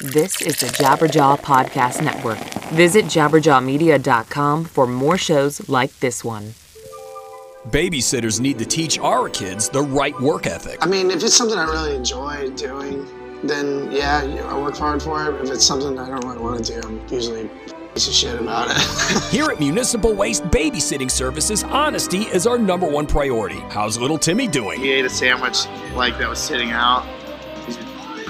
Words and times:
This 0.00 0.42
is 0.42 0.60
the 0.60 0.66
Jabberjaw 0.66 1.40
Podcast 1.40 2.04
Network. 2.04 2.36
Visit 2.74 3.06
jabberjawmedia.com 3.06 4.66
for 4.66 4.86
more 4.86 5.16
shows 5.16 5.70
like 5.70 5.98
this 6.00 6.22
one. 6.22 6.52
Babysitters 7.70 8.38
need 8.38 8.58
to 8.58 8.66
teach 8.66 8.98
our 8.98 9.30
kids 9.30 9.70
the 9.70 9.80
right 9.80 10.18
work 10.20 10.46
ethic. 10.46 10.76
I 10.82 10.86
mean, 10.86 11.10
if 11.10 11.24
it's 11.24 11.34
something 11.34 11.58
I 11.58 11.64
really 11.64 11.96
enjoy 11.96 12.50
doing, 12.50 13.06
then 13.42 13.90
yeah, 13.90 14.22
you 14.22 14.34
know, 14.34 14.46
I 14.48 14.60
work 14.60 14.76
hard 14.76 15.02
for 15.02 15.30
it. 15.30 15.42
If 15.42 15.50
it's 15.50 15.64
something 15.64 15.98
I 15.98 16.10
don't 16.10 16.22
really 16.26 16.42
want 16.42 16.62
to 16.62 16.78
do, 16.78 16.86
I'm 16.86 17.08
usually 17.08 17.46
a 17.46 17.48
piece 17.94 18.06
of 18.06 18.12
shit 18.12 18.38
about 18.38 18.68
it. 18.70 19.22
Here 19.34 19.46
at 19.46 19.58
Municipal 19.58 20.12
Waste 20.12 20.44
Babysitting 20.44 21.10
Services, 21.10 21.64
honesty 21.64 22.24
is 22.24 22.46
our 22.46 22.58
number 22.58 22.86
one 22.86 23.06
priority. 23.06 23.60
How's 23.70 23.96
little 23.96 24.18
Timmy 24.18 24.46
doing? 24.46 24.78
He 24.78 24.92
ate 24.92 25.06
a 25.06 25.10
sandwich 25.10 25.64
like 25.94 26.18
that 26.18 26.28
was 26.28 26.38
sitting 26.38 26.72
out. 26.72 27.06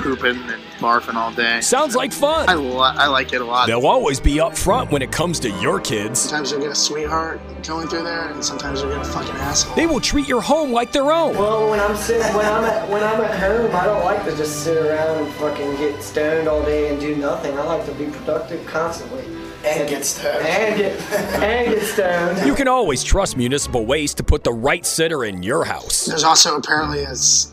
He's 0.07 0.16
been 0.16 0.34
pooping 0.36 0.50
and 0.52 0.62
barfing 0.79 1.14
all 1.14 1.32
day. 1.32 1.61
Sounds 1.61 1.95
like 1.96 2.12
fun. 2.12 2.48
I, 2.48 2.55
li- 2.55 2.77
I 2.78 3.06
like 3.09 3.33
it 3.33 3.41
a 3.41 3.45
lot. 3.45 3.66
They'll 3.66 3.87
always 3.87 4.20
be 4.20 4.38
up 4.41 4.56
front 4.56 4.91
when 4.91 5.02
it 5.02 5.10
comes 5.10 5.41
to 5.41 5.51
your 5.60 5.80
kids. 5.80 6.20
sometimes 6.20 6.51
you'll 6.52 6.60
get 6.60 6.70
a 6.70 6.74
sweetheart 6.74 7.41
going 7.66 7.88
through 7.88 8.05
there, 8.05 8.28
and 8.28 8.45
sometimes 8.45 8.80
you'll 8.83 8.91
get 8.91 9.00
a 9.00 9.05
fucking 9.05 9.34
asshole. 9.37 9.74
They 9.74 9.87
will 9.87 10.00
treat 10.00 10.28
your 10.28 10.41
home 10.41 10.70
like 10.73 10.92
their 10.92 11.11
own. 11.12 11.34
Well, 11.37 11.70
when 11.70 11.80
I'm 11.80 11.97
sitting, 11.97 12.23
when 12.37 12.47
I'm 12.47 12.64
at, 12.64 12.88
when 12.88 13.02
I'm 13.02 13.20
at 13.20 13.38
home, 13.38 13.74
I 13.74 13.84
don't 13.87 14.05
like 14.05 14.24
to 14.27 14.37
just 14.37 14.62
sit 14.64 14.77
around 14.77 15.24
and 15.24 15.33
fucking 15.34 15.77
get 15.77 16.02
stoned 16.02 16.47
all 16.48 16.62
day 16.64 16.88
and 16.91 17.00
do 17.00 17.16
nothing. 17.16 17.59
I 17.59 17.62
like 17.64 17.84
to 17.86 17.92
be 17.92 18.06
productive 18.06 18.64
constantly. 18.66 19.25
and 19.64 19.88
get 19.88 20.05
stoned. 20.05 20.47
And 20.47 20.77
get 20.78 21.00
and 21.42 21.75
get 21.75 21.83
stoned. 21.83 22.47
You 22.47 22.55
can 22.55 22.69
always 22.69 23.02
trust 23.02 23.36
Municipal 23.36 23.84
Waste 23.84 24.19
to 24.19 24.23
put 24.23 24.45
the 24.45 24.52
right 24.52 24.86
sitter 24.86 25.25
in 25.25 25.42
your 25.42 25.64
house. 25.64 26.05
There's 26.06 26.23
also 26.25 26.56
apparently 26.56 27.02
a 27.02 27.11
s- 27.11 27.52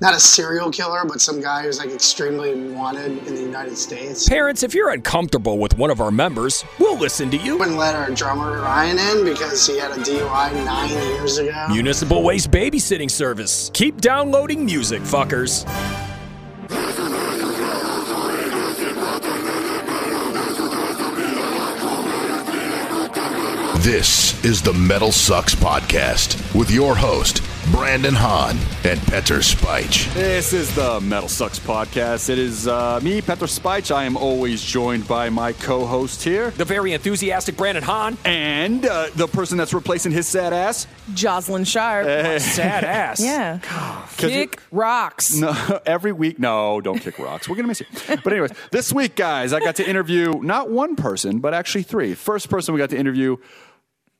not 0.00 0.14
a 0.14 0.20
serial 0.20 0.70
killer, 0.70 1.04
but 1.04 1.20
some 1.20 1.40
guy 1.40 1.62
who's 1.62 1.78
like 1.78 1.90
extremely 1.90 2.72
wanted 2.72 3.26
in 3.26 3.34
the 3.34 3.42
United 3.42 3.76
States. 3.76 4.28
Parents, 4.28 4.62
if 4.62 4.74
you're 4.74 4.90
uncomfortable 4.90 5.58
with 5.58 5.76
one 5.76 5.90
of 5.90 6.00
our 6.00 6.10
members, 6.10 6.64
we'll 6.78 6.98
listen 6.98 7.30
to 7.30 7.36
you. 7.36 7.56
Wouldn't 7.58 7.78
let 7.78 7.94
our 7.94 8.10
drummer 8.10 8.60
Ryan 8.60 8.98
in 8.98 9.24
because 9.24 9.66
he 9.66 9.78
had 9.78 9.92
a 9.92 9.96
DUI 9.96 10.64
nine 10.64 10.90
years 10.90 11.38
ago. 11.38 11.66
Municipal 11.70 12.22
Waste 12.22 12.50
Babysitting 12.50 13.10
Service. 13.10 13.70
Keep 13.72 14.00
downloading 14.00 14.64
music, 14.64 15.02
fuckers. 15.02 15.64
This 23.84 24.42
is 24.46 24.62
the 24.62 24.72
Metal 24.72 25.12
Sucks 25.12 25.54
Podcast 25.54 26.54
with 26.58 26.70
your 26.70 26.96
host, 26.96 27.42
Brandon 27.72 28.14
Hahn 28.14 28.56
and 28.84 29.00
Peter 29.04 29.38
Spych. 29.38 30.12
This 30.14 30.52
is 30.52 30.72
the 30.74 31.00
Metal 31.00 31.28
Sucks 31.28 31.58
podcast. 31.58 32.28
It 32.28 32.38
is 32.38 32.68
uh, 32.68 33.00
me, 33.02 33.20
Peter 33.22 33.46
Spych. 33.46 33.90
I 33.94 34.04
am 34.04 34.16
always 34.16 34.62
joined 34.62 35.08
by 35.08 35.30
my 35.30 35.52
co-host 35.54 36.22
here, 36.22 36.50
The 36.50 36.64
very 36.66 36.92
enthusiastic 36.92 37.56
Brandon 37.56 37.82
Hahn. 37.82 38.18
and 38.24 38.84
uh, 38.84 39.08
the 39.16 39.26
person 39.26 39.56
that's 39.56 39.72
replacing 39.72 40.12
his 40.12 40.26
sad 40.28 40.52
ass. 40.52 40.86
Jocelyn 41.14 41.64
Sharp. 41.64 42.06
Sad 42.40 42.84
ass. 42.84 43.20
Yeah. 43.20 43.58
'Cause 43.58 44.30
Kick 44.30 44.60
rocks. 44.70 45.34
No, 45.34 45.80
every 45.86 46.12
week. 46.12 46.38
No, 46.38 46.80
don't 46.80 46.98
kick 47.00 47.18
rocks. 47.18 47.48
We're 47.48 47.56
gonna 47.56 47.68
miss 47.68 47.80
you. 47.80 47.86
But 48.22 48.32
anyways, 48.32 48.52
this 48.72 48.92
week, 48.92 49.16
guys, 49.16 49.52
I 49.52 49.60
got 49.60 49.76
to 49.76 49.88
interview 49.88 50.32
not 50.42 50.70
one 50.70 50.96
person, 50.96 51.40
but 51.40 51.54
actually 51.54 51.82
three. 51.84 52.14
First 52.14 52.48
person 52.50 52.74
we 52.74 52.78
got 52.78 52.90
to 52.90 52.98
interview. 52.98 53.36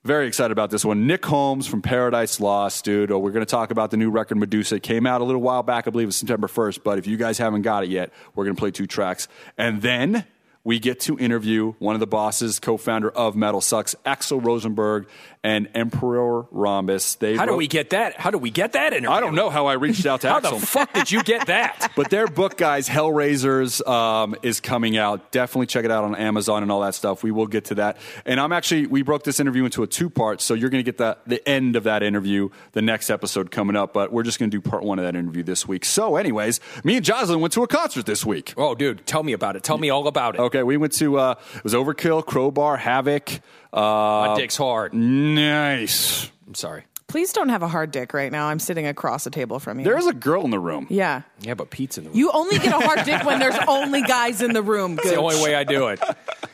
Very 0.05 0.27
excited 0.27 0.51
about 0.51 0.69
this 0.69 0.85
one. 0.85 1.07
Nick 1.07 1.25
Holmes 1.25 1.65
from 1.65 1.81
Paradise 1.81 2.39
Lost, 2.39 2.85
dude. 2.85 3.09
Oh, 3.09 3.17
we're 3.17 3.31
going 3.31 3.43
to 3.43 3.49
talk 3.49 3.71
about 3.71 3.89
the 3.89 3.97
new 3.97 4.11
record 4.11 4.37
Medusa. 4.37 4.75
It 4.75 4.83
came 4.83 5.07
out 5.07 5.19
a 5.19 5.23
little 5.23 5.41
while 5.41 5.63
back, 5.63 5.87
I 5.87 5.89
believe 5.89 6.05
it 6.05 6.09
was 6.09 6.15
September 6.15 6.45
1st. 6.45 6.83
But 6.83 6.99
if 6.99 7.07
you 7.07 7.17
guys 7.17 7.39
haven't 7.39 7.63
got 7.63 7.83
it 7.83 7.89
yet, 7.89 8.13
we're 8.35 8.43
going 8.43 8.55
to 8.55 8.59
play 8.59 8.69
two 8.69 8.85
tracks. 8.85 9.27
And 9.57 9.81
then 9.81 10.23
we 10.63 10.77
get 10.77 10.99
to 11.01 11.17
interview 11.17 11.73
one 11.79 11.95
of 11.95 11.99
the 12.01 12.05
bosses, 12.05 12.59
co 12.59 12.77
founder 12.77 13.09
of 13.09 13.35
Metal 13.35 13.61
Sucks, 13.61 13.95
Axl 14.05 14.45
Rosenberg 14.45 15.07
and 15.45 15.69
Emperor 15.75 16.47
Rhombus. 16.49 17.15
They 17.19 17.35
How 17.35 17.45
do 17.45 17.55
we 17.55 17.67
get 17.67 17.91
that? 17.91 18.19
How 18.19 18.31
do 18.31 18.39
we 18.39 18.49
get 18.49 18.71
that 18.71 18.93
interview? 18.93 19.11
I 19.11 19.19
don't 19.19 19.35
know 19.35 19.51
how 19.51 19.67
I 19.67 19.73
reached 19.73 20.07
out 20.07 20.21
to 20.21 20.29
How 20.31 20.39
Axl. 20.39 20.59
the 20.59 20.65
fuck 20.65 20.91
did 20.91 21.11
you 21.11 21.21
get 21.23 21.45
that? 21.47 21.91
But 21.95 22.09
their 22.09 22.27
book, 22.27 22.57
guys, 22.57 22.89
Hellraisers, 22.89 23.87
um, 23.87 24.35
is 24.41 24.59
coming 24.59 24.97
out. 24.97 25.31
Definitely 25.31 25.67
check 25.67 25.85
it 25.85 25.91
out 25.91 26.03
on 26.03 26.13
Amazon 26.15 26.61
and 26.63 26.71
all 26.71 26.81
that 26.81 26.93
stuff. 26.95 27.23
We 27.23 27.31
will 27.31 27.45
get 27.47 27.65
to 27.65 27.75
that. 27.75 27.97
And 28.25 28.39
I'm 28.39 28.51
actually, 28.51 28.87
we 28.87 29.01
broke 29.01 29.23
this 29.23 29.39
interview 29.39 29.63
into 29.65 29.83
a 29.83 29.87
two 29.87 30.09
part, 30.09 30.41
so 30.41 30.55
you're 30.55 30.69
going 30.69 30.83
to 30.83 30.91
get 30.91 30.97
the, 30.97 31.17
the 31.25 31.47
end 31.47 31.75
of 31.75 31.83
that 31.83 32.03
interview 32.03 32.49
the 32.73 32.81
next 32.81 33.09
episode 33.09 33.49
coming 33.51 33.75
up. 33.77 33.93
But 33.93 34.11
we're 34.11 34.23
just 34.23 34.39
going 34.39 34.49
to 34.49 34.57
do 34.57 34.61
part 34.67 34.83
one 34.83 34.99
of 34.99 35.05
that 35.05 35.15
interview 35.15 35.43
this 35.43 35.67
week. 35.67 35.85
So, 35.85 36.15
anyways, 36.17 36.59
me 36.83 36.97
and 36.97 37.05
Jocelyn 37.05 37.39
went 37.39 37.53
to 37.53 37.63
a 37.63 37.67
concert 37.67 38.05
this 38.07 38.25
week. 38.25 38.53
oh, 38.57 38.73
dude, 38.75 39.05
tell 39.05 39.23
me 39.23 39.31
about 39.33 39.55
it. 39.55 39.63
Tell 39.63 39.77
me 39.77 39.89
all 39.89 40.07
about 40.07 40.35
it. 40.35 40.41
Okay, 40.41 40.63
we 40.63 40.75
went 40.75 40.93
to, 40.93 41.17
uh, 41.19 41.35
it 41.55 41.63
was 41.63 41.73
Overkill, 41.73 42.25
Crowbar, 42.25 42.79
Havok. 42.79 43.39
Uh, 43.75 44.27
My 44.29 44.35
dick's 44.37 44.55
hard. 44.55 44.93
nice. 44.93 46.31
I'm 46.47 46.55
sorry. 46.55 46.83
Please 47.07 47.31
don't 47.33 47.49
have 47.49 47.61
a 47.61 47.67
hard 47.67 47.91
dick 47.91 48.13
right 48.13 48.31
now. 48.31 48.47
I'm 48.47 48.57
sitting 48.59 48.87
across 48.87 49.23
the 49.25 49.29
table 49.29 49.59
from 49.59 49.77
you. 49.79 49.85
There's 49.85 50.07
a 50.07 50.13
girl 50.13 50.43
in 50.43 50.49
the 50.51 50.59
room. 50.59 50.87
yeah. 50.89 51.21
Yeah, 51.41 51.53
but 51.53 51.69
Pete's 51.69 51.97
in 51.99 52.05
the 52.05 52.09
room. 52.09 52.17
You 52.17 52.31
only 52.33 52.57
get 52.57 52.73
a 52.73 52.79
hard 52.79 53.05
dick 53.05 53.23
when 53.23 53.39
there's 53.39 53.57
only 53.67 54.01
guys 54.01 54.41
in 54.41 54.53
the 54.53 54.63
room. 54.63 54.95
That's 54.95 55.09
the 55.11 55.17
only 55.17 55.41
way 55.43 55.53
I 55.53 55.63
do 55.63 55.87
it. 55.87 56.01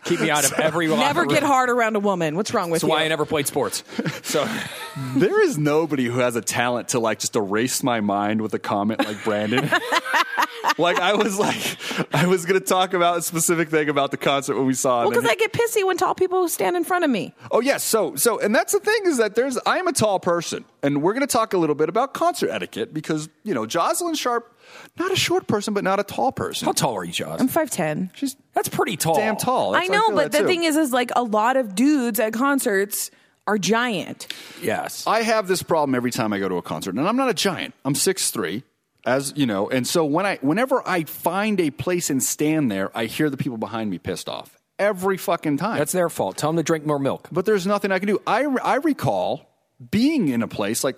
Keep 0.03 0.19
me 0.21 0.29
out 0.29 0.43
of 0.43 0.59
every 0.59 0.87
locker 0.89 1.01
Never 1.01 1.25
get 1.25 1.41
room. 1.43 1.51
hard 1.51 1.69
around 1.69 1.95
a 1.95 1.99
woman. 1.99 2.35
What's 2.35 2.53
wrong 2.53 2.69
with 2.69 2.81
That's 2.81 2.89
you? 2.89 2.95
why 2.95 3.03
I 3.03 3.07
never 3.07 3.25
played 3.25 3.47
sports. 3.47 3.83
So 4.23 4.45
There 5.15 5.41
is 5.43 5.57
nobody 5.57 6.05
who 6.05 6.19
has 6.19 6.35
a 6.35 6.41
talent 6.41 6.89
to 6.89 6.99
like 6.99 7.19
just 7.19 7.35
erase 7.37 7.81
my 7.83 8.01
mind 8.01 8.41
with 8.41 8.53
a 8.53 8.59
comment 8.59 9.05
like 9.05 9.23
Brandon. 9.23 9.69
like 10.77 10.99
I 10.99 11.13
was 11.13 11.39
like, 11.39 11.77
I 12.13 12.25
was 12.27 12.45
gonna 12.45 12.59
talk 12.59 12.93
about 12.93 13.19
a 13.19 13.21
specific 13.21 13.69
thing 13.69 13.87
about 13.87 14.11
the 14.11 14.17
concert 14.17 14.57
when 14.57 14.65
we 14.65 14.73
saw 14.73 15.01
it. 15.01 15.05
Well, 15.05 15.11
because 15.11 15.25
I 15.29 15.35
get 15.35 15.53
pissy 15.53 15.85
when 15.85 15.95
tall 15.97 16.15
people 16.15 16.47
stand 16.49 16.75
in 16.75 16.83
front 16.83 17.05
of 17.05 17.09
me. 17.09 17.33
oh 17.51 17.61
yes, 17.61 17.83
so 17.83 18.15
so, 18.15 18.39
and 18.39 18.53
that's 18.53 18.73
the 18.73 18.79
thing 18.81 19.01
is 19.05 19.17
that 19.17 19.35
there's 19.35 19.57
I 19.65 19.77
am 19.77 19.87
a 19.87 19.93
tall 19.93 20.19
person, 20.19 20.50
and 20.83 21.01
we're 21.01 21.13
gonna 21.13 21.27
talk 21.27 21.53
a 21.53 21.57
little 21.57 21.75
bit 21.75 21.89
about 21.89 22.13
concert 22.13 22.49
etiquette 22.49 22.93
because 22.93 23.29
you 23.43 23.53
know 23.53 23.65
Jocelyn 23.65 24.15
Sharp, 24.15 24.57
not 24.97 25.11
a 25.11 25.15
short 25.15 25.47
person, 25.47 25.73
but 25.73 25.83
not 25.83 25.99
a 25.99 26.03
tall 26.03 26.31
person. 26.31 26.65
how 26.65 26.71
tall 26.71 26.95
are 26.95 27.03
you, 27.03 27.11
Josh? 27.11 27.39
I'm 27.39 27.47
5'10. 27.49 28.11
She's 28.15 28.35
That's 28.53 28.69
pretty 28.69 28.97
tall. 28.97 29.15
damn 29.15 29.37
tall. 29.37 29.75
I 29.75 29.81
That's- 29.81 29.91
know, 29.91 30.07
feel 30.07 30.15
but 30.15 30.31
that 30.31 30.31
the 30.31 30.37
too. 30.43 30.47
thing 30.47 30.63
is, 30.63 30.75
is 30.77 30.91
like 30.91 31.11
a 31.15 31.23
lot 31.23 31.57
of 31.57 31.75
dudes 31.75 32.19
at 32.19 32.33
concerts 32.33 33.11
are 33.47 33.57
giant. 33.57 34.27
Yes. 34.61 35.05
I 35.07 35.23
have 35.23 35.47
this 35.47 35.63
problem 35.63 35.95
every 35.95 36.11
time 36.11 36.31
I 36.31 36.39
go 36.39 36.47
to 36.47 36.55
a 36.55 36.61
concert, 36.61 36.95
and 36.95 37.07
I'm 37.07 37.17
not 37.17 37.29
a 37.29 37.33
giant. 37.33 37.73
I'm 37.83 37.95
6'3", 37.95 38.61
as 39.05 39.33
you 39.35 39.45
know, 39.47 39.67
and 39.69 39.87
so 39.87 40.05
when 40.05 40.25
I, 40.27 40.37
whenever 40.41 40.87
I 40.87 41.05
find 41.05 41.59
a 41.59 41.71
place 41.71 42.09
and 42.11 42.21
stand 42.21 42.71
there, 42.71 42.95
I 42.95 43.05
hear 43.05 43.29
the 43.31 43.37
people 43.37 43.57
behind 43.57 43.89
me 43.89 43.97
pissed 43.97 44.29
off 44.29 44.57
every 44.77 45.17
fucking 45.17 45.57
time. 45.57 45.77
That's 45.79 45.91
their 45.91 46.07
fault. 46.09 46.37
Tell 46.37 46.49
them 46.49 46.57
to 46.57 46.63
drink 46.63 46.85
more 46.85 46.99
milk. 46.99 47.27
but 47.31 47.45
there's 47.45 47.65
nothing 47.67 47.91
I 47.91 47.97
can 47.99 48.07
do. 48.07 48.21
I, 48.27 48.43
I 48.63 48.75
recall 48.75 49.47
being 49.89 50.29
in 50.29 50.43
a 50.43 50.47
place 50.47 50.83
like 50.83 50.97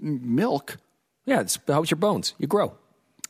milk 0.00 0.76
Yeah, 1.24 1.40
it's, 1.40 1.58
how's 1.66 1.90
your 1.90 1.98
bones? 1.98 2.34
You 2.38 2.46
grow. 2.46 2.74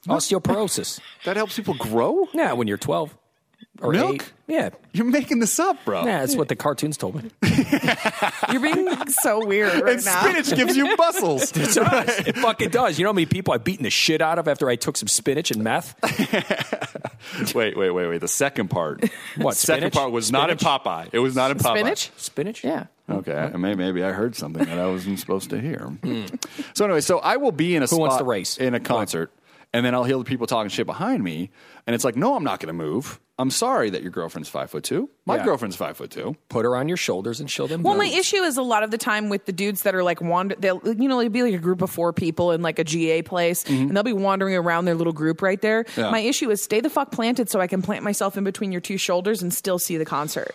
Oh. 0.09 0.17
Osteoporosis. 0.17 1.01
that 1.25 1.37
helps 1.37 1.57
people 1.57 1.75
grow. 1.75 2.29
yeah, 2.33 2.53
when 2.53 2.67
you're 2.69 2.79
12 2.79 3.17
or 3.81 3.93
Milk? 3.93 4.15
8. 4.23 4.33
Yeah. 4.49 4.71
You're 4.93 5.07
making 5.07 5.39
this 5.41 5.59
up, 5.59 5.77
bro. 5.85 6.05
Yeah, 6.05 6.21
that's 6.21 6.37
what 6.37 6.49
the 6.49 6.57
cartoons 6.57 6.97
told 6.97 7.17
me. 7.23 7.31
You're 8.53 8.61
being 8.61 9.07
so 9.09 9.45
weird 9.47 9.83
right 9.83 9.95
and 9.97 10.05
now. 10.05 10.21
spinach 10.23 10.55
gives 10.55 10.77
you 10.77 10.95
muscles. 10.97 11.53
It 11.57 11.75
does. 11.75 12.19
It 12.27 12.37
fucking 12.39 12.69
does. 12.71 12.99
You 12.99 13.05
know 13.05 13.11
how 13.11 13.15
many 13.15 13.27
people 13.27 13.55
I've 13.55 13.65
beaten 13.65 13.85
the 13.85 13.91
shit 13.91 14.21
out 14.21 14.39
of 14.39 14.47
after 14.49 14.69
I 14.69 14.77
took 14.77 14.97
some 14.97 15.09
spinach 15.09 15.51
and 15.51 15.63
meth? 15.65 15.95
wait, 17.55 17.77
wait, 17.77 17.91
wait, 17.91 18.07
wait. 18.09 18.19
The 18.21 18.29
second 18.29 18.69
part. 18.69 19.05
What, 19.37 19.57
Second 19.57 19.81
spinach? 19.83 19.95
part 19.95 20.13
was 20.13 20.31
not 20.31 20.51
in 20.51 20.59
Popeye. 20.59 21.09
It 21.13 21.19
was 21.21 21.35
not 21.35 21.51
in 21.51 21.59
Popeye. 21.59 21.77
Spinach? 21.79 22.11
Spinach? 22.17 22.65
Yeah. 22.65 22.87
Okay, 23.11 23.35
I- 23.37 23.57
may- 23.57 23.75
maybe 23.75 24.03
I 24.03 24.13
heard 24.13 24.37
something 24.37 24.65
that 24.65 24.79
I 24.79 24.87
wasn't 24.87 25.19
supposed 25.19 25.51
to 25.51 25.61
hear. 25.61 25.91
So 26.75 26.85
anyway, 26.85 27.01
so 27.01 27.19
I 27.19 27.37
will 27.37 27.53
be 27.53 27.75
in 27.77 27.83
a 27.83 27.87
Hmm. 27.87 27.95
Who 27.97 28.01
wants 28.01 28.17
to 28.19 28.25
race? 28.25 28.57
in 28.59 28.75
a 28.75 28.81
concert, 28.81 29.31
and 29.73 29.85
then 29.85 29.95
I'll 29.95 30.05
hear 30.05 30.19
the 30.19 30.25
people 30.25 30.47
talking 30.47 30.69
shit 30.69 30.87
behind 30.87 31.23
me, 31.25 31.51
and 31.87 31.95
it's 31.95 32.05
like, 32.05 32.17
no, 32.17 32.35
I'm 32.37 32.45
not 32.45 32.61
going 32.61 32.69
to 32.69 32.73
move. 32.73 33.21
I'm 33.39 33.51
sorry 33.51 33.91
that 33.91 34.03
your 34.03 34.11
girlfriend's 34.13 34.49
five 34.51 34.71
foot 34.71 34.85
two. 34.85 35.09
My 35.27 35.37
Yeah. 35.37 35.45
girlfriend's 35.47 35.75
five 35.75 35.97
foot 35.97 36.11
two. 36.11 36.37
Put 36.49 36.65
her 36.65 36.77
on 36.77 36.87
your 36.87 36.99
shoulders 36.99 37.41
and 37.41 37.51
show 37.51 37.67
them. 37.67 37.83
Well, 37.83 37.97
my 37.97 38.05
boobs. 38.05 38.19
issue 38.19 38.37
is 38.43 38.57
a 38.59 38.63
lot 38.63 38.83
of 38.83 38.91
the 38.91 38.99
time 38.99 39.31
with 39.31 39.47
the 39.47 39.53
dudes 39.53 39.83
that 39.83 39.95
are 39.95 40.03
like 40.05 40.21
wander. 40.21 40.55
They'll 40.57 40.81
you 40.85 41.09
know 41.09 41.19
it'd 41.21 41.33
be 41.33 41.43
like 41.43 41.55
a 41.55 41.59
group 41.59 41.81
of 41.83 41.91
four 41.91 42.13
people 42.13 42.53
in 42.53 42.61
like 42.63 42.79
a 42.79 42.85
GA 42.85 43.23
place, 43.23 43.65
and 43.65 43.97
they'll 43.97 44.03
be 44.05 44.13
wandering 44.13 44.55
around 44.55 44.85
their 44.85 44.95
little 44.95 45.15
group 45.15 45.41
right 45.43 45.61
there. 45.61 45.85
Mm-hmm. 45.85 46.01
Yeah. 46.03 46.11
My 46.11 46.21
issue 46.21 46.51
is 46.51 46.63
stay 46.63 46.81
the 46.81 46.91
fuck 46.91 47.11
planted 47.11 47.49
so 47.49 47.59
I 47.59 47.67
can 47.67 47.81
plant 47.83 48.05
myself 48.05 48.37
in 48.37 48.45
between 48.45 48.71
your 48.71 48.83
two 48.83 48.99
shoulders 48.99 49.43
and 49.43 49.53
still 49.53 49.79
see 49.79 49.97
the 49.97 50.05
concert. 50.05 50.55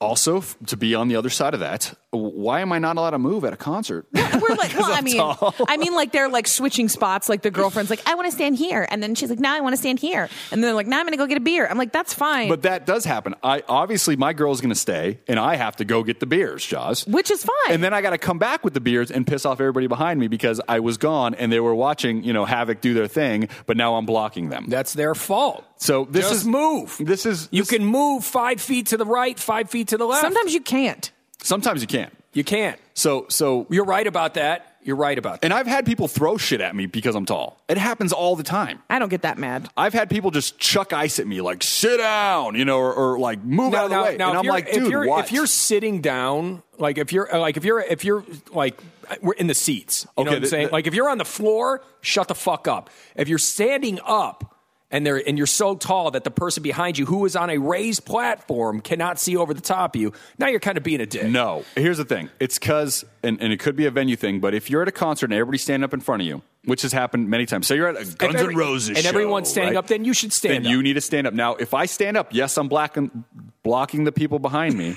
Also, 0.00 0.42
to 0.66 0.78
be 0.78 0.94
on 0.94 1.08
the 1.08 1.16
other 1.16 1.28
side 1.28 1.52
of 1.52 1.60
that, 1.60 1.92
why 2.10 2.60
am 2.60 2.72
I 2.72 2.78
not 2.78 2.96
allowed 2.96 3.10
to 3.10 3.18
move 3.18 3.44
at 3.44 3.52
a 3.52 3.56
concert? 3.56 4.06
We're 4.14 4.54
like, 4.56 4.72
well, 4.78 4.90
I 4.90 5.02
mean, 5.02 5.18
tall. 5.18 5.54
I 5.68 5.76
mean, 5.76 5.94
like 5.94 6.10
they're 6.10 6.30
like 6.30 6.46
switching 6.48 6.88
spots. 6.88 7.28
Like 7.28 7.42
the 7.42 7.50
girlfriend's 7.50 7.90
like, 7.90 8.00
I 8.08 8.14
want 8.14 8.26
to 8.26 8.32
stand 8.32 8.56
here, 8.56 8.88
and 8.90 9.02
then 9.02 9.14
she's 9.14 9.28
like, 9.28 9.38
No, 9.38 9.50
I 9.50 9.60
want 9.60 9.74
to 9.74 9.76
stand 9.76 9.98
here, 9.98 10.22
and 10.22 10.30
then 10.50 10.62
they're 10.62 10.72
like, 10.74 10.86
No, 10.86 10.96
I'm 10.96 11.04
going 11.04 11.12
to 11.12 11.18
go 11.18 11.26
get 11.26 11.36
a 11.36 11.42
beer. 11.42 11.66
I'm 11.66 11.76
like, 11.76 11.92
That's 11.92 12.14
fine, 12.14 12.48
But 12.48 12.62
that 12.62 12.86
does 12.86 13.04
happen. 13.04 13.34
I 13.42 13.62
obviously 13.68 14.16
my 14.16 14.32
girl's 14.32 14.62
going 14.62 14.72
to 14.72 14.78
stay, 14.78 15.20
and 15.28 15.38
I 15.38 15.56
have 15.56 15.76
to 15.76 15.84
go 15.84 16.02
get 16.02 16.18
the 16.18 16.26
beers, 16.26 16.64
Jaws. 16.64 17.06
which 17.06 17.30
is 17.30 17.44
fine. 17.44 17.74
And 17.74 17.84
then 17.84 17.92
I 17.92 18.00
got 18.00 18.10
to 18.10 18.18
come 18.18 18.38
back 18.38 18.64
with 18.64 18.72
the 18.72 18.80
beers 18.80 19.10
and 19.10 19.26
piss 19.26 19.44
off 19.44 19.60
everybody 19.60 19.86
behind 19.86 20.18
me 20.18 20.28
because 20.28 20.62
I 20.66 20.80
was 20.80 20.96
gone 20.96 21.34
and 21.34 21.52
they 21.52 21.60
were 21.60 21.74
watching, 21.74 22.24
you 22.24 22.32
know, 22.32 22.46
Havok 22.46 22.80
do 22.80 22.94
their 22.94 23.06
thing, 23.06 23.48
but 23.66 23.76
now 23.76 23.96
I'm 23.96 24.06
blocking 24.06 24.48
them. 24.48 24.64
That's 24.68 24.94
their 24.94 25.14
fault. 25.14 25.64
So 25.82 26.06
this 26.10 26.28
Just 26.28 26.42
is 26.42 26.46
move. 26.46 26.96
This 27.00 27.24
is 27.26 27.48
You 27.50 27.62
this- 27.62 27.70
can 27.70 27.84
move 27.84 28.22
five 28.24 28.60
feet 28.60 28.88
to 28.88 28.96
the 28.98 29.06
right, 29.06 29.38
five 29.38 29.70
feet 29.70 29.88
to 29.88 29.96
the 29.96 30.04
left. 30.06 30.20
Sometimes 30.20 30.52
you 30.54 30.60
can't. 30.60 31.10
Sometimes 31.42 31.80
you 31.80 31.86
can't. 31.88 32.12
you 32.34 32.44
can't. 32.44 32.78
So 32.94 33.24
so 33.30 33.66
You're 33.70 33.86
right 33.86 34.06
about 34.06 34.34
that. 34.34 34.66
You're 34.82 34.96
right 34.96 35.18
about 35.18 35.40
that. 35.40 35.44
and 35.44 35.52
I've 35.52 35.66
had 35.66 35.84
people 35.84 36.08
throw 36.08 36.38
shit 36.38 36.60
at 36.62 36.74
me 36.74 36.86
because 36.86 37.14
I'm 37.14 37.26
tall. 37.26 37.58
It 37.68 37.76
happens 37.76 38.12
all 38.14 38.34
the 38.36 38.42
time. 38.42 38.78
I 38.88 38.98
don't 38.98 39.10
get 39.10 39.22
that 39.22 39.36
mad. 39.36 39.68
I've 39.76 39.92
had 39.92 40.08
people 40.08 40.30
just 40.30 40.58
chuck 40.58 40.94
ice 40.94 41.18
at 41.18 41.26
me, 41.26 41.42
like 41.42 41.62
sit 41.62 41.98
down, 41.98 42.54
you 42.54 42.64
know, 42.64 42.78
or, 42.78 42.92
or 42.94 43.18
like 43.18 43.42
move 43.44 43.74
out 43.74 43.84
of 43.86 43.90
the 43.90 44.02
way, 44.02 44.14
and 44.14 44.22
I'm 44.22 44.36
you're- 44.44 44.48
like, 44.54 44.68
if 44.68 44.74
dude, 44.74 44.90
you're, 44.90 45.06
what? 45.06 45.24
if 45.26 45.32
you're 45.32 45.46
sitting 45.46 46.00
down, 46.00 46.62
like 46.78 46.96
if 46.96 47.12
you're 47.12 47.28
like 47.32 47.56
if 47.58 47.64
you're 47.64 47.80
if 47.80 48.04
you're 48.06 48.24
like 48.52 48.78
we're 49.20 49.34
in 49.34 49.48
the 49.48 49.54
seats, 49.54 50.06
you 50.16 50.24
know 50.24 50.30
Okay, 50.30 50.30
what 50.30 50.36
I'm 50.36 50.42
the- 50.42 50.48
saying? 50.48 50.66
the- 50.68 50.72
like 50.72 50.86
if 50.86 50.94
you're 50.94 51.10
on 51.10 51.18
the 51.18 51.24
floor, 51.26 51.82
shut 52.00 52.28
the 52.28 52.34
fuck 52.34 52.66
up. 52.66 52.88
If 53.16 53.28
you're 53.28 53.38
standing 53.38 53.98
up 54.06 54.49
and 54.90 55.06
they're 55.06 55.22
and 55.26 55.36
you're 55.38 55.46
so 55.46 55.74
tall 55.76 56.10
that 56.12 56.24
the 56.24 56.30
person 56.30 56.62
behind 56.62 56.98
you 56.98 57.06
who 57.06 57.24
is 57.24 57.36
on 57.36 57.50
a 57.50 57.58
raised 57.58 58.04
platform 58.04 58.80
cannot 58.80 59.18
see 59.18 59.36
over 59.36 59.54
the 59.54 59.60
top 59.60 59.94
of 59.94 60.00
you, 60.00 60.12
now 60.38 60.48
you're 60.48 60.60
kind 60.60 60.76
of 60.76 60.82
being 60.84 61.00
a 61.00 61.06
dick. 61.06 61.28
No. 61.28 61.64
Here's 61.76 61.98
the 61.98 62.04
thing. 62.04 62.28
It's 62.40 62.58
because, 62.58 63.04
and, 63.22 63.40
and 63.40 63.52
it 63.52 63.60
could 63.60 63.76
be 63.76 63.86
a 63.86 63.90
venue 63.90 64.16
thing, 64.16 64.40
but 64.40 64.54
if 64.54 64.68
you're 64.70 64.82
at 64.82 64.88
a 64.88 64.92
concert 64.92 65.26
and 65.26 65.34
everybody's 65.34 65.62
standing 65.62 65.84
up 65.84 65.94
in 65.94 66.00
front 66.00 66.22
of 66.22 66.26
you, 66.28 66.42
which 66.64 66.82
has 66.82 66.92
happened 66.92 67.28
many 67.30 67.46
times. 67.46 67.66
So 67.66 67.72
you're 67.74 67.88
at 67.88 67.96
a 67.96 68.04
Guns 68.16 68.34
every- 68.34 68.52
N' 68.54 68.58
Roses 68.58 68.88
and 68.90 68.98
show, 68.98 69.08
everyone's 69.08 69.48
standing 69.48 69.74
right? 69.74 69.78
up, 69.78 69.86
then 69.86 70.04
you 70.04 70.12
should 70.12 70.32
stand 70.32 70.64
Then 70.64 70.66
up. 70.66 70.70
you 70.72 70.82
need 70.82 70.92
to 70.94 71.00
stand 71.00 71.26
up. 71.26 71.32
Now, 71.34 71.54
if 71.54 71.72
I 71.72 71.86
stand 71.86 72.16
up, 72.18 72.34
yes, 72.34 72.58
I'm 72.58 72.68
blocking, 72.68 73.24
blocking 73.62 74.04
the 74.04 74.12
people 74.12 74.38
behind 74.38 74.76
me. 74.76 74.96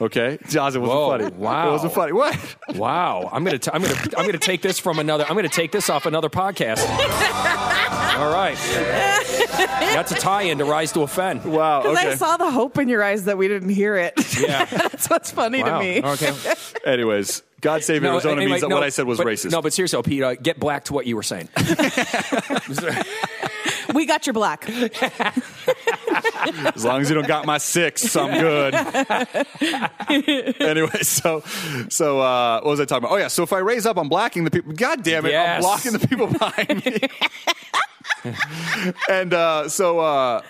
Okay, 0.00 0.38
Jaws, 0.48 0.74
it 0.74 0.78
wasn't 0.80 0.98
Whoa, 0.98 1.10
funny. 1.10 1.36
wow. 1.36 1.68
it 1.68 1.70
wasn't 1.72 1.92
funny. 1.92 2.12
What? 2.12 2.56
Wow, 2.74 3.28
I'm 3.30 3.44
gonna 3.44 3.58
t- 3.58 3.70
I'm 3.72 3.82
gonna 3.82 3.94
I'm 4.16 4.24
gonna 4.26 4.38
take 4.38 4.62
this 4.62 4.78
from 4.80 4.98
another. 4.98 5.24
I'm 5.28 5.36
gonna 5.36 5.48
take 5.50 5.70
this 5.70 5.88
off 5.90 6.06
another 6.06 6.30
podcast. 6.30 6.80
All 8.14 8.30
right, 8.32 8.56
that's 9.56 10.12
a 10.12 10.16
tie-in 10.16 10.58
to 10.58 10.64
Rise 10.64 10.92
to 10.92 11.00
Offend. 11.00 11.44
Wow. 11.44 11.82
Because 11.82 11.98
Okay. 11.98 12.10
I 12.10 12.14
saw 12.16 12.36
the 12.36 12.50
hope 12.50 12.78
in 12.78 12.88
your 12.88 13.02
eyes 13.02 13.24
that 13.24 13.38
we 13.38 13.48
didn't 13.48 13.70
hear 13.70 13.96
it. 13.96 14.12
Yeah. 14.38 14.64
That's 14.66 15.08
what's 15.08 15.30
funny 15.30 15.62
Wow. 15.62 15.78
to 15.78 15.84
me. 15.84 16.02
Okay. 16.02 16.32
Anyways, 16.84 17.42
God 17.60 17.82
save 17.82 18.04
Arizona 18.04 18.36
anyway, 18.36 18.50
means 18.52 18.60
that 18.62 18.68
no, 18.68 18.76
what 18.76 18.84
I 18.84 18.90
said 18.90 19.06
was 19.06 19.18
but- 19.18 19.26
racist. 19.26 19.50
No, 19.52 19.62
but 19.62 19.72
seriously, 19.72 20.02
Pete, 20.02 20.22
uh, 20.22 20.34
get 20.34 20.58
black 20.60 20.84
to 20.86 20.92
what 20.92 21.06
you 21.06 21.16
were 21.16 21.22
saying. 21.22 21.48
We 23.94 24.06
got 24.06 24.26
your 24.26 24.32
black. 24.32 24.66
As 24.70 24.90
long 26.84 27.02
as 27.02 27.10
you 27.10 27.14
don't 27.14 27.26
got 27.26 27.44
my 27.44 27.58
six, 27.58 28.16
I'm 28.16 28.40
good. 28.40 28.74
anyway, 30.60 31.02
so 31.02 31.42
so 31.90 32.20
uh, 32.20 32.60
what 32.62 32.70
was 32.70 32.80
I 32.80 32.86
talking 32.86 33.04
about? 33.04 33.14
Oh 33.14 33.18
yeah, 33.18 33.28
so 33.28 33.42
if 33.42 33.52
I 33.52 33.58
raise 33.58 33.84
up, 33.84 33.98
I'm 33.98 34.08
blocking 34.08 34.44
the 34.44 34.50
people. 34.50 34.72
God 34.72 35.02
damn 35.02 35.26
it, 35.26 35.34
I'm 35.34 35.60
blocking 35.60 35.92
the 35.92 35.98
people 36.06 36.26
behind 36.28 36.86
me. 36.86 37.00
and 39.08 39.34
uh, 39.34 39.68
so 39.68 39.98
uh, 40.00 40.42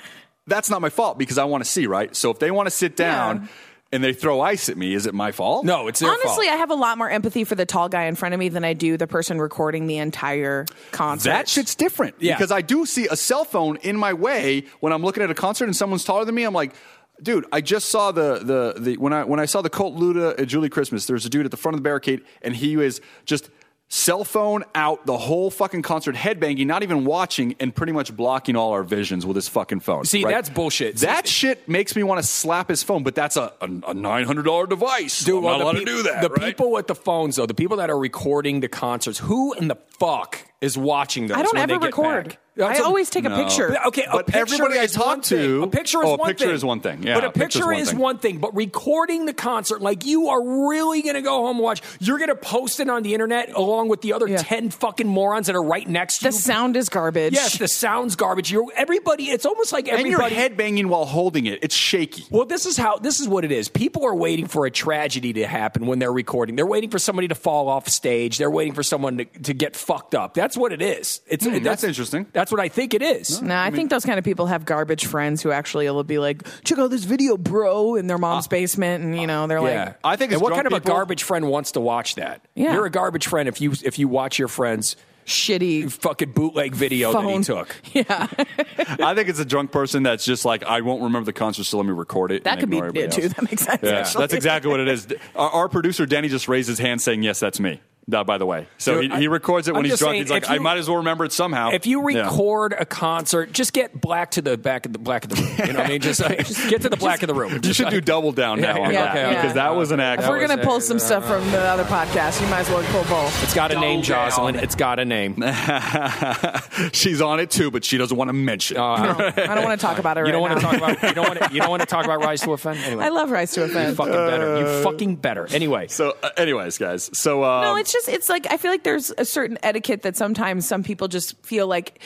that's 0.47 0.71
not 0.71 0.81
my 0.81 0.91
fault 0.91 1.19
because 1.19 1.39
I 1.39 1.45
want 1.45 1.65
to 1.65 1.71
see, 1.71 1.87
right? 1.87 2.15
So 2.15 2.31
if 2.31 2.39
they 2.39 2.51
want 2.51 2.67
to 2.67 2.71
sit 2.71 2.97
down 2.97 3.43
Yeah. 3.43 3.49
and 3.93 4.05
they 4.05 4.13
throw 4.13 4.41
ice 4.41 4.69
at 4.69 4.77
me, 4.77 4.95
is 4.95 5.07
it 5.07 5.15
my 5.15 5.33
fault? 5.33 5.65
No, 5.65 5.87
it's 5.89 6.01
their 6.01 6.11
Honestly, 6.11 6.47
fault. 6.47 6.57
I 6.57 6.59
have 6.59 6.71
a 6.71 6.75
lot 6.75 6.99
more 6.99 7.11
empathy 7.11 7.45
for 7.45 7.55
the 7.55 7.67
tall 7.67 7.89
guy 7.89 8.05
in 8.05 8.15
front 8.15 8.35
of 8.35 8.39
me 8.41 8.49
than 8.49 8.65
I 8.65 8.73
do 8.73 8.97
the 8.97 9.07
person 9.07 9.39
recording 9.39 9.87
the 9.87 9.99
entire 9.99 10.67
concert. 10.91 11.31
That 11.31 11.49
shit's 11.49 11.75
different 11.75 12.17
Yeah. 12.19 12.37
because 12.37 12.51
I 12.51 12.61
do 12.63 12.87
see 12.87 13.07
a 13.11 13.17
cell 13.17 13.45
phone 13.45 13.77
in 13.79 13.97
my 13.97 14.13
way 14.13 14.65
when 14.81 14.93
I'm 14.93 15.03
looking 15.03 15.23
at 15.23 15.31
a 15.31 15.35
concert 15.35 15.65
and 15.67 15.77
someone's 15.77 16.05
taller 16.05 16.25
than 16.25 16.35
me. 16.35 16.45
I'm 16.45 16.55
like, 16.55 16.75
dude, 17.23 17.45
I 17.53 17.61
just 17.61 17.89
saw 17.91 18.11
the 18.13 18.39
the 18.41 18.75
the 18.81 18.97
when 18.97 19.13
I 19.13 19.25
when 19.25 19.39
I 19.39 19.45
saw 19.47 19.63
the 19.63 19.71
Colt 19.71 19.95
Luda 19.97 20.39
at 20.41 20.49
Julie 20.49 20.71
Christmas. 20.71 21.07
There's 21.07 21.25
a 21.27 21.31
dude 21.31 21.45
at 21.45 21.51
the 21.51 21.57
front 21.57 21.75
of 21.75 21.81
the 21.81 21.85
barricade 21.85 22.23
and 22.43 22.57
he 22.57 22.77
was 22.77 23.01
just 23.27 23.49
cell 23.93 24.25
phone 24.25 24.65
out 24.75 25.05
the 25.05 25.19
whole 25.19 25.51
fucking 25.51 25.83
concert, 25.83 26.15
headbanging, 26.15 26.65
not 26.65 26.83
even 26.83 27.05
watching, 27.05 27.55
and 27.61 27.75
pretty 27.75 27.93
much 27.93 28.17
blocking 28.17 28.57
all 28.57 28.73
our 28.73 28.83
visions 28.83 29.27
with 29.27 29.37
his 29.37 29.49
fucking 29.49 29.81
phone. 29.81 30.05
See, 30.07 30.25
right? 30.25 30.31
that's 30.31 30.49
bullshit. 30.49 30.97
That 30.97 31.29
shit 31.29 31.69
makes 31.69 31.95
me 31.95 32.03
want 32.03 32.19
to 32.19 32.27
slap 32.27 32.69
his 32.71 32.83
phone, 32.83 33.03
but 33.03 33.15
that's 33.15 33.37
a, 33.37 33.53
a, 33.61 33.69
a 33.89 33.95
nine 33.95 34.25
hundred 34.25 34.45
dollar 34.45 34.67
device. 34.67 35.23
Dude, 35.23 35.37
I'm 35.37 35.43
well, 35.43 35.59
not 35.59 35.63
allowed 35.63 35.77
peop- 35.77 35.87
to 35.89 35.93
do 35.97 36.03
that. 36.05 36.23
The 36.23 36.31
right? 36.31 36.45
people 36.57 36.73
with 36.73 36.87
the 36.87 36.95
phones, 36.95 37.37
though, 37.37 37.45
the 37.45 37.55
people 37.55 37.77
that 37.77 37.91
are 37.91 37.99
recording 37.99 38.61
the 38.61 38.69
concerts, 38.69 39.19
who 39.19 39.53
in 39.53 39.69
the 39.69 39.77
fuck 39.99 40.39
is 40.63 40.79
watching 40.79 41.27
those? 41.27 41.37
I 41.37 41.43
don't 41.43 41.53
when 41.55 41.69
they 41.69 41.75
ever 41.75 41.81
get 41.81 41.87
record. 41.99 42.29
back? 42.31 42.39
I 42.61 42.81
always 42.81 43.09
take 43.09 43.25
a 43.25 43.31
No. 43.31 43.43
picture. 43.43 43.71
But, 43.71 43.87
okay, 43.87 44.05
a 44.05 44.13
But 44.13 44.27
picture 44.27 44.39
everybody 44.41 44.79
I 44.79 44.85
talk 44.87 45.23
to- 45.23 45.37
thing. 45.61 45.63
a 45.63 45.67
picture 45.69 46.03
is 46.03 46.05
Oh, 46.11 46.15
a 46.15 46.17
one 46.19 46.29
picture 46.29 46.45
thing. 46.47 46.55
is 46.55 46.63
one 46.63 46.81
thing. 46.81 47.03
Yeah, 47.03 47.15
but 47.15 47.25
a 47.25 47.29
a 47.29 47.31
picture's 47.33 47.63
picture 47.63 47.67
one 47.73 47.77
is 47.81 47.91
thing. 47.91 47.99
one 47.99 48.19
thing. 48.19 48.39
But 48.39 48.55
recording 48.55 49.25
the 49.25 49.33
concert, 49.33 49.81
like 49.81 50.05
you 50.05 50.29
are 50.29 50.69
really 50.69 51.01
going 51.01 51.15
to 51.15 51.23
go 51.23 51.31
home 51.47 51.57
and 51.57 51.65
watch. 51.65 51.81
You're 51.99 52.19
going 52.19 52.29
to 52.29 52.35
post 52.37 52.79
it 52.79 52.91
on 52.91 53.03
the 53.05 53.15
internet 53.15 53.55
along 53.55 53.89
with 53.89 54.03
the 54.03 54.13
other 54.13 54.29
Yeah. 54.29 54.37
ten 54.37 54.69
fucking 54.69 55.07
morons 55.09 55.47
that 55.47 55.57
are 55.57 55.63
right 55.63 55.89
next 55.89 56.19
to 56.19 56.25
the 56.25 56.29
you. 56.29 56.33
The 56.33 56.39
sound 56.43 56.77
is 56.77 56.91
garbage. 56.91 57.33
Yes, 57.33 57.57
the 57.57 57.69
sound's 57.69 58.17
garbage. 58.17 58.53
You're 58.53 58.67
everybody. 58.77 59.31
It's 59.31 59.47
almost 59.47 59.73
like 59.73 59.89
everybody 59.89 60.11
and 60.11 60.13
you're 60.13 60.23
everybody. 60.43 60.55
headbanging 60.77 60.87
while 60.91 61.07
holding 61.07 61.47
it. 61.47 61.61
It's 61.63 61.75
shaky. 61.75 62.27
Well, 62.31 62.45
this 62.45 62.67
is 62.67 62.77
how 62.77 62.99
this 62.99 63.19
is 63.19 63.29
what 63.29 63.47
it 63.47 63.51
is. 63.53 63.71
People 63.71 64.05
are 64.05 64.15
waiting 64.15 64.47
for 64.47 64.67
a 64.67 64.71
tragedy 64.71 65.33
to 65.33 65.47
happen 65.47 65.87
when 65.87 66.01
they're 66.01 66.13
recording. 66.13 66.57
They're 66.57 66.67
waiting 66.67 66.91
for 66.91 66.99
somebody 66.99 67.29
to 67.29 67.35
fall 67.35 67.71
off 67.71 67.89
stage. 67.89 68.37
They're 68.37 68.51
waiting 68.51 68.75
for 68.75 68.83
someone 68.83 69.17
to, 69.17 69.25
to 69.25 69.55
get 69.55 69.75
fucked 69.75 70.15
up. 70.15 70.35
That's 70.35 70.52
what 70.57 70.73
it 70.73 70.83
is. 70.83 71.21
It's 71.27 71.45
Hmm, 71.45 71.63
that's 71.63 71.85
interesting. 71.85 72.27
That's 72.33 72.51
what 72.51 72.61
I 72.61 72.69
think 72.69 72.95
it 72.95 73.03
is. 73.03 73.43
No, 73.43 73.57
I, 73.57 73.71
think 73.71 73.91
those 73.91 74.05
kind 74.05 74.19
of 74.19 74.25
people 74.25 74.47
have 74.47 74.65
garbage 74.65 75.07
friends 75.07 75.43
who 75.43 75.51
actually 75.51 75.89
will 75.91 76.05
be 76.05 76.19
like, 76.19 76.43
check 76.65 76.79
out 76.79 76.91
this 76.91 77.05
video, 77.05 77.37
bro, 77.37 77.97
in 77.97 78.07
their 78.07 78.19
mom's 78.19 78.49
basement, 78.49 79.05
and 79.05 79.19
you 79.19 79.27
know 79.27 79.47
they're 79.47 79.59
Yeah, 79.59 79.85
like, 79.85 79.99
I 80.05 80.17
think 80.17 80.33
And 80.33 80.41
what 80.41 80.49
drunk 80.49 80.65
kind 80.65 80.75
of 80.75 80.83
a 80.83 80.85
garbage 80.85 81.23
friend 81.23 81.49
wants 81.49 81.73
to 81.73 81.81
watch 81.81 82.17
that? 82.17 82.43
Yeah. 82.55 82.75
You're 82.75 82.87
a 82.87 82.91
garbage 82.91 83.27
friend 83.27 83.49
if 83.49 83.61
you 83.61 83.73
if 83.85 83.99
you 83.99 84.09
watch 84.09 84.39
your 84.39 84.49
friend's 84.49 84.97
shitty. 85.27 85.91
fucking 85.91 86.33
bootleg 86.33 86.75
video 86.75 87.13
that 87.13 87.29
he 87.29 87.43
took. 87.43 87.77
Yeah. 87.93 88.27
I 88.79 89.15
think 89.15 89.29
it's 89.29 89.39
a 89.39 89.45
drunk 89.45 89.71
person 89.71 90.03
that's 90.03 90.25
just 90.25 90.45
like, 90.45 90.63
I 90.63 90.81
won't 90.81 91.03
remember 91.03 91.27
the 91.27 91.33
concert, 91.33 91.65
so 91.65 91.77
let 91.77 91.87
me 91.87 91.93
record 91.93 92.33
it. 92.33 92.45
That 92.45 92.59
could 92.59 92.71
be 92.71 92.79
it 92.79 93.13
too. 93.13 93.29
That 93.29 93.43
makes 93.43 93.63
sense. 93.63 93.83
Yeah, 93.83 94.01
actually. 94.01 94.23
that's 94.23 94.33
exactly 94.33 94.71
what 94.71 94.81
it 94.81 94.89
is. 94.89 95.07
Our, 95.37 95.51
our 95.51 95.69
producer 95.69 96.07
Danny 96.07 96.29
just 96.29 96.49
raised 96.49 96.69
his 96.69 96.79
hand 96.79 97.01
saying, 97.03 97.23
"Yes, 97.23 97.39
that's 97.41 97.61
me." 97.61 97.81
Uh, 98.13 98.25
by 98.25 98.37
the 98.37 98.45
way, 98.45 98.67
so 98.79 99.01
Dude, 99.01 99.13
he, 99.13 99.19
he 99.21 99.29
records 99.29 99.69
it 99.69 99.75
when 99.75 99.85
I'm 99.85 99.91
he's 99.91 99.99
drunk. 99.99 100.13
saying, 100.15 100.23
he's 100.25 100.31
like, 100.31 100.43
if 100.43 100.51
"I 100.51 100.59
might 100.59 100.77
as 100.79 100.89
well 100.89 100.97
remember 100.99 101.25
it 101.25 101.33
somehow." 101.33 101.71
If 101.71 101.87
you 101.87 102.09
Yeah. 102.11 102.23
record 102.25 102.75
a 102.77 102.85
concert, 102.85 103.53
just 103.53 103.73
get 103.73 103.99
black 104.01 104.33
to 104.33 104.43
the 104.43 104.59
back 104.59 104.87
of 104.87 104.93
the 104.93 104.99
black 104.99 105.25
of 105.25 105.31
the 105.31 105.37
room. 105.37 105.55
You 105.69 105.73
know 105.73 105.79
what 105.79 105.87
I 105.87 105.89
mean? 105.91 106.01
Just, 106.01 106.21
like, 106.21 106.39
just 106.47 106.69
get 106.69 106.83
to 106.83 106.89
the 106.89 106.97
black 106.97 107.23
of 107.23 107.29
the 107.29 107.35
room. 107.35 107.53
you 107.53 107.59
Just 107.61 107.77
should 107.77 107.85
like- 107.85 107.95
do 107.95 108.01
double 108.01 108.33
down 108.33 108.59
Yeah, 108.59 108.73
now 108.73 108.83
on 108.83 108.93
yeah, 108.93 109.05
that 109.05 109.17
okay, 109.17 109.29
because 109.31 109.45
okay. 109.53 109.55
that 109.55 109.77
was 109.77 109.93
an 109.93 110.01
act. 110.01 110.23
If 110.23 110.29
we're 110.29 110.45
gonna 110.47 110.65
pull 110.65 110.81
some 110.81 110.99
stuff 110.99 111.25
from 111.27 111.49
the 111.53 111.61
other 111.61 111.85
podcast, 111.85 112.41
you 112.41 112.49
might 112.49 112.61
as 112.61 112.71
well 112.71 112.83
pull 112.91 113.05
both. 113.05 113.43
It's 113.45 113.55
got 113.55 113.71
a 113.71 113.79
name, 113.79 114.03
Jocelyn. 114.03 114.57
It's 114.57 114.75
got 114.75 114.99
a 114.99 115.05
name. 115.05 115.35
She's 116.93 117.21
on 117.21 117.41
it 117.41 117.51
too, 117.51 117.71
but 117.71 117.85
she 117.85 117.99
doesn't 117.99 118.17
want 118.17 118.29
to 118.29 118.33
mention. 118.33 118.77
No, 118.79 118.85
I 118.85 119.07
don't 119.55 119.65
want 119.65 119.79
to 119.81 119.87
talk 119.87 119.99
about 119.99 120.19
it. 120.19 120.27
You 120.27 120.33
don't 120.33 120.43
right 120.43 120.51
want 120.51 120.61
to 120.61 120.67
talk 120.67 120.77
about 120.77 121.03
you 121.09 121.15
don't 121.15 121.29
want 121.29 121.39
to, 121.41 121.55
you 121.55 121.61
don't 121.61 121.71
want 121.71 121.81
to 121.83 121.87
talk 121.87 122.05
about 122.05 122.21
Rise 122.25 122.41
to 122.43 122.53
Offend. 122.53 122.79
Anyway, 122.81 123.05
I 123.05 123.09
love 123.11 123.31
Rise 123.31 123.53
to 123.53 123.61
you 123.61 123.67
Offend. 123.67 123.97
fucking 123.97 124.13
better. 124.13 124.59
You 124.59 124.83
fucking 124.83 125.17
better. 125.17 125.47
Anyway, 125.53 125.87
so, 125.89 126.17
uh, 126.23 126.31
anyways, 126.37 126.79
guys, 126.79 127.11
so 127.17 127.45
um, 127.45 127.63
No, 127.63 127.77
it's 127.77 127.92
just 127.93 128.09
it's 128.09 128.29
like 128.29 128.47
I 128.51 128.57
feel 128.57 128.71
like 128.71 128.85
there's 128.85 129.13
a 129.17 129.25
certain 129.25 129.59
etiquette 129.63 130.03
that 130.03 130.17
sometimes 130.17 130.67
some 130.67 130.83
people 130.83 131.09
just 131.09 131.41
feel 131.45 131.67
like 131.67 132.01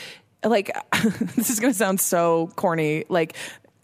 like 0.44 0.76
this 1.36 1.50
is 1.50 1.60
going 1.60 1.72
to 1.72 1.78
sound 1.78 2.00
so 2.00 2.50
corny 2.56 3.04
like 3.08 3.34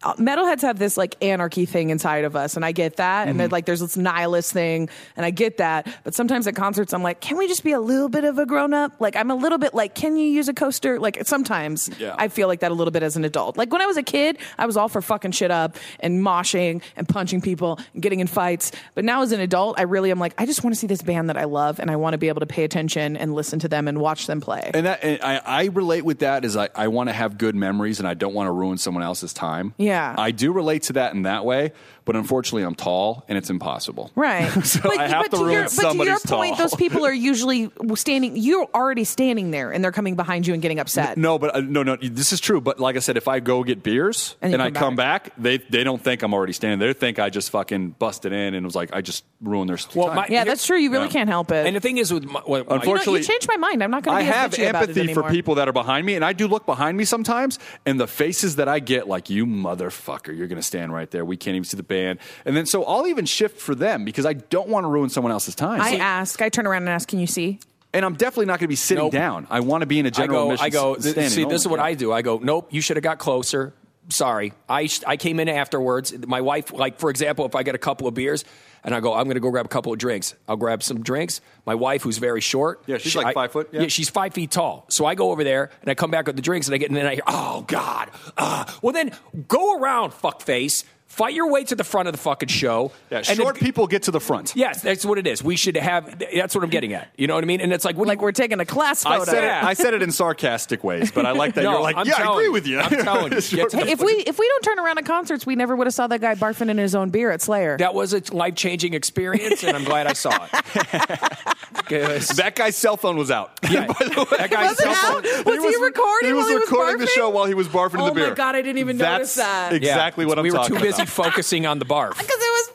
metalheads 0.02 0.62
have 0.62 0.78
this 0.78 0.97
like 0.97 1.16
anarchy 1.23 1.64
thing 1.66 1.90
inside 1.90 2.25
of 2.25 2.35
us 2.37 2.56
and 2.56 2.64
I 2.64 2.73
get 2.73 2.97
that 2.97 3.28
and 3.28 3.38
then 3.38 3.47
Mm-hmm. 3.49 3.52
like 3.52 3.66
there's 3.66 3.80
this 3.80 3.97
nihilist 3.97 4.52
thing 4.52 4.88
and 5.16 5.26
I 5.26 5.30
get 5.30 5.59
that 5.59 5.87
but 6.04 6.14
sometimes 6.14 6.47
at 6.47 6.54
concerts 6.56 6.92
I'm 6.94 7.02
like 7.02 7.21
can 7.21 7.37
we 7.37 7.49
just 7.49 7.64
be 7.64 7.73
a 7.73 7.80
little 7.80 8.09
bit 8.09 8.25
of 8.25 8.38
a 8.38 8.47
grown 8.47 8.73
up 8.75 8.92
like 9.00 9.16
I'm 9.16 9.30
a 9.30 9.35
little 9.35 9.59
bit 9.59 9.75
like 9.75 9.94
can 9.94 10.16
you 10.16 10.26
use 10.26 10.49
a 10.49 10.54
coaster 10.54 10.99
like 11.00 11.18
sometimes 11.26 11.90
Yeah. 11.99 12.14
I 12.18 12.28
feel 12.28 12.49
like 12.49 12.61
that 12.61 12.71
a 12.71 12.75
little 12.75 12.90
bit 12.90 13.02
as 13.02 13.16
an 13.16 13.25
adult 13.25 13.56
like 13.56 13.73
when 13.73 13.80
I 13.82 13.87
was 13.87 13.97
a 13.97 14.02
kid 14.02 14.38
I 14.59 14.66
was 14.66 14.76
all 14.76 14.88
for 14.88 15.02
fucking 15.02 15.32
shit 15.32 15.50
up 15.50 15.76
and 16.00 16.21
moshing 16.23 16.82
and 16.97 17.09
punching 17.09 17.40
people 17.40 17.78
and 17.94 18.02
getting 18.02 18.21
in 18.21 18.26
fights 18.26 18.73
but 18.94 19.04
now 19.04 19.23
as 19.23 19.32
an 19.32 19.40
adult 19.40 19.78
I 19.78 19.82
really 19.82 20.11
am 20.11 20.18
like 20.18 20.35
I 20.38 20.47
just 20.47 20.62
want 20.64 20.75
to 20.75 20.78
see 20.80 20.87
this 20.87 21.02
band 21.02 21.28
that 21.28 21.37
I 21.37 21.44
love 21.44 21.78
and 21.80 21.90
I 21.90 21.97
want 21.97 22.14
to 22.14 22.18
be 22.18 22.28
able 22.28 22.40
to 22.40 22.47
pay 22.47 22.64
attention 22.64 23.16
and 23.16 23.35
listen 23.35 23.59
to 23.61 23.68
them 23.68 23.88
and 23.88 23.99
watch 24.00 24.26
them 24.26 24.40
play 24.40 24.71
And 24.75 24.87
that 24.87 25.02
and 25.04 25.21
I, 25.23 25.40
I 25.44 25.64
relate 25.66 26.04
with 26.04 26.21
that 26.21 26.44
is 26.44 26.56
I, 26.56 26.68
I 26.75 26.88
want 26.88 27.09
to 27.09 27.12
have 27.12 27.38
good 27.38 27.54
memories 27.54 27.99
and 27.99 28.09
I 28.09 28.14
don't 28.14 28.35
want 28.35 28.47
to 28.49 28.52
ruin 28.52 28.78
someone 28.78 29.02
else's 29.02 29.32
time. 29.32 29.75
Yeah. 29.78 29.91
I 30.18 30.30
do 30.30 30.52
relate 30.52 30.82
to 30.84 30.94
that 30.94 31.14
in 31.14 31.22
that 31.22 31.44
way, 31.44 31.72
but 32.04 32.16
unfortunately 32.16 32.62
I'm 32.64 32.75
tall 32.75 33.25
and 33.28 33.37
it's 33.38 33.50
impossible. 33.50 34.11
Right. 34.14 34.50
So 34.64 34.80
but, 34.82 34.99
I 34.99 35.09
have 35.09 35.30
but 35.30 35.37
to 35.37 35.44
ruin 35.44 35.52
your, 35.52 35.62
but 35.64 35.68
to 35.71 35.75
your 35.75 35.90
somebody's 36.16 36.23
point, 36.26 36.56
tall. 36.56 36.68
those 36.68 36.75
people 36.76 37.04
are 37.04 37.12
usually 37.30 37.71
standing, 37.94 38.37
you're 38.37 38.68
already 38.75 39.04
standing 39.04 39.50
there 39.50 39.71
and 39.73 39.82
they're 39.85 39.92
coming 39.92 40.14
behind 40.16 40.47
you 40.47 40.52
and 40.54 40.62
getting 40.62 40.78
upset. 40.78 41.16
No, 41.18 41.38
but 41.38 41.54
uh, 41.56 41.61
no, 41.61 41.82
no. 41.82 41.97
This 41.97 42.32
is 42.32 42.40
true. 42.40 42.61
But 42.61 42.78
like 42.80 42.97
I 42.97 43.00
said, 43.00 43.16
if 43.16 43.28
I 43.28 43.40
go 43.40 43.62
get 43.64 43.82
beers 43.82 44.37
And 44.40 44.54
and, 44.54 44.61
you 44.61 44.66
I 44.66 44.71
come 44.71 44.82
come 44.82 44.97
back, 44.97 45.32
they 45.38 45.59
they 45.59 45.85
don't 45.85 46.02
think 46.02 46.23
I'm 46.23 46.32
already 46.35 46.52
standing. 46.52 46.78
There. 46.78 46.92
They 46.92 46.99
think 46.99 47.18
I 47.18 47.30
just 47.30 47.50
fucking 47.50 47.90
busted 47.99 48.32
in 48.32 48.54
and 48.54 48.64
was 48.64 48.75
like 48.75 48.94
I 48.94 49.00
just 49.00 49.25
ruined 49.40 49.68
their 49.71 49.78
Well, 49.94 50.09
time. 50.09 50.16
my- 50.16 50.26
Yeah, 50.28 50.44
that's 50.44 50.64
true. 50.66 50.76
You 50.78 50.90
really 50.90 51.06
Yeah. 51.06 51.12
can't 51.12 51.28
help 51.28 51.50
it. 51.50 51.66
and 51.66 51.75
the 51.76 51.80
thing 51.80 51.99
is 51.99 52.12
with 52.12 52.25
my, 52.25 52.40
what, 52.40 52.47
my- 52.47 52.56
You 52.56 52.64
know, 52.64 52.75
Unfortunately- 52.76 53.21
you 53.21 53.26
changed 53.26 53.49
my 53.49 53.56
mind. 53.56 53.82
I'm 53.82 53.90
not 53.90 54.02
going 54.04 54.18
to 54.18 54.25
be 54.25 54.28
as 54.30 54.35
have 54.35 54.50
bitchy 54.52 54.68
about 54.71 54.82
it 54.88 54.97
empathy 54.97 55.14
for 55.14 55.23
people 55.25 55.56
that 55.56 55.68
are 55.68 55.73
behind 55.73 56.06
me, 56.06 56.14
and 56.14 56.25
I 56.25 56.32
do 56.32 56.47
look 56.49 56.66
behind 56.66 56.97
me 56.97 57.04
sometimes, 57.04 57.59
and 57.87 57.99
the 58.00 58.06
faces 58.06 58.56
that 58.56 58.68
I 58.68 58.78
get, 58.78 59.09
like 59.09 59.30
you 59.30 59.47
motherfucker, 59.47 60.37
you're 60.37 60.47
going 60.49 60.56
to 60.61 60.62
stand 60.62 60.92
right 60.92 61.11
there. 61.11 61.25
We 61.25 61.37
can't 61.37 61.54
even 61.56 61.64
see 61.64 61.76
the 61.76 61.82
band, 61.92 62.18
and 62.44 62.56
then 62.56 62.66
so 62.66 62.84
I'll 62.84 63.06
even 63.06 63.26
shift 63.26 63.58
for 63.61 63.75
them 63.75 64.04
because 64.04 64.26
I 64.26 64.32
don't 64.34 64.68
want 64.68 64.84
to 64.84 64.88
ruin 64.88 65.11
someone 65.11 65.32
else's 65.32 65.54
time. 65.54 65.80
I 65.80 65.96
ask, 65.96 66.40
I 66.42 66.49
turn 66.49 66.66
around 66.66 66.82
and 66.82 66.88
ask, 66.90 67.08
can 67.08 67.18
you 67.18 67.26
see? 67.26 67.58
and 67.94 68.06
I'm 68.06 68.14
definitely 68.14 68.46
not 68.46 68.52
going 68.58 68.66
to 68.68 68.68
be 68.68 68.76
sitting 68.76 69.04
Nope. 69.04 69.12
down. 69.12 69.46
I 69.50 69.61
want 69.61 69.82
to 69.82 69.87
be 69.87 69.99
in 69.99 70.06
a 70.06 70.11
general 70.11 70.44
go, 70.44 70.50
mission. 70.52 70.64
I 70.64 70.70
go. 70.70 70.94
s- 70.94 71.12
th- 71.12 71.28
see, 71.30 71.44
this 71.44 71.61
is 71.61 71.68
what 71.68 71.78
I 71.78 71.92
do. 71.92 72.11
I 72.11 72.22
go. 72.22 72.38
Nope. 72.38 72.68
You 72.72 72.80
should 72.80 72.96
have 72.96 73.04
got 73.04 73.18
closer. 73.18 73.75
sorry. 74.08 74.54
I 74.68 74.88
I 75.06 75.16
came 75.18 75.38
in 75.40 75.49
afterwards. 75.50 76.14
My 76.26 76.40
wife, 76.40 76.72
like 76.72 76.99
for 76.99 77.11
example, 77.11 77.44
if 77.44 77.54
I 77.54 77.62
get 77.62 77.75
a 77.75 77.78
couple 77.88 78.08
of 78.08 78.14
beers 78.14 78.46
and 78.82 78.94
I 78.94 79.00
go, 79.00 79.12
I'm 79.12 79.25
going 79.25 79.34
to 79.34 79.40
go 79.40 79.50
grab 79.50 79.66
a 79.66 79.68
couple 79.68 79.92
of 79.92 79.99
drinks. 79.99 80.34
I'll 80.49 80.56
grab 80.56 80.82
some 80.82 81.02
drinks. 81.02 81.42
My 81.66 81.75
wife, 81.75 82.02
who's 82.02 82.16
very 82.18 82.40
short, 82.40 82.82
Yeah, 82.87 82.96
she's 82.96 83.12
she- 83.12 83.18
like 83.18 83.26
I- 83.28 83.32
five 83.34 83.52
foot, 83.52 83.68
yeah. 83.72 83.87
she's 83.88 84.08
five 84.08 84.32
feet 84.32 84.50
tall. 84.50 84.87
So 84.88 85.04
I 85.04 85.14
go 85.14 85.30
over 85.30 85.44
there 85.44 85.68
and 85.82 85.90
I 85.90 85.94
come 85.94 86.11
back 86.11 86.26
with 86.26 86.37
the 86.37 86.42
drinks 86.42 86.66
and 86.68 86.75
I 86.75 86.78
get 86.78 86.88
and 86.88 86.96
then 86.96 87.04
I 87.06 87.14
hear, 87.16 87.25
oh 87.26 87.64
god, 87.68 88.08
ah. 88.38 88.78
Well 88.80 88.94
then 88.94 89.12
go 89.49 89.78
around, 89.78 90.12
fuckface. 90.12 90.84
Fight 91.12 91.35
your 91.35 91.50
way 91.50 91.62
to 91.64 91.75
the 91.76 91.85
front 91.85 92.09
of 92.09 92.12
the 92.12 92.19
fucking 92.19 92.49
show. 92.49 92.90
Yeah, 93.11 93.19
and 93.19 93.26
then- 93.26 93.37
short 93.37 93.57
people 93.57 93.87
get 93.87 94.04
to 94.04 94.11
the 94.11 94.19
front. 94.19 94.54
Yes, 94.57 94.81
that's 94.81 95.04
what 95.04 95.19
it 95.19 95.26
is. 95.26 95.45
We 95.45 95.57
should 95.57 95.76
have. 95.76 96.19
That's 96.35 96.54
what 96.54 96.64
I'm 96.64 96.71
getting 96.71 96.95
at. 96.95 97.09
You 97.19 97.26
know 97.26 97.35
what 97.35 97.45
I 97.45 97.47
mean? 97.47 97.61
And 97.61 97.71
it's 97.71 97.85
like, 97.85 97.99
when 97.99 98.09
Like 98.09 98.23
we're 98.23 98.33
taking 98.33 98.61
a 98.61 98.64
class 98.64 99.04
I 99.04 99.23
said, 99.25 99.45
Yeah. 99.45 99.59
it, 99.59 99.64
I 99.64 99.75
said 99.75 99.92
it 99.92 100.00
in 100.00 100.11
sarcastic 100.11 100.83
ways, 100.83 101.12
but 101.12 101.26
I 101.26 101.33
like 101.33 101.52
that 101.57 101.64
No, 101.64 101.73
you're 101.73 101.81
like, 101.83 101.97
I'm 101.97 102.07
yeah, 102.07 102.14
I 102.26 102.33
agree 102.33 102.45
you. 102.47 102.52
with 102.52 102.66
you. 102.66 102.78
I'm 102.81 102.88
telling 102.90 103.31
you. 103.33 103.40
Get 103.50 103.69
to 103.71 103.76
the 103.76 103.85
Hey, 103.85 103.92
if 103.92 104.00
we 104.00 104.12
if 104.12 104.38
we 104.38 104.49
don't 104.49 104.64
turn 104.64 104.78
around 104.78 104.97
at 104.97 105.04
concerts, 105.04 105.45
we 105.45 105.54
never 105.54 105.76
would 105.76 105.87
have 105.87 105.92
saw 105.92 106.07
that 106.07 106.23
guy 106.23 106.35
barfing 106.35 106.71
in 106.71 106.78
his 106.78 106.95
own 106.95 107.11
beer 107.11 107.31
at 107.31 107.42
Slayer. 107.42 107.76
that 107.76 107.92
was 107.92 108.14
a 108.14 108.23
life 108.35 108.54
changing 108.54 108.95
experience, 108.95 109.62
and 109.64 109.76
I'm 109.76 109.85
glad 109.85 110.07
I 110.07 110.14
saw 110.14 110.49
it. 110.50 111.57
'Cause- 111.74 112.28
that 112.36 112.54
guy's 112.54 112.76
cell 112.76 112.96
phone 112.96 113.16
was 113.16 113.30
out. 113.30 113.52
yeah, 113.70 113.86
that 113.86 114.48
guy's 114.50 114.70
Was 114.70 114.80
it 114.80 114.82
cell 114.82 115.16
out? 115.16 115.26
phone- 115.26 115.44
Was 115.46 115.74
he 115.76 115.82
recording 115.82 116.28
He 116.28 116.32
was 116.32 116.42
while 116.44 116.48
he 116.48 116.54
was 116.54 116.62
recording 116.70 116.98
the 117.00 117.06
show 117.06 117.30
while 117.30 117.44
he 117.46 117.54
was 117.54 117.68
barfing 117.68 118.00
Oh 118.00 118.06
the 118.06 118.12
beer. 118.12 118.26
Oh 118.26 118.28
my 118.30 118.34
God, 118.34 118.54
I 118.56 118.62
didn't 118.62 118.78
even 118.78 118.98
That's 118.98 119.18
notice 119.18 119.34
that. 119.36 119.72
Exactly 119.72 120.24
Yeah. 120.24 120.28
what 120.28 120.38
I'm 120.38 120.44
we 120.44 120.50
were 120.50 120.64
too 120.64 120.78
busy 120.78 121.04
focusing 121.06 121.66
on 121.66 121.78
the 121.78 121.84
barf. 121.86 122.10
Because 122.22 122.28
it 122.30 122.50
was. 122.52 122.72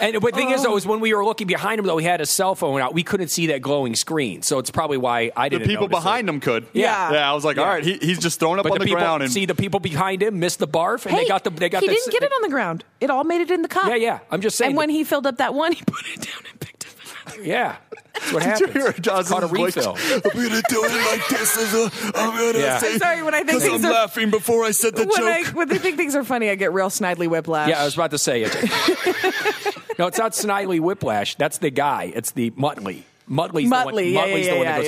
And 0.00 0.16
the 0.16 0.20
thing 0.32 0.50
is, 0.50 0.64
though, 0.64 0.72
oh. 0.72 0.76
is 0.76 0.84
when 0.84 0.98
we 0.98 1.14
were 1.14 1.24
looking 1.24 1.46
behind 1.46 1.78
him, 1.78 1.86
though, 1.86 1.98
he 1.98 2.04
had 2.04 2.18
his 2.18 2.28
cell 2.28 2.56
phone 2.56 2.80
out. 2.80 2.92
We 2.92 3.04
couldn't 3.04 3.28
see 3.28 3.46
that 3.48 3.62
glowing 3.62 3.94
screen, 3.94 4.42
so 4.42 4.58
it's 4.58 4.70
probably 4.70 4.96
why 4.96 5.30
I 5.36 5.48
didn't. 5.48 5.62
The 5.62 5.68
people 5.68 5.86
behind 5.86 6.28
it. 6.28 6.32
him 6.34 6.40
could. 6.40 6.66
Yeah. 6.72 7.12
Yeah, 7.12 7.30
I 7.30 7.34
was 7.34 7.44
like, 7.44 7.56
Yeah. 7.56 7.62
all 7.62 7.68
right, 7.68 7.84
he, 7.84 7.96
he's 7.98 8.18
just 8.18 8.40
throwing 8.40 8.58
up 8.58 8.64
But 8.64 8.72
on 8.72 8.78
the, 8.78 8.86
the, 8.86 8.90
ground. 8.90 9.22
And 9.22 9.30
see 9.30 9.46
the 9.46 9.54
people 9.54 9.78
behind 9.78 10.24
him 10.24 10.40
missed 10.40 10.58
the 10.58 10.66
barf, 10.66 11.06
and 11.06 11.14
Hey, 11.14 11.22
they 11.22 11.28
got 11.28 11.44
the 11.44 11.50
they 11.50 11.68
got 11.68 11.82
he 11.82 11.88
the, 11.88 11.94
didn't 11.94 12.10
get 12.10 12.24
it 12.24 12.32
on 12.32 12.42
the 12.42 12.48
ground. 12.48 12.82
It 13.00 13.10
all 13.10 13.22
made 13.22 13.42
it 13.42 13.50
in 13.52 13.62
the 13.62 13.68
cup. 13.68 13.86
Yeah, 13.86 13.94
yeah. 13.94 14.18
I'm 14.32 14.40
just 14.40 14.56
saying. 14.58 14.70
And 14.70 14.76
when 14.76 14.90
he 14.90 15.04
filled 15.04 15.26
up 15.28 15.36
that 15.36 15.54
one, 15.54 15.70
he 15.72 15.82
put 15.84 16.04
it 16.14 16.20
down 16.20 16.42
and 16.50 16.58
picked 16.60 16.79
up. 16.79 16.79
Yeah, 17.42 17.76
that's 18.14 18.32
what 18.32 18.42
Did 18.42 18.60
you 18.60 18.66
happens. 18.66 18.72
hear 18.84 18.92
Johnson's 18.92 19.28
called 19.28 19.44
a 19.44 19.46
voice? 19.48 19.76
refill. 19.76 19.96
I'm 19.96 20.20
gonna 20.48 20.62
do 20.68 20.84
it 20.84 21.06
like 21.10 21.28
this. 21.28 21.56
As 21.56 21.74
a, 21.74 21.90
I'm 22.18 22.36
gonna 22.36 22.58
Yeah. 22.58 22.78
say. 22.78 22.92
I'm 22.94 22.98
sorry, 22.98 23.22
when 23.22 23.34
I 23.34 23.38
think 23.38 23.50
'cause 23.52 23.62
things 23.62 23.84
I'm 23.84 23.90
are- 23.90 23.94
laughing 23.94 24.30
before 24.30 24.64
I 24.64 24.70
said 24.72 24.94
the 24.96 25.06
When, 25.06 25.22
I, 25.28 25.42
joke. 25.44 25.54
when 25.54 25.68
they 25.68 25.78
think 25.78 25.96
things 25.96 26.14
are 26.16 26.24
funny, 26.24 26.50
I 26.50 26.54
get 26.54 26.72
real 26.72 26.88
snidely 26.90 27.28
whiplash. 27.28 27.68
Yeah, 27.68 27.80
I 27.80 27.84
was 27.84 27.94
about 27.94 28.10
to 28.12 28.18
say 28.18 28.42
it. 28.42 28.54
no, 29.98 30.06
it's 30.06 30.18
not 30.18 30.32
Snidely 30.32 30.80
Whiplash. 30.80 31.34
That's 31.36 31.58
the 31.58 31.70
guy. 31.70 32.12
It's 32.14 32.32
the 32.32 32.50
Muttley. 32.52 33.02
Muttley's 33.30 33.70
the 33.70 33.76
one, 33.76 33.86
Muttley. 33.94 34.12
Yeah, 34.12 34.26
Muttley's 34.26 34.46
yeah, 34.46 34.52
the 34.52 34.58
one 34.58 34.66
yeah, 34.66 34.72
that 34.72 34.78
goes. 34.78 34.86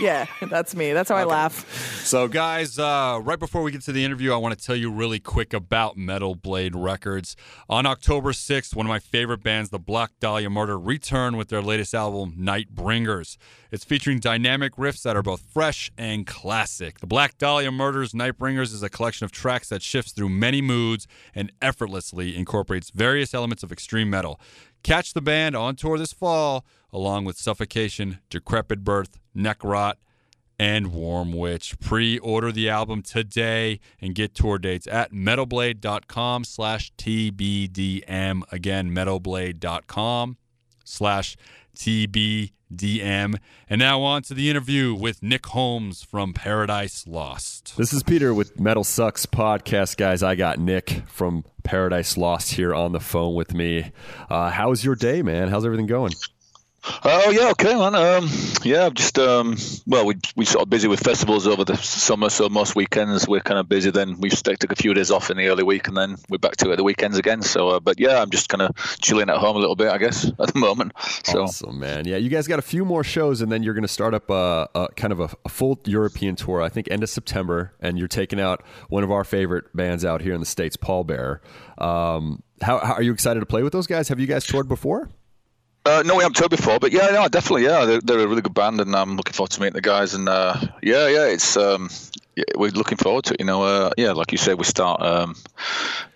yeah. 0.00 0.26
Yeah, 0.40 0.48
that's 0.48 0.74
me. 0.74 0.92
That's 0.92 1.08
how 1.08 1.16
I 1.16 1.24
laugh. 1.24 2.02
So, 2.04 2.26
guys, 2.26 2.78
uh, 2.78 3.20
right 3.22 3.38
before 3.38 3.62
we 3.62 3.70
get 3.70 3.82
to 3.82 3.92
the 3.92 4.04
interview, 4.04 4.32
I 4.32 4.36
want 4.36 4.58
to 4.58 4.64
tell 4.64 4.74
you 4.74 4.90
really 4.90 5.20
quick 5.20 5.52
about 5.54 5.96
Metal 5.96 6.34
Blade 6.34 6.74
Records. 6.74 7.36
On 7.68 7.86
October 7.86 8.32
6th, 8.32 8.74
one 8.74 8.86
of 8.86 8.88
my 8.88 8.98
favorite 8.98 9.42
bands, 9.42 9.70
the 9.70 9.78
Black 9.78 10.10
Dahlia 10.18 10.50
Murder, 10.50 10.76
return 10.78 11.36
with 11.36 11.48
their 11.48 11.62
latest 11.62 11.94
album, 11.94 12.34
Nightbringers. 12.38 13.36
It's 13.70 13.84
featuring 13.84 14.18
dynamic 14.18 14.74
riffs 14.76 15.02
that 15.02 15.16
are 15.16 15.22
both 15.22 15.42
fresh 15.52 15.92
and 15.96 16.26
classic. 16.26 17.00
The 17.00 17.06
Black 17.06 17.38
Dahlia 17.38 17.70
Murders 17.70 18.12
Nightbringers 18.12 18.72
is 18.72 18.82
a 18.82 18.90
collection 18.90 19.24
of 19.24 19.32
tracks 19.32 19.68
that 19.68 19.82
shifts 19.82 20.12
through 20.12 20.28
many 20.30 20.60
moods 20.60 21.06
and 21.34 21.52
effortlessly 21.62 22.36
incorporates 22.36 22.90
various 22.90 23.34
elements 23.34 23.62
of 23.62 23.70
extreme 23.70 24.10
metal. 24.10 24.40
Catch 24.82 25.14
the 25.14 25.22
band 25.22 25.56
on 25.56 25.76
tour 25.76 25.98
this 25.98 26.12
fall, 26.12 26.64
along 26.94 27.24
with 27.24 27.36
Suffocation, 27.36 28.20
Decrepit 28.30 28.84
Birth, 28.84 29.18
Necrot, 29.36 29.94
and 30.58 30.86
Wormwitch. 30.86 31.80
Pre-order 31.80 32.52
the 32.52 32.68
album 32.70 33.02
today 33.02 33.80
and 34.00 34.14
get 34.14 34.34
tour 34.34 34.58
dates 34.58 34.86
at 34.86 35.12
metalblade.com 35.12 36.44
slash 36.44 36.92
TBDM. 36.96 38.42
Again, 38.52 38.90
metalblade.com 38.92 40.36
slash 40.84 41.36
TBDM. 41.76 43.34
And 43.68 43.78
now 43.80 44.02
on 44.02 44.22
to 44.22 44.34
the 44.34 44.48
interview 44.48 44.94
with 44.94 45.20
Nick 45.20 45.46
Holmes 45.46 46.04
from 46.04 46.32
Paradise 46.32 47.04
Lost. 47.08 47.76
This 47.76 47.92
is 47.92 48.04
Peter 48.04 48.32
with 48.32 48.60
Metal 48.60 48.84
Sucks 48.84 49.26
podcast, 49.26 49.96
guys. 49.96 50.22
I 50.22 50.36
got 50.36 50.60
Nick 50.60 51.02
from 51.08 51.44
Paradise 51.64 52.16
Lost 52.16 52.52
here 52.52 52.72
on 52.72 52.92
the 52.92 53.00
phone 53.00 53.34
with 53.34 53.52
me. 53.52 53.90
Uh, 54.30 54.50
how's 54.50 54.84
your 54.84 54.94
day, 54.94 55.22
man? 55.22 55.48
How's 55.48 55.64
everything 55.64 55.86
going? 55.86 56.12
Oh 57.04 57.30
yeah, 57.30 57.50
okay, 57.50 57.74
man. 57.74 57.94
Um, 57.94 58.28
yeah, 58.62 58.90
just 58.90 59.18
um, 59.18 59.56
well, 59.86 60.04
we 60.04 60.16
we 60.36 60.44
sort 60.44 60.62
of 60.62 60.70
busy 60.70 60.86
with 60.86 61.00
festivals 61.00 61.46
over 61.46 61.64
the 61.64 61.76
summer, 61.76 62.28
so 62.28 62.48
most 62.50 62.76
weekends 62.76 63.26
we're 63.26 63.40
kind 63.40 63.58
of 63.58 63.68
busy. 63.68 63.90
Then 63.90 64.20
we 64.20 64.28
took 64.28 64.70
a 64.70 64.76
few 64.76 64.92
days 64.92 65.10
off 65.10 65.30
in 65.30 65.38
the 65.38 65.46
early 65.48 65.62
week, 65.62 65.88
and 65.88 65.96
then 65.96 66.16
we're 66.28 66.38
back 66.38 66.56
to 66.56 66.70
it 66.70 66.76
the 66.76 66.84
weekends 66.84 67.16
again. 67.16 67.40
So, 67.40 67.70
uh, 67.70 67.80
but 67.80 67.98
yeah, 67.98 68.20
I'm 68.20 68.28
just 68.30 68.50
kind 68.50 68.60
of 68.60 68.76
chilling 69.00 69.30
at 69.30 69.38
home 69.38 69.56
a 69.56 69.58
little 69.58 69.76
bit, 69.76 69.88
I 69.88 69.96
guess, 69.96 70.24
at 70.38 70.52
the 70.52 70.58
moment. 70.58 70.92
So. 71.24 71.44
Awesome, 71.44 71.78
man. 71.78 72.06
Yeah, 72.06 72.18
you 72.18 72.28
guys 72.28 72.46
got 72.46 72.58
a 72.58 72.62
few 72.62 72.84
more 72.84 73.02
shows, 73.02 73.40
and 73.40 73.50
then 73.50 73.62
you're 73.62 73.74
going 73.74 73.82
to 73.82 73.88
start 73.88 74.12
up 74.12 74.28
a, 74.28 74.68
a 74.74 74.88
kind 74.94 75.12
of 75.12 75.20
a, 75.20 75.30
a 75.46 75.48
full 75.48 75.80
European 75.86 76.36
tour. 76.36 76.60
I 76.60 76.68
think 76.68 76.88
end 76.90 77.02
of 77.02 77.08
September, 77.08 77.72
and 77.80 77.98
you're 77.98 78.08
taking 78.08 78.40
out 78.40 78.62
one 78.88 79.02
of 79.04 79.10
our 79.10 79.24
favorite 79.24 79.74
bands 79.74 80.04
out 80.04 80.20
here 80.20 80.34
in 80.34 80.40
the 80.40 80.46
states, 80.46 80.76
Pallbearer. 80.76 81.40
Um, 81.78 82.42
how, 82.60 82.78
how 82.78 82.94
are 82.94 83.02
you 83.02 83.12
excited 83.12 83.40
to 83.40 83.46
play 83.46 83.62
with 83.62 83.72
those 83.72 83.86
guys? 83.86 84.08
Have 84.08 84.20
you 84.20 84.26
guys 84.26 84.44
toured 84.44 84.68
before? 84.68 85.08
Uh, 85.86 86.02
no, 86.06 86.16
we 86.16 86.22
haven't 86.22 86.34
toured 86.34 86.50
before, 86.50 86.78
but 86.78 86.92
yeah, 86.92 87.08
no, 87.08 87.28
definitely, 87.28 87.64
yeah, 87.64 87.84
they're, 87.84 88.00
they're 88.00 88.20
a 88.20 88.26
really 88.26 88.40
good 88.40 88.54
band, 88.54 88.80
and 88.80 88.96
I'm 88.96 89.16
looking 89.16 89.34
forward 89.34 89.50
to 89.50 89.60
meeting 89.60 89.74
the 89.74 89.82
guys. 89.82 90.14
And 90.14 90.28
uh, 90.28 90.58
yeah, 90.82 91.08
yeah, 91.08 91.26
it's 91.26 91.58
um, 91.58 91.90
yeah, 92.36 92.44
we're 92.56 92.70
looking 92.70 92.96
forward 92.96 93.24
to 93.26 93.34
it. 93.34 93.40
You 93.40 93.46
know, 93.46 93.62
uh, 93.62 93.90
yeah, 93.98 94.12
like 94.12 94.32
you 94.32 94.38
said, 94.38 94.56
we 94.56 94.64
start. 94.64 95.02
Um, 95.02 95.36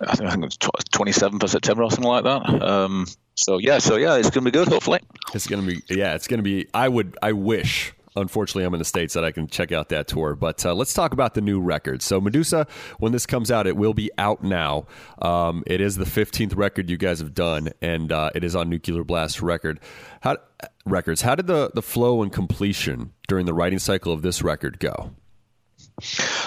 I 0.01 0.17
think 0.17 0.31
I 0.31 0.33
think 0.33 0.45
it's 0.45 0.57
twenty 0.91 1.13
seventh 1.13 1.43
of 1.43 1.51
September 1.51 1.83
or 1.83 1.91
something 1.91 2.09
like 2.09 2.25
that. 2.25 2.63
Um, 2.63 3.07
so 3.35 3.59
yeah, 3.59 3.79
so 3.79 3.97
yeah, 3.97 4.17
it's 4.17 4.31
gonna 4.31 4.45
be 4.45 4.51
good. 4.51 4.69
Hopefully. 4.69 5.01
It's 5.35 5.47
gonna 5.47 5.63
be 5.63 5.83
yeah, 5.89 6.15
it's 6.15 6.29
gonna 6.29 6.43
be. 6.43 6.67
I 6.73 6.89
would, 6.89 7.19
I 7.21 7.33
wish. 7.33 7.93
Unfortunately, 8.21 8.65
I'm 8.65 8.75
in 8.75 8.79
the 8.79 8.85
states 8.85 9.15
that 9.15 9.25
I 9.25 9.33
can 9.33 9.47
check 9.47 9.73
out 9.73 9.89
that 9.91 10.09
tour. 10.09 10.35
But 10.35 10.65
uh, 10.65 10.75
let's 10.75 10.95
talk 10.95 11.13
about 11.13 11.35
the 11.35 11.41
new 11.41 11.61
record. 11.61 12.03
So 12.03 12.21
Medusa, 12.21 12.67
when 12.99 13.13
this 13.13 13.27
comes 13.27 13.51
out, 13.51 13.67
it 13.67 13.77
will 13.77 13.95
be 13.95 14.11
out 14.19 14.43
now. 14.43 14.87
Um, 15.21 15.63
it 15.67 15.81
is 15.81 15.97
the 15.97 16.05
15th 16.05 16.57
record 16.57 16.91
you 16.91 16.97
guys 16.97 17.21
have 17.21 17.35
done, 17.35 17.71
and 17.81 18.13
uh, 18.13 18.31
it 18.35 18.45
is 18.45 18.55
on 18.55 18.69
Nuclear 18.69 19.05
Blast 19.05 19.43
record. 19.43 19.81
How 20.21 20.37
records? 20.85 21.23
How 21.23 21.35
did 21.35 21.47
the 21.47 21.71
the 21.75 21.83
flow 21.83 22.23
and 22.23 22.33
completion 22.33 23.13
during 23.29 23.47
the 23.47 23.55
writing 23.55 23.79
cycle 23.79 24.13
of 24.13 24.23
this 24.23 24.43
record 24.43 24.79
go? 24.79 25.13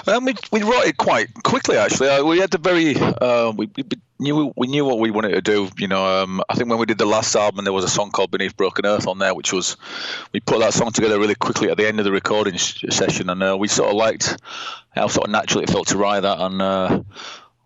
Um, 0.07 0.25
we, 0.25 0.35
we 0.51 0.63
wrote 0.63 0.85
it 0.85 0.97
quite 0.97 1.33
quickly, 1.43 1.77
actually. 1.77 2.09
Uh, 2.09 2.23
we 2.23 2.39
had 2.39 2.51
the 2.51 2.57
very 2.57 2.95
uh, 2.95 3.51
we, 3.51 3.69
we 3.75 3.83
knew 4.19 4.53
we 4.55 4.67
knew 4.67 4.85
what 4.85 4.99
we 4.99 5.11
wanted 5.11 5.31
to 5.31 5.41
do. 5.41 5.69
You 5.77 5.87
know, 5.87 6.23
um, 6.23 6.41
I 6.49 6.55
think 6.55 6.69
when 6.69 6.79
we 6.79 6.85
did 6.85 6.97
the 6.97 7.05
last 7.05 7.35
album, 7.35 7.65
there 7.65 7.73
was 7.73 7.83
a 7.83 7.89
song 7.89 8.11
called 8.11 8.31
"Beneath 8.31 8.55
Broken 8.55 8.85
Earth" 8.85 9.07
on 9.07 9.19
there, 9.19 9.35
which 9.35 9.51
was 9.51 9.77
we 10.31 10.39
put 10.39 10.59
that 10.59 10.73
song 10.73 10.91
together 10.91 11.19
really 11.19 11.35
quickly 11.35 11.69
at 11.69 11.77
the 11.77 11.87
end 11.87 11.99
of 11.99 12.05
the 12.05 12.11
recording 12.11 12.55
sh- 12.55 12.85
session, 12.89 13.29
and 13.29 13.43
uh, 13.43 13.57
we 13.59 13.67
sort 13.67 13.89
of 13.89 13.95
liked 13.95 14.37
how 14.95 15.07
sort 15.07 15.27
of 15.27 15.31
naturally 15.31 15.63
it 15.63 15.69
felt 15.69 15.87
to 15.87 15.97
write 15.97 16.21
that, 16.21 16.39
and 16.39 16.61
uh, 16.61 17.03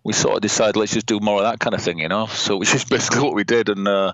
we 0.04 0.14
sort 0.14 0.36
of 0.36 0.42
decided 0.42 0.78
let's 0.78 0.94
just 0.94 1.08
do 1.08 1.20
more 1.20 1.38
of 1.38 1.44
that 1.44 1.60
kind 1.60 1.74
of 1.74 1.82
thing, 1.82 2.00
you 2.00 2.08
know. 2.08 2.26
So 2.28 2.58
which 2.58 2.74
is 2.74 2.84
basically 2.90 3.22
what 3.22 3.36
we 3.36 3.44
did, 3.44 3.70
and 3.70 3.88
uh, 3.88 4.14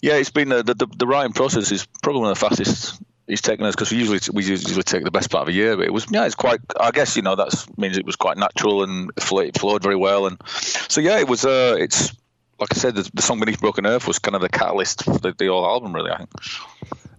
yeah, 0.00 0.14
it's 0.14 0.30
been 0.30 0.52
uh, 0.52 0.62
the, 0.62 0.74
the 0.74 0.86
the 0.86 1.06
writing 1.06 1.32
process 1.32 1.72
is 1.72 1.86
probably 2.02 2.20
one 2.20 2.30
of 2.30 2.38
the 2.38 2.46
fastest 2.48 3.00
it's 3.30 3.42
taken 3.42 3.64
us 3.64 3.74
because 3.74 3.90
we 3.90 3.98
usually 3.98 4.20
we 4.32 4.44
usually 4.44 4.82
take 4.82 5.04
the 5.04 5.10
best 5.10 5.30
part 5.30 5.42
of 5.42 5.48
a 5.48 5.52
year, 5.52 5.76
but 5.76 5.86
it 5.86 5.92
was 5.92 6.06
yeah, 6.10 6.26
it's 6.26 6.34
quite. 6.34 6.60
I 6.78 6.90
guess 6.90 7.16
you 7.16 7.22
know 7.22 7.36
that 7.36 7.66
means 7.76 7.96
it 7.96 8.06
was 8.06 8.16
quite 8.16 8.36
natural 8.36 8.82
and 8.82 9.10
it 9.16 9.58
flowed 9.58 9.82
very 9.82 9.96
well, 9.96 10.26
and 10.26 10.40
so 10.46 11.00
yeah, 11.00 11.18
it 11.18 11.28
was. 11.28 11.44
Uh, 11.44 11.76
it's 11.78 12.12
like 12.58 12.68
I 12.72 12.74
said, 12.74 12.94
the, 12.94 13.10
the 13.14 13.22
song 13.22 13.40
"Beneath 13.40 13.60
Broken 13.60 13.86
Earth" 13.86 14.06
was 14.06 14.18
kind 14.18 14.34
of 14.34 14.42
the 14.42 14.48
catalyst 14.48 15.04
for 15.04 15.18
the, 15.18 15.32
the 15.32 15.46
whole 15.46 15.64
album, 15.64 15.94
really. 15.94 16.10
I 16.10 16.18
think. 16.18 16.30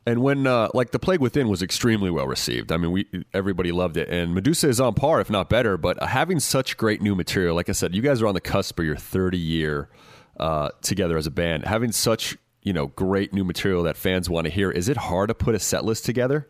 And 0.05 0.23
when 0.23 0.47
uh, 0.47 0.69
like 0.73 0.91
the 0.91 0.99
Plague 0.99 1.19
Within 1.19 1.47
was 1.47 1.61
extremely 1.61 2.09
well 2.09 2.27
received. 2.27 2.71
I 2.71 2.77
mean, 2.77 2.91
we 2.91 3.25
everybody 3.33 3.71
loved 3.71 3.97
it, 3.97 4.09
and 4.09 4.33
Medusa 4.33 4.67
is 4.67 4.79
on 4.79 4.93
par, 4.93 5.21
if 5.21 5.29
not 5.29 5.49
better. 5.49 5.77
But 5.77 6.01
having 6.01 6.39
such 6.39 6.77
great 6.77 7.01
new 7.01 7.15
material, 7.15 7.55
like 7.55 7.69
I 7.69 7.73
said, 7.73 7.95
you 7.95 8.01
guys 8.01 8.21
are 8.21 8.27
on 8.27 8.33
the 8.33 8.41
cusp 8.41 8.79
of 8.79 8.85
your 8.85 8.95
30 8.95 9.37
year 9.37 9.89
uh, 10.39 10.69
together 10.81 11.17
as 11.17 11.27
a 11.27 11.31
band. 11.31 11.65
Having 11.65 11.91
such 11.91 12.37
you 12.63 12.73
know 12.73 12.87
great 12.87 13.33
new 13.33 13.43
material 13.43 13.83
that 13.83 13.97
fans 13.97 14.29
want 14.29 14.45
to 14.45 14.51
hear, 14.51 14.71
is 14.71 14.89
it 14.89 14.97
hard 14.97 15.29
to 15.29 15.33
put 15.33 15.55
a 15.55 15.59
set 15.59 15.85
list 15.85 16.05
together? 16.05 16.47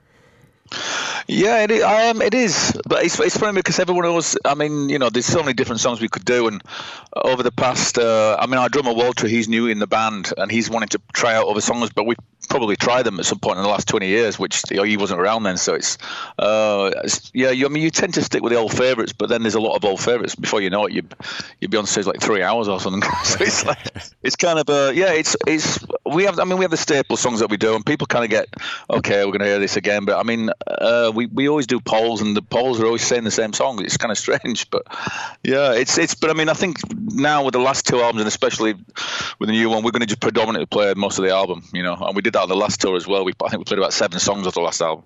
Yeah, 1.28 1.64
it 1.64 1.72
is, 1.72 1.84
um, 1.84 2.22
it 2.22 2.34
is, 2.34 2.80
but 2.88 3.04
it's, 3.04 3.20
it's 3.20 3.38
funny 3.38 3.56
because 3.56 3.80
everyone 3.80 4.06
else. 4.06 4.36
I 4.44 4.56
mean, 4.56 4.90
you 4.90 5.00
know, 5.00 5.10
there's 5.10 5.26
so 5.26 5.40
many 5.40 5.54
different 5.54 5.80
songs 5.80 6.02
we 6.02 6.08
could 6.08 6.26
do, 6.26 6.48
and 6.48 6.64
over 7.16 7.44
the 7.44 7.52
past, 7.52 7.98
uh, 7.98 8.38
I 8.40 8.48
mean, 8.48 8.58
our 8.58 8.70
drummer 8.70 8.94
Walter, 8.94 9.28
he's 9.28 9.48
new 9.48 9.68
in 9.68 9.80
the 9.80 9.88
band, 9.88 10.34
and 10.38 10.52
he's 10.52 10.70
wanting 10.70 10.90
to 10.90 11.02
try 11.14 11.36
out 11.36 11.48
other 11.48 11.62
songs, 11.62 11.90
but 11.94 12.06
we 12.06 12.16
probably 12.50 12.76
tried 12.76 13.04
them 13.04 13.20
at 13.20 13.26
some 13.26 13.40
point 13.40 13.58
in 13.58 13.64
the 13.64 13.70
last 13.70 13.88
20 13.88 14.08
years, 14.08 14.40
which 14.40 14.64
you 14.72 14.78
know, 14.78 14.84
he 14.84 14.98
wasn't 14.98 15.20
around 15.20 15.44
then. 15.44 15.58
So 15.58 15.76
it's, 15.76 15.98
uh, 16.38 16.92
it's, 17.04 17.32
yeah, 17.34 17.52
you, 17.52 17.66
I 17.66 17.70
mean, 17.70 17.84
you 17.84 17.92
tend 17.92 18.16
to 18.16 18.24
stick 18.24 18.42
with 18.42 18.52
the 18.52 18.60
old 18.60 18.76
favourites, 18.76 19.14
but 19.14 19.30
then 19.30 19.44
there's 19.44 19.56
a 19.56 19.62
lot 19.62 19.76
of 19.76 19.86
old 19.86 20.02
favourites. 20.02 20.36
Before 20.36 20.60
you 20.60 20.70
know 20.70 20.86
it, 20.86 20.94
you 20.94 21.04
you'd 21.60 21.72
be 21.72 21.78
on 21.78 21.86
stage 21.86 22.06
like 22.06 22.20
three 22.20 22.42
hours 22.42 22.68
or 22.68 22.80
something. 22.80 23.10
so 23.24 23.38
it's 23.42 23.66
like, 23.66 23.80
it's 24.24 24.36
kind 24.36 24.60
of, 24.60 24.70
uh, 24.70 24.92
yeah, 24.94 25.14
it's 25.14 25.36
it's 25.48 25.80
we 26.14 26.24
have. 26.24 26.40
I 26.40 26.44
mean, 26.44 26.58
we 26.58 26.64
have 26.64 26.72
the 26.72 26.78
staple 26.78 27.18
songs 27.18 27.40
that 27.40 27.50
we 27.50 27.58
do, 27.58 27.76
and 27.76 27.86
people 27.86 28.08
kind 28.08 28.24
of 28.24 28.30
get, 28.30 28.48
okay, 28.90 29.26
we're 29.26 29.32
going 29.32 29.40
to 29.40 29.46
hear 29.46 29.60
this 29.60 29.78
again. 29.78 30.06
But 30.06 30.20
I 30.20 30.24
mean, 30.24 30.50
uh, 30.68 31.12
we 31.14 31.26
we 31.28 31.48
always 31.50 31.68
do 31.68 31.80
polls, 31.80 32.22
and 32.22 32.36
the 32.36 32.42
polls 32.42 32.80
are 32.80 32.86
always 32.86 33.06
saying 33.06 33.24
the 33.24 33.32
same 33.32 33.54
song. 33.54 33.84
It's 33.84 33.98
kind 33.98 34.12
of 34.12 34.18
strange, 34.18 34.70
but 34.70 34.84
yeah, 35.44 35.74
it's 35.74 35.98
it's. 35.98 36.16
But 36.16 36.30
I 36.30 36.34
mean, 36.34 36.50
I 36.50 36.54
think 36.54 36.78
now 37.14 37.44
with 37.44 37.54
the 37.54 37.60
last 37.60 37.86
two 37.86 38.02
albums, 38.02 38.22
and 38.22 38.28
especially 38.28 38.74
with 38.74 39.48
the 39.50 39.54
new 39.54 39.70
one, 39.70 39.84
we're 39.84 39.92
going 39.92 40.02
to 40.02 40.08
just 40.08 40.22
predominantly 40.22 40.66
play 40.66 40.94
most 40.96 41.18
of 41.18 41.26
the 41.26 41.32
album. 41.32 41.64
You 41.74 41.84
know, 41.84 41.96
and 41.96 42.16
we 42.16 42.22
did 42.22 42.34
that 42.34 42.44
on 42.44 42.50
the 42.50 42.56
last 42.56 42.82
tour 42.82 42.96
as 42.96 43.08
well. 43.08 43.26
We 43.26 43.34
I 43.44 43.50
think 43.50 43.60
we 43.60 43.66
played 43.66 43.80
about 43.80 43.94
seven 43.94 44.20
songs 44.20 44.48
of 44.48 44.54
the 44.54 44.62
last 44.62 44.82
album, 44.82 45.06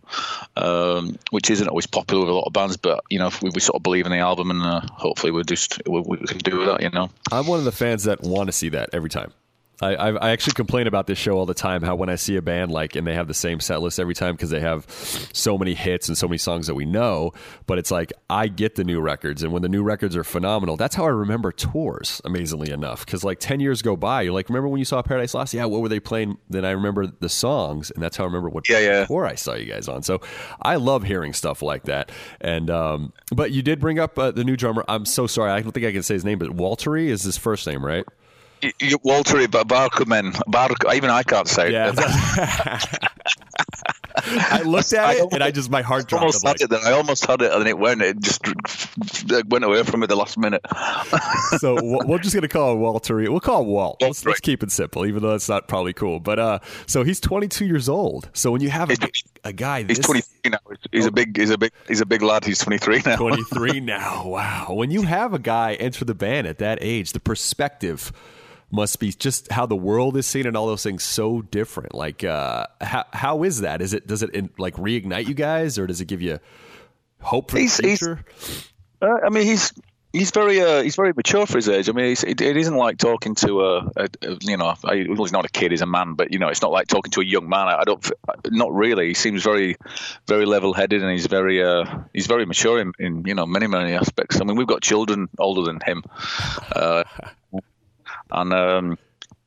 um, 0.55 1.17
which 1.31 1.49
isn't 1.49 1.67
always 1.67 1.87
popular 1.87 2.25
with 2.25 2.31
a 2.31 2.33
lot 2.33 2.47
of 2.47 2.53
bands, 2.53 2.77
but 2.77 3.03
you 3.09 3.19
know, 3.19 3.29
we, 3.41 3.49
we 3.49 3.61
sort 3.61 3.75
of 3.75 3.83
believe 3.83 4.05
in 4.05 4.11
the 4.11 4.19
album, 4.19 4.51
and 4.51 4.61
uh, 4.61 4.81
hopefully 4.91 5.31
we'll 5.31 5.43
just 5.43 5.81
we, 5.87 6.01
we 6.01 6.17
can 6.17 6.39
do 6.39 6.65
that. 6.65 6.81
You 6.81 6.89
know, 6.89 7.09
I'm 7.31 7.47
one 7.47 7.59
of 7.59 7.65
the 7.65 7.71
fans 7.71 8.03
that 8.03 8.21
want 8.21 8.47
to 8.47 8.53
see 8.53 8.69
that 8.69 8.89
every 8.93 9.09
time. 9.09 9.33
I, 9.81 9.95
I, 9.95 10.29
actually 10.31 10.53
complain 10.53 10.87
about 10.87 11.05
this 11.07 11.17
show 11.17 11.33
all 11.33 11.45
the 11.45 11.53
time. 11.53 11.81
How 11.81 11.95
when 11.95 12.09
I 12.09 12.15
see 12.15 12.37
a 12.37 12.41
band 12.41 12.71
like 12.71 12.95
and 12.95 13.05
they 13.05 13.13
have 13.13 13.27
the 13.27 13.33
same 13.33 13.59
set 13.59 13.81
list 13.81 13.99
every 13.99 14.13
time 14.13 14.35
because 14.35 14.49
they 14.49 14.61
have 14.61 14.89
so 15.33 15.57
many 15.57 15.73
hits 15.73 16.07
and 16.07 16.17
so 16.17 16.27
many 16.27 16.37
songs 16.37 16.67
that 16.67 16.75
we 16.75 16.85
know, 16.85 17.33
but 17.67 17.77
it's 17.77 17.91
like 17.91 18.13
I 18.29 18.47
get 18.47 18.75
the 18.75 18.83
new 18.83 19.01
records, 19.01 19.43
and 19.43 19.51
when 19.51 19.61
the 19.61 19.69
new 19.69 19.83
records 19.83 20.15
are 20.15 20.23
phenomenal, 20.23 20.77
that's 20.77 20.95
how 20.95 21.05
I 21.05 21.09
remember 21.09 21.51
tours. 21.51 22.21
Amazingly 22.23 22.71
enough, 22.71 23.05
because 23.05 23.23
like 23.23 23.39
ten 23.39 23.59
years 23.59 23.81
go 23.81 23.95
by, 23.95 24.21
you're 24.21 24.33
like, 24.33 24.47
remember 24.49 24.69
when 24.69 24.79
you 24.79 24.85
saw 24.85 25.01
Paradise 25.01 25.33
Lost? 25.33 25.53
Yeah, 25.53 25.65
what 25.65 25.81
were 25.81 25.89
they 25.89 25.99
playing? 25.99 26.37
Then 26.49 26.63
I 26.63 26.71
remember 26.71 27.07
the 27.07 27.29
songs, 27.29 27.91
and 27.91 28.01
that's 28.01 28.15
how 28.15 28.23
I 28.23 28.27
remember 28.27 28.49
what 28.49 28.69
yeah, 28.69 28.79
yeah. 28.79 29.05
tour 29.05 29.25
I 29.25 29.35
saw 29.35 29.55
you 29.55 29.65
guys 29.65 29.87
on. 29.87 30.03
So 30.03 30.21
I 30.61 30.75
love 30.75 31.03
hearing 31.03 31.33
stuff 31.33 31.61
like 31.61 31.83
that. 31.83 32.11
And 32.39 32.69
um, 32.69 33.13
but 33.33 33.51
you 33.51 33.61
did 33.61 33.79
bring 33.79 33.99
up 33.99 34.17
uh, 34.17 34.31
the 34.31 34.43
new 34.43 34.55
drummer. 34.55 34.85
I'm 34.87 35.05
so 35.05 35.27
sorry, 35.27 35.51
I 35.51 35.61
don't 35.61 35.71
think 35.73 35.85
I 35.85 35.91
can 35.91 36.03
say 36.03 36.13
his 36.13 36.23
name, 36.23 36.39
but 36.39 36.49
Waltteri 36.49 37.07
is 37.07 37.23
his 37.23 37.37
first 37.37 37.67
name, 37.67 37.85
right? 37.85 38.05
Walter 39.03 39.37
Barkumen. 39.47 40.39
Bar, 40.47 40.69
even 40.93 41.09
I 41.09 41.23
can't 41.23 41.47
say 41.47 41.71
yeah. 41.71 41.91
it. 41.95 43.09
I 44.27 44.61
looked 44.61 44.93
at 44.93 45.17
it 45.17 45.33
and 45.33 45.43
I 45.43 45.51
just 45.51 45.69
my 45.69 45.81
heart 45.81 46.07
dropped. 46.07 46.23
Almost 46.23 46.47
had 46.47 46.61
it, 46.61 46.69
then 46.69 46.79
I 46.85 46.91
almost 46.91 47.25
had 47.25 47.41
it, 47.41 47.51
and 47.51 47.67
it 47.67 47.77
went. 47.77 48.01
It 48.01 48.19
just 48.19 48.41
went 49.47 49.63
away 49.63 49.83
from 49.83 49.99
me 49.99 50.07
the 50.07 50.15
last 50.15 50.37
minute. 50.37 50.61
so 51.57 51.77
we're 51.81 52.19
just 52.19 52.33
gonna 52.33 52.47
call 52.47 52.73
him 52.73 52.79
Walter. 52.79 53.15
We'll 53.17 53.39
call 53.39 53.61
him 53.61 53.67
Walt. 53.67 53.97
Let's, 54.01 54.25
let's, 54.25 54.39
keep 54.39 54.63
it 54.63 54.71
simple, 54.71 55.05
even 55.05 55.21
though 55.21 55.31
that's 55.31 55.49
not 55.49 55.67
probably 55.67 55.93
cool. 55.93 56.19
But 56.19 56.39
uh, 56.39 56.59
so 56.87 57.03
he's 57.03 57.19
22 57.19 57.65
years 57.65 57.89
old. 57.89 58.29
So 58.33 58.51
when 58.51 58.61
you 58.61 58.69
have 58.69 58.89
a, 58.89 58.97
a 59.43 59.53
guy, 59.53 59.83
he's 59.83 59.99
23 59.99 60.51
now. 60.51 60.57
He's 60.91 61.05
a 61.05 61.11
big, 61.11 61.37
he's 61.37 61.49
a 61.49 61.57
big, 61.57 61.71
he's 61.87 62.01
a 62.01 62.05
big 62.05 62.21
lad. 62.21 62.45
He's 62.45 62.59
23 62.59 63.03
now. 63.05 63.15
23 63.17 63.79
now. 63.81 64.27
Wow. 64.27 64.67
When 64.69 64.91
you 64.91 65.03
have 65.03 65.33
a 65.33 65.39
guy 65.39 65.73
enter 65.75 66.05
the 66.05 66.15
band 66.15 66.47
at 66.47 66.59
that 66.59 66.79
age, 66.81 67.11
the 67.11 67.19
perspective 67.19 68.11
must 68.75 68.99
be 68.99 69.11
just 69.11 69.51
how 69.51 69.65
the 69.65 69.75
world 69.75 70.17
is 70.17 70.27
seen 70.27 70.45
and 70.45 70.55
all 70.55 70.67
those 70.67 70.83
things 70.83 71.03
so 71.03 71.41
different. 71.41 71.95
Like, 71.95 72.23
uh, 72.23 72.67
how 72.81 73.05
how 73.13 73.43
is 73.43 73.61
that? 73.61 73.81
Is 73.81 73.93
it 73.93 74.05
does 74.05 74.21
it 74.21 74.31
in, 74.31 74.49
like 74.57 74.75
reignite 74.75 75.27
you 75.27 75.33
guys, 75.33 75.79
or 75.79 75.87
does 75.87 76.01
it 76.01 76.05
give 76.05 76.21
you 76.21 76.39
hope 77.21 77.51
for 77.51 77.57
he's, 77.57 77.77
the 77.77 77.83
future? 77.83 78.19
Uh, 79.01 79.17
I 79.25 79.29
mean, 79.29 79.45
he's 79.45 79.73
he's 80.15 80.31
very 80.31 80.61
uh, 80.61 80.81
he's 80.81 80.95
very 80.95 81.13
mature 81.13 81.45
for 81.45 81.57
his 81.57 81.69
age. 81.69 81.89
I 81.89 81.91
mean, 81.91 82.05
it, 82.05 82.41
it 82.41 82.57
isn't 82.57 82.75
like 82.75 82.97
talking 82.97 83.35
to 83.35 83.61
a, 83.61 83.77
a, 83.95 84.07
a 84.21 84.37
you 84.41 84.57
know, 84.57 84.73
I, 84.83 85.05
well, 85.07 85.17
he's 85.17 85.31
not 85.31 85.45
a 85.45 85.49
kid, 85.49 85.71
he's 85.71 85.81
a 85.81 85.85
man, 85.85 86.13
but 86.13 86.31
you 86.31 86.39
know, 86.39 86.47
it's 86.47 86.61
not 86.61 86.71
like 86.71 86.87
talking 86.87 87.11
to 87.11 87.21
a 87.21 87.25
young 87.25 87.49
man. 87.49 87.67
I, 87.67 87.79
I 87.79 87.83
don't, 87.83 88.11
not 88.47 88.73
really. 88.73 89.07
He 89.07 89.13
seems 89.13 89.43
very, 89.43 89.75
very 90.27 90.45
level-headed, 90.45 91.01
and 91.01 91.11
he's 91.11 91.27
very, 91.27 91.63
uh, 91.63 91.85
he's 92.13 92.27
very 92.27 92.45
mature 92.45 92.79
in, 92.79 92.93
in 92.99 93.23
you 93.25 93.35
know 93.35 93.45
many 93.45 93.67
many 93.67 93.93
aspects. 93.93 94.39
I 94.41 94.45
mean, 94.45 94.55
we've 94.55 94.67
got 94.67 94.81
children 94.81 95.27
older 95.37 95.63
than 95.63 95.79
him. 95.81 96.03
Uh, 96.71 97.03
and 98.31 98.53
um, 98.53 98.97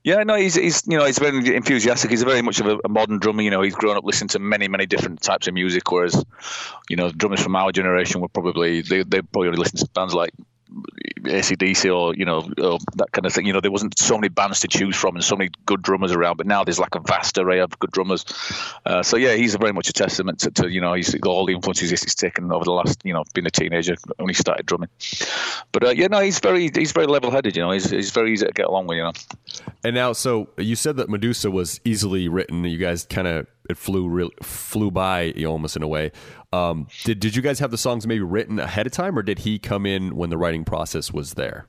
yeah, 0.05 0.23
no, 0.23 0.37
he's 0.37 0.55
he's 0.55 0.87
you 0.87 0.97
know 0.97 1.05
he's 1.05 1.19
very 1.19 1.55
enthusiastic. 1.55 2.11
He's 2.11 2.23
very 2.23 2.43
much 2.43 2.61
of 2.61 2.67
a, 2.67 2.79
a, 2.85 2.89
modern 2.89 3.19
drummer. 3.19 3.43
You 3.43 3.51
know, 3.51 3.63
he's 3.63 3.75
grown 3.75 3.97
up 3.97 4.05
listening 4.05 4.29
to 4.29 4.39
many 4.39 4.69
many 4.69 4.87
different 4.87 5.21
types 5.21 5.49
of 5.49 5.55
music, 5.55 5.91
whereas 5.91 6.25
you 6.89 6.97
know 6.97 7.11
drummers 7.11 7.43
from 7.43 7.57
our 7.57 7.73
generation 7.73 8.21
were 8.21 8.29
probably 8.29 8.83
they 8.83 9.03
they 9.03 9.23
probably 9.23 9.51
listen 9.51 9.79
to 9.79 9.89
bands 9.95 10.15
like 10.15 10.31
ACDC 11.23 11.95
or 11.95 12.15
you 12.15 12.25
know 12.25 12.51
or 12.59 12.79
that 12.97 13.13
kind 13.13 13.27
of 13.27 13.33
thing. 13.33 13.47
You 13.47 13.53
know, 13.53 13.61
there 13.61 13.71
wasn't 13.71 13.99
so 13.99 14.17
many 14.17 14.29
bands 14.29 14.61
to 14.61 14.69
choose 14.69 14.97
from 14.97 15.17
and 15.17 15.25
so 15.25 15.37
many 15.37 15.51
good 15.67 15.83
drummers 15.83 16.13
around, 16.13 16.37
but 16.37 16.47
now 16.47 16.65
there's 16.65 16.79
like 16.79 16.95
a 16.95 17.01
vast 17.01 17.39
array 17.39 17.61
of 17.61 17.79
good 17.79 17.91
drummers. 17.91 18.25
Uh, 18.85 19.03
so 19.03 19.17
yeah, 19.17 19.35
he's 19.35 19.55
very 19.55 19.73
much 19.73 19.89
a 19.89 19.93
testament 19.93 20.41
to, 20.41 20.51
to, 20.51 20.69
you 20.71 20.81
know 20.81 20.95
he's 20.95 21.15
all 21.23 21.47
the 21.47 21.55
influences 21.55 21.91
he's 21.91 22.15
taken 22.15 22.53
over 22.53 22.65
the 22.65 22.73
last 22.73 23.01
you 23.05 23.13
know 23.13 23.25
being 23.35 23.47
a 23.47 23.51
teenager 23.51 23.97
when 24.17 24.29
he 24.29 24.35
started 24.35 24.67
drumming. 24.67 24.89
But 25.73 25.85
uh, 25.85 25.91
yeah, 25.91 26.09
no, 26.09 26.21
he's 26.21 26.39
very 26.39 26.71
he's 26.75 26.93
very 26.93 27.07
level 27.07 27.31
headed. 27.31 27.57
You 27.57 27.63
know, 27.63 27.71
he's 27.71 27.91
he's 27.91 28.11
very 28.11 28.33
easy 28.33 28.47
to 28.47 28.53
get 28.53 28.67
along 28.67 28.87
with. 28.87 28.97
You 28.97 29.05
know. 29.05 29.13
And 29.85 29.95
now, 29.95 30.13
so 30.13 30.51
you 30.57 30.77
said 30.77 30.97
that 30.97 31.09
Medusa 31.09 31.51
was 31.51 31.81
easily 31.85 32.29
written. 32.29 32.65
You 32.65 32.79
guys 32.79 33.05
kind 33.05 33.27
of 33.27 33.47
it 33.69 33.77
flew 33.77 34.09
real 34.09 34.31
flew 34.43 34.91
by 34.91 35.33
almost 35.47 35.77
in 35.77 35.83
a 35.83 35.89
way. 35.89 36.13
Um, 36.53 36.89
did 37.05 37.21
did 37.21 37.37
you 37.37 37.43
guys 37.43 37.59
have 37.59 37.71
the 37.71 37.79
songs 37.79 38.07
maybe 38.07 38.23
written 38.23 38.59
ahead 38.59 38.87
of 38.87 38.93
time, 38.93 39.19
or 39.19 39.23
did 39.23 39.41
he 39.41 39.59
come 39.59 39.87
in 39.87 40.17
when 40.17 40.31
the 40.31 40.39
writing 40.39 40.65
process 40.65 41.13
was 41.13 41.35
there? 41.35 41.67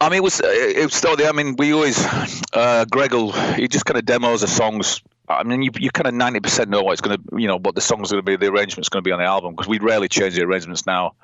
I 0.00 0.08
mean, 0.08 0.18
it 0.18 0.22
was 0.22 0.40
it 0.42 0.82
was 0.82 0.94
still 0.94 1.16
there. 1.16 1.28
I 1.28 1.32
mean, 1.32 1.56
we 1.56 1.72
always 1.74 1.98
uh, 2.54 2.86
Gregel 2.90 3.32
he 3.56 3.68
just 3.68 3.84
kind 3.84 3.98
of 3.98 4.06
demos 4.06 4.40
the 4.40 4.48
songs. 4.48 5.02
I 5.28 5.44
mean, 5.44 5.62
you, 5.62 5.70
you 5.78 5.90
kind 5.90 6.08
of 6.08 6.14
ninety 6.14 6.40
percent 6.40 6.70
know 6.70 6.82
what 6.82 6.92
it's 6.92 7.02
going 7.02 7.18
to, 7.18 7.40
you 7.40 7.46
know, 7.46 7.58
what 7.58 7.74
the 7.74 7.80
song's 7.80 8.10
going 8.10 8.24
to 8.24 8.26
be, 8.26 8.36
the 8.36 8.50
arrangement's 8.50 8.88
going 8.88 9.04
to 9.04 9.08
be 9.08 9.12
on 9.12 9.20
the 9.20 9.26
album 9.26 9.52
because 9.54 9.68
we 9.68 9.78
rarely 9.78 10.08
change 10.08 10.34
the 10.34 10.42
arrangements 10.42 10.86
now. 10.86 11.14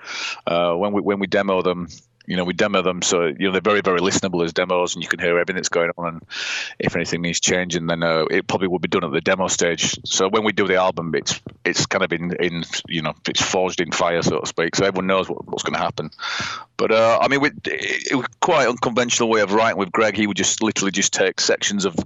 Uh, 0.46 0.74
when 0.74 0.92
we 0.92 1.00
when 1.00 1.18
we 1.18 1.26
demo 1.26 1.62
them, 1.62 1.88
you 2.26 2.36
know, 2.36 2.44
we 2.44 2.52
demo 2.52 2.82
them, 2.82 3.02
so 3.02 3.26
you 3.26 3.46
know 3.46 3.52
they're 3.52 3.60
very, 3.60 3.80
very 3.80 4.00
listenable 4.00 4.44
as 4.44 4.52
demos, 4.52 4.94
and 4.94 5.02
you 5.02 5.08
can 5.08 5.18
hear 5.18 5.38
everything 5.38 5.56
that's 5.56 5.68
going 5.68 5.90
on. 5.96 6.06
And 6.14 6.22
if 6.78 6.96
anything 6.96 7.22
needs 7.22 7.40
changing, 7.40 7.86
then 7.86 8.02
uh, 8.02 8.24
it 8.30 8.46
probably 8.46 8.68
will 8.68 8.78
be 8.78 8.88
done 8.88 9.04
at 9.04 9.12
the 9.12 9.20
demo 9.20 9.48
stage. 9.48 9.98
So 10.04 10.28
when 10.28 10.44
we 10.44 10.52
do 10.52 10.66
the 10.66 10.76
album, 10.76 11.14
it's 11.14 11.40
it's 11.64 11.86
kind 11.86 12.04
of 12.04 12.12
in, 12.12 12.32
in 12.40 12.64
you 12.88 13.02
know 13.02 13.14
it's 13.28 13.42
forged 13.42 13.80
in 13.80 13.92
fire, 13.92 14.22
so 14.22 14.40
to 14.40 14.46
speak. 14.46 14.76
So 14.76 14.84
everyone 14.84 15.06
knows 15.06 15.28
what, 15.28 15.46
what's 15.46 15.62
going 15.62 15.74
to 15.74 15.80
happen. 15.80 16.10
But 16.76 16.92
uh, 16.92 17.18
I 17.22 17.28
mean, 17.28 17.40
we, 17.40 17.50
it, 17.64 18.14
was 18.14 18.26
quite 18.40 18.68
unconventional 18.68 19.30
way 19.30 19.40
of 19.40 19.52
writing 19.52 19.78
with 19.78 19.90
Greg. 19.92 20.14
He 20.14 20.26
would 20.26 20.36
just 20.36 20.62
literally 20.62 20.92
just 20.92 21.12
take 21.12 21.40
sections 21.40 21.86
of 21.86 21.96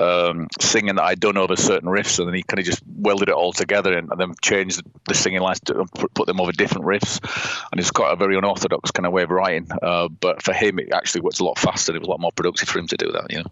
um, 0.00 0.48
singing 0.60 0.96
that 0.96 1.04
I'd 1.04 1.20
done 1.20 1.36
over 1.36 1.54
certain 1.54 1.88
riffs, 1.88 2.18
and 2.18 2.26
then 2.26 2.34
he 2.34 2.42
kind 2.42 2.58
of 2.58 2.66
just 2.66 2.82
welded 2.86 3.28
it 3.28 3.34
all 3.34 3.52
together 3.52 3.96
and, 3.96 4.10
and 4.10 4.20
then 4.20 4.34
changed 4.42 4.82
the 5.06 5.14
singing 5.14 5.40
lines 5.40 5.60
to 5.60 5.86
put 6.14 6.26
them 6.26 6.40
over 6.40 6.52
different 6.52 6.86
riffs. 6.86 7.20
And 7.70 7.80
it's 7.80 7.92
quite 7.92 8.12
a 8.12 8.16
very 8.16 8.36
unorthodox 8.36 8.90
kind 8.90 9.06
of 9.06 9.12
way 9.12 9.22
of 9.22 9.30
writing. 9.30 9.57
Uh, 9.82 10.08
but 10.08 10.42
for 10.42 10.52
him, 10.52 10.78
it 10.78 10.92
actually 10.92 11.22
worked 11.22 11.40
a 11.40 11.44
lot 11.44 11.58
faster. 11.58 11.92
And 11.92 11.96
it 11.96 12.00
was 12.00 12.08
a 12.08 12.10
lot 12.10 12.20
more 12.20 12.32
productive 12.32 12.68
for 12.68 12.78
him 12.78 12.86
to 12.88 12.96
do 12.96 13.10
that. 13.12 13.30
You 13.30 13.38
know. 13.38 13.50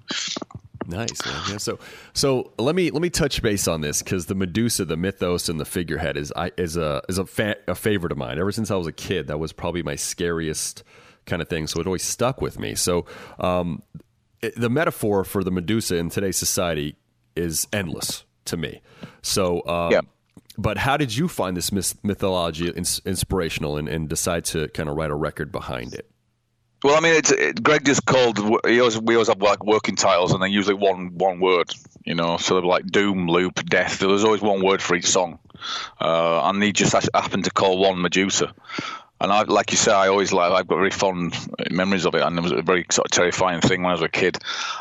Nice. 0.89 1.21
Yeah. 1.51 1.57
So, 1.57 1.79
so 2.13 2.53
let 2.59 2.75
me 2.75 2.91
let 2.91 3.03
me 3.03 3.11
touch 3.11 3.43
base 3.43 3.67
on 3.67 3.81
this 3.81 4.03
because 4.03 4.27
the 4.27 4.35
Medusa, 4.35 4.85
the 4.85 4.97
mythos, 4.97 5.49
and 5.49 5.59
the 5.59 5.65
figurehead 5.65 6.17
is 6.17 6.33
I 6.37 6.53
is 6.57 6.77
a 6.77 7.03
is 7.09 7.19
a, 7.19 7.27
fa- 7.27 7.57
a 7.67 7.75
favorite 7.75 8.13
of 8.13 8.19
mine. 8.19 8.39
Ever 8.39 8.53
since 8.53 8.71
I 8.71 8.77
was 8.77 8.87
a 8.87 8.93
kid, 8.93 9.27
that 9.27 9.39
was 9.39 9.53
probably 9.53 9.83
my 9.83 9.97
scariest 9.97 10.85
kind 11.25 11.43
of 11.43 11.49
thing. 11.49 11.67
So 11.67 11.81
it 11.81 11.87
always 11.87 12.05
stuck 12.05 12.41
with 12.41 12.59
me. 12.59 12.75
So, 12.77 13.05
um, 13.41 13.83
it, 14.43 14.55
the 14.57 14.71
metaphor 14.71 15.25
for 15.25 15.43
the 15.43 15.51
Medusa 15.51 15.97
in 15.97 16.09
today's 16.09 16.37
society 16.37 16.97
is 17.35 17.67
endless 17.73 18.25
to 18.45 18.57
me. 18.57 18.81
So, 19.23 19.67
um, 19.67 19.91
yeah. 19.91 20.01
But 20.59 20.79
how 20.79 20.97
did 20.97 21.15
you 21.15 21.29
find 21.29 21.57
this 21.57 21.71
myth- 21.71 22.03
mythology 22.03 22.69
ins- 22.69 23.01
inspirational 23.05 23.77
and, 23.77 23.89
and 23.89 24.09
decide 24.09 24.45
to 24.47 24.69
kind 24.69 24.89
of 24.89 24.97
write 24.97 25.11
a 25.11 25.15
record 25.15 25.53
behind 25.53 25.95
it? 25.95 26.11
Well, 26.85 26.97
I 26.97 27.01
mean, 27.01 27.15
it's, 27.15 27.33
it, 27.33 27.63
Greg 27.63 27.85
just 27.85 28.05
called. 28.05 28.39
He 28.67 28.81
always, 28.81 28.99
we 28.99 29.15
always 29.15 29.29
have 29.29 29.41
like 29.41 29.65
working 29.65 29.97
titles, 29.97 30.33
and 30.33 30.43
then 30.43 30.53
usually 30.53 30.75
one 30.75 31.17
one 31.17 31.41
word. 31.41 31.73
You 32.05 32.15
know, 32.15 32.37
sort 32.37 32.59
of 32.59 32.69
like 32.69 32.87
doom, 32.87 33.27
loop, 33.29 33.65
death. 33.65 33.99
There's 33.99 34.25
always 34.25 34.41
one 34.41 34.63
word 34.63 34.81
for 34.81 34.95
each 34.95 35.07
song, 35.07 35.39
uh, 36.01 36.43
and 36.45 36.63
he 36.63 36.73
just 36.73 36.93
happened 37.15 37.45
to 37.45 37.51
call 37.51 37.79
one 37.79 38.01
Medusa. 38.01 38.55
And 39.21 39.33
I, 39.33 39.43
like 39.43 39.71
you 39.73 39.79
say, 39.79 39.93
I 39.93 40.09
always 40.09 40.33
like 40.33 40.53
I've 40.53 40.69
got 40.69 40.77
very 40.77 40.91
fond 40.91 41.35
memories 41.71 42.05
of 42.05 42.15
it, 42.15 42.23
and 42.23 42.39
it 42.39 42.43
was 42.43 42.53
a 42.53 42.63
very 42.63 42.85
sort 42.91 43.07
of 43.07 43.11
terrifying 43.11 43.63
thing 43.63 43.83
when 43.83 43.91
I 43.91 43.95
was 43.95 44.03
a 44.03 44.09
kid. 44.09 44.39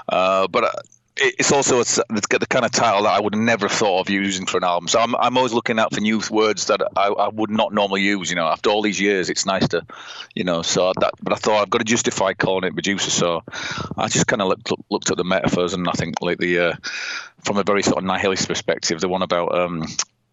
Uh, 0.09 0.47
but 0.47 0.65
uh, 0.65 0.71
it's 1.17 1.51
also 1.51 1.79
it's, 1.79 1.97
got 1.97 2.39
the 2.41 2.47
kind 2.47 2.65
of 2.65 2.71
title 2.71 3.03
that 3.03 3.13
I 3.13 3.19
would 3.19 3.35
never 3.35 3.67
have 3.67 3.77
thought 3.77 4.01
of 4.01 4.09
using 4.09 4.45
for 4.45 4.57
an 4.57 4.63
album. 4.65 4.87
So 4.87 4.99
I'm, 4.99 5.15
I'm 5.15 5.37
always 5.37 5.53
looking 5.53 5.79
out 5.79 5.93
for 5.93 6.01
new 6.01 6.21
words 6.29 6.67
that 6.67 6.81
I, 6.95 7.07
I 7.07 7.29
would 7.29 7.49
not 7.49 7.73
normally 7.73 8.01
use. 8.01 8.29
You 8.29 8.35
know, 8.35 8.47
after 8.47 8.69
all 8.69 8.81
these 8.81 8.99
years, 8.99 9.29
it's 9.29 9.45
nice 9.45 9.67
to, 9.69 9.85
you 10.33 10.43
know. 10.43 10.61
So 10.61 10.91
that, 10.99 11.13
but 11.21 11.33
I 11.33 11.37
thought 11.37 11.61
I've 11.61 11.69
got 11.69 11.79
to 11.79 11.85
justify 11.85 12.33
calling 12.33 12.65
it 12.65 12.73
producer. 12.73 13.09
So 13.09 13.43
I 13.97 14.07
just 14.09 14.27
kind 14.27 14.41
of 14.41 14.49
looked, 14.49 14.71
looked 14.89 15.11
at 15.11 15.17
the 15.17 15.23
metaphors, 15.23 15.73
and 15.73 15.87
I 15.87 15.93
think 15.93 16.21
like 16.21 16.37
the 16.37 16.59
uh, 16.59 16.73
from 17.43 17.57
a 17.57 17.63
very 17.63 17.83
sort 17.83 17.97
of 17.97 18.03
nihilist 18.03 18.47
perspective, 18.47 18.99
the 18.99 19.07
one 19.07 19.21
about 19.21 19.55
um, 19.57 19.85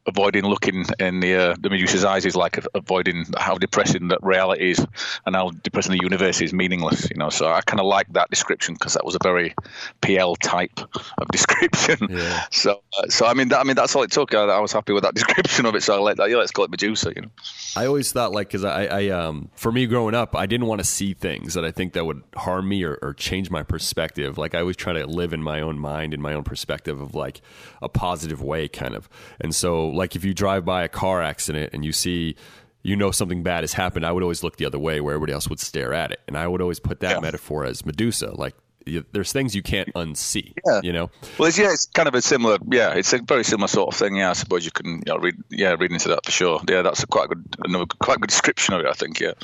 avoiding 0.07 0.45
looking 0.45 0.85
in 0.99 1.21
the 1.21 1.35
uh, 1.35 1.57
the 1.61 1.71
Medusa's 1.71 2.05
eyes 2.05 2.27
is 2.27 2.35
like 2.37 2.59
avoiding 2.75 3.25
how 3.39 3.57
depressing 3.57 4.09
that 4.09 4.23
reality 4.23 4.71
is 4.71 4.87
and 5.27 5.37
how 5.37 5.51
depressing 5.51 5.93
the 5.93 6.03
universe 6.03 6.41
is 6.41 6.53
meaningless. 6.53 7.09
You 7.11 7.17
know, 7.17 7.31
so 7.31 7.51
I 7.51 7.61
kind 7.61 7.81
of 7.81 7.87
like 7.87 8.13
that 8.13 8.31
description 8.31 8.75
because 8.75 8.95
that 8.95 9.05
was 9.05 9.15
a 9.15 9.19
very 9.23 9.55
PL 10.01 10.37
type 10.37 10.81
of 11.19 11.29
description. 11.33 12.09
Yeah. 12.11 12.45
So, 12.51 12.83
uh, 12.99 13.09
so 13.09 13.27
I 13.27 13.35
mean, 13.35 13.49
that, 13.49 13.61
I 13.61 13.65
mean, 13.65 13.77
that's 13.77 13.95
all 13.95 14.03
it 14.03 14.11
took. 14.11 14.35
I, 14.35 14.45
I 14.45 14.61
was 14.61 14.73
happy 14.73 14.93
with 14.93 15.05
that 15.05 15.15
description 15.15 15.67
of 15.67 15.75
it. 15.75 15.83
So 15.83 15.97
I 15.97 15.99
let 15.99 16.17
that. 16.17 16.31
Yeah, 16.31 16.37
let's 16.37 16.51
call 16.51 16.65
it 16.65 16.71
Medusa. 16.71 17.13
You 17.15 17.23
know. 17.23 17.31
I 17.77 17.87
always 17.87 18.13
thought 18.13 18.33
like 18.33 18.49
because 18.49 18.65
I, 18.65 18.85
I 18.85 19.09
um 19.09 19.51
for 19.55 19.73
me 19.73 19.87
growing 19.87 20.15
up 20.15 20.37
I 20.37 20.47
didn't 20.47 20.67
want 20.67 20.81
to 20.81 20.87
see 20.87 21.15
things 21.15 21.55
that 21.55 21.65
I 21.65 21.71
think 21.71 21.95
that 21.95 22.05
would 22.05 22.23
harm 22.37 22.69
me 22.69 22.83
or, 22.85 22.99
or 23.01 23.15
change 23.15 23.51
my 23.51 23.63
perspective 23.63 24.37
like 24.37 24.55
I 24.55 24.61
always 24.61 24.77
try 24.77 24.93
to 24.93 25.07
live 25.07 25.33
in 25.33 25.43
my 25.43 25.61
own 25.61 25.79
mind 25.79 26.13
in 26.13 26.21
my 26.21 26.35
own 26.35 26.45
perspective 26.45 27.01
of 27.01 27.15
like 27.15 27.41
a 27.81 27.89
positive 27.89 28.43
way 28.43 28.69
kind 28.69 28.95
of 28.95 29.09
and 29.41 29.55
so 29.55 29.89
like 29.93 30.17
if 30.17 30.25
you 30.25 30.35
drive 30.35 30.65
by 30.65 30.83
a 30.85 30.89
car 30.89 31.23
accident 31.23 31.71
and 31.73 31.85
you 31.85 31.93
see 31.93 32.35
you 32.83 32.97
know 32.97 33.11
something 33.11 33.43
bad 33.43 33.63
has 33.63 33.73
happened 33.75 34.05
I 34.05 34.13
would 34.13 34.23
always 34.23 34.43
look 34.43 34.57
the 34.57 34.67
other 34.67 34.79
way 34.79 35.01
where 35.01 35.15
everybody 35.15 35.33
else 35.33 35.49
would 35.49 35.61
stare 35.61 35.95
at 35.95 36.11
it 36.13 36.21
and 36.27 36.37
I 36.37 36.47
would 36.49 36.61
always 36.61 36.81
put 36.81 37.01
that 37.01 37.13
Yeah. 37.17 37.21
metaphor 37.21 37.65
as 37.65 37.85
Medusa 37.87 38.33
like 38.37 38.55
you, 38.85 39.05
there's 39.13 39.31
things 39.33 39.55
you 39.55 39.63
can't 39.63 39.89
unsee 39.95 40.55
Yeah. 40.67 40.81
you 40.83 40.93
know 40.93 41.09
Well, 41.39 41.47
it's, 41.49 41.57
yeah, 41.57 41.71
it's 41.73 41.87
kind 41.87 42.09
of 42.09 42.17
a 42.17 42.21
similar. 42.21 42.59
Yeah, 42.69 42.95
it's 42.95 43.13
a 43.13 43.19
very 43.23 43.45
similar 43.45 43.69
sort 43.69 43.95
of 43.95 43.99
thing. 44.01 44.17
Yeah, 44.17 44.31
I 44.31 44.33
suppose 44.33 44.65
you 44.65 44.73
can 44.73 44.95
you 44.97 45.03
know, 45.07 45.19
read. 45.19 45.37
Yeah, 45.51 45.77
read 45.79 45.93
into 45.93 46.09
that 46.09 46.25
for 46.25 46.33
sure. 46.33 46.61
Yeah, 46.69 46.83
that's 46.83 47.01
a 47.05 47.07
quite 47.07 47.29
good, 47.29 47.45
another 47.65 47.85
quite 48.01 48.19
good 48.19 48.29
description 48.31 48.75
of 48.75 48.81
it. 48.81 48.89
I 48.89 48.93
think. 48.95 49.21
Yeah. 49.21 49.35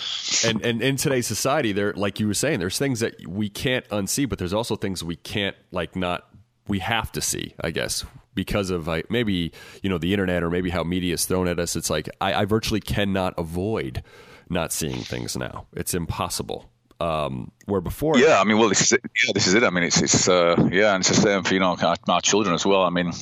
and 0.45 0.61
and 0.65 0.83
in 0.83 0.97
today's 0.97 1.29
society 1.29 1.71
there 1.71 1.93
like 1.93 2.19
you 2.19 2.27
were 2.27 2.35
saying 2.35 2.59
there's 2.59 2.79
things 2.79 2.99
that 2.99 3.15
we 3.29 3.49
can't 3.49 3.89
unsee 3.91 4.29
but 4.29 4.41
there's 4.41 4.53
also 4.53 4.75
things 4.75 5.05
we 5.05 5.15
can't 5.15 5.55
like 5.71 5.95
not 5.95 6.27
we 6.67 6.81
have 6.81 7.13
to 7.13 7.21
see 7.21 7.55
i 7.61 7.71
guess 7.71 8.05
because 8.35 8.71
of 8.71 8.87
like 8.87 9.11
maybe 9.11 9.53
you 9.83 9.91
know 9.91 9.99
the 9.99 10.13
internet 10.13 10.43
or 10.43 10.51
maybe 10.51 10.71
how 10.71 10.83
media 10.85 11.15
is 11.15 11.25
thrown 11.27 11.49
at 11.49 11.59
us 11.59 11.75
it's 11.77 11.91
like 11.91 12.09
i, 12.21 12.33
I 12.33 12.45
virtually 12.45 12.81
cannot 12.81 13.35
avoid 13.37 14.03
not 14.49 14.73
seeing 14.73 14.99
things 15.01 15.37
now 15.37 15.67
it's 15.73 15.93
impossible 15.95 16.71
um 17.01 17.51
where 17.67 17.81
before 17.81 18.19
Yeah, 18.19 18.41
I 18.41 18.45
mean, 18.45 18.59
well, 18.59 18.69
this 18.69 18.81
is 18.81 18.93
it. 18.93 19.03
Yeah, 19.25 19.33
this 19.33 19.47
is 19.47 19.55
it. 19.55 19.63
I 19.63 19.71
mean, 19.71 19.85
it's 19.85 20.03
it's 20.03 20.29
uh, 20.29 20.57
yeah, 20.73 20.95
and 20.95 21.03
it's 21.03 21.09
the 21.11 21.15
same 21.15 21.45
for 21.45 21.55
you 21.55 21.61
know 21.61 21.77
our, 21.81 21.97
our 22.09 22.21
children 22.21 22.55
as 22.57 22.67
well. 22.67 22.83
I 22.83 22.91
mean, 22.91 23.13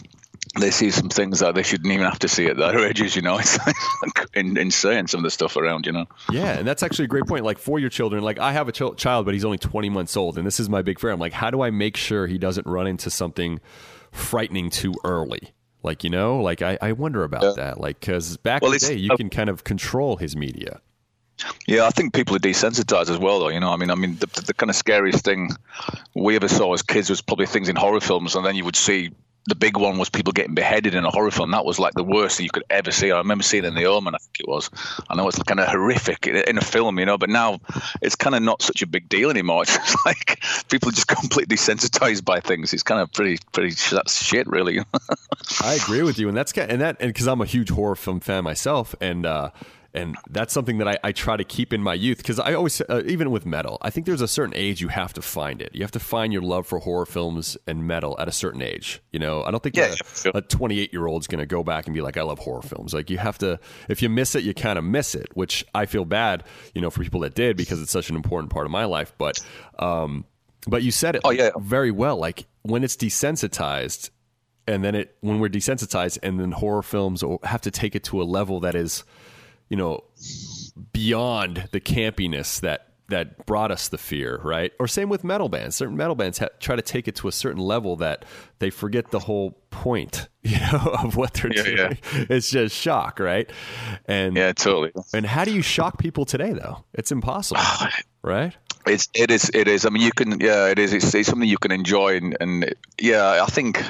they 0.59 0.71
see 0.71 0.90
some 0.90 1.11
things 1.11 1.40
that 1.40 1.55
they 1.55 1.62
shouldn't 1.62 1.92
even 1.92 2.07
have 2.07 2.21
to 2.21 2.29
see 2.29 2.47
at 2.47 2.57
their 2.57 2.79
ages. 2.88 3.14
You 3.16 3.21
know, 3.21 3.37
it's 3.38 3.59
like 3.66 4.29
in- 4.35 4.57
insane 4.57 5.09
some 5.09 5.19
of 5.19 5.25
the 5.25 5.31
stuff 5.31 5.57
around. 5.59 5.85
You 5.85 5.92
know. 5.92 6.07
Yeah, 6.33 6.53
and 6.59 6.66
that's 6.66 6.83
actually 6.83 7.05
a 7.05 7.09
great 7.09 7.27
point. 7.27 7.45
Like 7.45 7.59
for 7.59 7.79
your 7.79 7.90
children, 7.90 8.23
like 8.25 8.38
I 8.38 8.53
have 8.53 8.66
a 8.69 8.73
ch- 8.73 8.97
child, 8.97 9.27
but 9.27 9.35
he's 9.35 9.45
only 9.45 9.59
20 9.59 9.90
months 9.90 10.16
old, 10.16 10.38
and 10.38 10.47
this 10.47 10.59
is 10.59 10.71
my 10.71 10.81
big 10.81 10.99
fear. 10.99 11.11
I'm 11.11 11.21
like, 11.21 11.35
how 11.35 11.51
do 11.51 11.61
I 11.61 11.69
make 11.71 11.99
sure 11.99 12.27
he 12.27 12.38
doesn't 12.38 12.66
run 12.66 12.87
into 12.87 13.11
something 13.11 13.61
frightening 14.16 14.70
too 14.70 14.94
early? 15.05 15.55
Like 15.83 16.02
you 16.02 16.11
know, 16.11 16.40
like 16.40 16.62
I, 16.62 16.79
I 16.83 16.92
wonder 16.92 17.22
about 17.22 17.57
that. 17.57 17.81
Like 17.81 18.00
because 18.00 18.37
back 18.38 18.62
Well, 18.62 18.72
in 18.72 18.79
the 18.79 18.87
day, 18.87 18.94
you 18.94 19.16
can 19.16 19.31
kind 19.31 19.48
of 19.48 19.64
control 19.64 20.16
his 20.16 20.37
media. 20.37 20.81
Yeah, 21.66 21.85
I 21.85 21.90
think 21.90 22.14
people 22.14 22.35
are 22.35 22.40
desensitized 22.40 23.11
as 23.11 23.18
well, 23.18 23.40
though. 23.40 23.48
You 23.48 23.61
know, 23.61 23.70
I 23.70 23.76
mean, 23.76 23.90
I 23.90 23.94
mean, 23.94 24.16
the, 24.16 24.26
the 24.46 24.55
kind 24.55 24.70
of 24.70 24.76
scariest 24.76 25.24
thing 25.24 25.50
we 26.14 26.35
ever 26.35 26.48
saw 26.48 26.72
as 26.72 26.83
kids 26.83 27.11
was 27.11 27.20
probably 27.20 27.46
things 27.46 27.68
in 27.68 27.76
horror 27.76 28.00
films, 28.00 28.35
and 28.35 28.44
then 28.44 28.57
you 28.57 28.64
would 28.64 28.76
see 28.76 29.11
the 29.46 29.54
big 29.54 29.76
one 29.76 29.98
was 29.98 30.09
people 30.09 30.32
getting 30.32 30.54
beheaded 30.54 30.94
in 30.94 31.04
a 31.04 31.11
horror 31.11 31.30
film. 31.30 31.52
That 31.52 31.64
was 31.64 31.78
like 31.78 31.94
the 31.94 32.02
worst 32.02 32.37
thing 32.37 32.44
you 32.44 32.50
could 32.50 32.64
ever 32.68 32.90
see. 32.90 33.12
I 33.12 33.18
remember 33.18 33.44
seeing 33.44 33.64
in 33.64 33.74
The 33.74 33.87
Omen, 33.87 34.14
I 34.14 34.18
think 34.18 34.40
it 34.40 34.48
was. 34.48 34.70
I 35.09 35.14
know 35.14 35.28
it's 35.28 35.40
kind 35.42 35.61
of 35.61 35.68
horrific 35.68 36.26
in 36.26 36.59
a 36.59 36.62
film, 36.62 36.98
you 36.98 37.06
know, 37.06 37.16
but 37.16 37.30
now 37.30 37.61
it's 38.02 38.16
kind 38.16 38.35
of 38.35 38.42
not 38.42 38.61
such 38.61 38.82
a 38.82 38.87
big 38.87 39.09
deal 39.09 39.30
anymore. 39.30 39.64
It's 39.87 40.04
like 40.04 40.42
people 40.68 40.88
are 40.88 40.92
just 40.92 41.06
completely 41.20 41.56
desensitized 41.56 42.24
by 42.24 42.40
things. 42.40 42.72
It's 42.72 42.82
kind 42.82 43.00
of 43.00 43.12
pretty, 43.12 43.38
pretty 43.52 43.74
that's 43.90 44.22
shit, 44.22 44.46
really. 44.48 44.80
I 45.62 45.74
agree 45.74 46.02
with 46.02 46.18
you, 46.18 46.28
and 46.28 46.37
that's 46.37 46.52
kind 46.52 46.70
and 46.70 46.80
that 46.80 46.96
and 46.98 47.12
because 47.12 47.28
I'm 47.28 47.40
a 47.40 47.46
huge 47.46 47.70
horror 47.70 47.94
film 47.94 48.20
fan 48.20 48.42
myself, 48.42 48.94
and 49.00 49.26
uh, 49.26 49.50
and 49.96 50.16
that's 50.30 50.52
something 50.52 50.78
that 50.78 50.87
I, 50.87 50.98
I 51.02 51.12
try 51.12 51.37
to 51.37 51.42
keep 51.44 51.72
in 51.72 51.82
my 51.82 51.94
youth 51.94 52.18
because 52.18 52.38
I 52.38 52.54
always 52.54 52.80
uh, 52.82 53.02
even 53.06 53.30
with 53.30 53.46
metal, 53.46 53.78
I 53.82 53.90
think 53.90 54.06
there's 54.06 54.20
a 54.20 54.28
certain 54.28 54.54
age 54.54 54.80
you 54.80 54.88
have 54.88 55.12
to 55.14 55.22
find 55.22 55.61
it. 55.62 55.70
You 55.74 55.82
have 55.82 55.90
to 55.92 55.98
find 56.00 56.32
your 56.32 56.42
love 56.42 56.66
for 56.66 56.78
horror 56.78 57.06
films 57.06 57.56
and 57.66 57.87
metal 57.87 58.14
at 58.18 58.28
a 58.28 58.32
certain 58.32 58.62
age. 58.62 59.00
You 59.12 59.18
know, 59.18 59.42
I 59.42 59.50
don't 59.50 59.62
think 59.62 59.76
Yeah, 59.76 59.94
a, 60.26 60.38
a 60.38 60.42
28 60.42 60.92
year 60.92 61.06
old's 61.06 61.26
going 61.26 61.40
to 61.40 61.46
go 61.46 61.64
back 61.64 61.87
and 61.87 61.94
be 61.94 62.02
like, 62.02 62.16
I 62.16 62.22
love 62.22 62.38
horror 62.38 62.62
films. 62.62 62.92
Like 62.94 63.09
you 63.11 63.18
have 63.18 63.38
to, 63.38 63.59
if 63.88 64.02
you 64.02 64.09
miss 64.09 64.35
it, 64.35 64.44
you 64.44 64.54
kind 64.54 64.78
of 64.78 64.85
miss 64.85 65.14
it. 65.14 65.28
Which 65.35 65.64
I 65.74 65.87
feel 65.87 66.04
bad, 66.04 66.44
you 66.74 66.80
know, 66.82 66.90
for 66.90 67.02
people 67.02 67.20
that 67.20 67.35
did 67.35 67.56
because 67.56 67.80
it's 67.82 67.90
such 67.90 68.11
an 68.11 68.16
important 68.16 68.52
part 68.52 68.66
of 68.66 68.70
my 68.70 68.85
life. 68.85 69.12
But 69.18 69.38
um, 69.78 70.26
but 70.68 70.82
you 70.82 70.90
said 70.90 71.16
it 71.16 71.22
Oh, 71.24 71.30
yeah. 71.30 71.50
very 71.59 71.90
well. 71.90 72.16
Like 72.18 72.46
when 72.62 72.85
it's 72.85 72.96
desensitized 72.96 74.11
and 74.66 74.85
then 74.85 74.94
it 74.94 75.16
when 75.20 75.38
we're 75.38 75.48
desensitized 75.48 76.18
and 76.22 76.38
then 76.40 76.52
horror 76.52 76.82
films 76.82 77.22
have 77.44 77.61
to 77.62 77.70
take 77.70 77.94
it 77.94 78.04
to 78.04 78.20
a 78.20 78.24
level 78.24 78.61
that 78.61 78.74
is 78.74 79.04
you 79.68 79.76
know 79.76 80.05
beyond 80.92 81.68
the 81.72 81.81
campiness 81.81 82.61
that 82.61 82.83
that 83.09 83.46
brought 83.46 83.70
us 83.70 83.88
the 83.88 83.98
fear 83.98 84.40
right? 84.42 84.72
Or 84.81 84.88
same 84.88 85.09
with 85.09 85.22
metal 85.22 85.48
bands. 85.48 85.76
Certain 85.76 85.96
metal 85.96 86.16
bands 86.16 86.38
ha- 86.38 86.48
try 86.59 86.74
to 86.74 86.83
take 86.83 87.07
it 87.07 87.14
to 87.16 87.29
a 87.29 87.33
certain 87.33 87.61
level 87.62 87.94
that 87.96 88.24
they 88.59 88.68
forget 88.68 89.12
the 89.12 89.20
whole 89.20 89.52
point 89.70 90.29
you 90.42 90.59
know 90.59 90.96
of 91.02 91.14
what 91.16 91.35
they're 91.35 91.52
Yeah, 91.55 91.62
doing. 91.88 91.98
It's 92.29 92.50
just 92.50 92.74
shock 92.74 93.20
right? 93.20 93.48
And 94.07 94.37
yeah, 94.37 94.52
totally. 94.52 94.90
and 95.14 95.24
how 95.24 95.44
do 95.44 95.52
you 95.55 95.62
shock 95.62 95.98
people 95.98 96.24
today 96.24 96.52
though? 96.52 96.85
It's 96.94 97.12
impossible 97.12 97.61
right? 98.22 98.57
It's 98.88 99.09
it 99.14 99.31
is 99.31 99.50
it 99.55 99.68
is. 99.68 99.87
I 99.87 99.90
mean, 99.90 100.02
you 100.02 100.12
can 100.12 100.40
yeah, 100.40 100.66
it 100.68 100.79
is. 100.79 100.92
It's, 100.92 101.14
it's 101.14 101.29
something 101.29 101.48
you 101.48 101.59
can 101.59 101.72
enjoy, 101.72 102.16
and, 102.18 102.37
and 102.40 102.74
yeah, 103.00 103.40
I 103.42 103.46
think 103.46 103.83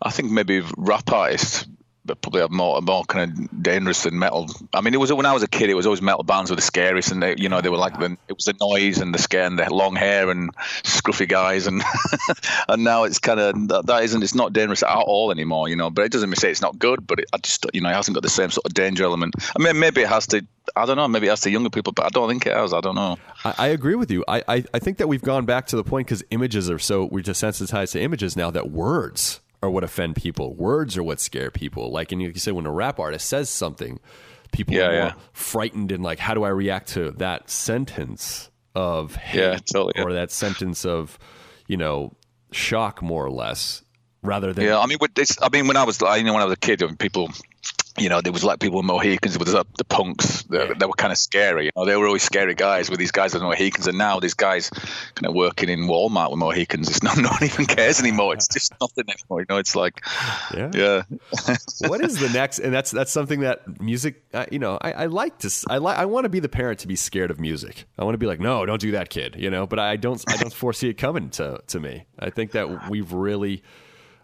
I 0.00 0.10
think 0.10 0.30
maybe 0.32 0.62
rap 0.76 1.10
artists 1.12 1.66
but 2.04 2.20
probably 2.20 2.46
more 2.48 2.80
more 2.80 3.04
kind 3.04 3.30
of 3.30 3.62
dangerous 3.62 4.02
than 4.02 4.18
metal. 4.18 4.50
I 4.72 4.80
mean, 4.80 4.94
it 4.94 4.98
was 4.98 5.12
when 5.12 5.26
I 5.26 5.32
was 5.32 5.42
a 5.42 5.48
kid, 5.48 5.70
it 5.70 5.74
was 5.74 5.86
always 5.86 6.02
metal 6.02 6.24
bands 6.24 6.50
were 6.50 6.56
the 6.56 6.62
scariest, 6.62 7.12
and 7.12 7.22
they 7.22 7.36
you 7.38 7.48
know 7.48 7.60
they 7.60 7.68
were 7.68 7.76
like 7.76 7.98
the 7.98 8.16
it 8.28 8.34
was 8.34 8.44
the 8.44 8.54
noise 8.60 8.98
and 8.98 9.14
the 9.14 9.18
scare 9.18 9.46
and 9.46 9.58
the 9.58 9.72
long 9.72 9.94
hair 9.94 10.30
and 10.30 10.54
scruffy 10.82 11.28
guys, 11.28 11.66
and 11.66 11.82
and 12.68 12.84
now 12.84 13.04
it's 13.04 13.18
kind 13.18 13.38
of 13.38 13.68
that, 13.68 13.86
that 13.86 14.04
isn't 14.04 14.22
it's 14.22 14.34
not 14.34 14.52
dangerous 14.52 14.82
at 14.82 14.90
all 14.90 15.30
anymore, 15.30 15.68
you 15.68 15.76
know. 15.76 15.90
But 15.90 16.06
it 16.06 16.12
doesn't 16.12 16.28
mean 16.28 16.36
say 16.36 16.50
it's 16.50 16.62
not 16.62 16.78
good, 16.78 17.06
but 17.06 17.20
it, 17.20 17.26
I 17.32 17.38
just 17.38 17.66
you 17.72 17.80
know 17.80 17.88
it 17.88 17.94
hasn't 17.94 18.14
got 18.14 18.22
the 18.22 18.30
same 18.30 18.50
sort 18.50 18.66
of 18.66 18.74
danger 18.74 19.04
element. 19.04 19.34
I 19.56 19.62
mean, 19.62 19.78
maybe 19.78 20.02
it 20.02 20.08
has 20.08 20.26
to. 20.28 20.44
I 20.74 20.86
don't 20.86 20.96
know. 20.96 21.08
Maybe 21.08 21.26
it 21.26 21.30
has 21.30 21.40
to 21.42 21.50
younger 21.50 21.70
people, 21.70 21.92
but 21.92 22.06
I 22.06 22.08
don't 22.08 22.28
think 22.28 22.46
it 22.46 22.56
has. 22.56 22.72
I 22.72 22.80
don't 22.80 22.94
know. 22.94 23.18
I, 23.44 23.54
I 23.58 23.66
agree 23.68 23.96
with 23.96 24.10
you. 24.10 24.24
I, 24.28 24.42
I, 24.48 24.64
I 24.72 24.78
think 24.78 24.98
that 24.98 25.08
we've 25.08 25.22
gone 25.22 25.44
back 25.44 25.66
to 25.68 25.76
the 25.76 25.84
point 25.84 26.06
because 26.06 26.22
images 26.30 26.70
are 26.70 26.78
so 26.78 27.04
we're 27.04 27.22
desensitized 27.22 27.92
to 27.92 28.00
images 28.00 28.36
now 28.36 28.50
that 28.50 28.70
words 28.70 29.40
are 29.62 29.70
what 29.70 29.84
offend 29.84 30.16
people. 30.16 30.54
Words 30.54 30.96
are 30.98 31.02
what 31.02 31.20
scare 31.20 31.50
people. 31.50 31.90
Like 31.90 32.12
and 32.12 32.20
you 32.20 32.34
said, 32.34 32.54
when 32.54 32.66
a 32.66 32.72
rap 32.72 32.98
artist 32.98 33.26
says 33.28 33.48
something, 33.48 34.00
people 34.52 34.74
Yeah, 34.74 34.86
are 34.86 34.92
yeah. 34.94 35.12
frightened 35.32 35.92
and 35.92 36.02
like, 36.02 36.18
how 36.18 36.34
do 36.34 36.42
I 36.44 36.48
react 36.48 36.88
to 36.90 37.12
that 37.12 37.48
sentence 37.48 38.50
of 38.74 39.14
hate 39.16 39.38
Yeah, 39.40 39.58
totally, 39.72 40.04
or 40.04 40.12
that 40.14 40.30
sentence 40.30 40.84
of 40.84 41.18
you 41.68 41.76
know 41.76 42.14
shock, 42.50 43.00
more 43.02 43.24
or 43.24 43.30
less, 43.30 43.82
rather 44.22 44.52
than 44.52 44.64
Yeah, 44.64 44.78
I 44.78 44.86
mean, 44.86 44.98
with 45.00 45.14
this, 45.14 45.38
I 45.40 45.48
mean, 45.50 45.66
when 45.68 45.76
I 45.76 45.84
was, 45.84 46.00
you 46.00 46.22
know, 46.24 46.32
when 46.34 46.42
I 46.42 46.46
was 46.46 46.54
a 46.54 46.58
kid, 46.58 46.82
when 46.82 46.96
people, 46.96 47.30
you 47.98 48.08
know, 48.08 48.20
there 48.20 48.32
was 48.32 48.42
like 48.44 48.58
people 48.60 48.78
with 48.78 48.86
Mohicans, 48.86 49.38
with 49.38 49.48
the, 49.48 49.64
the 49.76 49.84
punks, 49.84 50.42
they, 50.44 50.58
were 50.58 50.94
kind 50.94 51.12
of 51.12 51.18
scary. 51.18 51.66
You 51.66 51.70
know, 51.76 51.84
they 51.84 51.96
were 51.96 52.06
always 52.06 52.22
scary 52.22 52.54
guys 52.54 52.88
with 52.88 52.98
these 52.98 53.10
guys 53.10 53.34
with 53.34 53.42
Mohicans, 53.42 53.86
and 53.86 53.98
now 53.98 54.18
these 54.20 54.34
guys 54.34 54.70
kind 54.70 55.26
of 55.26 55.34
working 55.34 55.68
in 55.68 55.80
Walmart 55.80 56.30
with 56.30 56.38
Mohicans. 56.38 56.88
It's 56.88 57.02
not, 57.02 57.16
no 57.18 57.28
one 57.28 57.44
even 57.44 57.66
cares 57.66 58.00
anymore. 58.00 58.34
It's 58.34 58.48
just 58.48 58.72
nothing 58.80 59.04
anymore. 59.08 59.40
You 59.40 59.46
know, 59.48 59.58
it's 59.58 59.76
like, 59.76 60.00
Yeah. 60.54 60.70
yeah, 60.74 61.02
what 61.88 62.00
is 62.02 62.18
the 62.18 62.28
next 62.30 62.58
and 62.58 62.72
that's 62.72 62.90
that's 62.90 63.10
something 63.12 63.40
that 63.40 63.80
music 63.80 64.22
uh, 64.32 64.46
you 64.50 64.58
know 64.58 64.78
i, 64.80 64.92
I 64.92 65.06
like 65.06 65.38
to 65.38 65.50
i 65.68 65.78
like 65.78 65.98
i 65.98 66.04
want 66.04 66.24
to 66.24 66.28
be 66.28 66.40
the 66.40 66.48
parent 66.48 66.80
to 66.80 66.88
be 66.88 66.96
scared 66.96 67.30
of 67.30 67.40
music 67.40 67.84
i 67.98 68.04
want 68.04 68.14
to 68.14 68.18
be 68.18 68.26
like 68.26 68.40
no 68.40 68.64
don't 68.66 68.80
do 68.80 68.92
that 68.92 69.10
kid 69.10 69.36
you 69.38 69.50
know 69.50 69.66
but 69.66 69.78
i 69.78 69.96
don't 69.96 70.22
i 70.28 70.36
don't 70.36 70.52
foresee 70.52 70.88
it 70.88 70.94
coming 70.94 71.30
to 71.30 71.60
to 71.68 71.80
me 71.80 72.04
i 72.18 72.30
think 72.30 72.52
that 72.52 72.90
we've 72.90 73.12
really 73.12 73.62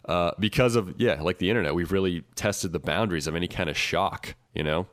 uh, 0.06 0.32
because 0.38 0.76
of 0.76 0.94
yeah 0.98 1.20
like 1.20 1.38
the 1.38 1.50
internet 1.50 1.74
we've 1.74 1.92
really 1.92 2.22
tested 2.34 2.72
the 2.72 2.78
boundaries 2.78 3.26
of 3.26 3.34
any 3.34 3.48
kind 3.48 3.68
of 3.68 3.76
shock 3.76 4.34
you 4.54 4.62
know 4.62 4.86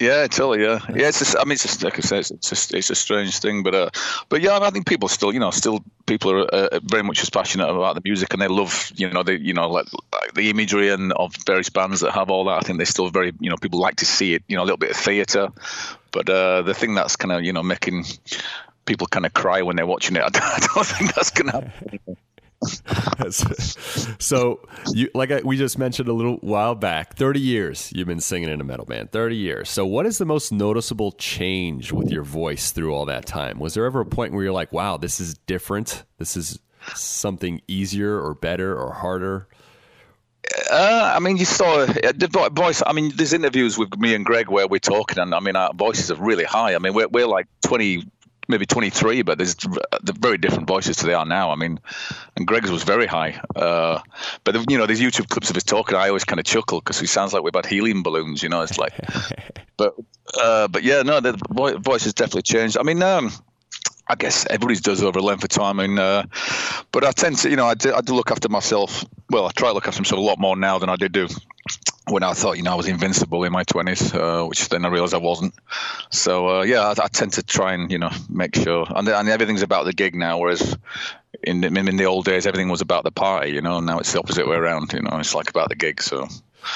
Yeah, 0.00 0.28
totally. 0.28 0.62
Yeah, 0.62 0.78
yeah. 0.94 1.08
It's 1.08 1.18
just, 1.18 1.36
I 1.36 1.42
mean, 1.42 1.52
it's 1.52 1.64
just 1.64 1.82
like 1.82 1.98
I 1.98 2.02
said, 2.02 2.18
it's 2.18 2.48
just 2.48 2.72
it's 2.72 2.90
a 2.90 2.94
strange 2.94 3.38
thing, 3.40 3.64
but 3.64 3.74
uh, 3.74 3.90
but 4.28 4.40
yeah, 4.40 4.58
I 4.60 4.70
think 4.70 4.86
people 4.86 5.08
still, 5.08 5.32
you 5.32 5.40
know, 5.40 5.50
still 5.50 5.82
people 6.06 6.30
are 6.30 6.44
uh, 6.44 6.80
very 6.84 7.02
much 7.02 7.20
as 7.20 7.30
passionate 7.30 7.68
about 7.68 7.96
the 7.96 8.02
music, 8.04 8.32
and 8.32 8.40
they 8.40 8.46
love, 8.46 8.92
you 8.94 9.10
know, 9.10 9.24
the 9.24 9.40
you 9.40 9.52
know, 9.52 9.68
like, 9.68 9.86
like 10.12 10.34
the 10.34 10.50
imagery 10.50 10.90
and 10.90 11.12
of 11.14 11.34
various 11.46 11.68
bands 11.68 12.00
that 12.00 12.12
have 12.12 12.30
all 12.30 12.44
that. 12.44 12.58
I 12.58 12.60
think 12.60 12.78
they 12.78 12.84
still 12.84 13.10
very, 13.10 13.32
you 13.40 13.50
know, 13.50 13.56
people 13.56 13.80
like 13.80 13.96
to 13.96 14.06
see 14.06 14.34
it, 14.34 14.44
you 14.46 14.56
know, 14.56 14.62
a 14.62 14.66
little 14.66 14.78
bit 14.78 14.92
of 14.92 14.96
theatre, 14.96 15.48
but 16.12 16.30
uh, 16.30 16.62
the 16.62 16.74
thing 16.74 16.94
that's 16.94 17.16
kind 17.16 17.32
of, 17.32 17.42
you 17.42 17.52
know, 17.52 17.64
making 17.64 18.04
people 18.84 19.08
kind 19.08 19.26
of 19.26 19.34
cry 19.34 19.62
when 19.62 19.74
they're 19.74 19.86
watching 19.86 20.14
it, 20.14 20.22
I 20.22 20.28
don't, 20.30 20.44
I 20.44 20.66
don't 20.74 20.86
think 20.86 21.14
that's 21.14 21.30
gonna 21.30 21.52
happen. 21.52 22.16
so 24.18 24.60
you 24.92 25.08
like 25.14 25.30
I, 25.30 25.40
we 25.44 25.56
just 25.56 25.78
mentioned 25.78 26.08
a 26.08 26.12
little 26.12 26.36
while 26.36 26.74
back 26.74 27.14
30 27.16 27.40
years 27.40 27.92
you've 27.94 28.08
been 28.08 28.20
singing 28.20 28.48
in 28.48 28.60
a 28.60 28.64
metal 28.64 28.84
band 28.84 29.12
30 29.12 29.36
years 29.36 29.68
so 29.68 29.86
what 29.86 30.06
is 30.06 30.18
the 30.18 30.24
most 30.24 30.50
noticeable 30.52 31.12
change 31.12 31.92
with 31.92 32.10
your 32.10 32.24
voice 32.24 32.72
through 32.72 32.92
all 32.94 33.04
that 33.06 33.26
time 33.26 33.58
was 33.60 33.74
there 33.74 33.84
ever 33.84 34.00
a 34.00 34.06
point 34.06 34.32
where 34.32 34.42
you're 34.42 34.52
like 34.52 34.72
wow 34.72 34.96
this 34.96 35.20
is 35.20 35.34
different 35.46 36.04
this 36.18 36.36
is 36.36 36.58
something 36.94 37.60
easier 37.68 38.18
or 38.20 38.34
better 38.34 38.76
or 38.76 38.92
harder 38.92 39.46
Uh, 40.70 41.12
I 41.14 41.18
mean, 41.20 41.36
you 41.36 41.44
saw 41.44 41.80
uh, 41.80 41.86
the 42.14 42.28
vo- 42.32 42.48
voice. 42.48 42.82
I 42.86 42.92
mean, 42.94 43.12
there's 43.14 43.34
interviews 43.34 43.76
with 43.76 43.98
me 43.98 44.14
and 44.14 44.24
Greg 44.24 44.48
where 44.48 44.66
we're 44.66 44.78
talking, 44.80 45.18
and 45.18 45.34
I 45.34 45.40
mean, 45.40 45.56
our 45.56 45.74
voices 45.74 46.10
are 46.10 46.14
really 46.14 46.44
high. 46.44 46.74
I 46.74 46.78
mean, 46.78 46.94
we're 46.94 47.08
we're 47.08 47.26
like 47.26 47.46
20, 47.62 48.04
maybe 48.48 48.66
23, 48.66 49.22
but 49.22 49.38
there's 49.38 49.56
very 50.02 50.38
different 50.38 50.66
voices 50.66 50.96
to 50.96 51.06
they 51.06 51.14
are 51.14 51.26
now. 51.26 51.50
I 51.50 51.56
mean, 51.56 51.78
and 52.36 52.46
Greg's 52.46 52.70
was 52.70 52.82
very 52.82 53.06
high. 53.06 53.40
Uh, 53.54 54.00
but 54.44 54.70
you 54.70 54.78
know, 54.78 54.86
there's 54.86 55.00
YouTube 55.00 55.28
clips 55.28 55.50
of 55.50 55.56
us 55.56 55.64
talking. 55.64 55.96
I 55.96 56.08
always 56.08 56.24
kind 56.24 56.40
of 56.40 56.46
chuckle 56.46 56.80
because 56.80 56.98
he 56.98 57.06
sounds 57.06 57.32
like 57.32 57.42
we've 57.42 57.54
had 57.54 57.66
helium 57.66 58.02
balloons. 58.02 58.42
You 58.42 58.48
know, 58.48 58.62
it's 58.62 58.78
like, 58.78 58.94
but 59.76 59.94
uh, 60.40 60.68
but 60.68 60.82
yeah, 60.82 61.02
no, 61.02 61.20
the 61.20 61.32
voice 61.82 62.04
has 62.04 62.14
definitely 62.14 62.42
changed. 62.42 62.78
I 62.78 62.82
mean, 62.82 63.02
um, 63.02 63.30
I 64.08 64.14
guess 64.14 64.46
everybody's 64.46 64.80
does 64.80 65.02
over 65.02 65.18
a 65.18 65.22
length 65.22 65.44
of 65.44 65.50
time. 65.50 65.80
And 65.80 65.98
uh, 65.98 66.24
but 66.90 67.04
I 67.04 67.12
tend 67.12 67.38
to, 67.38 67.50
you 67.50 67.56
know, 67.56 67.66
I 67.66 67.74
do, 67.74 67.92
I 67.92 68.00
do 68.00 68.14
look 68.14 68.30
after 68.30 68.48
myself. 68.48 69.04
Well, 69.30 69.46
I 69.46 69.50
try 69.50 69.68
to 69.68 69.74
look 69.74 69.86
after 69.86 70.00
myself 70.00 70.18
a 70.18 70.24
lot 70.24 70.38
more 70.38 70.56
now 70.56 70.78
than 70.78 70.88
I 70.88 70.96
did 70.96 71.12
do 71.12 71.28
when 72.10 72.22
I 72.22 72.32
thought, 72.32 72.56
you 72.56 72.62
know, 72.62 72.72
I 72.72 72.74
was 72.74 72.88
invincible 72.88 73.44
in 73.44 73.52
my 73.52 73.64
twenties, 73.64 74.12
uh, 74.14 74.44
which 74.44 74.68
then 74.68 74.84
I 74.84 74.88
realized 74.88 75.14
I 75.14 75.18
wasn't. 75.18 75.54
So 76.10 76.60
uh, 76.60 76.62
yeah, 76.62 76.82
I, 76.82 77.04
I, 77.04 77.08
tend 77.08 77.32
to 77.34 77.42
try 77.42 77.74
and 77.74 77.90
you 77.90 77.98
know 77.98 78.10
make 78.28 78.54
sure, 78.54 78.86
and, 78.94 79.08
and 79.08 79.28
everything's 79.28 79.62
about 79.62 79.84
the 79.84 79.92
gig 79.92 80.14
now, 80.14 80.38
whereas. 80.38 80.76
In, 81.44 81.62
in 81.62 81.96
the 81.96 82.06
old 82.06 82.24
days, 82.24 82.46
everything 82.46 82.68
was 82.68 82.80
about 82.80 83.04
the 83.04 83.12
party, 83.12 83.50
you 83.52 83.60
know. 83.60 83.78
Now 83.80 83.98
it's 83.98 84.12
the 84.12 84.18
opposite 84.18 84.48
way 84.48 84.56
around, 84.56 84.92
you 84.92 85.02
know. 85.02 85.18
It's 85.18 85.34
like 85.34 85.50
about 85.50 85.68
the 85.68 85.76
gig. 85.76 86.02
So, 86.02 86.26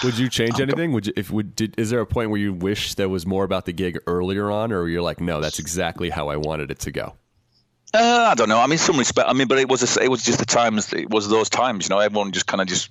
would 0.05 0.18
you 0.18 0.29
change 0.29 0.61
anything? 0.61 0.92
Would 0.92 1.09
you, 1.09 1.12
if 1.16 1.31
would 1.31 1.57
did, 1.57 1.75
is 1.79 1.90
there 1.90 2.01
a 2.01 2.07
point 2.07 2.31
where 2.31 2.38
you 2.38 2.53
wish 2.53 2.95
there 2.95 3.09
was 3.09 3.27
more 3.27 3.45
about 3.45 3.64
the 3.64 3.73
gig 3.73 3.99
earlier 4.07 4.51
on, 4.51 4.71
or 4.71 4.87
you're 4.88 5.03
like, 5.03 5.21
no, 5.21 5.40
that's 5.40 5.59
exactly 5.59 6.11
how 6.11 6.29
I 6.29 6.37
wanted 6.37 6.71
it 6.71 6.79
to 6.81 6.92
go? 6.92 7.14
Uh, 7.94 8.28
I 8.31 8.35
don't 8.35 8.48
know. 8.48 8.59
I 8.59 8.66
mean, 8.68 8.78
some 8.78 8.96
respect. 8.96 9.28
I 9.28 9.35
mean, 9.35 9.48
but 9.48 9.59
it 9.59 9.68
was 9.68 9.96
a, 9.96 10.02
it 10.02 10.11
was 10.11 10.22
just 10.22 10.38
the 10.38 10.46
times. 10.46 10.92
It 10.94 11.11
was 11.11 11.28
those 11.28 11.50
times. 11.50 11.87
You 11.87 11.94
know, 11.94 12.00
everyone 12.00 12.33
just 12.33 12.46
kind 12.46 12.62
of 12.62 12.66
just 12.66 12.88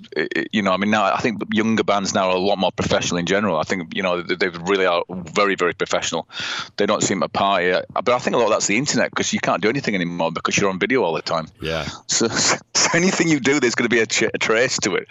you 0.51 0.61
know. 0.61 0.71
I 0.71 0.77
mean, 0.77 0.91
now 0.91 1.05
I 1.05 1.17
think 1.17 1.41
younger 1.51 1.83
bands 1.83 2.13
now 2.13 2.29
are 2.29 2.35
a 2.35 2.39
lot 2.39 2.59
more 2.59 2.71
professional 2.71 3.17
in 3.17 3.25
general. 3.25 3.57
I 3.57 3.63
think 3.63 3.95
you 3.95 4.03
know 4.03 4.21
they 4.21 4.49
really 4.49 4.85
are 4.85 5.03
very 5.09 5.55
very 5.55 5.73
professional. 5.73 6.29
They 6.77 6.85
don't 6.85 7.01
seem 7.01 7.21
to 7.21 7.29
party, 7.29 7.73
but 7.91 8.09
I 8.09 8.19
think 8.19 8.35
a 8.35 8.37
lot 8.37 8.45
of 8.45 8.51
that's 8.51 8.67
the 8.67 8.77
internet 8.77 9.09
because 9.09 9.33
you 9.33 9.39
can't 9.39 9.63
do 9.63 9.69
anything 9.69 9.95
anymore 9.95 10.31
because 10.31 10.55
you're 10.55 10.69
on 10.69 10.77
video 10.77 11.01
all 11.01 11.13
the 11.13 11.23
time. 11.23 11.47
Yeah. 11.59 11.87
So, 12.05 12.27
so 12.27 12.57
anything 12.93 13.27
you 13.27 13.39
do, 13.39 13.59
there's 13.59 13.73
going 13.73 13.89
to 13.89 13.95
be 13.95 14.01
a, 14.01 14.05
ch- 14.05 14.29
a 14.31 14.37
trace 14.37 14.77
to 14.81 14.95
it. 14.95 15.07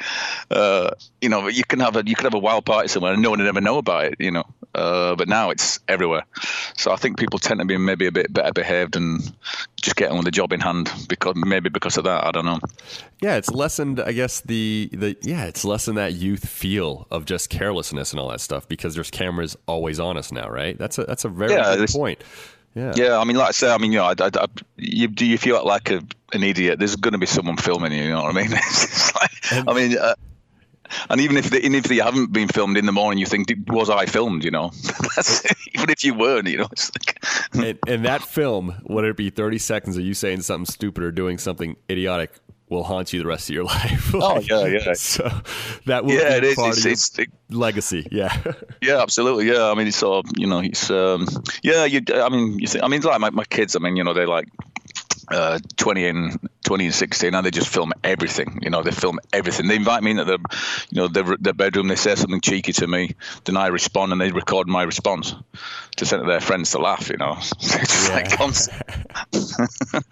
Uh, 0.53 0.91
you 1.21 1.29
know, 1.29 1.49
you 1.49 1.65
can 1.65 1.81
have 1.81 1.97
a 1.97 2.07
you 2.07 2.15
can 2.15 2.27
have 2.27 2.35
a 2.35 2.39
wild 2.39 2.65
party 2.65 2.87
somewhere 2.87 3.13
and 3.13 3.23
no 3.23 3.31
one 3.31 3.41
would 3.41 3.49
ever 3.49 3.61
know 3.61 3.79
about 3.79 4.05
it. 4.05 4.15
You 4.21 4.31
know, 4.31 4.45
uh, 4.75 5.15
but 5.17 5.29
now 5.29 5.51
it's 5.51 5.81
everywhere. 5.89 6.23
So 6.77 6.93
I 6.93 6.97
think 6.97 7.19
people 7.19 7.39
tend 7.39 7.61
to 7.61 7.67
be 7.67 7.77
maybe 7.77 8.07
a 8.07 8.13
bit 8.13 8.33
better 8.33 8.53
behaved 8.53 8.97
and 8.97 9.21
just 9.81 9.97
get 9.97 10.11
on 10.11 10.17
with 10.17 10.25
the 10.27 10.31
job 10.31 10.53
in 10.53 10.61
hand 10.61 10.91
because 11.09 11.35
maybe 11.37 11.69
because 11.69 11.97
of 11.97 12.05
that. 12.05 12.25
I 12.25 12.31
don't 12.31 12.45
know. 12.47 12.59
Yeah, 13.21 13.37
it's 13.37 13.51
lessened. 13.51 14.01
I 14.01 14.13
guess 14.13 14.41
the 14.41 14.89
the 14.93 15.17
yeah, 15.23 15.45
it's 15.45 15.65
lessened 15.65 15.99
that 15.99 16.15
youth 16.15 16.49
feel 16.49 17.07
of 17.11 17.25
just 17.25 17.51
carelessness 17.51 18.13
and 18.13 18.21
all 18.21 18.29
that 18.31 18.41
stuff 18.41 18.69
because 18.69 18.95
there's 18.95 19.11
cameras 19.11 19.57
always 19.67 19.99
on 20.01 20.17
us 20.17 20.31
now, 20.33 20.49
right? 20.49 20.79
That's 20.79 20.99
a 20.99 21.05
that's 21.05 21.25
a 21.25 21.29
very 21.29 21.53
Yeah, 21.53 21.77
good 21.77 21.89
point. 21.91 22.23
Yeah. 22.77 22.93
Yeah, 22.95 23.19
I 23.19 23.25
mean, 23.25 23.37
like 23.37 23.49
I 23.49 23.51
say, 23.51 23.69
I 23.69 23.79
mean, 23.79 23.91
you 23.91 23.99
know, 23.99 24.05
I, 24.05 24.15
I, 24.21 24.31
I- 24.33 24.47
you, 24.77 25.09
do 25.09 25.27
you 25.27 25.37
feel 25.39 25.65
like 25.67 25.91
a, 25.91 26.05
an 26.33 26.45
idiot? 26.45 26.79
There's 26.79 26.95
going 26.95 27.15
to 27.15 27.19
be 27.19 27.27
someone 27.27 27.57
filming 27.57 27.91
you. 27.91 28.05
You 28.05 28.11
know 28.11 28.23
what 28.23 28.37
I 28.37 28.43
mean? 28.43 28.53
Like, 29.21 29.69
I 29.69 29.73
mean, 29.75 29.99
uh, 29.99 30.15
and 31.09 31.21
even 31.21 31.37
if 31.37 31.51
they, 31.51 31.59
even 31.59 31.75
if 31.75 31.85
they 31.85 31.97
haven't 31.97 32.33
been 32.33 32.49
filmed 32.49 32.77
in 32.77 32.87
the 32.87 32.93
morning, 32.93 33.19
you 33.19 33.27
think, 33.27 33.49
was 33.69 33.91
I 33.91 34.07
filmed? 34.07 34.45
You 34.45 34.51
know, 34.51 34.71
even 35.75 35.91
if 35.91 36.05
you 36.05 36.15
weren't, 36.15 36.49
you 36.49 36.59
know, 36.59 36.69
it's 36.73 36.91
like, 36.95 37.25
and, 37.55 37.79
and 37.87 38.05
that 38.05 38.23
film, 38.23 38.75
whether 38.85 39.11
it 39.11 39.17
be 39.17 39.31
30 39.31 39.59
seconds 39.59 39.97
of 39.97 40.03
you 40.05 40.15
saying 40.15 40.43
something 40.43 40.67
stupid 40.67 41.03
or 41.05 41.11
doing 41.13 41.39
something 41.39 41.77
idiotic, 41.91 42.33
will 42.69 42.85
haunt 42.85 43.13
you 43.13 43.19
the 43.21 43.27
rest 43.27 43.49
of 43.51 43.55
your 43.55 43.65
life. 43.77 44.13
Oh, 44.15 44.39
yeah, 44.49 44.65
yeah. 44.67 44.93
So 44.93 45.29
that 45.87 46.05
will 46.05 46.13
Yeah, 46.15 46.29
be 46.31 46.35
it 46.37 46.45
is. 46.45 46.55
part 46.55 46.69
It's- 46.69 46.79
of 46.79 46.85
your 46.85 46.93
it's- 46.93 47.19
it- 47.19 47.31
legacy. 47.53 48.07
Yeah. 48.13 48.37
Yeah, 48.81 49.03
absolutely. 49.03 49.49
Yeah, 49.49 49.71
I 49.71 49.75
mean, 49.75 49.89
it's 49.89 50.03
all 50.05 50.23
you 50.37 50.47
know. 50.47 50.61
It's 50.61 50.89
um, 50.89 51.27
yeah. 51.65 51.85
You, 51.85 52.01
I 52.15 52.29
mean, 52.29 52.61
you 52.61 52.69
think, 52.69 52.85
I 52.85 52.89
mean, 52.89 53.01
like 53.01 53.21
my, 53.21 53.31
my 53.31 53.43
kids. 53.45 53.75
I 53.75 53.81
mean, 53.81 53.97
you 53.97 54.05
know, 54.05 54.15
they're 54.15 54.29
like 54.29 54.47
uh, 55.31 55.59
twenty 55.77 56.07
and 56.07 56.39
twenty 56.65 56.87
and 56.87 56.95
sixteen, 56.95 57.35
and 57.35 57.45
they 57.47 57.51
just 57.51 57.69
film 57.69 57.93
everything. 58.05 58.59
You 58.63 58.71
know, 58.71 58.83
they 58.83 58.91
film 58.91 59.19
everything. 59.33 59.69
They 59.69 59.77
invite 59.77 60.03
me 60.03 60.11
into 60.13 60.25
their, 60.25 60.39
you 60.91 61.01
know, 61.01 61.09
their, 61.09 61.37
their 61.39 61.53
bedroom. 61.53 61.89
They 61.89 61.97
say 61.97 62.15
something 62.17 62.41
cheeky 62.41 62.73
to 62.75 62.87
me, 62.87 63.15
then 63.45 63.57
I 63.57 63.69
respond, 63.69 64.13
and 64.13 64.21
they 64.21 64.31
record 64.33 64.69
my 64.69 64.83
response 64.83 65.35
to 65.97 66.07
send 66.07 66.23
to 66.23 66.29
their 66.29 66.41
friends 66.41 66.71
to 66.73 66.79
laugh. 66.79 67.09
You 67.09 67.17
know, 67.19 67.37
it's 67.39 67.71
just 67.71 68.11
like 68.13 68.31
constant. 68.33 68.83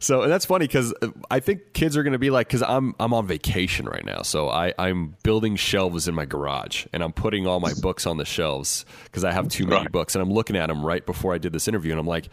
So 0.00 0.22
and 0.22 0.30
that's 0.30 0.44
funny 0.46 0.66
because 0.66 0.94
I 1.30 1.40
think 1.40 1.72
kids 1.72 1.96
are 1.96 2.02
going 2.04 2.12
to 2.12 2.18
be 2.20 2.30
like, 2.30 2.46
because 2.46 2.62
I'm 2.62 2.94
I'm 3.00 3.12
on 3.12 3.26
vacation 3.26 3.86
right 3.86 4.04
now, 4.04 4.22
so 4.22 4.48
I 4.48 4.72
I'm 4.78 5.16
building 5.24 5.56
shelves 5.56 6.06
in 6.06 6.14
my 6.14 6.24
garage 6.24 6.86
and 6.92 7.02
I'm 7.02 7.12
putting 7.12 7.46
all 7.46 7.58
my 7.58 7.74
books 7.74 8.06
on 8.06 8.16
the 8.16 8.24
shelves 8.24 8.84
because 9.04 9.24
I 9.24 9.32
have 9.32 9.48
too 9.48 9.66
many 9.66 9.82
Right. 9.82 9.92
books 9.92 10.14
and 10.14 10.22
I'm 10.22 10.30
looking 10.32 10.56
at 10.56 10.68
them 10.68 10.84
right 10.86 11.04
before 11.04 11.34
I 11.34 11.38
did 11.38 11.52
this 11.52 11.66
interview 11.68 11.90
and 11.90 11.98
I'm 12.00 12.06
like, 12.06 12.28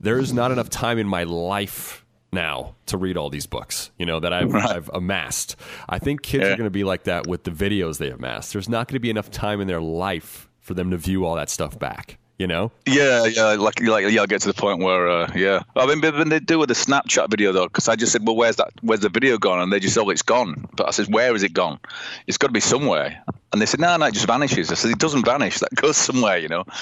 there 0.00 0.18
is 0.18 0.32
not 0.32 0.50
enough 0.52 0.70
time 0.70 0.98
in 0.98 1.08
my 1.08 1.24
life 1.24 2.04
now 2.32 2.74
to 2.86 2.98
read 2.98 3.16
all 3.16 3.30
these 3.30 3.46
books, 3.46 3.90
you 3.98 4.04
know, 4.04 4.20
that 4.20 4.32
I've, 4.32 4.54
I've 4.54 4.90
amassed. 4.92 5.56
I 5.88 5.98
think 5.98 6.22
kids 6.22 6.44
are 6.44 6.56
going 6.56 6.64
to 6.64 6.70
be 6.70 6.84
like 6.84 7.04
that 7.04 7.26
with 7.26 7.44
the 7.44 7.50
videos 7.50 7.98
they 7.98 8.10
amassed. 8.10 8.52
There's 8.52 8.68
not 8.68 8.88
going 8.88 8.96
to 8.96 9.00
be 9.00 9.10
enough 9.10 9.30
time 9.30 9.60
in 9.60 9.68
their 9.68 9.80
life 9.80 10.48
for 10.60 10.74
them 10.74 10.90
to 10.90 10.96
view 10.96 11.24
all 11.24 11.36
that 11.36 11.48
stuff 11.48 11.78
back, 11.78 12.18
you 12.38 12.46
know? 12.46 12.72
Yeah, 12.86 13.24
yeah, 13.24 13.54
like, 13.54 13.80
like, 13.80 14.10
yeah. 14.10 14.20
I'll 14.20 14.26
get 14.26 14.42
to 14.42 14.48
the 14.48 14.54
point 14.54 14.82
where, 14.82 15.08
uh, 15.08 15.32
yeah. 15.34 15.62
I 15.76 15.86
mean, 15.86 16.00
when 16.00 16.28
they 16.28 16.40
do 16.40 16.58
with 16.58 16.68
the 16.68 16.74
Snapchat 16.74 17.30
video 17.30 17.52
though, 17.52 17.66
because 17.66 17.88
I 17.88 17.96
just 17.96 18.12
said, 18.12 18.26
well, 18.26 18.36
where's 18.36 18.56
that? 18.56 18.72
Where's 18.82 19.00
the 19.00 19.08
video 19.08 19.38
gone? 19.38 19.60
And 19.60 19.72
they 19.72 19.80
just, 19.80 19.94
said, 19.94 20.02
oh, 20.02 20.10
it's 20.10 20.22
gone. 20.22 20.66
But 20.74 20.88
I 20.88 20.90
said, 20.90 21.06
where 21.12 21.34
is 21.34 21.42
it 21.42 21.52
gone? 21.54 21.78
It's 22.26 22.36
got 22.36 22.48
to 22.48 22.52
be 22.52 22.60
somewhere. 22.60 23.22
And 23.52 23.62
they 23.62 23.66
said, 23.66 23.80
no, 23.80 23.96
no, 23.96 24.06
it 24.06 24.14
just 24.14 24.26
vanishes. 24.26 24.72
I 24.72 24.74
said, 24.74 24.90
it 24.90 24.98
doesn't 24.98 25.24
vanish. 25.24 25.60
That 25.60 25.74
goes 25.74 25.96
somewhere, 25.96 26.38
you 26.38 26.48
know. 26.48 26.64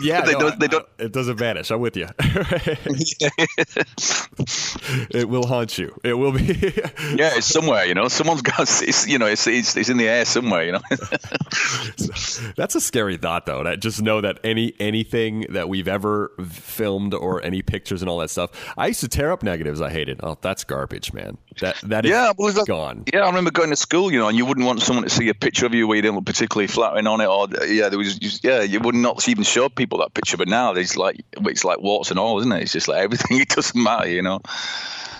Yeah, 0.00 0.20
they 0.24 0.34
no, 0.34 0.38
don't. 0.38 0.60
They 0.60 0.68
don't. 0.68 0.86
It 0.98 1.12
doesn't 1.12 1.36
vanish. 1.36 1.70
I'm 1.72 1.80
with 1.80 1.96
you. 1.96 2.06
it 5.10 5.28
will 5.28 5.46
haunt 5.46 5.78
you. 5.78 5.92
It 6.04 6.14
will 6.14 6.30
be. 6.30 6.44
Yeah, 7.16 7.36
it's 7.36 7.46
somewhere, 7.46 7.86
you 7.86 7.94
know. 7.94 8.06
Someone's 8.06 8.42
got, 8.42 8.60
it's, 8.60 9.08
you 9.08 9.18
know, 9.18 9.26
it's, 9.26 9.48
it's, 9.48 9.76
it's 9.76 9.88
in 9.88 9.96
the 9.96 10.08
air 10.08 10.24
somewhere, 10.24 10.64
you 10.64 10.72
know. 10.72 10.80
That's 12.56 12.74
a 12.76 12.80
scary 12.80 13.16
thought, 13.16 13.46
though. 13.46 13.64
That 13.64 13.80
just 13.80 14.00
know 14.00 14.20
that 14.20 14.38
any 14.44 14.74
anything 14.78 15.46
that 15.50 15.68
we've 15.68 15.88
ever 15.88 16.30
filmed 16.48 17.14
or 17.14 17.42
any 17.42 17.62
pictures 17.62 18.00
and 18.00 18.08
all 18.08 18.18
that 18.18 18.30
stuff. 18.30 18.50
I 18.78 18.86
used 18.86 19.00
to 19.00 19.08
tear 19.08 19.32
up 19.32 19.42
negatives. 19.42 19.80
I 19.80 19.90
hated. 19.90 20.20
Oh, 20.22 20.38
that's 20.40 20.62
garbage, 20.62 21.12
man. 21.12 21.36
That 21.60 21.76
that 21.82 22.04
is 22.04 22.10
yeah, 22.10 22.32
well, 22.36 22.52
like- 22.52 22.66
gone. 22.66 23.04
Yeah, 23.12 23.20
I 23.20 23.26
remember 23.26 23.50
going 23.50 23.70
to 23.70 23.76
school, 23.76 24.10
you 24.10 24.18
know, 24.18 24.28
and 24.28 24.36
you 24.36 24.44
wouldn't 24.46 24.66
want 24.66 24.80
someone 24.82 25.04
to 25.04 25.10
see 25.10 25.28
a 25.28 25.34
picture 25.34 25.66
of 25.66 25.74
you 25.74 25.86
where 25.86 25.96
you 25.96 26.02
didn't 26.02 26.16
look 26.16 26.26
particularly 26.26 26.66
flattering 26.66 27.06
on 27.06 27.20
it, 27.20 27.26
or 27.26 27.48
yeah, 27.66 27.88
there 27.88 27.98
was, 27.98 28.18
just, 28.18 28.42
yeah, 28.42 28.62
you 28.62 28.80
would 28.80 28.94
not 28.94 29.10
not 29.10 29.28
even 29.28 29.44
show 29.44 29.68
people 29.68 29.98
that 29.98 30.14
picture. 30.14 30.36
But 30.36 30.48
now 30.48 30.72
it's 30.72 30.96
like, 30.96 31.22
it's 31.32 31.64
like 31.64 31.80
warts 31.80 32.10
and 32.10 32.18
all, 32.18 32.38
isn't 32.38 32.52
it? 32.52 32.62
It's 32.62 32.72
just 32.72 32.88
like 32.88 33.02
everything. 33.02 33.40
It 33.40 33.48
doesn't 33.48 33.80
matter, 33.80 34.08
you 34.08 34.22
know. 34.22 34.40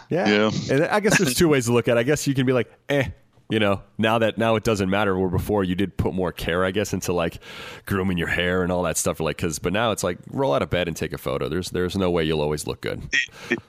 Yeah. 0.08 0.28
Yeah. 0.28 0.50
And 0.70 0.84
I 0.84 1.00
guess 1.00 1.18
there's 1.18 1.34
two 1.34 1.48
ways 1.48 1.66
to 1.66 1.72
look 1.72 1.88
at 1.88 1.96
it. 1.96 2.00
I 2.00 2.02
guess 2.02 2.26
you 2.26 2.34
can 2.34 2.46
be 2.46 2.52
like, 2.52 2.70
eh, 2.88 3.08
you 3.50 3.58
know, 3.58 3.82
now 3.98 4.18
that 4.18 4.38
now 4.38 4.56
it 4.56 4.64
doesn't 4.64 4.88
matter. 4.88 5.18
Where 5.18 5.28
before 5.28 5.64
you 5.64 5.74
did 5.74 5.96
put 5.96 6.14
more 6.14 6.32
care, 6.32 6.64
I 6.64 6.70
guess, 6.70 6.92
into 6.92 7.12
like 7.12 7.38
grooming 7.86 8.18
your 8.18 8.28
hair 8.28 8.62
and 8.62 8.70
all 8.72 8.82
that 8.84 8.96
stuff. 8.96 9.20
Like, 9.20 9.38
cause, 9.38 9.58
but 9.58 9.72
now 9.72 9.90
it's 9.90 10.04
like 10.04 10.18
roll 10.28 10.54
out 10.54 10.62
of 10.62 10.70
bed 10.70 10.88
and 10.88 10.96
take 10.96 11.12
a 11.12 11.18
photo. 11.18 11.48
There's 11.48 11.70
there's 11.70 11.96
no 11.96 12.10
way 12.10 12.24
you'll 12.24 12.40
always 12.40 12.66
look 12.66 12.80
good. 12.80 13.02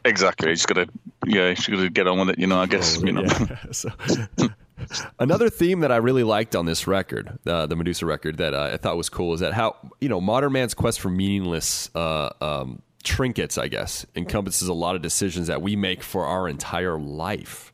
Exactly. 0.06 0.50
You 0.50 0.56
just 0.56 0.68
gotta, 0.68 0.88
yeah, 1.26 1.50
you 1.50 1.56
just 1.56 1.70
gotta 1.70 1.90
get 1.90 2.08
on 2.08 2.20
with 2.20 2.30
it. 2.30 2.40
You 2.40 2.48
know, 2.48 2.60
I 2.60 2.68
guess, 2.68 3.02
you 3.02 3.12
know. 3.12 3.24
Yeah. 3.24 3.58
So, 3.72 3.90
another 5.20 5.50
theme 5.50 5.82
that 5.82 5.92
I 5.92 5.98
really 5.98 6.24
liked 6.24 6.56
on 6.56 6.66
this 6.66 6.88
record, 6.88 7.38
uh, 7.46 7.66
the 7.68 7.76
Medusa 7.76 8.06
record, 8.06 8.38
that 8.38 8.54
uh, 8.54 8.72
I 8.74 8.78
thought 8.78 8.98
was 8.98 9.10
cool 9.10 9.34
is 9.34 9.40
that 9.40 9.54
how 9.54 9.76
you 10.00 10.10
know 10.10 10.20
modern 10.20 10.52
man's 10.52 10.74
quest 10.74 11.00
for 11.00 11.10
meaningless 11.10 11.90
uh, 11.96 12.30
um, 12.42 12.82
trinkets, 13.04 13.58
I 13.58 13.68
guess, 13.68 14.06
encompasses 14.16 14.68
a 14.68 14.74
lot 14.74 14.96
of 14.96 15.02
decisions 15.02 15.48
that 15.48 15.62
we 15.62 15.76
make 15.76 16.04
for 16.04 16.26
our 16.26 16.48
entire 16.48 17.00
life. 17.00 17.71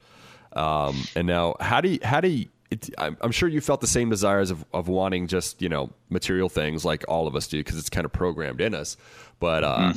Um, 0.53 1.03
and 1.15 1.27
now, 1.27 1.55
how 1.59 1.81
do 1.81 1.89
you, 1.89 1.99
how 2.03 2.21
do 2.21 2.27
you, 2.29 2.47
it, 2.69 2.89
I'm, 2.97 3.17
I'm 3.21 3.31
sure 3.31 3.47
you 3.47 3.61
felt 3.61 3.81
the 3.81 3.87
same 3.87 4.09
desires 4.09 4.51
of, 4.51 4.65
of 4.73 4.87
wanting 4.87 5.27
just 5.27 5.61
you 5.61 5.69
know 5.69 5.91
material 6.09 6.49
things 6.49 6.83
like 6.83 7.05
all 7.07 7.27
of 7.27 7.35
us 7.35 7.47
do 7.47 7.59
because 7.59 7.77
it's 7.77 7.89
kind 7.89 8.05
of 8.05 8.11
programmed 8.11 8.61
in 8.61 8.75
us. 8.75 8.97
But 9.39 9.63
uh, 9.63 9.93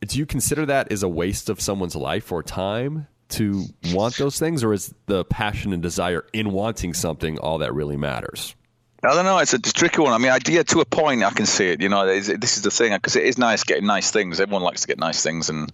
do 0.00 0.18
you 0.18 0.26
consider 0.26 0.66
that 0.66 0.92
as 0.92 1.02
a 1.02 1.08
waste 1.08 1.50
of 1.50 1.60
someone's 1.60 1.96
life 1.96 2.30
or 2.32 2.42
time 2.42 3.08
to 3.30 3.64
want 3.92 4.16
those 4.16 4.38
things, 4.38 4.64
or 4.64 4.72
is 4.72 4.94
the 5.06 5.24
passion 5.24 5.72
and 5.72 5.82
desire 5.82 6.24
in 6.32 6.52
wanting 6.52 6.94
something 6.94 7.38
all 7.38 7.58
that 7.58 7.74
really 7.74 7.96
matters? 7.96 8.54
I 9.04 9.14
don't 9.14 9.24
know. 9.24 9.38
It's 9.38 9.52
a, 9.52 9.56
it's 9.56 9.70
a 9.70 9.74
tricky 9.74 10.00
one. 10.00 10.12
I 10.12 10.18
mean, 10.18 10.32
I, 10.32 10.40
yeah, 10.48 10.64
to 10.64 10.80
a 10.80 10.84
point, 10.84 11.22
I 11.22 11.30
can 11.30 11.46
see 11.46 11.68
it. 11.68 11.80
You 11.80 11.88
know, 11.88 12.04
this 12.04 12.56
is 12.56 12.62
the 12.62 12.70
thing 12.70 12.92
because 12.94 13.14
it 13.14 13.22
is 13.22 13.38
nice 13.38 13.62
getting 13.62 13.86
nice 13.86 14.10
things. 14.10 14.40
Everyone 14.40 14.62
likes 14.62 14.80
to 14.80 14.88
get 14.88 14.98
nice 14.98 15.22
things, 15.22 15.50
and 15.50 15.72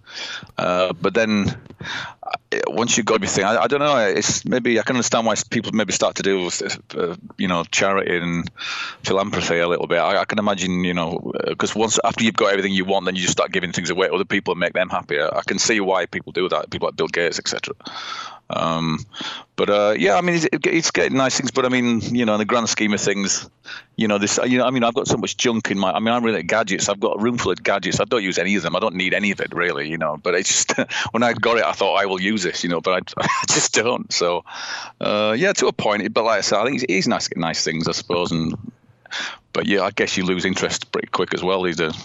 uh, 0.59 0.93
but 0.93 1.15
then 1.15 1.57
uh, 2.21 2.59
once 2.67 2.97
you've 2.97 3.07
got 3.07 3.15
everything, 3.15 3.43
I, 3.43 3.63
I 3.63 3.67
don't 3.67 3.79
know. 3.79 3.97
It's 3.97 4.45
maybe 4.45 4.79
I 4.79 4.83
can 4.83 4.95
understand 4.95 5.25
why 5.25 5.33
people 5.49 5.71
maybe 5.71 5.91
start 5.91 6.17
to 6.17 6.23
do 6.23 6.45
with 6.45 6.79
uh, 6.95 7.15
you 7.39 7.47
know 7.47 7.63
charity 7.63 8.15
and 8.15 8.47
philanthropy 9.03 9.57
a 9.57 9.67
little 9.67 9.87
bit. 9.87 9.97
I, 9.97 10.21
I 10.21 10.25
can 10.25 10.37
imagine 10.37 10.83
you 10.83 10.93
know 10.93 11.31
because 11.47 11.75
once 11.75 11.97
after 12.03 12.23
you've 12.23 12.35
got 12.35 12.51
everything 12.51 12.73
you 12.73 12.85
want, 12.85 13.05
then 13.05 13.15
you 13.15 13.21
just 13.21 13.33
start 13.33 13.51
giving 13.51 13.71
things 13.71 13.89
away 13.89 14.07
to 14.07 14.13
other 14.13 14.25
people 14.25 14.51
and 14.51 14.59
make 14.59 14.73
them 14.73 14.89
happy. 14.89 15.19
I, 15.19 15.29
I 15.29 15.41
can 15.41 15.57
see 15.57 15.79
why 15.79 16.05
people 16.05 16.31
do 16.31 16.47
that. 16.49 16.69
People 16.69 16.89
like 16.89 16.95
Bill 16.95 17.07
Gates, 17.07 17.39
etc. 17.39 17.73
Um, 18.49 18.99
but 19.55 19.69
uh, 19.69 19.95
yeah, 19.97 20.15
I 20.15 20.21
mean, 20.21 20.35
it's, 20.35 20.47
it's, 20.51 20.91
getting 20.91 21.17
nice 21.17 21.37
things. 21.37 21.51
But 21.51 21.65
I 21.65 21.69
mean, 21.69 22.01
you 22.01 22.25
know, 22.25 22.33
in 22.33 22.39
the 22.39 22.45
grand 22.45 22.69
scheme 22.69 22.93
of 22.93 23.01
things, 23.01 23.49
you 23.95 24.07
know, 24.07 24.17
this, 24.17 24.39
you 24.45 24.59
know, 24.59 24.65
I 24.65 24.71
mean, 24.71 24.83
I've 24.83 24.93
got 24.93 25.07
so 25.07 25.17
much 25.17 25.37
junk 25.37 25.71
in 25.71 25.79
my. 25.79 25.91
I 25.91 25.99
mean, 25.99 26.13
I'm 26.13 26.23
really 26.23 26.39
at 26.39 26.47
gadgets. 26.47 26.87
I've 26.87 26.99
got 26.99 27.17
a 27.17 27.19
room 27.19 27.37
full 27.37 27.51
of 27.51 27.63
gadgets. 27.63 27.99
I 27.99 28.05
don't 28.05 28.23
use 28.23 28.37
any 28.37 28.55
of 28.55 28.63
them. 28.63 28.75
I 28.75 28.79
don't 28.79 28.95
need 28.95 29.13
any 29.13 29.31
of 29.31 29.39
it 29.39 29.53
really, 29.53 29.89
you 29.89 29.97
know. 29.97 30.17
But 30.21 30.35
it's 30.35 30.49
just 30.49 30.79
when 31.11 31.23
I 31.23 31.33
got 31.33 31.57
it, 31.57 31.63
I 31.63 31.71
thought 31.71 31.95
I 31.95 32.05
will 32.05 32.21
use 32.21 32.43
this, 32.43 32.63
you 32.63 32.69
know. 32.69 32.81
But 32.81 33.15
I, 33.17 33.23
I 33.25 33.45
just 33.47 33.73
don't. 33.73 34.11
So 34.13 34.43
uh, 35.01 35.35
yeah, 35.37 35.53
to 35.53 35.67
a 35.67 35.73
point. 35.73 36.13
But 36.13 36.25
like 36.25 36.37
I 36.37 36.41
said, 36.41 36.59
I 36.59 36.65
think 36.65 36.85
it's 36.87 37.07
nice 37.07 37.23
to 37.25 37.29
get 37.31 37.39
nice 37.39 37.63
things, 37.63 37.87
I 37.87 37.93
suppose, 37.93 38.31
and 38.31 38.55
but 39.53 39.65
yeah, 39.65 39.81
I 39.81 39.91
guess 39.91 40.17
you 40.17 40.25
lose 40.25 40.45
interest 40.45 40.91
pretty 40.91 41.07
quick 41.07 41.33
as 41.33 41.43
well 41.43 41.61
these 41.61 41.77
days. 41.77 41.95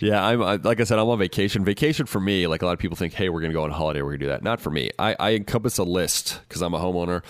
Yeah, 0.00 0.24
I'm 0.24 0.42
I, 0.42 0.56
like 0.56 0.80
I 0.80 0.84
said, 0.84 0.98
I'm 0.98 1.08
on 1.08 1.18
vacation. 1.18 1.64
Vacation 1.64 2.06
for 2.06 2.20
me, 2.20 2.46
like 2.46 2.62
a 2.62 2.66
lot 2.66 2.72
of 2.72 2.78
people 2.78 2.96
think, 2.96 3.12
hey, 3.12 3.28
we're 3.28 3.40
going 3.40 3.50
to 3.50 3.54
go 3.54 3.64
on 3.64 3.70
holiday, 3.70 4.02
we're 4.02 4.10
going 4.10 4.20
to 4.20 4.26
do 4.26 4.30
that. 4.30 4.42
Not 4.42 4.60
for 4.60 4.70
me. 4.70 4.90
I, 4.98 5.16
I 5.18 5.32
encompass 5.32 5.78
a 5.78 5.84
list 5.84 6.40
because 6.48 6.62
I'm 6.62 6.74
a 6.74 6.78
homeowner 6.78 7.22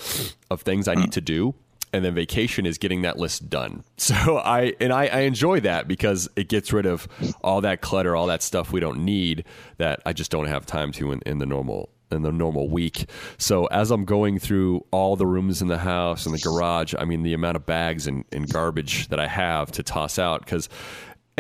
of 0.50 0.62
things 0.62 0.88
I 0.88 0.94
need 0.94 1.12
to 1.12 1.20
do. 1.20 1.54
And 1.92 2.04
then 2.04 2.14
vacation 2.14 2.66
is 2.66 2.78
getting 2.78 3.02
that 3.02 3.18
list 3.18 3.50
done. 3.50 3.82
So 3.96 4.38
I 4.38 4.74
and 4.80 4.92
I, 4.92 5.06
I 5.06 5.20
enjoy 5.20 5.60
that 5.60 5.86
because 5.86 6.28
it 6.34 6.48
gets 6.48 6.72
rid 6.72 6.86
of 6.86 7.06
all 7.42 7.60
that 7.60 7.80
clutter, 7.80 8.16
all 8.16 8.26
that 8.28 8.42
stuff 8.42 8.72
we 8.72 8.80
don't 8.80 9.04
need 9.04 9.44
that 9.76 10.00
I 10.06 10.12
just 10.12 10.30
don't 10.30 10.46
have 10.46 10.66
time 10.66 10.90
to 10.92 11.12
in, 11.12 11.20
in 11.26 11.38
the 11.38 11.46
normal 11.46 11.90
in 12.12 12.22
the 12.22 12.32
normal 12.32 12.68
week. 12.68 13.08
So 13.38 13.66
as 13.66 13.90
I'm 13.90 14.04
going 14.04 14.38
through 14.38 14.84
all 14.90 15.16
the 15.16 15.26
rooms 15.26 15.62
in 15.62 15.68
the 15.68 15.78
house 15.78 16.26
and 16.26 16.34
the 16.34 16.38
garage, 16.38 16.94
I 16.98 17.04
mean 17.04 17.22
the 17.22 17.34
amount 17.34 17.56
of 17.56 17.66
bags 17.66 18.06
and, 18.06 18.24
and 18.32 18.50
garbage 18.50 19.08
that 19.08 19.20
I 19.20 19.26
have 19.26 19.72
to 19.72 19.82
toss 19.82 20.18
out 20.18 20.44
because 20.44 20.68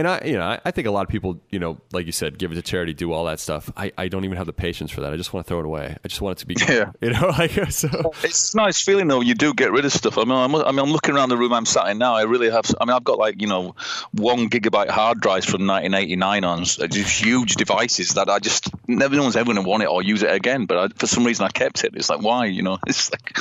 and 0.00 0.08
I, 0.08 0.22
you 0.24 0.38
know, 0.38 0.44
I, 0.44 0.58
I 0.64 0.70
think 0.70 0.88
a 0.88 0.90
lot 0.90 1.02
of 1.02 1.10
people, 1.10 1.38
you 1.50 1.58
know, 1.58 1.78
like 1.92 2.06
you 2.06 2.12
said, 2.12 2.38
give 2.38 2.50
it 2.52 2.54
to 2.54 2.62
charity, 2.62 2.94
do 2.94 3.12
all 3.12 3.26
that 3.26 3.38
stuff. 3.38 3.70
I, 3.76 3.92
I 3.98 4.08
don't 4.08 4.24
even 4.24 4.38
have 4.38 4.46
the 4.46 4.52
patience 4.54 4.90
for 4.90 5.02
that. 5.02 5.12
I 5.12 5.18
just 5.18 5.34
want 5.34 5.46
to 5.46 5.48
throw 5.48 5.60
it 5.60 5.66
away. 5.66 5.94
I 6.02 6.08
just 6.08 6.22
want 6.22 6.38
it 6.38 6.40
to 6.40 6.46
be, 6.46 6.56
yeah. 6.72 6.92
you 7.02 7.10
know, 7.10 7.28
like 7.38 7.50
so. 7.70 8.12
It's 8.24 8.54
a 8.54 8.56
nice 8.56 8.80
feeling 8.80 9.08
though. 9.08 9.20
You 9.20 9.34
do 9.34 9.52
get 9.52 9.72
rid 9.72 9.84
of 9.84 9.92
stuff. 9.92 10.16
I 10.16 10.22
mean, 10.22 10.32
I'm, 10.32 10.54
I 10.54 10.70
mean, 10.70 10.78
I'm 10.78 10.90
looking 10.90 11.14
around 11.14 11.28
the 11.28 11.36
room 11.36 11.52
I'm 11.52 11.66
sat 11.66 11.88
in 11.88 11.98
now. 11.98 12.14
I 12.14 12.22
really 12.22 12.48
have. 12.48 12.64
I 12.80 12.86
mean, 12.86 12.96
I've 12.96 13.04
got 13.04 13.18
like 13.18 13.42
you 13.42 13.46
know, 13.46 13.74
one 14.12 14.48
gigabyte 14.48 14.88
hard 14.88 15.20
drives 15.20 15.44
from 15.44 15.66
1989 15.66 16.44
on 16.44 16.64
just 16.64 17.22
huge 17.22 17.56
devices 17.56 18.14
that 18.14 18.30
I 18.30 18.38
just 18.38 18.70
never 18.88 19.14
no 19.16 19.24
one's 19.24 19.36
ever 19.36 19.52
going 19.52 19.62
to 19.62 19.68
want 19.68 19.82
it 19.82 19.90
or 19.90 20.02
use 20.02 20.22
it 20.22 20.32
again. 20.32 20.64
But 20.64 20.78
I, 20.78 20.88
for 20.96 21.06
some 21.06 21.24
reason, 21.26 21.44
I 21.44 21.50
kept 21.50 21.84
it. 21.84 21.92
It's 21.94 22.08
like 22.08 22.22
why, 22.22 22.46
you 22.46 22.62
know? 22.62 22.78
It's 22.86 23.10
like, 23.12 23.36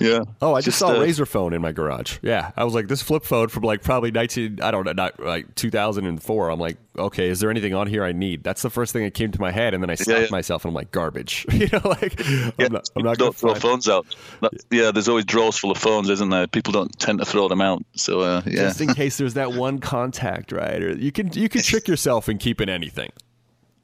yeah. 0.00 0.24
Oh, 0.42 0.54
I 0.54 0.58
just, 0.58 0.66
just 0.66 0.78
saw 0.78 0.92
a 0.92 1.00
uh, 1.00 1.04
Razr 1.04 1.26
phone 1.26 1.52
in 1.52 1.62
my 1.62 1.72
garage. 1.72 2.18
Yeah, 2.20 2.50
I 2.56 2.64
was 2.64 2.74
like, 2.74 2.88
this 2.88 3.00
flip 3.00 3.24
phone 3.24 3.48
from 3.48 3.62
like 3.62 3.82
probably 3.82 4.10
19, 4.10 4.60
I 4.60 4.70
don't 4.72 4.84
know, 4.84 4.92
not 4.92 5.20
like 5.20 5.54
2004. 6.00 6.50
I'm 6.50 6.58
like, 6.58 6.76
okay, 6.98 7.28
is 7.28 7.40
there 7.40 7.50
anything 7.50 7.74
on 7.74 7.86
here 7.86 8.04
I 8.04 8.12
need? 8.12 8.42
That's 8.42 8.62
the 8.62 8.70
first 8.70 8.92
thing 8.92 9.04
that 9.04 9.14
came 9.14 9.30
to 9.32 9.40
my 9.40 9.50
head, 9.50 9.74
and 9.74 9.82
then 9.82 9.90
I 9.90 9.94
stopped 9.94 10.08
yeah, 10.08 10.24
yeah. 10.24 10.30
myself, 10.30 10.64
and 10.64 10.70
I'm 10.70 10.74
like, 10.74 10.90
garbage. 10.90 11.46
you 11.52 11.68
know, 11.72 11.80
like 11.84 12.20
I'm 12.58 12.72
not, 12.72 12.88
I'm 12.96 13.02
not 13.02 13.18
don't 13.18 13.34
throw 13.34 13.50
find... 13.50 13.62
phones 13.62 13.88
out. 13.88 14.06
That, 14.40 14.52
yeah, 14.70 14.90
there's 14.90 15.08
always 15.08 15.24
drawers 15.24 15.58
full 15.58 15.70
of 15.70 15.78
phones, 15.78 16.08
isn't 16.08 16.30
there? 16.30 16.46
People 16.46 16.72
don't 16.72 16.96
tend 16.98 17.18
to 17.18 17.24
throw 17.24 17.48
them 17.48 17.60
out. 17.60 17.84
So 17.94 18.20
uh, 18.20 18.42
yeah, 18.46 18.62
just 18.62 18.80
in 18.80 18.94
case 18.94 19.18
there's 19.18 19.34
that 19.34 19.52
one 19.52 19.78
contact, 19.78 20.52
right? 20.52 20.82
Or 20.82 20.92
you 20.96 21.12
can 21.12 21.32
you 21.32 21.48
can 21.48 21.62
trick 21.62 21.88
yourself 21.88 22.28
in 22.28 22.38
keeping 22.38 22.68
anything. 22.68 23.10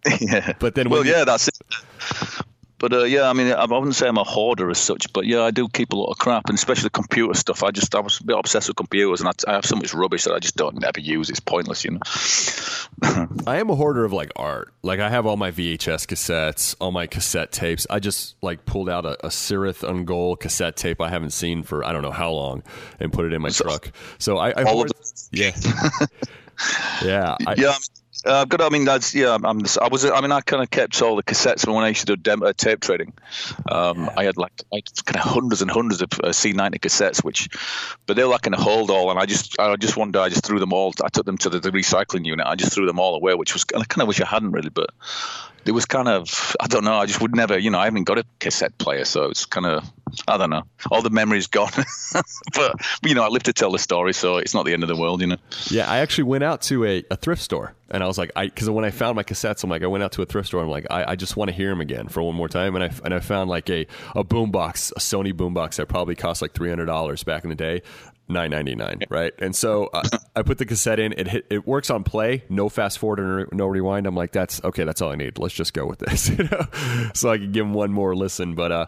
yeah, 0.20 0.52
but 0.58 0.74
then 0.74 0.88
well, 0.88 1.04
you... 1.04 1.12
yeah, 1.12 1.24
that's 1.24 1.48
it. 1.48 1.58
But 2.78 2.92
uh, 2.92 3.04
yeah, 3.04 3.28
I 3.28 3.32
mean, 3.32 3.52
I 3.52 3.64
wouldn't 3.64 3.94
say 3.94 4.06
I'm 4.06 4.18
a 4.18 4.24
hoarder 4.24 4.68
as 4.70 4.78
such, 4.78 5.12
but 5.12 5.24
yeah, 5.24 5.42
I 5.42 5.50
do 5.50 5.66
keep 5.68 5.92
a 5.92 5.96
lot 5.96 6.10
of 6.10 6.18
crap, 6.18 6.48
and 6.48 6.58
especially 6.58 6.90
computer 6.90 7.32
stuff. 7.32 7.62
I 7.62 7.70
just 7.70 7.94
I 7.94 8.00
was 8.00 8.20
a 8.20 8.24
bit 8.24 8.36
obsessed 8.38 8.68
with 8.68 8.76
computers, 8.76 9.20
and 9.20 9.28
I, 9.28 9.50
I 9.50 9.54
have 9.54 9.64
so 9.64 9.76
much 9.76 9.94
rubbish 9.94 10.24
that 10.24 10.34
I 10.34 10.40
just 10.40 10.56
don't 10.56 10.84
ever 10.84 11.00
use. 11.00 11.30
It's 11.30 11.40
pointless, 11.40 11.84
you 11.84 11.92
know. 11.92 12.00
I 13.46 13.58
am 13.60 13.70
a 13.70 13.74
hoarder 13.74 14.04
of 14.04 14.12
like 14.12 14.30
art. 14.36 14.74
Like 14.82 15.00
I 15.00 15.08
have 15.08 15.24
all 15.24 15.38
my 15.38 15.52
VHS 15.52 16.06
cassettes, 16.06 16.76
all 16.78 16.92
my 16.92 17.06
cassette 17.06 17.50
tapes. 17.50 17.86
I 17.88 17.98
just 17.98 18.36
like 18.42 18.66
pulled 18.66 18.90
out 18.90 19.06
a, 19.06 19.26
a 19.26 19.28
Cirith 19.28 19.82
Ungol 19.82 20.38
cassette 20.38 20.76
tape 20.76 21.00
I 21.00 21.08
haven't 21.08 21.30
seen 21.30 21.62
for 21.62 21.82
I 21.82 21.92
don't 21.92 22.02
know 22.02 22.10
how 22.10 22.30
long, 22.30 22.62
and 23.00 23.10
put 23.10 23.24
it 23.24 23.32
in 23.32 23.40
my 23.40 23.48
so, 23.48 23.64
truck. 23.64 23.90
So 24.18 24.36
I, 24.36 24.50
I 24.50 24.64
all 24.64 24.74
hoard, 24.74 24.90
of 24.90 24.96
yeah, 25.32 25.52
yeah, 27.02 27.36
I, 27.46 27.54
yeah. 27.56 27.74
Uh, 28.26 28.40
I've 28.40 28.48
got. 28.48 28.60
I 28.60 28.68
mean, 28.70 28.84
that's 28.84 29.14
yeah. 29.14 29.34
I'm. 29.34 29.46
I 29.46 29.88
was. 29.88 30.04
I 30.04 30.20
mean, 30.20 30.32
I 30.32 30.40
kind 30.40 30.62
of 30.62 30.70
kept 30.70 31.00
all 31.00 31.14
the 31.14 31.22
cassettes 31.22 31.66
when 31.66 31.84
I 31.84 31.88
used 31.88 32.00
to 32.00 32.06
do 32.06 32.16
demo, 32.16 32.46
uh, 32.46 32.52
tape 32.52 32.80
trading. 32.80 33.12
Um, 33.70 34.04
yeah. 34.04 34.14
I 34.16 34.24
had 34.24 34.36
like 34.36 34.52
I 34.72 34.76
had 34.76 35.04
kind 35.04 35.16
of 35.16 35.30
hundreds 35.32 35.62
and 35.62 35.70
hundreds 35.70 36.02
of 36.02 36.08
uh, 36.14 36.28
C90 36.28 36.80
cassettes, 36.80 37.22
which, 37.22 37.48
but 38.06 38.16
they 38.16 38.24
were 38.24 38.30
like 38.30 38.46
in 38.46 38.54
a 38.54 38.60
hold 38.60 38.90
all, 38.90 39.10
and 39.10 39.18
I 39.18 39.26
just, 39.26 39.58
I 39.60 39.76
just 39.76 39.96
one 39.96 40.10
day 40.10 40.18
I 40.18 40.28
just 40.28 40.44
threw 40.44 40.58
them 40.58 40.72
all. 40.72 40.92
I 41.04 41.08
took 41.08 41.24
them 41.24 41.38
to 41.38 41.48
the, 41.48 41.60
the 41.60 41.70
recycling 41.70 42.24
unit. 42.24 42.46
I 42.46 42.56
just 42.56 42.72
threw 42.72 42.86
them 42.86 42.98
all 42.98 43.14
away, 43.14 43.34
which 43.34 43.52
was. 43.54 43.64
I 43.74 43.84
kind 43.84 44.02
of 44.02 44.08
wish 44.08 44.20
I 44.20 44.26
hadn't 44.26 44.52
really, 44.52 44.70
but 44.70 44.90
it 45.66 45.72
was 45.72 45.84
kind 45.84 46.08
of 46.08 46.56
I 46.60 46.66
don't 46.66 46.84
know. 46.84 46.94
I 46.94 47.06
just 47.06 47.20
would 47.20 47.34
never, 47.34 47.58
you 47.58 47.70
know, 47.70 47.78
I 47.78 47.84
haven't 47.84 48.04
got 48.04 48.18
a 48.18 48.24
cassette 48.38 48.76
player, 48.78 49.04
so 49.04 49.24
it's 49.24 49.44
kind 49.44 49.66
of 49.66 49.84
I 50.28 50.38
don't 50.38 50.50
know. 50.50 50.62
All 50.90 51.02
the 51.02 51.10
memories 51.10 51.46
gone, 51.46 51.70
but 52.54 52.74
you 53.04 53.14
know, 53.14 53.24
I 53.24 53.28
live 53.28 53.44
to 53.44 53.52
tell 53.52 53.72
the 53.72 53.78
story, 53.78 54.14
so 54.14 54.36
it's 54.36 54.54
not 54.54 54.64
the 54.64 54.72
end 54.72 54.82
of 54.82 54.88
the 54.88 54.96
world, 54.96 55.20
you 55.20 55.26
know. 55.26 55.36
Yeah, 55.68 55.90
I 55.90 55.98
actually 55.98 56.24
went 56.24 56.44
out 56.44 56.62
to 56.62 56.84
a, 56.84 57.04
a 57.10 57.16
thrift 57.16 57.42
store, 57.42 57.74
and 57.90 58.02
I 58.02 58.06
was 58.06 58.16
like, 58.16 58.30
I 58.36 58.46
because 58.46 58.70
when 58.70 58.84
I 58.84 58.90
found 58.90 59.16
my 59.16 59.24
cassettes, 59.24 59.64
I'm 59.64 59.70
like, 59.70 59.82
I 59.82 59.88
went 59.88 60.04
out 60.04 60.12
to 60.12 60.22
a 60.22 60.26
thrift 60.26 60.48
store, 60.48 60.62
I'm 60.62 60.70
like, 60.70 60.86
I, 60.90 61.12
I 61.12 61.16
just 61.16 61.36
want 61.36 61.50
to 61.50 61.54
hear 61.54 61.70
them 61.70 61.80
again 61.80 62.08
for 62.08 62.22
one 62.22 62.34
more 62.34 62.48
time, 62.48 62.76
and 62.76 62.84
I 62.84 62.90
and 63.04 63.12
I 63.12 63.20
found 63.20 63.50
like 63.50 63.68
a 63.68 63.86
a 64.14 64.24
boombox, 64.24 64.92
a 64.92 65.00
Sony 65.00 65.32
boombox 65.32 65.76
that 65.76 65.86
probably 65.86 66.14
cost 66.14 66.42
like 66.42 66.52
three 66.52 66.68
hundred 66.68 66.86
dollars 66.86 67.24
back 67.24 67.44
in 67.44 67.50
the 67.50 67.56
day 67.56 67.82
nine 68.28 68.50
ninety 68.50 68.74
nine, 68.74 69.00
right? 69.08 69.32
And 69.38 69.54
so 69.54 69.86
uh, 69.92 70.02
I 70.34 70.42
put 70.42 70.58
the 70.58 70.66
cassette 70.66 70.98
in. 70.98 71.12
It 71.12 71.28
hit, 71.28 71.46
it 71.50 71.66
works 71.66 71.90
on 71.90 72.04
play, 72.04 72.44
no 72.48 72.68
fast 72.68 72.98
forward 72.98 73.18
and 73.18 73.52
no 73.52 73.66
rewind. 73.66 74.06
I'm 74.06 74.14
like, 74.14 74.32
that's 74.32 74.62
okay. 74.64 74.84
That's 74.84 75.00
all 75.02 75.10
I 75.10 75.16
need. 75.16 75.38
Let's 75.38 75.54
just 75.56 75.74
go 75.74 75.86
with 75.86 76.00
this, 76.00 76.28
you 76.38 76.44
know. 76.44 76.66
so 77.14 77.30
I 77.30 77.38
can 77.38 77.52
give 77.52 77.64
them 77.64 77.74
one 77.74 77.92
more 77.92 78.14
listen. 78.14 78.54
But 78.54 78.72
uh, 78.72 78.86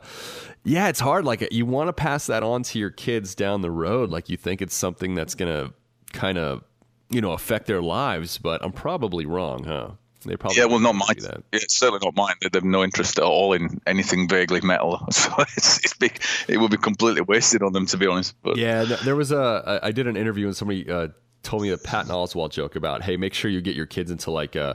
yeah, 0.65 0.89
it's 0.89 1.01
hard. 1.01 1.25
Like 1.25 1.49
you 1.53 1.67
want 1.67 1.89
to 1.89 1.93
pass 1.93 2.27
that 2.27 2.43
on 2.43 2.63
to 2.65 2.79
your 2.79 2.91
kids 2.91 3.35
down 3.35 3.63
the 3.63 3.71
road. 3.71 4.11
Like 4.11 4.29
you 4.29 4.37
think 4.37 4.63
it's 4.63 4.75
something 4.75 5.15
that's 5.15 5.35
gonna 5.35 5.73
kind 6.13 6.39
of 6.39 6.63
you 7.11 7.21
know 7.21 7.33
affect 7.33 7.67
their 7.67 7.83
lives, 7.83 8.39
but 8.39 8.65
I'm 8.65 8.73
probably 8.73 9.27
wrong, 9.27 9.65
huh? 9.65 9.91
They 10.25 10.37
probably 10.37 10.59
yeah, 10.59 10.65
well, 10.65 10.81
not 10.81 10.97
mine. 10.97 11.17
That. 11.21 11.45
It's 11.53 11.79
certainly 11.79 12.01
not 12.05 12.17
mine. 12.17 12.35
They 12.43 12.49
have 12.53 12.65
no 12.65 12.83
interest 12.83 13.19
at 13.19 13.25
all 13.25 13.53
in 13.53 13.81
anything 13.87 14.29
vaguely 14.29 14.61
metal, 14.61 15.07
so 15.11 15.33
it's, 15.39 15.79
it's 15.85 15.95
big, 15.95 16.21
it 16.49 16.59
would 16.59 16.73
be 16.73 16.77
completely 16.77 17.23
wasted 17.23 17.63
on 17.63 17.73
them, 17.73 17.87
to 17.87 17.97
be 17.97 18.07
honest. 18.07 18.35
But 18.43 18.57
yeah, 18.57 18.85
there 19.05 19.15
was 19.15 19.31
a. 19.31 19.81
I 19.83 19.93
did 19.93 20.09
an 20.09 20.17
interview 20.17 20.47
and 20.47 20.57
somebody 20.57 20.91
uh, 20.91 21.09
told 21.43 21.63
me 21.63 21.71
a 21.71 21.79
Patton 21.79 22.11
Oswalt 22.11 22.51
joke 22.51 22.77
about, 22.77 23.03
hey, 23.03 23.17
make 23.17 23.35
sure 23.35 23.51
you 23.51 23.61
get 23.61 23.77
your 23.77 23.87
kids 23.87 24.11
into 24.11 24.31
like, 24.31 24.57
uh, 24.57 24.75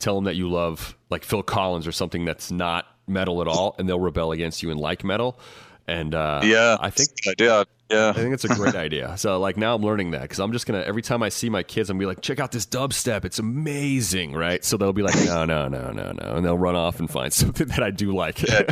tell 0.00 0.14
them 0.16 0.24
that 0.24 0.36
you 0.36 0.50
love 0.50 0.96
like 1.10 1.24
Phil 1.24 1.42
Collins 1.42 1.86
or 1.86 1.92
something 1.92 2.24
that's 2.24 2.50
not 2.50 2.86
metal 3.06 3.40
at 3.40 3.48
all, 3.48 3.74
and 3.78 3.88
they'll 3.88 4.00
rebel 4.00 4.32
against 4.32 4.62
you 4.62 4.70
and 4.70 4.80
like 4.80 5.04
metal. 5.04 5.38
And 5.86 6.14
uh, 6.14 6.40
yeah, 6.44 6.76
I 6.80 6.90
think 6.90 7.10
yeah, 7.38 7.64
yeah, 7.90 8.10
I 8.10 8.12
think 8.12 8.32
it's 8.32 8.44
a 8.44 8.48
great 8.48 8.74
idea. 8.76 9.16
So 9.16 9.40
like 9.40 9.56
now 9.56 9.74
I'm 9.74 9.82
learning 9.82 10.12
that 10.12 10.22
because 10.22 10.38
I'm 10.38 10.52
just 10.52 10.66
gonna 10.66 10.80
every 10.80 11.02
time 11.02 11.22
I 11.22 11.28
see 11.28 11.50
my 11.50 11.62
kids, 11.62 11.90
I'm 11.90 11.96
gonna 11.96 12.02
be 12.02 12.06
like, 12.06 12.20
check 12.20 12.38
out 12.38 12.52
this 12.52 12.64
dubstep, 12.64 13.24
it's 13.24 13.40
amazing, 13.40 14.32
right? 14.32 14.64
So 14.64 14.76
they'll 14.76 14.92
be 14.92 15.02
like, 15.02 15.16
no, 15.24 15.44
no, 15.44 15.66
no, 15.68 15.90
no, 15.90 16.12
no, 16.12 16.36
and 16.36 16.44
they'll 16.44 16.58
run 16.58 16.76
off 16.76 17.00
and 17.00 17.10
find 17.10 17.32
something 17.32 17.66
that 17.68 17.82
I 17.82 17.90
do 17.90 18.14
like. 18.14 18.40
yeah, 18.42 18.62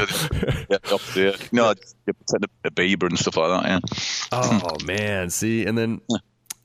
yeah, 0.71 0.99
yeah. 1.17 1.37
No, 1.51 1.75
the 2.07 2.71
Bieber 2.71 3.09
and 3.09 3.19
stuff 3.19 3.37
like 3.37 3.63
that. 3.63 3.69
Yeah. 3.69 3.81
Oh 4.33 4.77
man, 4.85 5.31
see, 5.31 5.67
and 5.67 5.77
then 5.77 6.01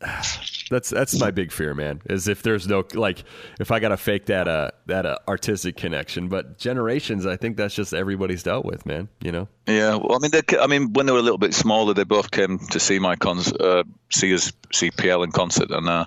that's 0.69 0.89
that's 0.89 1.19
my 1.19 1.31
big 1.31 1.51
fear, 1.51 1.73
man. 1.73 2.01
Is 2.05 2.27
if 2.27 2.43
there's 2.43 2.67
no 2.67 2.83
like 2.93 3.23
if 3.59 3.71
I 3.71 3.79
got 3.79 3.89
to 3.89 3.97
fake 3.97 4.27
that 4.27 4.47
uh 4.47 4.71
that 4.87 5.05
uh, 5.05 5.17
artistic 5.27 5.75
connection. 5.75 6.29
But 6.29 6.57
generations, 6.57 7.25
I 7.25 7.37
think 7.37 7.57
that's 7.57 7.75
just 7.75 7.93
everybody's 7.93 8.43
dealt 8.43 8.65
with, 8.65 8.85
man. 8.85 9.09
You 9.21 9.31
know. 9.31 9.47
Yeah, 9.67 9.95
well, 9.95 10.15
I 10.15 10.19
mean, 10.19 10.31
I 10.59 10.67
mean, 10.67 10.93
when 10.93 11.05
they 11.05 11.11
were 11.11 11.19
a 11.19 11.23
little 11.23 11.37
bit 11.37 11.53
smaller, 11.53 11.93
they 11.93 12.03
both 12.03 12.31
came 12.31 12.59
to 12.59 12.79
see 12.79 12.99
my 12.99 13.15
cons, 13.15 13.51
uh, 13.53 13.83
see 14.11 14.33
us, 14.33 14.51
CPL 14.73 15.23
in 15.23 15.31
concert, 15.31 15.71
and 15.71 15.87
uh, 15.87 16.05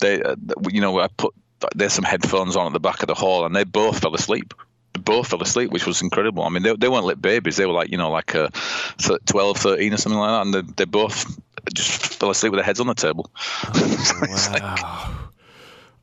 they, 0.00 0.22
uh, 0.22 0.36
you 0.70 0.80
know, 0.80 1.00
I 1.00 1.08
put 1.08 1.34
there's 1.74 1.92
some 1.92 2.04
headphones 2.04 2.56
on 2.56 2.66
at 2.66 2.72
the 2.72 2.80
back 2.80 3.02
of 3.02 3.08
the 3.08 3.14
hall, 3.14 3.46
and 3.46 3.54
they 3.54 3.64
both 3.64 4.00
fell 4.00 4.14
asleep 4.14 4.54
both 5.04 5.28
fell 5.28 5.42
asleep, 5.42 5.70
which 5.70 5.86
was 5.86 6.02
incredible. 6.02 6.44
I 6.44 6.48
mean, 6.48 6.62
they, 6.62 6.74
they 6.76 6.88
weren't 6.88 7.04
lit 7.04 7.20
babies. 7.20 7.56
They 7.56 7.66
were 7.66 7.72
like, 7.72 7.90
you 7.90 7.98
know, 7.98 8.10
like 8.10 8.34
a 8.34 8.50
12, 9.26 9.56
13 9.56 9.92
or 9.92 9.96
something 9.96 10.18
like 10.18 10.30
that. 10.30 10.42
And 10.42 10.54
they, 10.54 10.72
they 10.76 10.84
both 10.84 11.38
just 11.72 12.14
fell 12.14 12.30
asleep 12.30 12.52
with 12.52 12.58
their 12.58 12.64
heads 12.64 12.80
on 12.80 12.86
the 12.86 12.94
table. 12.94 13.30
Oh, 13.74 14.12
wow. 14.60 15.20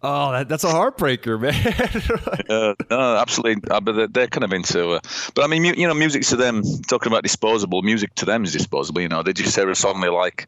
Oh, 0.04 0.32
that, 0.32 0.50
that's 0.50 0.64
a 0.64 0.68
heartbreaker, 0.68 1.40
man. 1.40 1.54
uh, 2.50 2.74
no, 2.90 3.18
absolutely. 3.18 3.70
Uh, 3.70 3.80
but 3.82 3.92
they're, 3.94 4.08
they're 4.08 4.28
kind 4.28 4.44
of 4.44 4.52
into. 4.52 4.92
Uh, 4.92 5.00
but 5.36 5.44
I 5.44 5.48
mean, 5.48 5.62
mu- 5.62 5.74
you 5.78 5.88
know, 5.88 5.94
music 5.94 6.24
to 6.24 6.36
them. 6.36 6.64
Talking 6.88 7.12
about 7.12 7.22
disposable, 7.22 7.84
music 7.84 8.16
to 8.16 8.26
them 8.26 8.44
is 8.44 8.52
disposable. 8.52 9.02
You 9.02 9.10
know, 9.10 9.22
they 9.22 9.34
just 9.34 9.56
hear 9.56 9.70
a 9.70 9.76
song 9.76 10.02
they 10.02 10.10
like, 10.10 10.48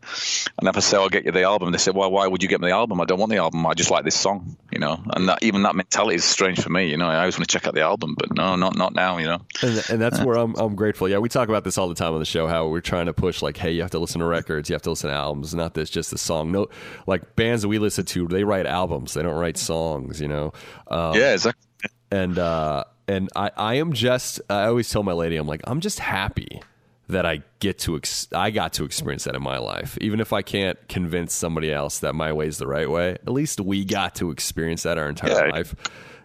and 0.57 0.67
if 0.67 0.75
I 0.75 0.79
say 0.79 0.97
I'll 0.97 1.09
get 1.09 1.25
you 1.25 1.31
the 1.31 1.43
album, 1.43 1.71
they 1.71 1.77
say, 1.77 1.91
"Well, 1.91 2.11
why 2.11 2.25
would 2.25 2.41
you 2.41 2.49
get 2.49 2.61
me 2.61 2.69
the 2.69 2.73
album? 2.73 2.99
I 2.99 3.05
don't 3.05 3.19
want 3.19 3.29
the 3.29 3.37
album. 3.37 3.65
I 3.67 3.75
just 3.75 3.91
like 3.91 4.05
this 4.05 4.19
song." 4.19 4.57
You 4.71 4.79
know, 4.79 4.99
and 5.11 5.29
that, 5.29 5.43
even 5.43 5.61
that 5.63 5.75
mentality 5.75 6.15
is 6.15 6.23
strange 6.23 6.59
for 6.59 6.69
me. 6.69 6.89
You 6.89 6.97
know, 6.97 7.07
I 7.07 7.19
always 7.19 7.37
want 7.37 7.47
to 7.47 7.53
check 7.53 7.67
out 7.67 7.75
the 7.75 7.81
album, 7.81 8.15
but 8.17 8.35
no, 8.35 8.55
not 8.55 8.75
not 8.75 8.95
now. 8.95 9.19
You 9.19 9.27
know, 9.27 9.41
and, 9.61 9.83
and 9.91 10.01
that's 10.01 10.19
where 10.23 10.35
I'm 10.35 10.55
I'm 10.55 10.73
grateful. 10.75 11.07
Yeah, 11.07 11.19
we 11.19 11.29
talk 11.29 11.47
about 11.47 11.63
this 11.63 11.77
all 11.77 11.89
the 11.89 11.95
time 11.95 12.13
on 12.13 12.19
the 12.19 12.25
show. 12.25 12.47
How 12.47 12.67
we're 12.67 12.81
trying 12.81 13.05
to 13.05 13.13
push 13.13 13.43
like, 13.43 13.57
hey, 13.57 13.71
you 13.71 13.81
have 13.81 13.91
to 13.91 13.99
listen 13.99 14.19
to 14.19 14.25
records, 14.25 14.67
you 14.69 14.73
have 14.73 14.81
to 14.81 14.89
listen 14.89 15.11
to 15.11 15.15
albums, 15.15 15.53
not 15.53 15.75
this 15.75 15.91
just 15.91 16.11
a 16.11 16.17
song. 16.17 16.51
No, 16.51 16.69
like 17.05 17.35
bands 17.35 17.61
that 17.61 17.67
we 17.67 17.77
listen 17.77 18.05
to, 18.05 18.27
they 18.27 18.43
write 18.43 18.65
albums, 18.65 19.13
they 19.13 19.21
don't 19.21 19.42
write 19.43 19.57
songs. 19.57 20.19
You 20.21 20.27
know. 20.29 20.53
Um, 20.87 21.13
yeah, 21.15 21.33
exactly. 21.33 21.61
And 22.11 22.37
uh, 22.39 22.83
and 23.07 23.29
I 23.35 23.51
I 23.55 23.73
am 23.75 23.93
just 23.93 24.41
I 24.49 24.65
always 24.65 24.89
tell 24.89 25.03
my 25.03 25.13
lady 25.13 25.35
I'm 25.35 25.47
like 25.47 25.61
I'm 25.65 25.79
just 25.81 25.99
happy 25.99 26.61
that 27.09 27.25
I 27.25 27.43
get 27.59 27.77
to 27.79 27.97
ex- 27.97 28.29
I 28.33 28.49
got 28.49 28.73
to 28.73 28.85
experience 28.85 29.25
that 29.25 29.35
in 29.35 29.43
my 29.43 29.57
life. 29.57 29.97
Even 29.99 30.19
if 30.21 30.31
I 30.31 30.41
can't 30.41 30.77
convince 30.87 31.33
somebody 31.33 31.71
else 31.71 31.99
that 31.99 32.13
my 32.15 32.31
way 32.31 32.47
is 32.47 32.57
the 32.57 32.67
right 32.67 32.89
way, 32.89 33.11
at 33.11 33.29
least 33.29 33.59
we 33.59 33.83
got 33.83 34.15
to 34.15 34.31
experience 34.31 34.83
that 34.83 34.97
our 34.97 35.09
entire 35.09 35.31
Yeah. 35.47 35.51
life. 35.51 35.75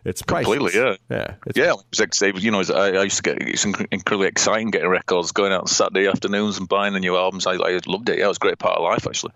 It's 0.09 0.23
priceless. 0.23 0.59
completely. 0.59 0.81
Yeah, 0.81 0.97
yeah, 1.11 1.35
it's 1.47 1.59
yeah. 1.59 1.73
Was 1.73 2.01
like, 2.21 2.43
you 2.43 2.51
know, 2.51 2.63
I, 2.75 2.93
I 2.93 3.03
used 3.03 3.19
to 3.19 3.23
get 3.23 3.43
it's 3.43 3.65
incredibly 3.65 4.27
exciting 4.27 4.71
getting 4.71 4.89
records, 4.89 5.33
going 5.33 5.53
out 5.53 5.63
on 5.63 5.67
Saturday 5.67 6.09
afternoons 6.09 6.59
and 6.59 6.67
buying 6.67 6.95
the 6.95 7.01
new 7.01 7.15
albums. 7.17 7.47
I, 7.47 7.53
I 7.55 7.79
loved 7.87 8.09
it. 8.09 8.19
Yeah, 8.19 8.25
it 8.25 8.29
was 8.29 8.39
a 8.39 8.41
great 8.41 8.59
part 8.59 8.79
of 8.79 8.85
life 8.85 9.07
actually. 9.07 9.33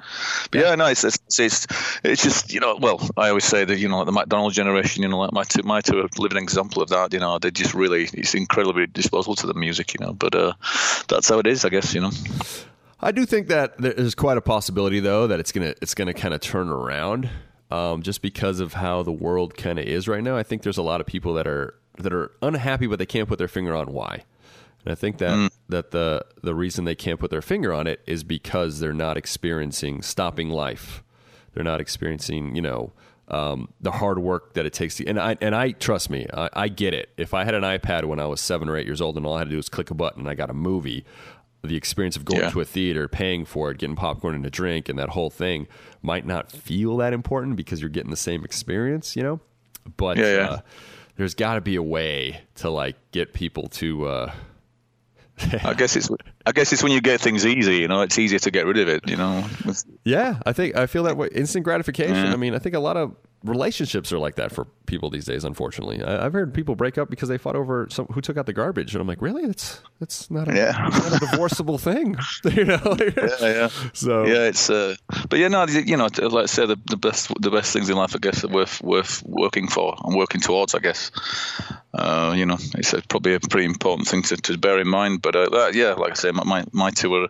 But 0.50 0.60
yeah, 0.62 0.74
no, 0.74 0.86
it's, 0.86 1.04
it's 1.04 1.18
it's 1.38 1.66
it's 2.02 2.22
just 2.22 2.52
you 2.54 2.60
know, 2.60 2.78
well, 2.80 3.06
I 3.18 3.28
always 3.28 3.44
say 3.44 3.66
that 3.66 3.78
you 3.78 3.88
know, 3.88 3.98
like 3.98 4.06
the 4.06 4.12
McDonald's 4.12 4.56
generation, 4.56 5.02
you 5.02 5.10
know, 5.10 5.18
like 5.18 5.32
my 5.32 5.44
two 5.44 5.62
my 5.62 5.82
two 5.82 6.00
are 6.00 6.08
living 6.18 6.42
example 6.42 6.82
of 6.82 6.88
that. 6.88 7.12
You 7.12 7.20
know, 7.20 7.38
they 7.38 7.50
just 7.50 7.74
really 7.74 8.08
it's 8.14 8.34
incredibly 8.34 8.86
disposable 8.86 9.36
to 9.36 9.46
the 9.46 9.54
music, 9.54 9.92
you 9.92 10.04
know. 10.04 10.14
But 10.14 10.34
uh, 10.34 10.54
that's 11.06 11.28
how 11.28 11.38
it 11.38 11.46
is, 11.46 11.66
I 11.66 11.68
guess. 11.68 11.92
You 11.94 12.00
know. 12.00 12.10
I 13.04 13.10
do 13.10 13.26
think 13.26 13.48
that 13.48 13.76
there's 13.78 14.14
quite 14.14 14.38
a 14.38 14.40
possibility, 14.40 15.00
though, 15.00 15.26
that 15.26 15.40
it's 15.40 15.52
gonna 15.52 15.74
it's 15.82 15.94
gonna 15.94 16.14
kind 16.14 16.32
of 16.32 16.40
turn 16.40 16.68
around, 16.68 17.28
um, 17.72 18.02
just 18.02 18.20
because 18.20 18.60
of 18.60 18.74
how 18.74 19.02
the 19.02 19.12
world 19.12 19.56
kind 19.56 19.78
of 19.78 19.86
is 19.86 20.06
right 20.06 20.22
now. 20.22 20.36
I 20.36 20.42
think 20.42 20.62
there's 20.62 20.76
a 20.76 20.82
lot 20.82 21.00
of 21.00 21.06
people 21.06 21.32
that 21.34 21.46
are 21.46 21.74
that 21.98 22.12
are 22.12 22.30
unhappy, 22.42 22.86
but 22.86 22.98
they 22.98 23.06
can't 23.06 23.28
put 23.28 23.38
their 23.38 23.48
finger 23.48 23.74
on 23.74 23.92
why. 23.92 24.24
And 24.84 24.92
I 24.92 24.94
think 24.94 25.16
that 25.18 25.50
that 25.70 25.90
the 25.90 26.24
the 26.42 26.54
reason 26.54 26.84
they 26.84 26.94
can't 26.94 27.18
put 27.18 27.30
their 27.30 27.40
finger 27.40 27.72
on 27.72 27.86
it 27.86 28.00
is 28.06 28.24
because 28.24 28.80
they're 28.80 28.92
not 28.92 29.16
experiencing 29.16 30.02
stopping 30.02 30.50
life. 30.50 31.02
They're 31.54 31.64
not 31.64 31.80
experiencing, 31.80 32.54
you 32.56 32.62
know, 32.62 32.92
um, 33.28 33.72
the 33.80 33.92
hard 33.92 34.18
work 34.18 34.52
that 34.54 34.66
it 34.66 34.72
takes 34.74 34.96
to. 34.96 35.06
And 35.06 35.18
I 35.18 35.36
and 35.40 35.54
I 35.54 35.70
trust 35.72 36.10
me, 36.10 36.26
I, 36.32 36.50
I 36.52 36.68
get 36.68 36.92
it. 36.92 37.08
If 37.16 37.32
I 37.32 37.44
had 37.44 37.54
an 37.54 37.62
iPad 37.62 38.04
when 38.04 38.20
I 38.20 38.26
was 38.26 38.42
seven 38.42 38.68
or 38.68 38.76
eight 38.76 38.86
years 38.86 39.00
old, 39.00 39.16
and 39.16 39.24
all 39.24 39.34
I 39.34 39.38
had 39.38 39.44
to 39.44 39.50
do 39.50 39.56
was 39.56 39.70
click 39.70 39.90
a 39.90 39.94
button, 39.94 40.20
and 40.20 40.28
I 40.28 40.34
got 40.34 40.50
a 40.50 40.54
movie, 40.54 41.06
the 41.62 41.76
experience 41.76 42.16
of 42.16 42.24
going 42.24 42.40
Yeah. 42.40 42.50
to 42.50 42.60
a 42.60 42.64
theater, 42.64 43.06
paying 43.08 43.44
for 43.44 43.70
it, 43.70 43.78
getting 43.78 43.96
popcorn 43.96 44.34
and 44.34 44.44
a 44.44 44.50
drink, 44.50 44.88
and 44.88 44.98
that 44.98 45.10
whole 45.10 45.30
thing 45.30 45.68
might 46.02 46.26
not 46.26 46.50
feel 46.50 46.96
that 46.98 47.12
important 47.12 47.56
because 47.56 47.80
you're 47.80 47.90
getting 47.90 48.10
the 48.10 48.16
same 48.16 48.44
experience, 48.44 49.14
you 49.16 49.22
know. 49.22 49.40
But 49.96 50.16
Yeah, 50.16 50.34
yeah. 50.34 50.48
Uh, 50.50 50.58
there's 51.16 51.34
got 51.34 51.54
to 51.54 51.60
be 51.60 51.76
a 51.76 51.82
way 51.82 52.40
to 52.56 52.70
like 52.70 52.96
get 53.12 53.32
people 53.32 53.68
to. 53.68 54.06
Uh, 54.06 54.32
I 55.64 55.74
guess 55.74 55.96
it's 55.96 56.10
I 56.46 56.52
guess 56.52 56.72
it's 56.72 56.82
when 56.82 56.92
you 56.92 57.00
get 57.00 57.20
things 57.20 57.46
easy, 57.46 57.76
you 57.76 57.88
know, 57.88 58.02
it's 58.02 58.18
easier 58.18 58.38
to 58.40 58.50
get 58.50 58.66
rid 58.66 58.78
of 58.78 58.88
it, 58.88 59.08
you 59.08 59.16
know. 59.16 59.44
Yeah, 60.04 60.38
I 60.44 60.52
think 60.52 60.76
I 60.76 60.86
feel 60.86 61.04
that 61.04 61.16
way. 61.16 61.28
Instant 61.34 61.64
gratification. 61.64 62.14
Yeah. 62.16 62.32
I 62.32 62.36
mean, 62.36 62.54
I 62.54 62.58
think 62.58 62.74
a 62.74 62.80
lot 62.80 62.96
of 62.96 63.14
relationships 63.44 64.12
are 64.12 64.18
like 64.18 64.36
that 64.36 64.52
for 64.52 64.66
people 64.86 65.10
these 65.10 65.24
days. 65.24 65.44
Unfortunately, 65.44 66.02
I, 66.02 66.26
I've 66.26 66.32
heard 66.32 66.52
people 66.54 66.74
break 66.74 66.98
up 66.98 67.10
because 67.10 67.28
they 67.28 67.38
fought 67.38 67.56
over 67.56 67.86
some, 67.90 68.06
who 68.06 68.20
took 68.20 68.36
out 68.36 68.46
the 68.46 68.52
garbage, 68.52 68.94
and 68.94 69.00
I'm 69.00 69.06
like, 69.08 69.22
really? 69.22 69.42
It's 69.44 69.80
it's 70.00 70.30
not 70.30 70.48
a, 70.48 70.54
Yeah. 70.54 70.72
not 70.90 71.16
a 71.22 71.26
divorceable 71.30 71.78
thing, 71.88 72.16
you 72.44 72.64
know? 72.64 72.96
yeah, 73.16 73.36
yeah. 73.40 73.68
So 73.92 74.24
yeah, 74.26 74.44
it's 74.48 74.70
uh, 74.70 74.96
but 75.28 75.38
yeah, 75.38 75.48
no, 75.48 75.66
you 75.66 75.96
know, 75.96 76.08
let's 76.20 76.52
say 76.52 76.66
the, 76.66 76.76
the 76.86 76.96
best 76.96 77.32
the 77.40 77.50
best 77.50 77.72
things 77.72 77.88
in 77.90 77.96
life, 77.96 78.14
I 78.14 78.18
guess, 78.18 78.44
are 78.44 78.48
worth 78.48 78.82
worth 78.82 79.22
working 79.24 79.68
for 79.68 79.96
and 80.04 80.16
working 80.16 80.40
towards. 80.40 80.74
I 80.74 80.78
guess, 80.78 81.10
uh, 81.94 82.34
you 82.36 82.46
know, 82.46 82.56
it's 82.74 82.92
a, 82.94 83.02
probably 83.02 83.34
a 83.34 83.40
pretty 83.40 83.66
important 83.66 84.08
thing 84.08 84.22
to, 84.22 84.36
to 84.36 84.56
bear 84.56 84.78
in 84.78 84.88
mind. 84.88 85.20
But 85.20 85.36
uh, 85.36 85.48
that, 85.50 85.74
yeah, 85.74 85.92
like 85.92 86.12
I 86.12 86.14
say, 86.14 86.30
my 86.30 86.64
my, 86.72 86.90
two 86.90 87.14
are, 87.14 87.28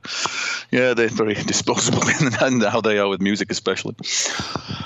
yeah, 0.71 0.95
they're 0.95 1.09
very 1.09 1.35
disposable 1.47 2.03
and 2.41 2.63
how 2.63 2.81
they 2.81 2.99
are 2.99 3.09
with 3.09 3.21
music, 3.21 3.51
especially. 3.51 3.97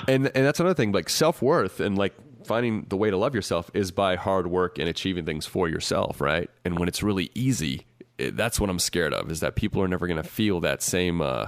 and 0.07 0.27
and 0.27 0.45
that's 0.45 0.59
another 0.59 0.73
thing, 0.73 0.91
like 0.91 1.09
self 1.09 1.41
worth 1.41 1.79
and 1.79 1.97
like 1.97 2.15
finding 2.47 2.85
the 2.89 2.97
way 2.97 3.11
to 3.11 3.17
love 3.17 3.35
yourself 3.35 3.69
is 3.73 3.91
by 3.91 4.15
hard 4.15 4.47
work 4.47 4.79
and 4.79 4.87
achieving 4.87 5.25
things 5.25 5.45
for 5.45 5.67
yourself, 5.67 6.21
right? 6.21 6.49
And 6.65 6.79
when 6.79 6.87
it's 6.87 7.03
really 7.03 7.29
easy, 7.35 7.85
it, 8.17 8.35
that's 8.35 8.59
what 8.59 8.69
I'm 8.69 8.79
scared 8.79 9.13
of 9.13 9.29
is 9.29 9.41
that 9.41 9.55
people 9.55 9.81
are 9.83 9.87
never 9.87 10.07
going 10.07 10.21
to 10.21 10.27
feel 10.27 10.59
that 10.61 10.81
same, 10.81 11.21
uh, 11.21 11.47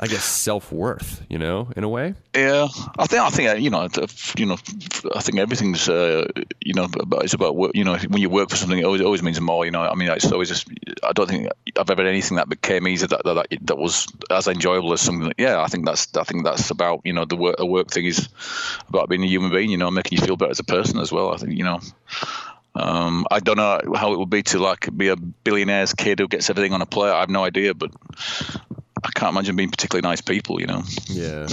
I 0.00 0.08
guess, 0.08 0.24
self 0.24 0.72
worth, 0.72 1.22
you 1.28 1.38
know, 1.38 1.68
in 1.76 1.84
a 1.84 1.88
way. 1.88 2.14
Yeah, 2.34 2.66
I 2.98 3.06
think 3.06 3.22
I 3.22 3.30
think 3.30 3.48
uh, 3.48 3.54
you 3.54 3.70
know, 3.70 3.88
you 4.36 4.46
know, 4.46 4.56
I 5.14 5.20
think 5.20 5.38
everything's 5.38 5.88
uh, 5.88 6.26
you 6.60 6.74
know, 6.74 6.88
it's 7.22 7.34
about. 7.34 7.54
You 7.76 7.84
know, 7.84 7.96
when 8.08 8.20
you 8.20 8.28
work 8.28 8.50
for 8.50 8.56
something, 8.56 8.76
it 8.76 8.84
always 8.84 9.02
always 9.02 9.22
means 9.22 9.40
more. 9.40 9.64
You 9.64 9.70
know, 9.70 9.82
I 9.82 9.94
mean, 9.94 10.08
it's 10.10 10.32
always 10.32 10.48
just. 10.48 10.68
I 11.04 11.12
don't 11.12 11.28
think 11.28 11.48
I've 11.78 11.88
ever 11.88 12.02
had 12.02 12.08
anything 12.08 12.38
that 12.38 12.48
became 12.48 12.88
easy 12.88 13.06
that 13.06 13.22
that, 13.24 13.46
that 13.60 13.78
was 13.78 14.08
as 14.30 14.48
enjoyable 14.48 14.92
as 14.92 15.00
something. 15.00 15.32
Yeah, 15.38 15.62
I 15.62 15.68
think 15.68 15.86
that's 15.86 16.16
I 16.16 16.24
think 16.24 16.44
that's 16.44 16.70
about 16.70 17.02
you 17.04 17.12
know 17.12 17.24
the 17.24 17.36
work 17.36 17.56
a 17.60 17.66
work 17.66 17.90
thing 17.92 18.06
is 18.06 18.28
about 18.88 19.08
being 19.08 19.22
a 19.22 19.28
human 19.28 19.52
being. 19.52 19.70
You 19.70 19.78
know, 19.78 19.92
making 19.92 20.18
you 20.18 20.24
feel 20.26 20.36
better 20.36 20.50
as 20.50 20.58
a 20.58 20.64
person 20.64 20.98
as 20.98 21.12
well. 21.12 21.32
I 21.32 21.36
think 21.36 21.56
you 21.56 21.64
know. 21.64 21.80
Um, 22.76 23.24
I 23.30 23.38
don't 23.38 23.56
know 23.56 23.80
how 23.94 24.12
it 24.12 24.18
would 24.18 24.30
be 24.30 24.42
to 24.42 24.58
like 24.58 24.88
be 24.96 25.06
a 25.06 25.14
billionaire's 25.14 25.94
kid 25.94 26.18
who 26.18 26.26
gets 26.26 26.50
everything 26.50 26.72
on 26.72 26.82
a 26.82 26.86
plate. 26.86 27.12
I 27.12 27.20
have 27.20 27.30
no 27.30 27.44
idea, 27.44 27.72
but 27.72 27.92
I 29.04 29.10
can't 29.10 29.30
imagine 29.30 29.54
being 29.54 29.70
particularly 29.70 30.06
nice 30.08 30.20
people. 30.20 30.60
You 30.60 30.66
know. 30.66 30.82
Yeah, 31.08 31.46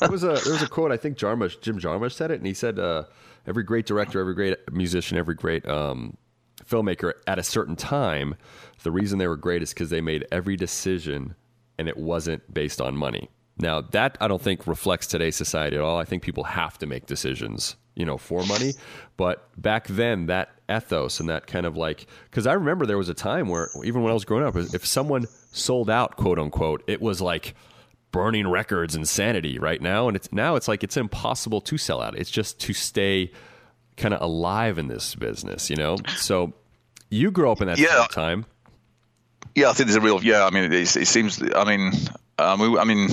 there 0.00 0.10
was 0.10 0.24
a 0.24 0.40
there 0.44 0.52
was 0.52 0.62
a 0.62 0.68
quote. 0.68 0.92
I 0.92 0.96
think 0.96 1.18
Jarmusch, 1.18 1.60
Jim 1.60 1.78
Jarmusch 1.78 2.12
said 2.12 2.30
it, 2.30 2.38
and 2.38 2.46
he 2.46 2.54
said, 2.54 2.78
uh, 2.78 3.04
"Every 3.46 3.62
great 3.62 3.86
director, 3.86 4.20
every 4.20 4.34
great 4.34 4.56
musician, 4.72 5.18
every 5.18 5.34
great 5.34 5.68
um, 5.68 6.16
filmmaker 6.64 7.12
at 7.26 7.38
a 7.38 7.42
certain 7.42 7.76
time, 7.76 8.34
the 8.82 8.90
reason 8.90 9.18
they 9.18 9.28
were 9.28 9.36
great 9.36 9.62
is 9.62 9.74
because 9.74 9.90
they 9.90 10.00
made 10.00 10.26
every 10.32 10.56
decision, 10.56 11.34
and 11.78 11.88
it 11.88 11.96
wasn't 11.96 12.52
based 12.52 12.80
on 12.80 12.96
money." 12.96 13.28
Now 13.58 13.82
that 13.82 14.16
I 14.20 14.28
don't 14.28 14.40
think 14.40 14.66
reflects 14.66 15.06
today's 15.06 15.36
society 15.36 15.76
at 15.76 15.82
all. 15.82 15.98
I 15.98 16.04
think 16.04 16.22
people 16.22 16.44
have 16.44 16.78
to 16.78 16.86
make 16.86 17.06
decisions, 17.06 17.76
you 17.94 18.04
know, 18.06 18.16
for 18.16 18.44
money. 18.46 18.72
But 19.16 19.48
back 19.60 19.86
then, 19.88 20.26
that 20.26 20.50
ethos 20.70 21.20
and 21.20 21.28
that 21.28 21.46
kind 21.46 21.66
of 21.66 21.76
like, 21.76 22.06
because 22.30 22.46
I 22.46 22.52
remember 22.54 22.86
there 22.86 22.98
was 22.98 23.08
a 23.08 23.14
time 23.14 23.48
where 23.48 23.68
even 23.84 24.02
when 24.02 24.10
I 24.10 24.14
was 24.14 24.24
growing 24.24 24.44
up, 24.44 24.56
if 24.56 24.86
someone 24.86 25.26
sold 25.52 25.90
out, 25.90 26.16
quote 26.16 26.38
unquote, 26.38 26.82
it 26.86 27.00
was 27.00 27.20
like 27.20 27.54
burning 28.12 28.48
records 28.48 28.96
insanity 28.96 29.56
right 29.56 29.80
now 29.80 30.08
and 30.08 30.16
it's 30.16 30.32
now 30.32 30.56
it's 30.56 30.66
like 30.66 30.82
it's 30.82 30.96
impossible 30.96 31.60
to 31.60 31.78
sell 31.78 32.02
out 32.02 32.18
it's 32.18 32.28
just 32.28 32.58
to 32.58 32.72
stay 32.72 33.30
kind 33.96 34.12
of 34.12 34.20
alive 34.20 34.78
in 34.78 34.88
this 34.88 35.14
business 35.14 35.70
you 35.70 35.76
know 35.76 35.96
so 36.16 36.52
you 37.08 37.30
grew 37.30 37.48
up 37.52 37.60
in 37.60 37.68
that 37.68 37.78
Yeah. 37.78 38.08
time 38.10 38.44
Yeah, 39.54 39.70
I 39.70 39.74
think 39.74 39.86
there's 39.88 39.94
a 39.96 40.00
real 40.00 40.20
yeah. 40.24 40.44
I 40.44 40.50
mean, 40.50 40.72
it, 40.72 40.96
it 40.96 41.06
seems. 41.06 41.40
I 41.54 41.64
mean, 41.64 41.92
um, 42.38 42.58
we, 42.60 42.78
I 42.78 42.84
mean, 42.84 43.08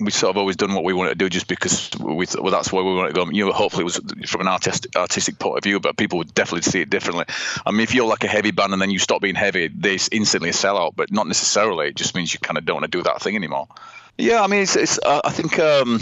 we 0.00 0.10
sort 0.10 0.30
of 0.30 0.38
always 0.38 0.56
done 0.56 0.74
what 0.74 0.84
we 0.84 0.92
wanted 0.92 1.10
to 1.10 1.14
do 1.16 1.28
just 1.28 1.46
because 1.46 1.90
we 1.98 2.26
thought, 2.26 2.42
well, 2.42 2.52
that's 2.52 2.72
where 2.72 2.82
we 2.82 2.94
wanted 2.94 3.08
to 3.08 3.14
go. 3.14 3.30
You 3.30 3.46
know, 3.46 3.52
hopefully 3.52 3.82
it 3.82 3.84
was 3.84 4.00
from 4.26 4.40
an 4.40 4.48
artistic 4.48 4.96
artistic 4.96 5.38
point 5.38 5.58
of 5.58 5.64
view, 5.64 5.78
but 5.80 5.96
people 5.96 6.18
would 6.18 6.34
definitely 6.34 6.62
see 6.62 6.80
it 6.80 6.90
differently. 6.90 7.26
I 7.64 7.70
mean, 7.70 7.82
if 7.82 7.94
you're 7.94 8.06
like 8.06 8.24
a 8.24 8.28
heavy 8.28 8.50
band 8.50 8.72
and 8.72 8.80
then 8.80 8.90
you 8.90 8.98
stop 8.98 9.20
being 9.20 9.34
heavy, 9.34 9.68
they 9.68 9.98
instantly 10.10 10.52
sell 10.52 10.78
out, 10.78 10.96
but 10.96 11.12
not 11.12 11.26
necessarily. 11.26 11.88
It 11.88 11.96
just 11.96 12.14
means 12.14 12.32
you 12.32 12.40
kind 12.40 12.58
of 12.58 12.64
don't 12.64 12.76
want 12.80 12.90
to 12.90 12.98
do 12.98 13.02
that 13.04 13.20
thing 13.20 13.36
anymore. 13.36 13.68
Yeah, 14.16 14.42
I 14.42 14.46
mean, 14.46 14.62
it's, 14.62 14.76
it's 14.76 14.98
I 15.04 15.30
think. 15.30 15.58
Um. 15.58 16.00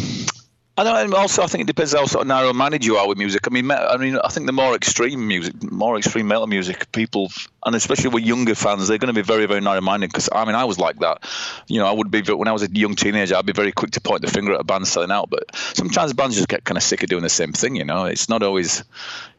And 0.78 1.12
also, 1.12 1.42
I 1.42 1.48
think 1.48 1.62
it 1.62 1.66
depends 1.66 1.92
how 1.92 2.06
sort 2.06 2.22
of 2.22 2.28
narrow-minded 2.28 2.84
you 2.84 2.98
are 2.98 3.08
with 3.08 3.18
music. 3.18 3.48
I 3.48 3.50
mean, 3.50 3.68
I 3.68 3.96
mean, 3.96 4.16
I 4.22 4.28
think 4.28 4.46
the 4.46 4.52
more 4.52 4.76
extreme 4.76 5.26
music, 5.26 5.72
more 5.72 5.98
extreme 5.98 6.28
metal 6.28 6.46
music, 6.46 6.92
people, 6.92 7.32
and 7.66 7.74
especially 7.74 8.10
with 8.10 8.22
younger 8.22 8.54
fans, 8.54 8.86
they're 8.86 8.98
going 8.98 9.12
to 9.12 9.20
be 9.20 9.22
very, 9.22 9.46
very 9.46 9.60
narrow-minded. 9.60 10.10
Because 10.10 10.28
I 10.32 10.44
mean, 10.44 10.54
I 10.54 10.64
was 10.66 10.78
like 10.78 11.00
that. 11.00 11.24
You 11.66 11.80
know, 11.80 11.86
I 11.86 11.90
would 11.90 12.12
be 12.12 12.22
when 12.22 12.46
I 12.46 12.52
was 12.52 12.62
a 12.62 12.70
young 12.70 12.94
teenager, 12.94 13.34
I'd 13.34 13.44
be 13.44 13.52
very 13.52 13.72
quick 13.72 13.90
to 13.92 14.00
point 14.00 14.22
the 14.22 14.28
finger 14.28 14.54
at 14.54 14.60
a 14.60 14.64
band 14.64 14.86
selling 14.86 15.10
out. 15.10 15.30
But 15.30 15.54
sometimes 15.56 16.12
bands 16.12 16.36
just 16.36 16.48
get 16.48 16.64
kind 16.64 16.78
of 16.78 16.84
sick 16.84 17.02
of 17.02 17.08
doing 17.08 17.24
the 17.24 17.28
same 17.28 17.52
thing. 17.52 17.74
You 17.74 17.84
know, 17.84 18.04
it's 18.04 18.28
not 18.28 18.44
always, 18.44 18.84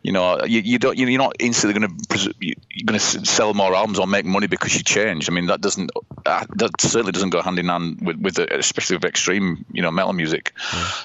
you 0.02 0.12
know, 0.12 0.44
you, 0.46 0.62
you 0.62 0.80
don't, 0.80 0.98
you're 0.98 1.18
not 1.18 1.36
instantly 1.40 1.80
going 1.80 1.98
to 1.98 2.34
you're 2.40 2.56
going 2.86 3.00
to 3.00 3.26
sell 3.26 3.54
more 3.54 3.76
albums 3.76 4.00
or 4.00 4.08
make 4.08 4.26
money 4.26 4.48
because 4.48 4.74
you 4.76 4.84
change. 4.84 5.30
I 5.30 5.34
mean, 5.34 5.48
that 5.48 5.62
doesn't, 5.62 5.92
uh, 6.26 6.46
that 6.56 6.80
certainly 6.80 7.12
doesn't 7.12 7.32
go 7.32 7.42
hand 7.42 7.60
in 7.60 7.68
hand 7.68 8.00
with, 8.02 8.18
with 8.18 8.36
the, 8.36 8.58
especially 8.58 8.96
with 8.96 9.06
extreme, 9.06 9.66
you 9.72 9.82
know, 9.82 9.92
metal 9.92 10.14
music. 10.14 10.54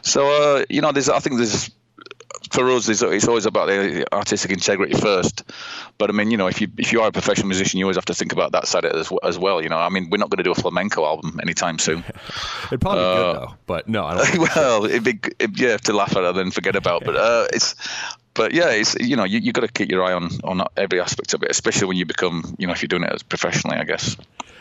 So 0.03 0.29
uh, 0.29 0.65
you 0.69 0.81
know, 0.81 0.93
there's 0.93 1.09
I 1.09 1.19
think 1.19 1.37
there's 1.37 1.71
for 2.51 2.71
us, 2.71 2.89
it's, 2.89 3.29
always 3.29 3.47
about 3.47 3.67
the 3.67 4.07
artistic 4.13 4.51
integrity 4.53 4.95
first. 4.95 5.45
But 5.99 6.11
I 6.11 6.13
mean, 6.13 6.31
you 6.31 6.37
know, 6.37 6.47
if 6.47 6.61
you 6.61 6.69
if 6.79 6.93
you 6.93 7.01
are 7.01 7.09
a 7.09 7.13
professional 7.13 7.49
musician, 7.49 7.79
you 7.79 7.85
always 7.87 7.97
have 7.97 8.05
to 8.07 8.15
think 8.15 8.33
about 8.33 8.53
that 8.53 8.67
side 8.67 8.85
of 8.85 8.93
it 8.93 8.99
as, 8.99 9.13
as 9.23 9.39
well. 9.39 9.63
You 9.63 9.69
know, 9.69 9.79
I 9.79 9.89
mean, 9.89 10.11
we're 10.11 10.19
not 10.19 10.31
going 10.31 10.39
to 10.39 10.45
do 10.45 10.53
a 10.53 10.55
flamenco 10.55 11.05
album 11.05 11.39
anytime 11.43 11.79
soon. 11.79 12.05
It'd 12.67 12.81
probably 12.81 13.03
be 13.03 13.15
good 13.15 13.27
Uh, 13.27 13.33
though, 13.33 13.55
but 13.67 13.89
no, 13.89 14.05
I 14.05 14.17
don't. 14.17 14.39
well, 14.57 14.85
it'd 14.85 15.05
be 15.05 15.19
it'd, 15.39 15.59
yeah 15.59 15.77
to 15.79 15.93
laugh 15.93 16.17
at 16.17 16.25
it 16.25 16.35
then 16.35 16.51
forget 16.51 16.77
about. 16.77 17.05
But 17.05 17.17
uh, 17.17 17.49
it's 17.53 17.75
but 18.35 18.53
yeah, 18.53 18.71
it's 18.71 18.95
you 19.01 19.17
know 19.17 19.25
you 19.25 19.39
you 19.39 19.53
got 19.53 19.63
to 19.63 19.69
keep 19.69 19.91
your 19.91 20.05
eye 20.05 20.13
on 20.13 20.31
on 20.45 20.63
every 20.77 21.01
aspect 21.01 21.35
of 21.35 21.43
it, 21.43 21.51
especially 21.51 21.89
when 21.89 21.97
you 21.97 22.05
become 22.05 22.55
you 22.59 22.67
know 22.67 22.73
if 22.73 22.83
you're 22.83 22.89
doing 22.89 23.05
it 23.05 23.13
as 23.13 23.23
professionally, 23.23 23.77
I 23.77 23.85
guess. 23.85 24.17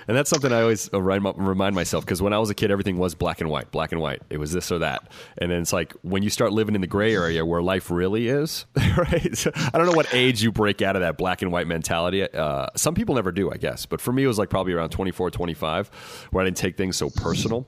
And 0.08 0.18
that's 0.18 0.30
something 0.30 0.52
I 0.52 0.62
always 0.62 0.90
remind 0.92 1.76
myself 1.76 2.06
because 2.06 2.22
when 2.22 2.34
I 2.34 2.38
was 2.38 2.50
a 2.50 2.54
kid, 2.54 2.72
everything 2.72 2.98
was 2.98 3.16
black 3.16 3.42
and 3.42 3.50
white, 3.50 3.72
black 3.72 3.92
and 3.92 4.02
white. 4.02 4.22
It 4.30 4.38
was 4.38 4.52
this 4.52 4.72
or 4.72 4.80
that. 4.80 5.10
And 5.38 5.50
then 5.50 5.62
it's 5.62 5.72
like 5.72 5.94
when 6.02 6.24
you 6.24 6.30
start 6.30 6.52
living 6.52 6.76
in 6.76 6.82
the 6.82 6.88
gray 6.88 7.14
area 7.14 7.46
where 7.46 7.62
life 7.62 7.90
really 7.90 8.28
is, 8.28 8.66
right? 8.98 9.38
So 9.38 9.52
I 9.56 9.78
don't 9.78 9.86
know 9.86 9.96
what 9.96 10.14
age 10.14 10.44
you 10.44 10.52
break 10.52 10.82
out 10.82 10.96
of 10.96 11.02
that 11.02 11.18
black 11.18 11.42
and 11.42 11.52
white 11.52 11.68
mentality. 11.68 12.24
Uh, 12.24 12.68
some 12.76 12.96
people 12.96 13.16
never 13.16 13.32
do, 13.32 13.52
I 13.52 13.56
guess. 13.56 13.86
But 13.86 14.02
for 14.02 14.12
me, 14.12 14.24
it 14.24 14.28
was 14.28 14.38
like 14.38 14.50
probably 14.50 14.74
around 14.74 14.90
24, 14.90 15.32
25, 15.32 16.28
where 16.32 16.42
I 16.42 16.46
didn't 16.46 16.58
take 16.58 16.76
things 16.76 16.98
so 16.98 17.10
personal. 17.10 17.68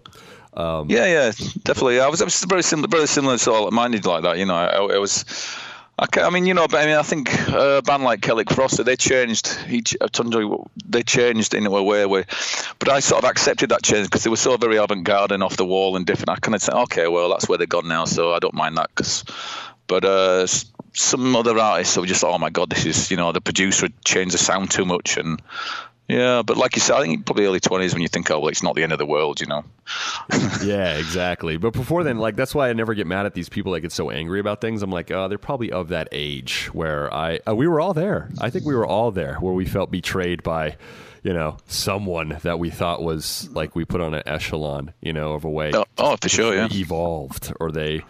Um, 0.56 0.90
Yeah, 0.90 1.06
yeah, 1.06 1.32
definitely. 1.64 2.00
I 2.00 2.08
was, 2.08 2.22
I 2.22 2.26
was 2.26 2.44
very 2.44 2.64
similar, 2.64 2.88
very 2.88 3.08
similar 3.08 3.36
of 3.36 3.74
minded 3.74 4.06
like 4.06 4.24
that. 4.24 4.38
You 4.38 4.46
know, 4.46 4.56
I, 4.56 4.96
I 4.96 4.98
was. 4.98 5.24
Ca- 5.98 6.28
I 6.28 6.30
mean, 6.30 6.46
you 6.46 6.54
know, 6.54 6.68
but 6.68 6.84
I 6.84 6.86
mean, 6.88 6.96
I 6.96 7.04
think 7.04 7.50
uh, 7.50 7.78
a 7.78 7.82
band 7.82 8.04
like 8.04 8.22
Celtic 8.22 8.50
Frost, 8.50 8.84
they 8.84 8.96
changed. 8.98 9.48
He, 9.48 9.82
you, 9.92 10.70
they 10.86 11.04
changed 11.04 11.54
in 11.54 11.66
a 11.66 11.70
way 11.70 12.06
where, 12.06 12.26
but 12.80 12.90
I 12.90 13.00
sort 13.00 13.24
of 13.24 13.30
accepted 13.30 13.70
that 13.70 13.82
change 13.82 14.08
because 14.08 14.24
they 14.24 14.30
were 14.30 14.36
so 14.36 14.58
very 14.58 14.76
avant-garde 14.76 15.32
and 15.32 15.42
off 15.42 15.56
the 15.56 15.66
wall 15.66 15.96
and 15.96 16.06
different. 16.06 16.30
I 16.30 16.36
kind 16.36 16.54
of 16.56 16.62
said, 16.62 16.74
okay, 16.74 17.08
well, 17.08 17.30
that's 17.30 17.48
where 17.48 17.58
they're 17.58 17.68
gone 17.68 17.88
now, 17.88 18.06
so 18.06 18.34
I 18.34 18.40
don't 18.40 18.54
mind 18.54 18.78
that. 18.78 18.94
Cause, 18.96 19.24
but 19.88 20.04
uh, 20.04 20.48
some 20.94 21.36
other 21.36 21.58
artists 21.58 21.96
were 21.96 22.06
just, 22.06 22.26
oh 22.26 22.38
my 22.38 22.50
god, 22.50 22.72
this 22.72 22.86
is, 22.86 23.10
you 23.10 23.16
know, 23.16 23.32
the 23.32 23.42
producer 23.42 23.88
changed 24.04 24.34
the 24.34 24.38
sound 24.38 24.72
too 24.72 24.86
much 24.86 25.18
and. 25.18 25.42
Yeah, 26.08 26.44
but 26.44 26.56
like 26.56 26.76
you 26.76 26.82
said, 26.82 26.98
I 26.98 27.02
think 27.02 27.26
probably 27.26 27.46
early 27.46 27.60
twenties 27.60 27.94
when 27.94 28.04
you 28.04 28.08
think, 28.08 28.30
oh, 28.30 28.40
well, 28.40 28.50
it's 28.50 28.62
not 28.62 28.76
the 28.76 28.84
end 28.84 28.92
of 28.92 29.00
the 29.00 29.08
world, 29.08 29.42
you 29.42 29.48
know. 29.48 29.64
yeah, 30.64 30.98
exactly. 30.98 31.58
But 31.58 31.74
before 31.74 32.04
then, 32.04 32.20
like 32.20 32.36
that's 32.36 32.54
why 32.54 32.70
I 32.70 32.74
never 32.74 32.94
get 32.94 33.08
mad 33.08 33.26
at 33.26 33.34
these 33.34 33.50
people 33.50 33.72
that 33.72 33.82
get 33.82 33.92
so 33.92 34.12
angry 34.12 34.40
about 34.40 34.62
things. 34.62 34.84
I'm 34.84 34.92
like, 34.92 35.10
oh, 35.10 35.28
they're 35.28 35.40
probably 35.40 35.72
of 35.72 35.90
that 35.90 36.08
age 36.12 36.70
where 36.74 37.12
I 37.12 37.40
uh, 37.48 37.56
we 37.56 37.68
were 37.68 37.80
all 37.80 37.94
there. 37.94 38.30
I 38.40 38.52
think 38.52 38.66
we 38.66 38.76
were 38.76 38.86
all 38.86 39.12
there 39.12 39.36
where 39.36 39.54
we 39.54 39.66
felt 39.66 39.90
betrayed 39.90 40.44
by, 40.44 40.78
you 41.24 41.34
know, 41.34 41.58
someone 41.66 42.38
that 42.44 42.60
we 42.60 42.70
thought 42.70 43.02
was 43.02 43.50
like 43.52 43.76
we 43.76 43.84
put 43.84 44.02
on 44.02 44.14
an 44.14 44.24
echelon, 44.28 44.94
you 45.02 45.14
know, 45.14 45.34
of 45.34 45.44
a 45.44 45.50
way. 45.50 45.72
Oh, 45.74 45.86
oh, 45.98 46.18
for 46.22 46.30
sure, 46.30 46.54
yeah. 46.54 46.68
Evolved 46.72 47.52
or 47.60 47.72
they. 47.72 48.04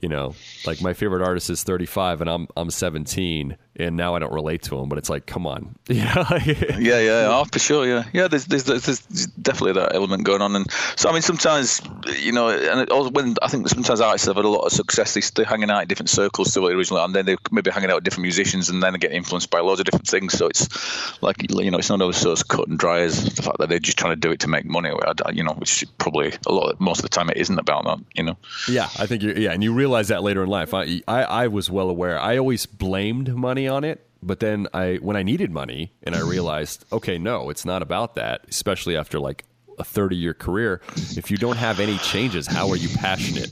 You 0.00 0.08
know, 0.08 0.34
like 0.66 0.82
my 0.82 0.94
favorite 0.94 1.22
artist 1.24 1.48
is 1.48 1.62
35 1.62 2.22
and 2.22 2.28
I'm 2.30 2.48
I'm 2.56 2.70
17 2.70 3.56
and 3.76 3.96
now 3.96 4.14
I 4.14 4.18
don't 4.18 4.32
relate 4.32 4.62
to 4.64 4.78
him, 4.78 4.88
but 4.88 4.98
it's 4.98 5.08
like, 5.08 5.24
come 5.24 5.46
on, 5.46 5.74
yeah, 5.88 6.26
yeah, 6.44 7.00
yeah, 7.00 7.28
oh, 7.30 7.44
for 7.50 7.58
sure, 7.58 7.86
yeah, 7.86 8.04
yeah. 8.12 8.28
There's, 8.28 8.44
there's, 8.44 8.64
there's, 8.64 8.84
there's 8.84 9.26
definitely 9.28 9.80
that 9.80 9.94
element 9.94 10.24
going 10.24 10.42
on, 10.42 10.54
and 10.54 10.70
so 10.96 11.08
I 11.08 11.12
mean, 11.12 11.22
sometimes 11.22 11.80
you 12.18 12.32
know, 12.32 12.48
and 12.48 12.80
it 12.80 12.90
also 12.90 13.10
when 13.10 13.36
I 13.40 13.48
think 13.48 13.68
sometimes 13.68 14.00
artists 14.00 14.26
have 14.26 14.36
had 14.36 14.44
a 14.44 14.48
lot 14.48 14.66
of 14.66 14.72
success, 14.72 15.14
they 15.14 15.22
stay 15.22 15.44
hanging 15.44 15.70
out 15.70 15.82
in 15.82 15.88
different 15.88 16.10
circles 16.10 16.52
to 16.52 16.60
what 16.60 16.68
they 16.68 16.74
originally, 16.74 17.02
and 17.02 17.14
then 17.14 17.26
they 17.26 17.36
maybe 17.50 17.70
hanging 17.70 17.90
out 17.90 17.96
with 17.96 18.04
different 18.04 18.22
musicians, 18.22 18.68
and 18.68 18.82
then 18.82 18.92
they 18.92 18.98
get 18.98 19.12
influenced 19.12 19.50
by 19.50 19.60
loads 19.60 19.80
of 19.80 19.86
different 19.86 20.06
things. 20.06 20.34
So 20.34 20.48
it's 20.48 21.22
like 21.22 21.36
you 21.50 21.70
know, 21.70 21.78
it's 21.78 21.88
not 21.88 22.00
always 22.02 22.18
so 22.18 22.34
cut 22.36 22.68
and 22.68 22.78
dry 22.78 23.00
as 23.00 23.34
the 23.34 23.42
fact 23.42 23.58
that 23.58 23.68
they're 23.68 23.78
just 23.78 23.98
trying 23.98 24.12
to 24.12 24.20
do 24.20 24.30
it 24.32 24.40
to 24.40 24.48
make 24.48 24.66
money. 24.66 24.90
You 25.32 25.44
know, 25.44 25.54
which 25.54 25.84
probably 25.96 26.34
a 26.46 26.52
lot, 26.52 26.78
most 26.78 26.98
of 26.98 27.02
the 27.04 27.08
time, 27.08 27.30
it 27.30 27.38
isn't 27.38 27.58
about 27.58 27.84
that. 27.84 27.98
You 28.14 28.24
know. 28.24 28.36
Yeah, 28.68 28.88
I 28.98 29.06
think 29.06 29.22
you 29.22 29.32
yeah, 29.32 29.52
and 29.52 29.62
you 29.62 29.72
realize 29.72 30.08
that 30.08 30.22
later 30.22 30.42
in 30.42 30.50
life. 30.50 30.74
I, 30.74 31.00
I 31.08 31.22
I 31.22 31.46
was 31.46 31.70
well 31.70 31.88
aware. 31.88 32.20
I 32.20 32.36
always 32.36 32.66
blamed 32.66 33.34
money 33.34 33.61
on 33.68 33.84
it, 33.84 34.06
but 34.22 34.40
then 34.40 34.68
I 34.72 34.96
when 34.96 35.16
I 35.16 35.22
needed 35.22 35.50
money 35.50 35.92
and 36.02 36.14
I 36.14 36.20
realized, 36.20 36.84
okay, 36.92 37.18
no, 37.18 37.50
it's 37.50 37.64
not 37.64 37.82
about 37.82 38.14
that, 38.14 38.44
especially 38.48 38.96
after 38.96 39.18
like 39.18 39.44
a 39.78 39.84
30-year 39.84 40.34
career. 40.34 40.80
If 41.16 41.30
you 41.30 41.36
don't 41.36 41.56
have 41.56 41.80
any 41.80 41.98
changes, 41.98 42.46
how 42.46 42.68
are 42.68 42.76
you 42.76 42.88
passionate 42.96 43.50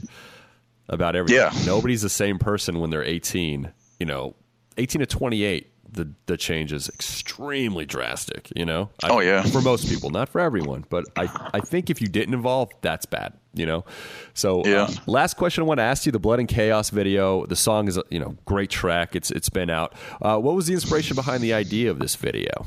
about 0.88 1.16
everything? 1.16 1.38
Yeah. 1.38 1.52
Nobody's 1.64 2.02
the 2.02 2.10
same 2.10 2.38
person 2.38 2.78
when 2.78 2.90
they're 2.90 3.02
18, 3.04 3.72
you 3.98 4.06
know, 4.06 4.34
18 4.76 5.00
to 5.00 5.06
28. 5.06 5.69
The, 5.92 6.12
the 6.26 6.36
change 6.36 6.72
is 6.72 6.88
extremely 6.88 7.84
drastic, 7.84 8.52
you 8.54 8.64
know. 8.64 8.90
I- 9.02 9.08
Oh, 9.08 9.20
yeah. 9.20 9.42
for 9.42 9.60
most 9.60 9.88
people, 9.88 10.10
not 10.10 10.28
for 10.28 10.40
everyone, 10.40 10.84
but 10.88 11.04
I, 11.16 11.28
I 11.52 11.60
think 11.60 11.90
if 11.90 12.00
you 12.00 12.06
didn't 12.08 12.34
evolve, 12.34 12.70
that's 12.80 13.06
bad, 13.06 13.32
you 13.54 13.66
know. 13.66 13.84
So 14.34 14.62
Yeah. 14.64 14.82
uh, 14.84 14.90
last 15.06 15.36
question 15.36 15.62
I 15.64 15.66
want 15.66 15.78
to 15.78 15.84
ask 15.84 16.06
you: 16.06 16.12
the 16.12 16.20
Blood 16.20 16.38
and 16.38 16.48
Chaos 16.48 16.90
video. 16.90 17.44
The 17.46 17.56
song 17.56 17.88
is 17.88 17.96
a 17.96 18.04
you 18.10 18.20
know 18.20 18.36
great 18.44 18.70
track. 18.70 19.16
It's 19.16 19.30
it's 19.32 19.48
been 19.48 19.68
out. 19.70 19.94
Uh, 20.22 20.38
what 20.38 20.54
was 20.54 20.66
the 20.68 20.74
inspiration 20.74 21.16
behind 21.16 21.42
the 21.42 21.52
idea 21.54 21.90
of 21.90 21.98
this 21.98 22.14
video? 22.14 22.66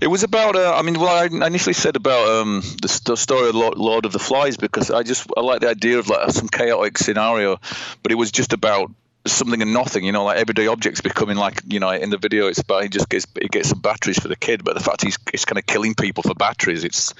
It 0.00 0.06
was 0.08 0.22
about. 0.22 0.56
Uh, 0.56 0.74
I 0.74 0.82
mean, 0.82 0.98
well, 0.98 1.14
I 1.14 1.26
initially 1.46 1.74
said 1.74 1.96
about 1.96 2.26
um, 2.28 2.62
the, 2.80 2.88
st- 2.88 3.18
story 3.18 3.50
of 3.50 3.54
Lord, 3.54 3.76
Lord 3.76 4.04
of 4.06 4.12
the 4.12 4.18
Flies 4.18 4.56
because 4.56 4.90
I 4.90 5.02
just 5.02 5.26
I 5.36 5.40
like 5.40 5.60
the 5.60 5.68
idea 5.68 5.98
of 5.98 6.08
like 6.08 6.30
some 6.30 6.48
chaotic 6.48 6.96
scenario, 6.98 7.58
but 8.02 8.12
it 8.12 8.16
was 8.16 8.30
just 8.32 8.52
about 8.54 8.90
something 9.26 9.62
and 9.62 9.72
nothing. 9.72 10.04
You 10.04 10.12
know, 10.12 10.24
like 10.24 10.38
everyday 10.38 10.66
objects 10.66 11.00
becoming 11.00 11.36
like 11.36 11.62
you 11.66 11.80
know 11.80 11.90
in 11.90 12.10
the 12.10 12.18
video 12.18 12.48
it's 12.48 12.60
about 12.60 12.82
he 12.82 12.88
just 12.88 13.08
gets 13.08 13.26
he 13.40 13.48
gets 13.48 13.68
some 13.68 13.80
batteries 13.80 14.18
for 14.18 14.28
the 14.28 14.36
kid, 14.36 14.64
but 14.64 14.74
the 14.74 14.80
fact 14.80 15.02
he's 15.02 15.18
he's 15.30 15.44
kind 15.44 15.58
of 15.58 15.66
killing 15.66 15.94
people 15.94 16.22
for 16.22 16.34
batteries, 16.34 16.84
it's 16.84 17.14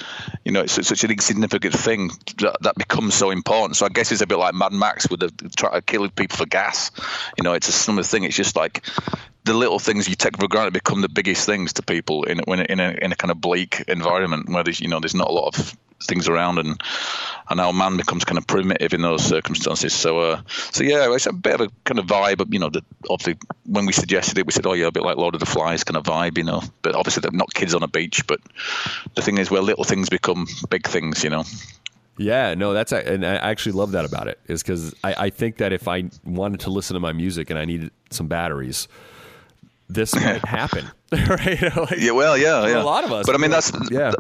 you 0.45 0.53
know 0.53 0.63
it's, 0.63 0.73
such 0.87 1.05
an 1.05 1.11
insignificant 1.11 1.75
thing 1.75 2.11
that, 2.39 2.57
that 2.63 2.75
becomes 2.77 3.15
so 3.15 3.31
important. 3.31 3.77
So 3.77 3.87
I 3.87 3.89
guess 3.89 4.13
it's 4.13 4.23
a 4.23 4.27
bit 4.27 4.39
like 4.39 4.55
Mad 4.55 4.73
Max 4.73 5.09
with 5.09 5.21
the 5.21 5.31
trying 5.57 5.75
to 5.75 5.83
kill 5.83 6.09
people 6.09 6.37
for 6.37 6.47
gas. 6.47 6.91
You 7.39 7.45
know, 7.45 7.53
it's 7.53 7.69
a 7.69 7.73
similar 7.73 8.03
thing. 8.03 8.25
It's 8.25 8.37
just 8.37 8.57
like 8.57 8.85
the 9.45 9.55
little 9.55 9.79
things 9.79 10.09
you 10.09 10.15
take 10.15 10.39
for 10.39 10.49
granted 10.49 10.73
become 10.73 11.01
the 11.01 11.09
biggest 11.09 11.47
things 11.47 11.75
to 11.75 11.83
people 11.83 12.25
in 12.25 12.39
when 12.41 12.61
in 12.61 12.81
a, 12.81 12.91
in 13.03 13.13
a 13.13 13.17
kind 13.17 13.31
of 13.31 13.41
bleak 13.41 13.83
environment 13.89 14.49
where 14.49 14.65
there's 14.65 14.81
you 14.81 14.89
know 14.89 15.01
there's 15.01 15.15
not 15.15 15.29
a 15.29 15.33
lot 15.33 15.57
of 15.57 15.77
things 16.07 16.29
around 16.29 16.59
and 16.59 16.81
and 17.49 17.61
how 17.61 17.73
man 17.73 17.97
becomes 17.97 18.25
kind 18.25 18.39
of 18.39 18.47
primitive 18.47 18.95
in 18.95 19.03
those 19.03 19.23
circumstances. 19.23 19.93
So 19.93 20.21
uh, 20.21 20.43
so 20.49 20.85
yeah, 20.85 21.13
it's 21.15 21.27
a 21.27 21.33
bit 21.33 21.61
of 21.61 21.61
a 21.63 21.71
kind 21.85 21.99
of 21.99 22.07
vibe. 22.07 22.39
But 22.39 22.53
you 22.53 22.59
know, 22.59 22.71
the, 22.71 22.85
obviously 23.11 23.37
when 23.67 23.87
we 23.87 23.93
suggested 23.93 24.39
it, 24.39 24.47
we 24.47 24.53
said, 24.53 24.67
oh 24.67 24.73
yeah, 24.73 24.87
a 24.87 24.93
bit 24.93 25.03
like 25.03 25.17
Lord 25.17 25.35
of 25.35 25.41
the 25.41 25.47
Flies 25.47 25.85
kind 25.85 25.97
of 25.97 26.05
vibe, 26.05 26.39
you 26.39 26.45
know. 26.45 26.63
But 26.83 26.95
obviously 26.95 27.21
they're 27.21 27.31
not 27.33 27.53
kids 27.55 27.75
on 27.75 27.83
a 27.83 27.89
beach. 27.89 28.27
But 28.27 28.41
the 29.15 29.23
thing 29.23 29.39
is, 29.39 29.51
where 29.51 29.63
little 29.63 29.85
things 29.85 30.09
become 30.09 30.47
big 30.71 30.87
things, 30.87 31.25
you 31.25 31.31
know. 31.31 31.45
Yeah, 32.19 32.55
no, 32.55 32.75
that's 32.75 32.93
and 32.93 33.25
I 33.25 33.37
actually 33.37 33.73
love 33.73 33.93
that 33.93 34.05
about 34.05 34.29
it 34.29 34.39
is 34.47 34.63
because 34.63 34.95
I, 35.03 35.15
I 35.27 35.31
think 35.31 35.57
that 35.57 35.73
if 35.73 35.89
I 35.89 36.05
wanted 36.25 36.61
to 36.61 36.71
listen 36.71 36.95
to 36.95 37.01
my 37.01 37.13
music 37.13 37.49
and 37.49 37.59
I 37.59 37.65
needed 37.65 37.91
some 38.11 38.29
batteries, 38.29 38.87
this 39.89 40.15
might 40.15 40.45
happen, 40.45 40.91
right? 41.13 41.61
Like, 41.77 41.99
Yeah, 41.99 42.13
well, 42.13 42.37
yeah, 42.37 42.67
yeah. 42.67 42.83
A 42.83 42.85
lot 42.85 43.05
of 43.05 43.13
us, 43.13 43.27
But 43.27 43.35
I 43.35 43.39
mean, 43.39 43.51
that's 43.51 43.73
yeah. 43.91 44.13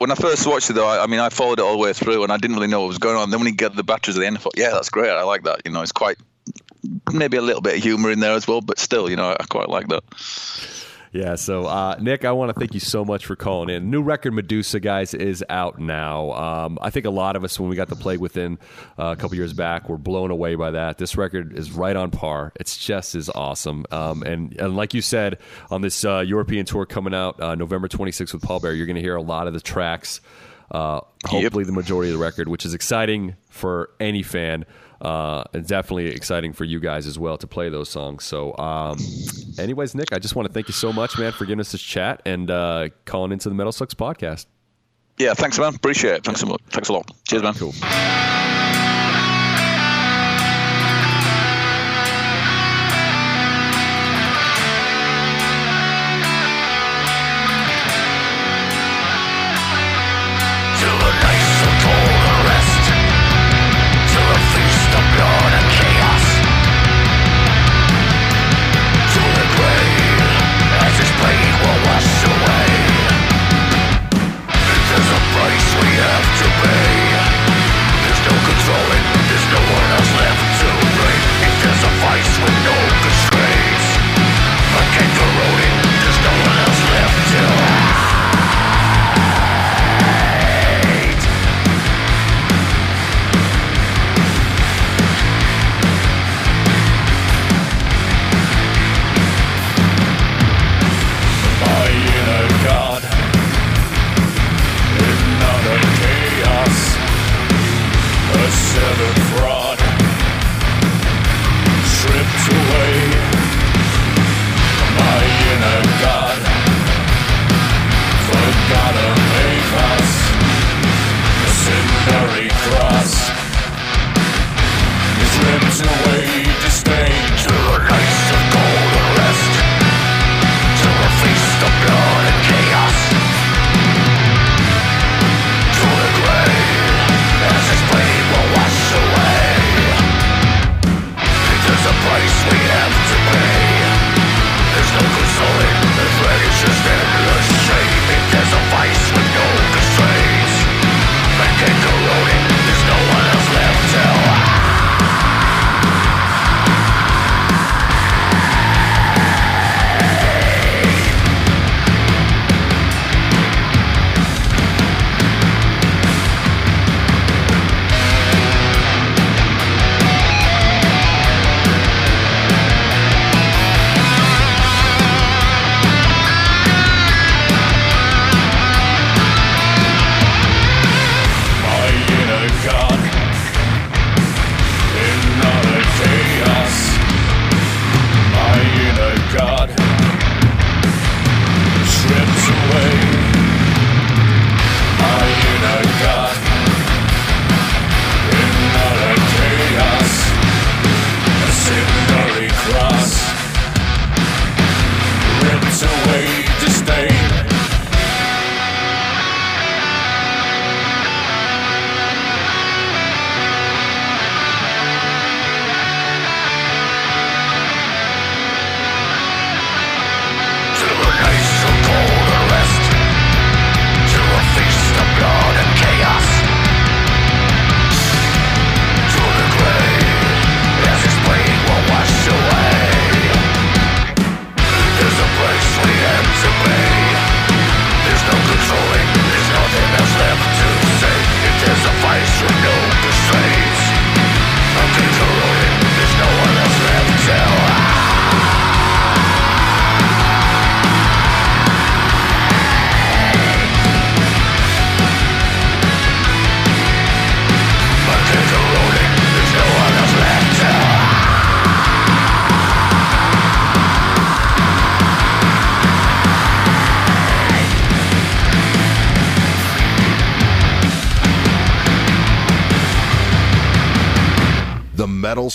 When 0.00 0.10
I 0.10 0.14
first 0.14 0.46
watched 0.46 0.70
it, 0.70 0.72
though, 0.72 0.86
I, 0.86 1.04
I 1.04 1.06
mean, 1.06 1.20
I 1.20 1.28
followed 1.28 1.58
it 1.58 1.62
all 1.62 1.72
the 1.72 1.78
way 1.78 1.92
through, 1.92 2.22
and 2.22 2.32
I 2.32 2.38
didn't 2.38 2.56
really 2.56 2.68
know 2.68 2.80
what 2.80 2.88
was 2.88 2.96
going 2.96 3.16
on. 3.16 3.30
Then 3.30 3.38
when 3.38 3.48
you 3.48 3.54
get 3.54 3.76
the 3.76 3.84
batteries 3.84 4.16
at 4.16 4.20
the 4.20 4.26
end, 4.26 4.38
I 4.38 4.40
thought, 4.40 4.54
yeah, 4.56 4.70
that's 4.70 4.88
great. 4.88 5.10
I 5.10 5.22
like 5.24 5.42
that. 5.42 5.60
You 5.66 5.72
know, 5.72 5.82
it's 5.82 5.92
quite 5.92 6.16
maybe 7.12 7.36
a 7.36 7.42
little 7.42 7.60
bit 7.60 7.76
of 7.76 7.82
humor 7.82 8.10
in 8.10 8.20
there 8.20 8.32
as 8.32 8.48
well, 8.48 8.62
but 8.62 8.78
still, 8.78 9.10
you 9.10 9.16
know, 9.16 9.36
I 9.38 9.44
quite 9.44 9.68
like 9.68 9.88
that. 9.88 10.02
Yeah, 11.12 11.34
so 11.34 11.66
uh, 11.66 11.96
Nick, 12.00 12.24
I 12.24 12.30
want 12.30 12.54
to 12.54 12.58
thank 12.58 12.72
you 12.72 12.78
so 12.78 13.04
much 13.04 13.26
for 13.26 13.34
calling 13.34 13.68
in. 13.68 13.90
New 13.90 14.00
record 14.00 14.32
Medusa, 14.32 14.78
guys, 14.78 15.12
is 15.12 15.44
out 15.48 15.80
now. 15.80 16.30
Um, 16.32 16.78
I 16.80 16.90
think 16.90 17.04
a 17.04 17.10
lot 17.10 17.34
of 17.34 17.42
us, 17.42 17.58
when 17.58 17.68
we 17.68 17.74
got 17.74 17.88
the 17.88 17.96
Plague 17.96 18.20
Within 18.20 18.60
uh, 18.96 19.06
a 19.06 19.16
couple 19.16 19.36
years 19.36 19.52
back, 19.52 19.88
were 19.88 19.98
blown 19.98 20.30
away 20.30 20.54
by 20.54 20.70
that. 20.70 20.98
This 20.98 21.16
record 21.16 21.58
is 21.58 21.72
right 21.72 21.96
on 21.96 22.12
par. 22.12 22.52
It's 22.60 22.78
just 22.78 23.16
as 23.16 23.28
awesome. 23.28 23.86
Um, 23.90 24.22
and, 24.22 24.56
and 24.60 24.76
like 24.76 24.94
you 24.94 25.02
said, 25.02 25.38
on 25.68 25.82
this 25.82 26.04
uh, 26.04 26.20
European 26.20 26.64
tour 26.64 26.86
coming 26.86 27.12
out 27.12 27.40
uh, 27.40 27.56
November 27.56 27.88
26th 27.88 28.32
with 28.32 28.42
Pallbearer, 28.42 28.76
you're 28.76 28.86
going 28.86 28.94
to 28.94 29.02
hear 29.02 29.16
a 29.16 29.22
lot 29.22 29.48
of 29.48 29.52
the 29.52 29.60
tracks. 29.60 30.20
Uh, 30.70 31.00
hopefully, 31.26 31.64
the 31.64 31.72
majority 31.72 32.12
of 32.12 32.18
the 32.18 32.24
record, 32.24 32.46
which 32.46 32.64
is 32.64 32.74
exciting 32.74 33.34
for 33.48 33.90
any 33.98 34.22
fan. 34.22 34.64
Uh, 35.00 35.44
and 35.54 35.66
definitely 35.66 36.08
exciting 36.08 36.52
for 36.52 36.64
you 36.64 36.78
guys 36.78 37.06
as 37.06 37.18
well 37.18 37.38
to 37.38 37.46
play 37.46 37.70
those 37.70 37.88
songs. 37.88 38.24
So, 38.24 38.54
um, 38.58 38.98
anyways, 39.58 39.94
Nick, 39.94 40.12
I 40.12 40.18
just 40.18 40.36
want 40.36 40.46
to 40.46 40.52
thank 40.52 40.68
you 40.68 40.74
so 40.74 40.92
much, 40.92 41.18
man, 41.18 41.32
for 41.32 41.46
giving 41.46 41.60
us 41.60 41.72
this 41.72 41.80
chat 41.80 42.20
and 42.26 42.50
uh, 42.50 42.88
calling 43.06 43.32
into 43.32 43.48
the 43.48 43.54
MetalSucks 43.54 43.94
podcast. 43.94 44.46
Yeah, 45.18 45.34
thanks, 45.34 45.58
man. 45.58 45.74
Appreciate 45.74 46.14
it. 46.14 46.24
Thanks 46.24 46.42
a 46.42 46.46
lot. 46.46 46.60
Thanks 46.70 46.88
a 46.88 46.92
lot. 46.92 47.10
Cheers, 47.26 47.42
man. 47.42 47.54
Cool. 47.54 47.72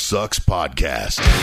Sucks 0.06 0.38
Podcast. 0.38 1.35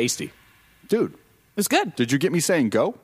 Tasty. 0.00 0.32
Dude. 0.88 1.14
It's 1.56 1.68
good. 1.68 1.94
Did 1.94 2.10
you 2.10 2.18
get 2.18 2.32
me 2.32 2.40
saying 2.40 2.70
go? 2.70 2.94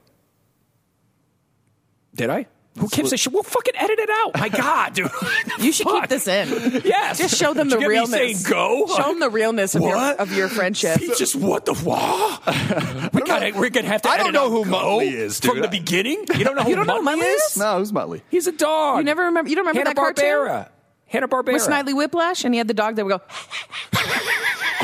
Did 2.14 2.30
I? 2.30 2.47
Who 2.78 2.88
gives 2.88 3.12
a 3.12 3.16
shit? 3.16 3.32
We'll 3.32 3.42
fucking 3.42 3.74
edit 3.76 3.99
it 3.99 4.11
out. 4.11 4.38
My 4.38 4.49
God, 4.64 4.94
dude. 4.94 5.11
You 5.59 5.72
should 5.72 5.86
keep 5.86 6.09
this 6.09 6.26
in. 6.28 6.49
Yes. 6.84 7.18
Just 7.18 7.36
show 7.36 7.53
them 7.55 7.68
Did 7.68 7.78
the 7.78 7.82
you 7.82 7.88
get 7.88 7.88
me 7.88 7.94
realness. 7.94 8.42
saying 8.42 8.51
go? 8.51 8.86
Show 8.86 9.09
them 9.09 9.20
the 9.20 9.30
realness 9.30 9.74
of 9.74 9.82
your 9.82 9.97
of 9.97 10.32
your 10.32 10.49
friendship. 10.49 10.99
He's 10.99 11.18
just 11.18 11.36
what 11.36 11.64
the 11.66 11.74
what? 11.74 12.47
we 13.14 13.22
gotta, 13.22 13.53
we're 13.59 13.70
gonna 13.70 13.86
have 13.88 14.03
to. 14.03 14.09
I 14.11 14.16
don't 14.18 14.32
know 14.32 14.47
out 14.47 14.51
who 14.51 14.64
go 14.64 14.70
Muttley 14.99 15.12
is, 15.12 15.40
dude. 15.40 15.53
from 15.53 15.61
the 15.62 15.68
beginning. 15.68 16.24
You 16.36 16.44
don't 16.44 16.57
know 16.57 16.62
who 16.64 16.70
You 16.70 16.76
don't 16.76 16.86
know 16.86 17.01
who 17.03 17.09
Muttley 17.09 17.20
Muttley 17.22 17.34
is? 17.34 17.42
is? 17.53 17.57
No, 17.59 17.78
who's 17.78 17.92
Muttley? 17.92 18.20
He's 18.30 18.47
a 18.47 18.53
dog. 18.53 18.99
You 18.99 19.05
never 19.05 19.24
remember? 19.24 19.49
You 19.51 19.57
don't 19.57 19.66
remember 19.66 19.88
that 19.90 19.97
cartoon? 19.97 20.24
Hanna-Barbera. 20.24 20.68
Hanna 21.07 21.28
Barbera. 21.28 21.53
with 21.55 21.62
Snidely 21.62 21.97
Whiplash, 21.97 22.44
and 22.44 22.53
he 22.55 22.59
had 22.59 22.68
the 22.68 22.74
dog 22.74 22.97
that 22.97 23.05
would 23.07 23.11
go. 23.11 23.20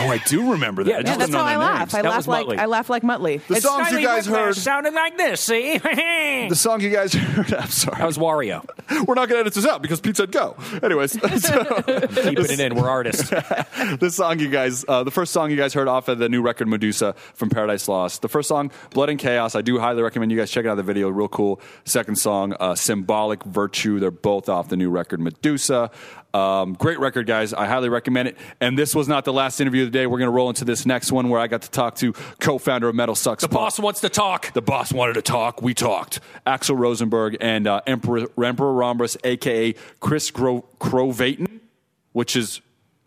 Oh, 0.02 0.08
I 0.10 0.18
do 0.26 0.52
remember 0.52 0.84
that. 0.84 0.90
Yeah, 0.90 0.96
I 0.98 1.02
just 1.02 1.18
that's 1.18 1.30
don't 1.30 1.38
know 1.38 1.44
how 1.44 1.44
I 1.44 1.50
their 1.50 1.58
laugh. 1.58 1.78
names. 1.80 1.94
I 1.94 2.02
That 2.02 2.08
laugh 2.08 2.16
was 2.18 2.28
like 2.28 2.46
Muttley. 2.46 2.58
I 2.58 2.66
laugh 2.66 2.90
like 2.90 3.02
Muttley. 3.02 3.46
The 3.46 3.60
songs 3.60 3.90
you 3.92 4.00
guys 4.02 4.26
heard. 4.26 4.56
sounded 4.56 4.94
like 4.94 5.16
this. 5.16 5.40
See, 5.40 5.78
The 6.48 6.54
song 6.54 6.80
you 6.80 6.90
guys 6.90 7.12
heard. 7.14 7.52
I'm 7.54 7.68
sorry. 7.68 7.98
that 7.98 8.06
was 8.06 8.18
Wario. 8.18 8.64
We're 9.06 9.14
not 9.14 9.28
going 9.28 9.36
to 9.36 9.38
edit 9.40 9.54
this 9.54 9.66
out 9.66 9.82
because 9.82 10.00
Pete 10.00 10.16
said 10.16 10.32
go. 10.32 10.56
Anyways, 10.82 11.12
so- 11.42 11.82
Keeping 11.82 12.44
it 12.44 12.60
in. 12.60 12.74
We're 12.74 12.88
artists. 12.88 13.28
the 13.30 14.10
song 14.12 14.38
you 14.38 14.48
guys, 14.48 14.84
uh, 14.88 15.04
the 15.04 15.10
first 15.10 15.32
song 15.32 15.50
you 15.50 15.56
guys 15.56 15.74
heard 15.74 15.88
off 15.88 16.08
of 16.08 16.18
the 16.18 16.28
new 16.28 16.42
record 16.42 16.68
Medusa 16.68 17.14
from 17.34 17.48
Paradise 17.50 17.88
Lost. 17.88 18.22
The 18.22 18.28
first 18.28 18.48
song, 18.48 18.70
Blood 18.90 19.08
and 19.10 19.18
Chaos. 19.18 19.54
I 19.54 19.62
do 19.62 19.78
highly 19.78 20.02
recommend 20.02 20.30
you 20.32 20.38
guys 20.38 20.50
check 20.50 20.66
out 20.66 20.76
the 20.76 20.82
video. 20.82 21.08
Real 21.08 21.28
cool. 21.28 21.60
Second 21.84 22.16
song, 22.16 22.54
uh, 22.60 22.74
Symbolic 22.74 23.42
Virtue. 23.44 23.98
They're 24.00 24.10
both 24.10 24.48
off 24.48 24.68
the 24.68 24.76
new 24.76 24.90
record 24.90 25.20
Medusa. 25.20 25.90
Um, 26.34 26.72
great 26.74 26.98
record, 26.98 27.26
guys. 27.26 27.52
I 27.52 27.66
highly 27.66 27.88
recommend 27.88 28.28
it. 28.28 28.38
And 28.60 28.78
this 28.78 28.94
was 28.94 29.06
not 29.06 29.24
the 29.24 29.32
last 29.32 29.60
interview 29.60 29.82
of 29.84 29.92
the 29.92 29.98
day. 29.98 30.06
We're 30.06 30.18
going 30.18 30.28
to 30.28 30.32
roll 30.34 30.48
into 30.48 30.64
this 30.64 30.86
next 30.86 31.12
one 31.12 31.28
where 31.28 31.40
I 31.40 31.46
got 31.46 31.62
to 31.62 31.70
talk 31.70 31.96
to 31.96 32.12
co-founder 32.40 32.88
of 32.88 32.94
MetalSucks. 32.94 33.40
The 33.40 33.48
boss 33.48 33.78
wants 33.78 34.00
to 34.00 34.08
talk. 34.08 34.52
The 34.52 34.62
boss 34.62 34.92
wanted 34.92 35.14
to 35.14 35.22
talk. 35.22 35.60
We 35.60 35.74
talked. 35.74 36.20
Axl 36.46 36.78
Rosenberg 36.78 37.36
and 37.40 37.66
uh, 37.66 37.82
Emperor 37.86 38.26
Emperor 38.42 38.72
Rhombus, 38.72 39.16
aka 39.24 39.74
Chris 40.00 40.30
Gro- 40.30 40.64
Krovatin, 40.80 41.60
which 42.12 42.34
is 42.34 42.60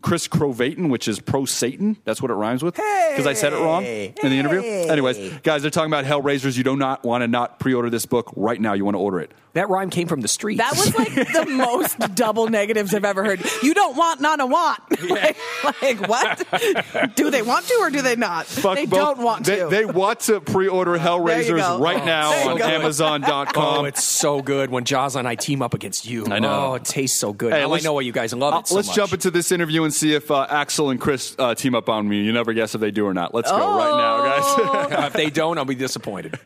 Chris 0.06 0.28
Krovatin, 0.28 0.90
which 0.92 1.08
is 1.08 1.20
pro 1.20 1.46
Satan. 1.46 1.98
That's 2.06 2.22
what 2.22 2.30
it 2.30 2.36
rhymes 2.36 2.62
with. 2.62 2.76
Because 2.76 3.26
I 3.26 3.34
said 3.34 3.54
it 3.54 3.56
wrong 3.58 3.84
in 3.84 4.14
the 4.22 4.38
interview. 4.38 4.62
Anyways, 4.62 5.40
guys, 5.42 5.64
they're 5.64 5.72
talking 5.72 5.92
about 5.92 6.06
Hellraisers. 6.06 6.56
You 6.56 6.64
do 6.64 6.76
not 6.78 7.04
want 7.04 7.24
to 7.24 7.28
not 7.28 7.60
pre-order 7.60 7.90
this 7.90 8.06
book 8.06 8.32
right 8.36 8.62
now. 8.62 8.74
You 8.74 8.86
want 8.86 8.94
to 8.94 9.00
order 9.00 9.20
it. 9.20 9.32
That 9.54 9.70
rhyme 9.70 9.90
came 9.90 10.08
from 10.10 10.20
the 10.20 10.28
streets. 10.28 10.58
That 10.60 10.74
was 10.76 10.94
like 10.96 11.14
the 11.16 11.46
most 11.50 11.98
double 12.14 12.50
negatives 12.50 12.94
I've 12.94 13.06
ever 13.06 13.24
heard. 13.24 13.42
You 13.64 13.74
don't 13.74 13.96
want, 13.96 14.20
not 14.20 14.42
a 14.42 14.46
want. 14.46 14.80
like, 15.10 15.38
like, 15.82 16.08
what? 16.10 17.16
Do 17.16 17.32
they 17.32 17.42
want 17.42 17.66
to 17.68 17.74
or 17.80 17.90
do 17.90 18.02
they 18.02 18.18
not? 18.18 18.48
Fuck 18.48 18.76
they 18.76 18.86
both- 18.86 19.00
don't 19.00 19.20
want 19.20 19.46
they, 19.46 19.60
to. 19.60 19.68
They 19.70 19.86
want 19.86 20.20
to 20.22 20.42
pre-order 20.42 20.98
go. 20.98 21.00
Hellraisers 21.00 21.80
right 21.80 22.02
Oh, 22.02 22.06
now 22.06 22.50
on 22.50 22.58
go. 22.58 22.66
Amazon.com. 22.66 23.54
Oh, 23.56 23.86
it's 23.86 24.04
so 24.04 24.42
good 24.42 24.70
when 24.72 24.84
Jaws 24.84 25.16
and 25.16 25.26
I 25.26 25.36
team 25.36 25.62
up 25.62 25.74
against 25.74 26.06
you. 26.06 26.26
I 26.30 26.40
know. 26.40 26.72
Oh, 26.72 26.74
it 26.76 26.84
tastes 26.84 27.18
so 27.18 27.32
good. 27.32 27.54
Hey, 27.54 27.60
now 27.60 27.66
I 27.68 27.70
let's- 27.70 27.84
know 27.86 27.94
why 27.94 28.02
you 28.02 28.12
guys 28.12 28.34
love 28.34 28.54
Uh, 28.54 28.60
it 28.60 28.68
so 28.68 28.76
let's 28.76 28.88
much. 28.90 28.96
jump 28.98 29.14
into 29.14 29.32
this 29.32 29.54
interview 29.54 29.86
and 29.86 29.94
see 29.96 30.14
if 30.14 30.30
uh, 30.30 30.48
Axl 30.50 30.92
and 30.92 31.00
Chris 31.00 31.36
uh, 31.40 31.56
team 31.56 31.74
up 31.76 31.90
on 31.90 32.08
me. 32.08 32.22
You 32.22 32.34
never 32.34 32.54
guess 32.54 32.76
if 32.76 32.82
they 32.82 32.92
do 32.92 33.06
or 33.06 33.14
not. 33.14 33.34
Let's 33.34 33.50
go 33.50 33.58
right 33.58 33.98
now, 33.98 34.24
guys. 34.24 34.86
Uh, 34.96 35.08
if 35.08 35.14
they 35.14 35.30
don't, 35.30 35.58
I'll 35.58 35.66
be 35.66 35.76
disappointed. 35.76 36.40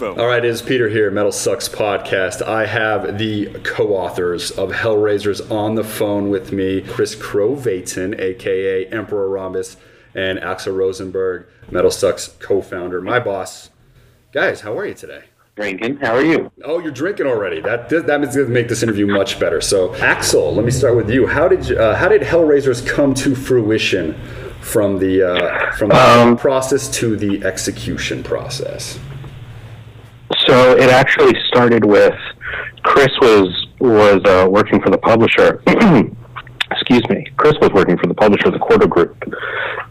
All 0.00 0.26
right, 0.26 0.44
it 0.44 0.48
is 0.48 0.62
Peter 0.62 0.88
here, 0.88 1.10
MetalSucks 1.10 1.70
Podcast. 1.74 2.42
I 2.42 2.66
have 2.66 3.18
the 3.18 3.46
co 3.64 3.94
authors 3.94 4.50
of 4.50 4.70
Hellraisers 4.70 5.50
on 5.50 5.74
the 5.74 5.84
phone 5.84 6.28
with 6.28 6.52
me 6.52 6.80
Chris 6.82 7.14
Krovatin, 7.16 8.18
aka 8.18 8.86
Emperor 8.86 9.28
Rhombus, 9.28 9.76
and 10.14 10.38
Axl 10.38 10.76
Rosenberg, 10.76 11.46
MetalSucks 11.70 12.38
co 12.40 12.60
founder, 12.60 13.00
my 13.00 13.18
boss. 13.18 13.70
Guys, 14.32 14.60
how 14.60 14.76
are 14.78 14.86
you 14.86 14.94
today? 14.94 15.24
Drinking. 15.60 15.98
How 15.98 16.14
are 16.14 16.24
you? 16.24 16.50
Oh, 16.64 16.78
you're 16.78 16.90
drinking 16.90 17.26
already. 17.26 17.60
That 17.60 17.90
that 17.90 18.06
going 18.06 18.30
to 18.30 18.46
make 18.46 18.68
this 18.68 18.82
interview 18.82 19.06
much 19.06 19.38
better. 19.38 19.60
So, 19.60 19.90
Axl, 19.96 20.56
let 20.56 20.64
me 20.64 20.70
start 20.70 20.96
with 20.96 21.10
you. 21.10 21.26
How 21.26 21.48
did 21.48 21.68
you, 21.68 21.78
uh, 21.78 21.94
how 21.96 22.08
did 22.08 22.22
Hellraisers 22.22 22.86
come 22.86 23.12
to 23.16 23.34
fruition 23.34 24.14
from 24.62 24.98
the 24.98 25.22
uh, 25.22 25.72
from 25.72 25.90
the 25.90 25.96
Um, 25.96 26.38
process 26.38 26.88
to 27.00 27.14
the 27.14 27.44
execution 27.44 28.22
process? 28.22 28.98
So 30.46 30.78
it 30.78 30.88
actually 30.88 31.38
started 31.48 31.84
with 31.84 32.16
Chris 32.82 33.10
was 33.20 33.66
was 33.80 34.22
uh, 34.24 34.48
working 34.48 34.80
for 34.80 34.88
the 34.88 34.96
publisher. 34.96 35.62
Excuse 36.70 37.06
me. 37.10 37.26
Chris 37.36 37.52
was 37.60 37.70
working 37.74 37.98
for 37.98 38.06
the 38.06 38.14
publisher 38.14 38.46
of 38.46 38.54
the 38.54 38.60
Quarto 38.60 38.86
Group, 38.86 39.14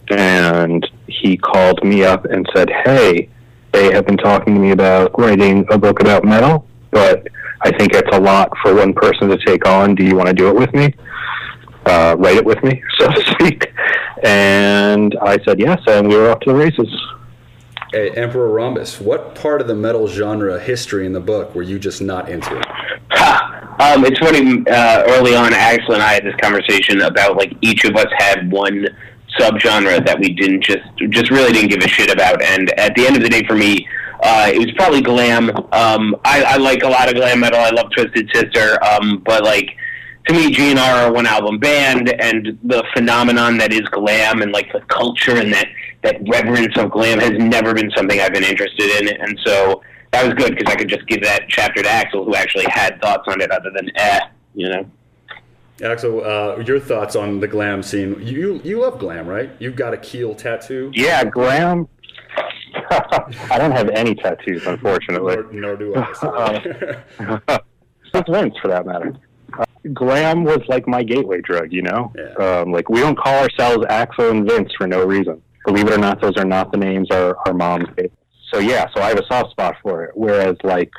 and 0.10 0.90
he 1.06 1.38
called 1.38 1.84
me 1.84 2.04
up 2.04 2.26
and 2.26 2.50
said, 2.56 2.72
"Hey, 2.72 3.30
they 3.72 3.92
have 3.94 4.06
been 4.06 4.18
talking 4.18 4.54
to 4.56 4.60
me 4.60 4.72
about 4.72 5.18
writing 5.20 5.66
a 5.70 5.78
book 5.78 6.00
about 6.02 6.24
metal, 6.24 6.68
but 6.92 7.28
I 7.62 7.72
think 7.78 7.94
it's 7.94 8.16
a 8.16 8.20
lot 8.20 8.52
for 8.62 8.76
one 8.76 8.94
person 8.94 9.30
to 9.30 9.38
take 9.46 9.68
on. 9.68 9.96
Do 9.96 10.04
you 10.04 10.16
want 10.16 10.28
to 10.28 10.34
do 10.34 10.48
it 10.48 10.56
with 10.56 10.74
me? 10.74 10.94
Uh, 11.86 12.16
write 12.18 12.38
it 12.38 12.46
with 12.46 12.64
me, 12.64 12.84
so 13.00 13.12
to 13.12 13.22
speak." 13.32 13.72
And 14.24 15.16
I 15.22 15.38
said 15.46 15.60
yes, 15.60 15.82
and 15.88 16.08
we 16.08 16.16
were 16.16 16.32
off 16.32 16.40
to 16.42 16.52
the 16.52 16.56
races. 16.56 16.90
Hey, 17.92 18.12
Emperor 18.12 18.50
Rhombus, 18.50 19.02
what 19.02 19.34
part 19.34 19.62
of 19.62 19.68
the 19.68 19.74
metal 19.74 20.08
genre 20.08 20.60
history 20.60 21.08
in 21.08 21.14
the 21.14 21.20
book 21.20 21.56
were 21.56 21.64
you 21.64 21.80
just 21.80 22.02
not 22.02 22.30
into? 22.30 22.56
Um, 23.80 24.04
it's 24.04 24.20
funny. 24.20 24.62
Uh, 24.70 25.04
early 25.08 25.36
on, 25.36 25.54
Axl 25.54 25.94
and 25.94 26.04
I 26.04 26.14
had 26.14 26.26
this 26.26 26.36
conversation 26.42 27.02
about 27.02 27.38
like 27.38 27.54
each 27.62 27.86
of 27.86 27.96
us 27.96 28.08
had 28.18 28.52
one 28.52 28.88
subgenre 29.38 30.06
that 30.06 30.20
we 30.20 30.30
didn't 30.30 30.64
just 30.64 30.86
just 31.10 31.32
really 31.32 31.52
didn't 31.52 31.70
give 31.70 31.82
a 31.82 31.88
shit 31.88 32.12
about. 32.12 32.42
And 32.42 32.70
at 32.80 32.96
the 32.96 33.06
end 33.06 33.18
of 33.18 33.24
the 33.24 33.30
day, 33.30 33.44
for 33.46 33.56
me, 33.56 33.88
uh, 34.24 34.52
it 34.54 34.58
was 34.58 34.72
probably 34.76 35.02
glam. 35.02 35.50
Um, 35.72 36.16
I, 36.26 36.44
I 36.44 36.58
like 36.58 36.84
a 36.84 36.90
lot 36.90 37.08
of 37.10 37.16
glam 37.16 37.40
metal. 37.40 37.60
I 37.60 37.70
love 37.70 37.88
Twisted 37.92 38.30
Sister. 38.34 38.84
Um, 38.84 39.22
but 39.26 39.44
like 39.44 39.76
to 40.28 40.34
me, 40.34 40.54
GNR 40.54 40.78
are 40.78 41.08
a 41.08 41.12
one 41.12 41.26
album 41.26 41.58
band, 41.60 42.10
and 42.22 42.60
the 42.64 42.84
phenomenon 42.94 43.58
that 43.58 43.72
is 43.72 43.82
glam 43.92 44.42
and 44.42 44.52
like 44.52 44.72
the 44.74 44.82
culture 44.82 45.38
and 45.38 45.52
that 45.54 45.68
that 46.04 46.18
reverence 46.30 46.78
of 46.78 46.92
glam 46.92 47.20
has 47.20 47.32
never 47.32 47.74
been 47.74 47.92
something 47.96 48.20
I've 48.20 48.34
been 48.34 48.44
interested 48.44 48.90
in. 49.02 49.22
And 49.22 49.40
so 49.46 49.82
that 50.12 50.26
was 50.26 50.34
good 50.36 50.56
because 50.56 50.72
I 50.72 50.78
could 50.78 50.88
just 50.88 51.06
give 51.08 51.22
that 51.24 51.48
chapter 51.50 51.82
to 51.82 51.90
Axl, 51.90 52.26
who 52.26 52.36
actually 52.36 52.66
had 52.70 53.02
thoughts 53.02 53.24
on 53.28 53.42
it 53.42 53.52
other 53.52 53.70
than 53.76 53.90
eh, 53.96 54.20
you 54.54 54.70
know. 54.70 54.86
Axl, 55.80 56.24
uh, 56.26 56.60
your 56.62 56.80
thoughts 56.80 57.16
on 57.16 57.40
the 57.40 57.48
glam 57.48 57.82
scene? 57.84 58.22
You 58.22 58.62
you 58.64 58.82
love 58.82 59.00
glam, 59.00 59.28
right? 59.28 59.50
You've 59.60 59.76
got 59.76 59.94
a 59.94 59.98
keel 59.98 60.36
tattoo. 60.36 60.92
Yeah, 60.94 61.24
glam. 61.24 61.88
I 62.92 63.58
don't 63.58 63.72
have 63.72 63.90
any 63.90 64.16
tattoos, 64.16 64.66
unfortunately. 64.68 65.36
Nor, 65.36 65.52
nor 65.52 65.76
do 65.76 65.96
I. 65.96 67.04
Uh, 68.12 68.22
Vince, 68.28 68.56
for 68.62 68.68
that 68.70 68.86
matter. 68.88 69.14
Uh, 69.58 69.64
glam 69.94 70.44
was 70.44 70.62
like 70.68 70.88
my 70.88 71.04
gateway 71.04 71.42
drug, 71.42 71.72
you 71.72 71.84
know. 71.84 72.12
Um, 72.40 72.72
like 72.72 72.90
we 72.90 73.00
don't 73.00 73.18
call 73.18 73.44
ourselves 73.44 73.86
Axl 73.86 74.32
and 74.32 74.48
Vince 74.50 74.72
for 74.78 74.88
no 74.88 75.06
reason. 75.06 75.42
Believe 75.66 75.88
it 75.88 75.94
or 75.94 75.98
not, 75.98 76.20
those 76.22 76.36
are 76.38 76.46
not 76.46 76.72
the 76.72 76.78
names 76.78 77.10
our 77.12 77.38
our 77.48 77.54
moms 77.54 77.88
gave. 77.96 78.08
us. 78.08 78.12
So 78.52 78.60
yeah, 78.60 78.88
so 78.96 79.02
I 79.02 79.10
have 79.10 79.20
a 79.20 79.26
soft 79.28 79.52
spot 79.52 79.76
for 79.84 80.04
it. 80.06 80.12
Whereas 80.16 80.58
like 80.64 80.92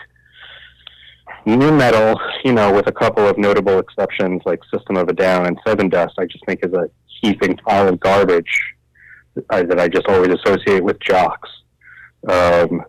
nu 1.46 1.72
metal, 1.72 2.20
you 2.44 2.52
know, 2.52 2.72
with 2.72 2.86
a 2.86 2.92
couple 2.92 3.26
of 3.26 3.38
notable 3.38 3.78
exceptions 3.78 4.42
like 4.44 4.60
System 4.72 4.96
of 4.96 5.08
a 5.08 5.12
Down 5.12 5.46
and 5.46 5.58
Sevendust, 5.66 6.12
I 6.18 6.26
just 6.26 6.44
think 6.46 6.64
is 6.64 6.72
a 6.72 6.90
heaping 7.06 7.56
pile 7.56 7.88
of 7.88 8.00
garbage 8.00 8.74
uh, 9.50 9.62
that 9.62 9.80
I 9.80 9.88
just 9.88 10.06
always 10.06 10.32
associate 10.32 10.82
with 10.82 10.98
jocks. 11.00 11.48
Um, 12.28 12.84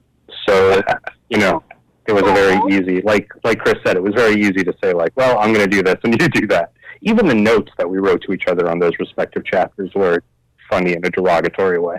so 0.47 0.81
you 1.29 1.37
know, 1.37 1.63
it 2.07 2.13
was 2.13 2.23
a 2.23 2.33
very 2.33 2.59
easy, 2.73 3.01
like 3.01 3.29
like 3.43 3.59
Chris 3.59 3.75
said, 3.85 3.95
it 3.95 4.03
was 4.03 4.13
very 4.15 4.39
easy 4.41 4.63
to 4.63 4.73
say 4.83 4.93
like, 4.93 5.13
well, 5.15 5.39
I'm 5.39 5.53
going 5.53 5.69
to 5.69 5.75
do 5.75 5.83
this 5.83 5.95
and 6.03 6.13
you 6.21 6.27
do 6.29 6.47
that. 6.47 6.71
Even 7.01 7.25
the 7.27 7.35
notes 7.35 7.71
that 7.77 7.89
we 7.89 7.97
wrote 7.97 8.21
to 8.23 8.33
each 8.33 8.47
other 8.47 8.69
on 8.69 8.79
those 8.79 8.93
respective 8.99 9.43
chapters 9.45 9.91
were 9.95 10.21
funny 10.69 10.93
in 10.93 11.05
a 11.05 11.09
derogatory 11.09 11.79
way. 11.79 11.97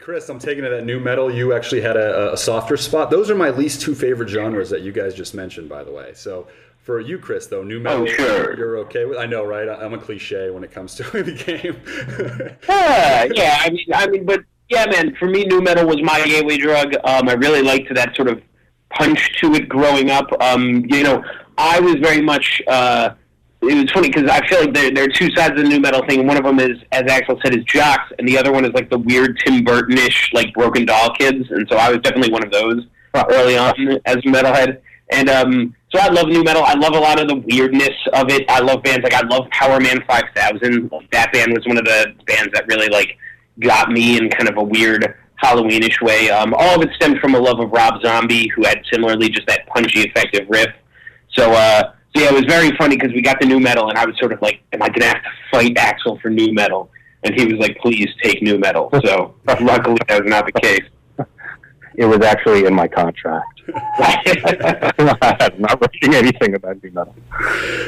Excellent. 0.01 0.13
And 0.13 0.15
then, 0.15 0.15
Chris, 0.15 0.29
I'm 0.29 0.39
taking 0.39 0.63
it 0.63 0.69
that 0.69 0.85
nu 0.85 0.99
metal. 0.99 1.31
You 1.33 1.53
actually 1.53 1.81
had 1.81 1.97
a, 1.97 2.33
a 2.33 2.37
softer 2.37 2.77
spot. 2.77 3.09
Those 3.09 3.29
are 3.29 3.35
my 3.35 3.49
least 3.49 3.81
two 3.81 3.95
favorite 3.95 4.29
genres 4.29 4.69
that 4.69 4.81
you 4.81 4.91
guys 4.91 5.13
just 5.13 5.33
mentioned, 5.33 5.69
by 5.69 5.83
the 5.83 5.91
way. 5.91 6.11
So 6.13 6.47
for 6.79 6.99
you, 6.99 7.17
Chris, 7.19 7.47
though, 7.47 7.63
nu 7.63 7.79
metal, 7.79 8.03
Oh, 8.03 8.05
sure. 8.07 8.57
you're 8.57 8.77
okay 8.79 9.05
with. 9.05 9.17
I 9.17 9.25
know, 9.25 9.45
right? 9.45 9.67
I'm 9.69 9.93
a 9.93 9.97
cliche 9.97 10.49
when 10.49 10.63
it 10.63 10.71
comes 10.71 10.95
to 10.95 11.03
the 11.23 11.31
game. 11.33 12.57
Yeah, 12.67 13.23
yeah. 13.33 13.57
I 13.61 13.69
mean, 13.69 13.85
I 13.93 14.07
mean, 14.07 14.25
but 14.25 14.43
yeah, 14.69 14.85
man. 14.87 15.15
For 15.15 15.27
me, 15.27 15.45
nu 15.45 15.61
metal 15.61 15.85
was 15.87 16.01
my 16.01 16.23
gateway 16.25 16.57
drug. 16.57 16.95
Um, 17.03 17.29
I 17.29 17.33
really 17.33 17.61
liked 17.61 17.93
that 17.93 18.15
sort 18.15 18.27
of 18.29 18.41
punch 18.91 19.39
to 19.39 19.53
it 19.53 19.69
growing 19.69 20.09
up. 20.09 20.27
Um, 20.41 20.85
you 20.87 21.03
know, 21.03 21.23
I 21.57 21.79
was 21.79 21.95
very 21.95 22.21
much. 22.21 22.61
Uh, 22.67 23.13
it 23.61 23.75
was 23.75 23.91
funny 23.91 24.09
because 24.09 24.29
I 24.29 24.45
feel 24.47 24.61
like 24.61 24.73
there, 24.73 24.91
there 24.91 25.03
are 25.03 25.07
two 25.07 25.29
sides 25.35 25.51
of 25.51 25.57
the 25.57 25.63
nu 25.63 25.79
metal 25.79 26.01
thing. 26.07 26.25
One 26.25 26.37
of 26.37 26.43
them 26.43 26.59
is, 26.59 26.77
as 26.91 27.03
Axl 27.03 27.39
said, 27.43 27.55
is 27.55 27.63
jocks, 27.65 28.11
and 28.17 28.27
the 28.27 28.37
other 28.37 28.51
one 28.51 28.65
is 28.65 28.71
like 28.73 28.89
the 28.89 28.97
weird 28.97 29.39
Tim 29.45 29.63
Burton-ish, 29.63 30.31
like 30.33 30.53
Broken 30.53 30.85
Doll 30.85 31.13
kids. 31.15 31.45
And 31.51 31.67
so 31.69 31.77
I 31.77 31.89
was 31.89 31.99
definitely 31.99 32.31
one 32.31 32.43
of 32.43 32.51
those 32.51 32.85
early 33.29 33.57
on 33.57 33.73
as 34.05 34.15
a 34.17 34.21
metalhead. 34.21 34.81
And 35.11 35.29
um, 35.29 35.75
so 35.93 35.99
I 35.99 36.07
love 36.07 36.27
nu 36.27 36.43
metal. 36.43 36.63
I 36.63 36.73
love 36.73 36.95
a 36.95 36.99
lot 36.99 37.19
of 37.19 37.27
the 37.27 37.35
weirdness 37.35 37.95
of 38.13 38.29
it. 38.31 38.49
I 38.49 38.61
love 38.61 38.81
bands 38.81 39.03
like 39.03 39.13
I 39.13 39.25
love 39.27 39.45
Powerman 39.49 40.05
Five 40.07 40.23
Thousand. 40.35 40.89
That 41.11 41.31
band 41.33 41.53
was 41.53 41.65
one 41.67 41.77
of 41.77 41.85
the 41.85 42.13
bands 42.25 42.51
that 42.53 42.65
really 42.67 42.87
like 42.87 43.17
got 43.59 43.91
me 43.91 44.17
in 44.17 44.29
kind 44.29 44.49
of 44.49 44.57
a 44.57 44.63
weird 44.63 45.15
Halloweenish 45.43 46.01
way. 46.01 46.29
Um, 46.29 46.53
all 46.57 46.75
of 46.75 46.81
it 46.81 46.89
stemmed 46.95 47.19
from 47.19 47.35
a 47.35 47.39
love 47.39 47.59
of 47.59 47.71
Rob 47.71 48.01
Zombie, 48.01 48.47
who 48.55 48.65
had 48.65 48.81
similarly 48.91 49.29
just 49.29 49.47
that 49.47 49.67
punchy, 49.67 50.01
effective 50.01 50.47
riff. 50.49 50.69
So, 51.37 51.51
uh, 51.51 51.93
so 52.15 52.21
yeah, 52.21 52.29
it 52.29 52.33
was 52.33 52.45
very 52.45 52.75
funny 52.77 52.97
because 52.97 53.13
we 53.13 53.21
got 53.21 53.39
the 53.39 53.45
nu 53.45 53.59
metal, 53.59 53.89
and 53.89 53.97
I 53.97 54.05
was 54.05 54.17
sort 54.19 54.33
of 54.33 54.41
like, 54.41 54.61
"Am 54.73 54.81
I 54.81 54.89
gonna 54.89 55.05
have 55.05 55.23
to 55.23 55.29
fight 55.51 55.75
Axl 55.75 56.21
for 56.21 56.29
nu 56.29 56.51
metal?" 56.51 56.89
And 57.23 57.33
he 57.33 57.45
was 57.45 57.59
like, 57.59 57.77
"Please 57.79 58.09
take 58.21 58.41
nu 58.41 58.57
metal." 58.57 58.89
So 59.05 59.35
luckily, 59.61 59.97
that 60.07 60.23
was 60.23 60.29
not 60.29 60.45
the 60.45 60.59
case. 60.59 60.83
It 61.95 62.05
was 62.05 62.21
actually 62.21 62.65
in 62.65 62.73
my 62.73 62.87
contract. 62.87 63.61
I'm 63.99 65.61
not 65.61 65.79
writing 65.81 66.15
anything 66.15 66.55
about 66.55 66.83
nu 66.83 66.91
metal. 66.91 67.15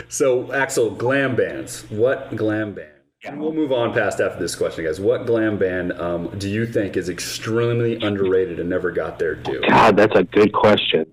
So, 0.08 0.46
Axl, 0.46 0.98
glam 0.98 1.36
bands. 1.36 1.90
What 1.90 2.36
glam 2.36 2.74
band? 2.74 2.93
And 3.26 3.40
we'll 3.40 3.54
move 3.54 3.72
on 3.72 3.94
past 3.94 4.20
after 4.20 4.38
this 4.38 4.54
question, 4.54 4.84
guys. 4.84 5.00
What 5.00 5.26
glam 5.26 5.58
band 5.58 5.94
um, 5.94 6.38
do 6.40 6.50
you 6.50 6.66
think 6.66 6.98
is 6.98 7.08
extremely 7.08 7.96
underrated 7.96 8.60
and 8.60 8.70
never 8.70 8.92
got 8.92 9.18
their 9.18 9.34
due? 9.34 9.62
God, 9.70 9.96
that's 9.96 10.14
a 10.14 10.24
good 10.26 10.52
question. 10.52 11.06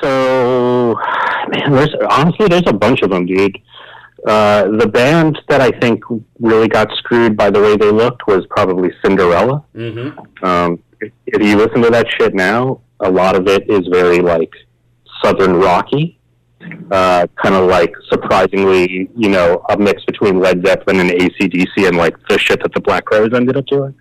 So, 0.00 0.98
man, 1.50 1.72
there's 1.72 1.94
honestly 2.08 2.48
there's 2.48 2.66
a 2.66 2.72
bunch 2.72 3.02
of 3.02 3.10
them, 3.10 3.26
dude. 3.26 3.58
Uh, 4.26 4.78
the 4.78 4.86
band 4.86 5.38
that 5.48 5.60
I 5.60 5.70
think 5.78 6.02
really 6.40 6.68
got 6.68 6.88
screwed 6.96 7.36
by 7.36 7.50
the 7.50 7.60
way 7.60 7.76
they 7.76 7.90
looked 7.90 8.26
was 8.26 8.46
probably 8.48 8.90
Cinderella. 9.04 9.62
Mm-hmm. 9.74 10.44
Um, 10.44 10.82
if, 11.00 11.12
if 11.26 11.42
you 11.42 11.56
listen 11.56 11.82
to 11.82 11.90
that 11.90 12.06
shit 12.18 12.34
now, 12.34 12.80
a 13.00 13.10
lot 13.10 13.36
of 13.36 13.46
it 13.46 13.68
is 13.68 13.86
very 13.88 14.20
like 14.20 14.52
southern 15.22 15.56
rocky, 15.56 16.17
uh, 16.90 17.26
kind 17.36 17.54
of 17.54 17.68
like 17.68 17.92
surprisingly, 18.10 19.08
you 19.16 19.28
know, 19.28 19.64
a 19.68 19.78
mix 19.78 20.04
between 20.04 20.40
Led 20.40 20.64
Zeppelin 20.66 21.00
and 21.00 21.10
ACDC 21.10 21.86
and 21.86 21.96
like 21.96 22.16
the 22.28 22.38
shit 22.38 22.62
that 22.62 22.72
the 22.74 22.80
Black 22.80 23.04
Crowes 23.04 23.32
ended 23.34 23.56
up 23.56 23.66
doing. 23.66 23.94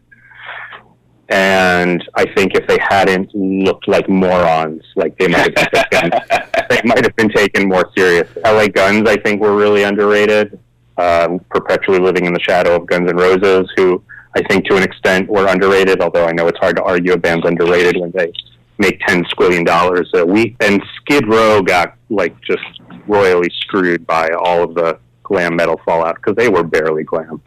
And 1.30 2.04
I 2.16 2.26
think 2.36 2.56
if 2.56 2.66
they 2.68 2.78
hadn't 2.82 3.36
looked 3.36 3.88
like 3.88 4.08
morons, 4.08 4.82
like 4.96 5.18
they 5.18 5.28
might 5.28 5.58
have 5.58 5.72
been 5.72 5.84
taken, 5.92 6.12
they 6.70 6.82
might 6.86 7.04
have 7.04 7.16
been 7.18 7.30
taken 7.30 7.68
more 7.68 7.92
serious. 7.98 8.30
LA 8.46 8.68
Guns, 8.68 9.10
I 9.10 9.18
think, 9.18 9.42
were 9.42 9.56
really 9.56 9.84
underrated. 9.84 10.58
Um, 10.98 11.40
perpetually 11.52 12.00
living 12.00 12.26
in 12.26 12.34
the 12.34 12.40
shadow 12.40 12.76
of 12.76 12.88
Guns 12.88 13.08
N' 13.08 13.18
Roses, 13.18 13.70
who 13.76 14.02
I 14.36 14.42
think 14.50 14.66
to 14.66 14.78
an 14.78 14.84
extent 14.84 15.30
were 15.30 15.48
underrated. 15.48 16.02
Although 16.02 16.26
I 16.26 16.32
know 16.32 16.48
it's 16.48 16.58
hard 16.58 16.76
to 16.78 16.84
argue 16.84 17.14
a 17.14 17.18
band's 17.18 17.46
underrated 17.46 17.98
when 17.98 18.12
they 18.12 18.32
make 18.78 19.00
ten 19.08 19.24
squillion 19.26 19.66
dollars 19.66 20.10
a 20.14 20.26
week. 20.26 20.56
And 20.60 20.82
Skid 20.98 21.28
Row 21.28 21.62
got 21.62 21.96
like 22.10 22.40
just 22.42 22.64
royally 23.08 23.50
screwed 23.62 24.06
by 24.06 24.30
all 24.40 24.64
of 24.64 24.76
the 24.76 25.00
glam 25.24 25.56
metal 25.56 25.80
fallout 25.86 26.16
because 26.16 26.36
they 26.36 26.50
were 26.50 26.64
barely 26.64 27.04
glam. 27.04 27.42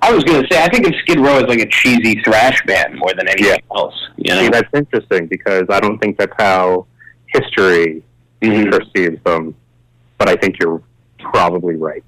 I 0.00 0.12
was 0.12 0.24
going 0.24 0.42
to 0.42 0.48
say, 0.52 0.62
I 0.62 0.68
think 0.68 0.86
of 0.86 0.94
Skid 1.00 1.20
Row 1.20 1.36
as 1.36 1.44
like 1.44 1.60
a 1.60 1.68
cheesy 1.68 2.20
thrash 2.22 2.64
band 2.66 2.98
more 2.98 3.12
than 3.14 3.28
anything 3.28 3.60
else. 3.74 3.94
You 4.16 4.34
know? 4.34 4.40
See, 4.42 4.48
that's 4.48 4.68
interesting 4.74 5.26
because 5.26 5.64
I 5.70 5.80
don't 5.80 5.98
think 5.98 6.18
that's 6.18 6.32
how 6.38 6.86
history 7.26 8.02
mm-hmm. 8.40 8.70
perceives 8.70 9.22
them. 9.24 9.54
But 10.18 10.28
I 10.28 10.36
think 10.36 10.58
you're 10.60 10.82
probably 11.18 11.76
right. 11.76 12.04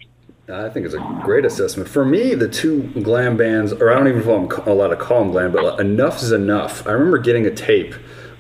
I 0.49 0.69
think 0.69 0.85
it's 0.85 0.95
a 0.95 1.21
great 1.23 1.45
assessment. 1.47 1.89
For 1.89 2.05
me, 2.05 2.35
the 2.35 2.49
two 2.49 2.83
glam 3.03 3.37
bands, 3.37 3.73
or 3.73 3.91
I 3.91 3.97
don't 3.97 4.09
even 4.09 4.27
know 4.27 4.45
if 4.45 4.59
I'm 4.59 4.69
allowed 4.69 4.89
to 4.89 4.97
call 4.97 5.21
them 5.21 5.33
glam, 5.33 5.53
but 5.53 5.81
Enough 5.81 6.23
is 6.23 6.33
Enough. 6.33 6.87
I 6.87 6.91
remember 6.93 7.19
getting 7.19 7.47
a 7.47 7.55
tape 7.55 7.95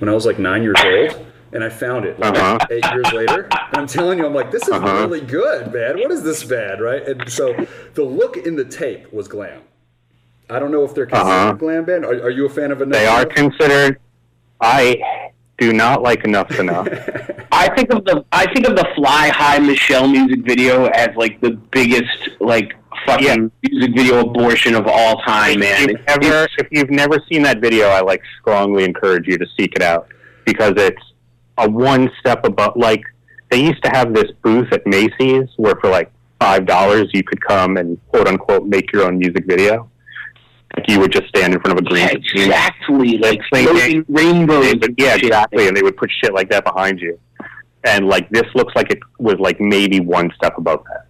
when 0.05 0.13
I 0.13 0.15
was 0.15 0.27
like 0.27 0.39
nine 0.39 0.63
years 0.63 0.77
old, 0.85 1.27
and 1.55 1.65
I 1.65 1.71
found 1.71 2.05
it 2.05 2.19
like 2.21 2.37
Uh-huh. 2.37 2.59
eight 2.71 2.85
years 2.93 3.11
later. 3.15 3.45
And 3.51 3.77
I'm 3.79 3.87
telling 3.87 4.19
you, 4.19 4.27
I'm 4.27 4.35
like, 4.35 4.51
this 4.51 4.65
is 4.65 4.69
Uh-huh. 4.75 5.07
really 5.09 5.23
good, 5.23 5.73
man. 5.73 5.97
What 5.99 6.11
is 6.13 6.23
this 6.23 6.45
bad, 6.45 6.83
right? 6.83 7.03
And 7.09 7.27
so 7.31 7.55
the 7.95 8.03
look 8.05 8.37
in 8.37 8.55
the 8.55 8.67
tape 8.67 9.11
was 9.15 9.29
glam. 9.29 9.63
I 10.51 10.59
don't 10.59 10.71
know 10.71 10.85
if 10.85 10.95
they're 10.95 11.07
considered 11.07 11.31
Uh-huh. 11.31 11.53
a 11.55 11.59
glam 11.59 11.85
band. 11.87 12.05
Are, 12.05 12.13
are 12.25 12.31
you 12.31 12.45
a 12.45 12.51
fan 12.51 12.71
of 12.71 12.83
Enough? 12.83 12.99
They 12.99 13.07
are 13.07 13.25
considered. 13.25 13.99
I 14.61 15.01
do 15.57 15.73
not 15.73 16.03
like 16.03 16.23
Enuff 16.25 16.49
Z'Nuff. 16.51 17.47
I 17.53 17.75
think 17.75 17.91
of 17.95 18.05
the 18.05 18.25
I 18.33 18.53
think 18.53 18.67
of 18.67 18.77
the 18.77 18.87
Fly 18.95 19.29
High 19.29 19.59
Michelle 19.59 20.07
music 20.07 20.41
video 20.45 20.85
as 20.87 21.17
like 21.17 21.41
the 21.41 21.53
biggest 21.71 22.29
like 22.41 22.75
fucking 23.07 23.51
music 23.63 23.95
video 23.97 24.21
abortion 24.21 24.75
of 24.75 24.87
all 24.87 25.21
time, 25.23 25.61
man. 25.61 25.91
If 25.91 25.91
you've, 25.91 26.21
never, 26.23 26.49
if 26.59 26.69
you've 26.71 26.91
never 26.91 27.19
seen 27.31 27.43
that 27.43 27.61
video, 27.61 27.87
I 27.89 28.01
like 28.01 28.23
strongly 28.41 28.85
encourage 28.85 29.27
you 29.27 29.39
to 29.39 29.47
seek 29.59 29.75
it 29.75 29.83
out 29.83 30.09
because 30.45 30.75
it's 30.77 31.03
a 31.59 31.69
one 31.69 32.11
step 32.21 32.45
above. 32.45 32.75
Like 32.77 33.03
they 33.51 33.63
used 33.63 33.83
to 33.85 33.91
have 33.93 34.15
this 34.15 34.31
booth 34.43 34.73
at 34.73 34.87
Macy's 34.87 35.49
where 35.57 35.75
for 35.81 35.91
like 35.91 36.11
five 36.41 36.67
dollars 36.67 37.09
you 37.13 37.23
could 37.23 37.41
come 37.41 37.77
and 37.77 37.99
quote 38.09 38.27
unquote 38.27 38.67
make 38.67 38.93
your 38.93 39.05
own 39.05 39.19
music 39.19 39.45
video. 39.47 39.89
Like 40.77 40.91
you 40.91 40.99
would 40.99 41.13
just 41.13 41.29
stand 41.29 41.55
in 41.55 41.61
front 41.61 41.79
of 41.79 41.87
a 41.87 41.89
green 41.89 42.09
screen. 42.09 42.45
exactly, 42.47 43.19
like 43.19 43.41
floating 43.49 44.05
rainbows. 44.09 44.75
would- 44.75 44.95
yeah, 44.99 45.15
exactly, 45.15 45.69
and 45.69 45.77
they 45.77 45.83
would 45.83 45.97
put 45.97 46.11
shit 46.23 46.35
like 46.35 46.51
that 46.51 46.65
behind 46.65 46.99
you. 47.01 47.19
And 47.87 48.09
like 48.09 48.29
this 48.31 48.47
looks 48.55 48.75
like 48.75 48.91
it 48.91 48.99
was 49.19 49.37
like 49.39 49.61
maybe 49.61 50.01
one 50.01 50.33
step 50.37 50.59
above 50.59 50.83
that. 50.85 51.04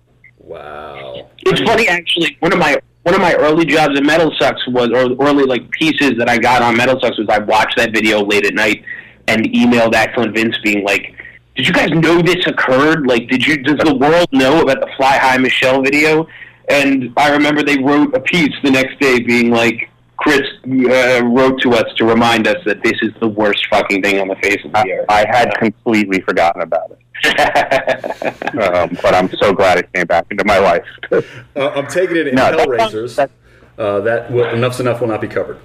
Wow. 0.47 1.29
It's 1.39 1.61
funny 1.63 1.89
actually. 1.89 2.37
One 2.41 2.53
of 2.53 2.59
my 2.59 2.79
one 3.03 3.15
of 3.15 3.21
my 3.21 3.35
early 3.35 3.67
jobs 3.67 3.99
at 3.99 4.03
MetalSucks 4.03 4.73
was, 4.73 4.89
or 4.89 5.15
early 5.27 5.45
like 5.45 5.71
pieces 5.71 6.13
that 6.19 6.29
I 6.29 6.39
got 6.39 6.63
on 6.63 6.75
MetalSucks 6.77 7.19
was 7.19 7.27
I 7.29 7.39
watched 7.39 7.77
that 7.77 7.93
video 7.93 8.25
late 8.25 8.47
at 8.47 8.55
night 8.55 8.83
and 9.29 9.45
emailed 9.47 9.93
Axl 9.93 10.25
and 10.25 10.35
Vince 10.35 10.57
being 10.63 10.85
like, 10.85 11.15
"Did 11.55 11.67
you 11.67 11.73
guys 11.73 11.91
know 11.91 12.21
this 12.23 12.47
occurred? 12.47 13.07
Like, 13.07 13.29
did 13.29 13.47
you? 13.47 13.63
Does 13.63 13.77
the 13.79 13.95
world 13.95 14.29
know 14.33 14.63
about 14.63 14.81
the 14.81 14.89
Fly 14.97 15.19
High 15.19 15.39
Michelle 15.39 15.83
video?" 15.83 16.27
And 16.69 17.13
I 17.17 17.31
remember 17.31 17.63
they 17.63 17.79
wrote 17.79 18.15
a 18.15 18.21
piece 18.21 18.55
the 18.63 18.71
next 18.71 18.99
day 18.99 19.21
being 19.21 19.51
like, 19.51 19.91
"Chris 20.17 20.43
uh, 20.67 21.25
wrote 21.25 21.61
to 21.63 21.71
us 21.73 21.85
to 21.97 22.05
remind 22.05 22.47
us 22.47 22.57
that 22.65 22.83
this 22.83 22.95
is 23.03 23.13
the 23.21 23.29
worst 23.29 23.67
fucking 23.71 24.03
thing 24.03 24.21
on 24.21 24.29
the 24.29 24.37
face 24.37 24.65
of 24.65 24.73
the 24.73 24.93
earth." 24.93 25.07
I 25.09 25.25
had 25.29 25.55
completely 25.59 26.21
forgotten 26.21 26.63
about 26.63 26.91
it. 26.93 26.99
um, 28.63 28.99
but 29.03 29.15
I'm 29.15 29.31
so 29.41 29.53
glad 29.53 29.79
it 29.79 29.93
came 29.93 30.07
back 30.07 30.27
into 30.31 30.45
my 30.45 30.59
life. 30.59 30.85
Uh, 31.57 31.71
I'm 31.77 31.87
taking 31.87 32.17
it 32.17 32.27
in 32.27 32.35
No, 32.35 32.51
that- 32.51 32.67
Hellraisers. 32.69 33.31
Uh, 33.79 34.01
that 34.01 34.31
will, 34.33 34.45
Enuff 34.47 34.77
Z'Nuff 34.77 35.01
will 35.01 35.07
not 35.07 35.21
be 35.21 35.29
covered. 35.29 35.59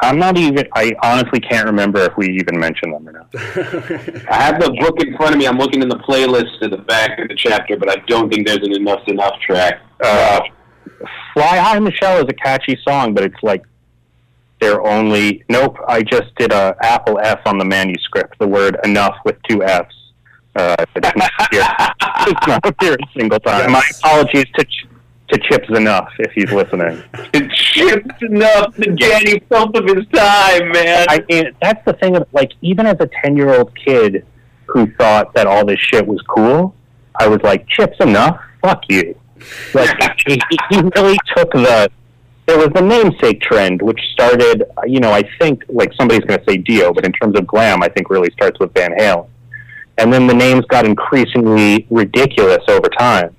I'm 0.00 0.18
not 0.18 0.36
even. 0.36 0.66
I 0.74 0.92
honestly 1.02 1.40
can't 1.40 1.66
remember 1.66 2.00
if 2.00 2.16
we 2.16 2.28
even 2.30 2.58
mentioned 2.58 2.92
them 2.94 3.08
or 3.08 3.12
not. 3.12 3.28
I 3.34 4.42
have 4.42 4.60
the 4.60 4.76
book 4.80 5.00
in 5.02 5.16
front 5.16 5.34
of 5.34 5.38
me. 5.38 5.46
I'm 5.46 5.58
looking 5.58 5.82
in 5.82 5.88
the 5.88 5.98
playlist 5.98 6.62
at 6.62 6.70
the 6.70 6.78
back 6.78 7.18
of 7.18 7.28
the 7.28 7.34
chapter, 7.36 7.76
but 7.76 7.88
I 7.90 7.96
don't 8.06 8.32
think 8.32 8.46
there's 8.46 8.58
an 8.58 8.72
Enuff 8.72 9.04
Z'Nuff 9.06 9.38
track. 9.40 9.80
Uh, 10.02 10.40
Fly 11.32 11.56
High 11.58 11.78
Michelle 11.78 12.18
is 12.18 12.26
a 12.28 12.34
catchy 12.34 12.78
song, 12.86 13.14
but 13.14 13.24
it's 13.24 13.42
like 13.42 13.64
they're 14.60 14.82
only. 14.82 15.44
Nope. 15.48 15.76
I 15.86 16.02
just 16.02 16.34
did 16.36 16.52
a 16.52 16.76
Apple 16.82 17.18
F 17.22 17.40
on 17.46 17.58
the 17.58 17.64
manuscript. 17.64 18.38
The 18.38 18.48
word 18.48 18.78
enough 18.84 19.16
with 19.24 19.36
two 19.48 19.62
Fs. 19.62 19.94
Uh, 20.56 20.76
it's 20.78 21.16
not 21.16 21.30
here. 21.50 21.64
It's 22.26 22.46
not 22.46 22.82
a 22.82 22.96
single 23.16 23.40
time. 23.40 23.72
My 23.72 23.82
apologies 23.98 24.46
to 24.56 24.64
Ch- 24.64 24.86
to 25.28 25.38
Chip 25.38 25.64
Z'Nuff 25.66 26.08
if 26.18 26.32
he's 26.32 26.52
listening. 26.52 27.02
Chip 27.50 28.04
Z'Nuff 28.20 28.74
to 28.76 28.94
Danny 28.94 29.40
Phelps 29.48 29.78
of 29.78 29.84
his 29.86 30.06
time, 30.14 30.70
man. 30.70 31.06
I 31.08 31.24
mean, 31.28 31.50
that's 31.60 31.84
the 31.84 31.94
thing. 31.94 32.16
Of, 32.16 32.28
like, 32.32 32.52
even 32.62 32.86
as 32.86 32.96
a 33.00 33.08
ten-year-old 33.22 33.72
kid 33.76 34.24
who 34.66 34.86
thought 34.92 35.34
that 35.34 35.46
all 35.46 35.64
this 35.64 35.80
shit 35.80 36.06
was 36.06 36.20
cool, 36.28 36.74
I 37.18 37.26
was 37.26 37.42
like, 37.42 37.66
"Chip 37.68 37.94
Z'Nuff, 38.00 38.38
fuck 38.62 38.82
you." 38.88 39.18
Like, 39.74 39.96
he, 40.26 40.40
he 40.70 40.80
really 40.96 41.18
took 41.36 41.52
the. 41.52 41.90
There 42.46 42.58
was 42.58 42.68
the 42.74 42.82
namesake 42.82 43.40
trend, 43.40 43.80
which 43.80 43.98
started. 44.12 44.64
You 44.86 45.00
know, 45.00 45.10
I 45.10 45.22
think 45.38 45.64
like 45.68 45.92
somebody's 45.94 46.24
going 46.24 46.38
to 46.38 46.44
say 46.46 46.58
Dio, 46.58 46.92
but 46.92 47.04
in 47.04 47.12
terms 47.12 47.38
of 47.38 47.46
glam, 47.46 47.82
I 47.82 47.88
think 47.88 48.10
really 48.10 48.30
starts 48.32 48.58
with 48.60 48.72
Van 48.74 48.92
Halen, 48.92 49.28
and 49.98 50.12
then 50.12 50.26
the 50.26 50.34
names 50.34 50.64
got 50.66 50.84
increasingly 50.84 51.86
ridiculous 51.90 52.62
over 52.68 52.88
time. 52.88 53.34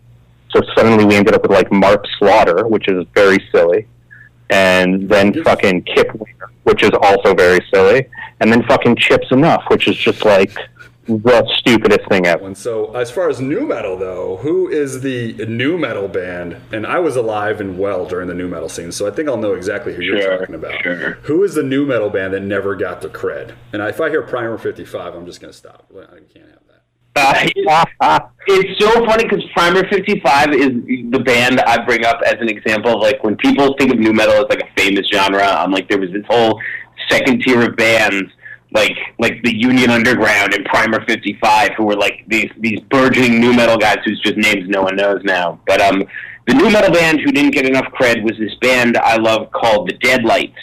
So 0.55 0.61
suddenly 0.75 1.05
we 1.05 1.15
ended 1.15 1.35
up 1.35 1.41
with 1.43 1.51
like 1.51 1.71
Mark 1.71 2.05
Slaughter, 2.17 2.67
which 2.67 2.87
is 2.87 3.05
very 3.13 3.37
silly, 3.51 3.87
and 4.49 5.09
then 5.09 5.43
fucking 5.43 5.83
Kip 5.83 6.13
Winger, 6.13 6.51
which 6.63 6.81
is 6.81 6.91
also 7.01 7.33
very 7.33 7.59
silly, 7.73 8.07
and 8.39 8.51
then 8.51 8.63
fucking 8.63 8.95
Chip 8.95 9.21
Z'Nuff, 9.29 9.69
which 9.69 9.87
is 9.87 9.97
just 9.97 10.23
like 10.23 10.55
the 11.07 11.45
stupidest 11.57 12.07
thing 12.09 12.25
ever. 12.25 12.45
And 12.45 12.57
so, 12.57 12.93
as 12.95 13.11
far 13.11 13.29
as 13.29 13.39
nu 13.39 13.65
metal, 13.65 13.97
though, 13.97 14.37
who 14.37 14.67
is 14.67 15.01
the 15.01 15.33
nu 15.45 15.77
metal 15.77 16.07
band? 16.07 16.57
And 16.71 16.85
I 16.85 16.99
was 16.99 17.15
alive 17.15 17.61
and 17.61 17.77
well 17.77 18.05
during 18.05 18.27
the 18.27 18.33
nu 18.33 18.47
metal 18.47 18.69
scene, 18.69 18.91
so 18.91 19.07
I 19.07 19.11
think 19.11 19.29
I'll 19.29 19.37
know 19.37 19.53
exactly 19.53 19.93
who 19.93 20.01
you're 20.01 20.37
talking 20.37 20.55
about. 20.55 20.81
Who 21.23 21.43
is 21.43 21.55
the 21.55 21.63
nu 21.63 21.85
metal 21.85 22.09
band 22.09 22.33
that 22.33 22.41
never 22.41 22.75
got 22.75 23.01
the 23.01 23.09
cred? 23.09 23.55
And 23.73 23.81
if 23.81 24.01
I 24.01 24.09
hear 24.09 24.21
Primer 24.21 24.57
55, 24.57 25.15
I'm 25.15 25.25
just 25.25 25.41
going 25.41 25.51
to 25.51 25.57
stop. 25.57 25.91
I 25.95 26.19
can't 26.33 26.49
have 26.49 26.59
that. 26.67 27.89
Uh, 28.01 28.19
it's 28.47 28.79
so 28.83 29.05
funny 29.05 29.23
because 29.23 29.43
Primer 29.55 29.87
55 29.89 30.53
is 30.53 30.69
the 31.11 31.21
band 31.23 31.61
I 31.61 31.83
bring 31.85 32.05
up 32.05 32.21
as 32.25 32.35
an 32.39 32.49
example 32.49 32.95
of 32.95 33.01
like 33.01 33.23
when 33.23 33.37
people 33.37 33.75
think 33.77 33.93
of 33.93 33.99
nu 33.99 34.11
metal 34.11 34.35
as 34.35 34.45
like 34.49 34.61
a 34.61 34.81
famous 34.81 35.07
genre. 35.11 35.43
I'm 35.43 35.71
like 35.71 35.87
there 35.87 35.99
was 35.99 36.11
this 36.11 36.25
whole 36.27 36.59
second 37.09 37.41
tier 37.41 37.69
of 37.69 37.75
bands 37.75 38.31
like 38.75 38.95
like 39.17 39.41
the 39.43 39.55
Union 39.55 39.89
Underground 39.89 40.53
and 40.53 40.65
Primer 40.65 41.03
55 41.05 41.69
who 41.77 41.85
were 41.85 41.95
like 41.95 42.23
these 42.27 42.51
these 42.59 42.79
burgeoning 42.91 43.39
nu 43.39 43.53
metal 43.53 43.77
guys 43.77 43.97
whose 44.05 44.19
just 44.21 44.37
names 44.37 44.69
no 44.69 44.83
one 44.83 44.95
knows 44.95 45.21
now. 45.23 45.59
But 45.65 45.81
um, 45.81 46.03
the 46.47 46.53
nu 46.53 46.69
metal 46.69 46.91
band 46.91 47.21
who 47.21 47.31
didn't 47.31 47.51
get 47.51 47.65
enough 47.65 47.91
cred 47.99 48.21
was 48.23 48.37
this 48.37 48.53
band 48.61 48.97
I 48.97 49.15
love 49.17 49.51
called 49.51 49.89
the 49.89 49.97
Deadlights. 49.97 50.59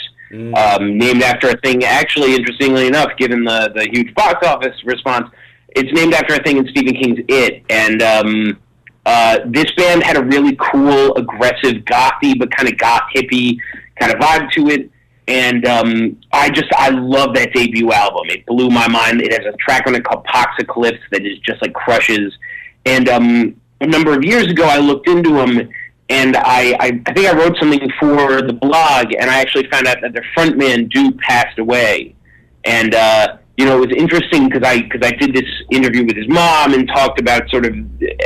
Um, 0.56 0.96
named 0.96 1.22
after 1.22 1.50
a 1.50 1.60
thing, 1.60 1.84
actually, 1.84 2.34
interestingly 2.34 2.86
enough, 2.86 3.10
given 3.18 3.44
the, 3.44 3.70
the 3.74 3.86
huge 3.92 4.14
box 4.14 4.46
office 4.46 4.74
response, 4.82 5.28
it's 5.76 5.92
named 5.92 6.14
after 6.14 6.34
a 6.34 6.42
thing 6.42 6.56
in 6.56 6.66
Stephen 6.68 6.94
King's 6.94 7.18
It. 7.28 7.62
And 7.68 8.00
um, 8.00 8.58
uh, 9.04 9.40
this 9.46 9.70
band 9.72 10.02
had 10.02 10.16
a 10.16 10.24
really 10.24 10.56
cool, 10.58 11.14
aggressive, 11.16 11.84
gothy, 11.84 12.38
but 12.38 12.50
kind 12.56 12.66
of 12.66 12.78
goth 12.78 13.02
hippie 13.14 13.58
kind 14.00 14.12
of 14.12 14.18
vibe 14.20 14.50
to 14.52 14.68
it. 14.68 14.90
And 15.28 15.66
um, 15.66 16.20
I 16.32 16.50
just 16.50 16.68
I 16.76 16.90
love 16.90 17.34
that 17.34 17.52
debut 17.54 17.92
album. 17.92 18.24
It 18.28 18.44
blew 18.46 18.68
my 18.70 18.88
mind. 18.88 19.20
It 19.22 19.32
has 19.32 19.52
a 19.52 19.56
track 19.58 19.86
on 19.86 19.94
it 19.94 20.04
called 20.04 20.26
Poxiclips 20.26 21.00
that 21.10 21.24
is 21.24 21.38
just 21.38 21.62
like 21.62 21.72
crushes. 21.74 22.32
And 22.84 23.08
um, 23.08 23.60
a 23.80 23.86
number 23.86 24.12
of 24.12 24.24
years 24.24 24.46
ago, 24.48 24.64
I 24.64 24.78
looked 24.78 25.08
into 25.08 25.34
them, 25.34 25.68
and 26.08 26.36
I, 26.36 26.76
I 26.80 27.02
I 27.06 27.12
think 27.12 27.26
I 27.28 27.36
wrote 27.36 27.56
something 27.60 27.88
for 28.00 28.42
the 28.42 28.58
blog, 28.60 29.12
and 29.18 29.30
I 29.30 29.40
actually 29.40 29.68
found 29.70 29.86
out 29.86 29.98
that 30.02 30.12
their 30.12 30.26
frontman 30.36 30.90
Duke 30.90 31.18
passed 31.18 31.58
away, 31.58 32.14
and. 32.64 32.94
uh 32.94 33.36
you 33.58 33.66
know, 33.66 33.82
it 33.82 33.88
was 33.88 33.96
interesting 33.96 34.48
because 34.48 34.66
I 34.66 34.80
because 34.80 35.06
I 35.06 35.10
did 35.10 35.34
this 35.34 35.44
interview 35.70 36.06
with 36.06 36.16
his 36.16 36.26
mom 36.26 36.72
and 36.72 36.88
talked 36.88 37.20
about 37.20 37.48
sort 37.50 37.66
of 37.66 37.76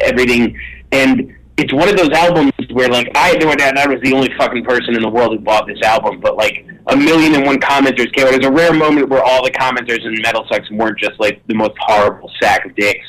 everything, 0.04 0.56
and 0.92 1.34
it's 1.56 1.72
one 1.72 1.88
of 1.88 1.96
those 1.96 2.10
albums 2.10 2.52
where 2.70 2.88
like 2.88 3.10
I 3.14 3.32
no 3.34 3.50
idea 3.50 3.72
I 3.76 3.86
was 3.88 4.00
the 4.02 4.12
only 4.12 4.30
fucking 4.38 4.64
person 4.64 4.94
in 4.94 5.02
the 5.02 5.08
world 5.08 5.32
who 5.32 5.40
bought 5.40 5.66
this 5.66 5.82
album, 5.82 6.20
but 6.20 6.36
like 6.36 6.64
a 6.88 6.96
million 6.96 7.34
and 7.34 7.44
one 7.44 7.58
commenters 7.58 8.12
came. 8.12 8.26
It 8.28 8.38
was 8.38 8.46
a 8.46 8.50
rare 8.50 8.72
moment 8.72 9.08
where 9.08 9.22
all 9.22 9.44
the 9.44 9.50
commenters 9.50 10.04
in 10.04 10.14
MetalSucks 10.22 10.70
weren't 10.70 10.98
just 10.98 11.18
like 11.18 11.42
the 11.46 11.54
most 11.54 11.74
horrible 11.80 12.30
sack 12.40 12.64
of 12.64 12.74
dicks. 12.76 13.06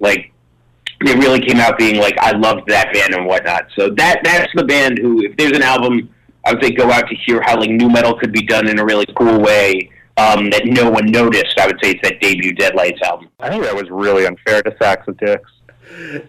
Like 0.00 0.32
they 1.04 1.14
really 1.14 1.40
came 1.40 1.58
out 1.58 1.78
being 1.78 2.00
like 2.00 2.18
I 2.18 2.32
loved 2.32 2.68
that 2.68 2.92
band 2.92 3.14
and 3.14 3.26
whatnot. 3.26 3.66
So 3.76 3.90
that 3.90 4.20
that's 4.24 4.50
the 4.54 4.64
band 4.64 4.98
who, 4.98 5.22
if 5.22 5.36
there's 5.36 5.52
an 5.52 5.62
album, 5.62 6.12
I 6.44 6.52
would 6.52 6.62
say 6.62 6.70
go 6.70 6.90
out 6.90 7.08
to 7.08 7.14
hear 7.26 7.40
how 7.42 7.58
like 7.58 7.70
nu 7.70 7.88
metal 7.88 8.18
could 8.18 8.32
be 8.32 8.42
done 8.42 8.68
in 8.68 8.78
a 8.78 8.84
really 8.84 9.06
cool 9.16 9.40
way 9.40 9.90
um, 10.16 10.50
that 10.50 10.62
no 10.66 10.90
one 10.90 11.06
noticed. 11.06 11.58
I 11.58 11.66
would 11.66 11.78
say 11.82 11.92
it's 11.92 12.02
that 12.02 12.20
debut 12.20 12.52
Deadlights 12.52 13.00
album. 13.02 13.28
I 13.38 13.48
think 13.48 13.62
that 13.64 13.74
was 13.74 13.88
really 13.90 14.26
unfair 14.26 14.62
to 14.62 14.74
Sacks 14.82 15.06
of 15.06 15.16
Dicks. 15.18 15.50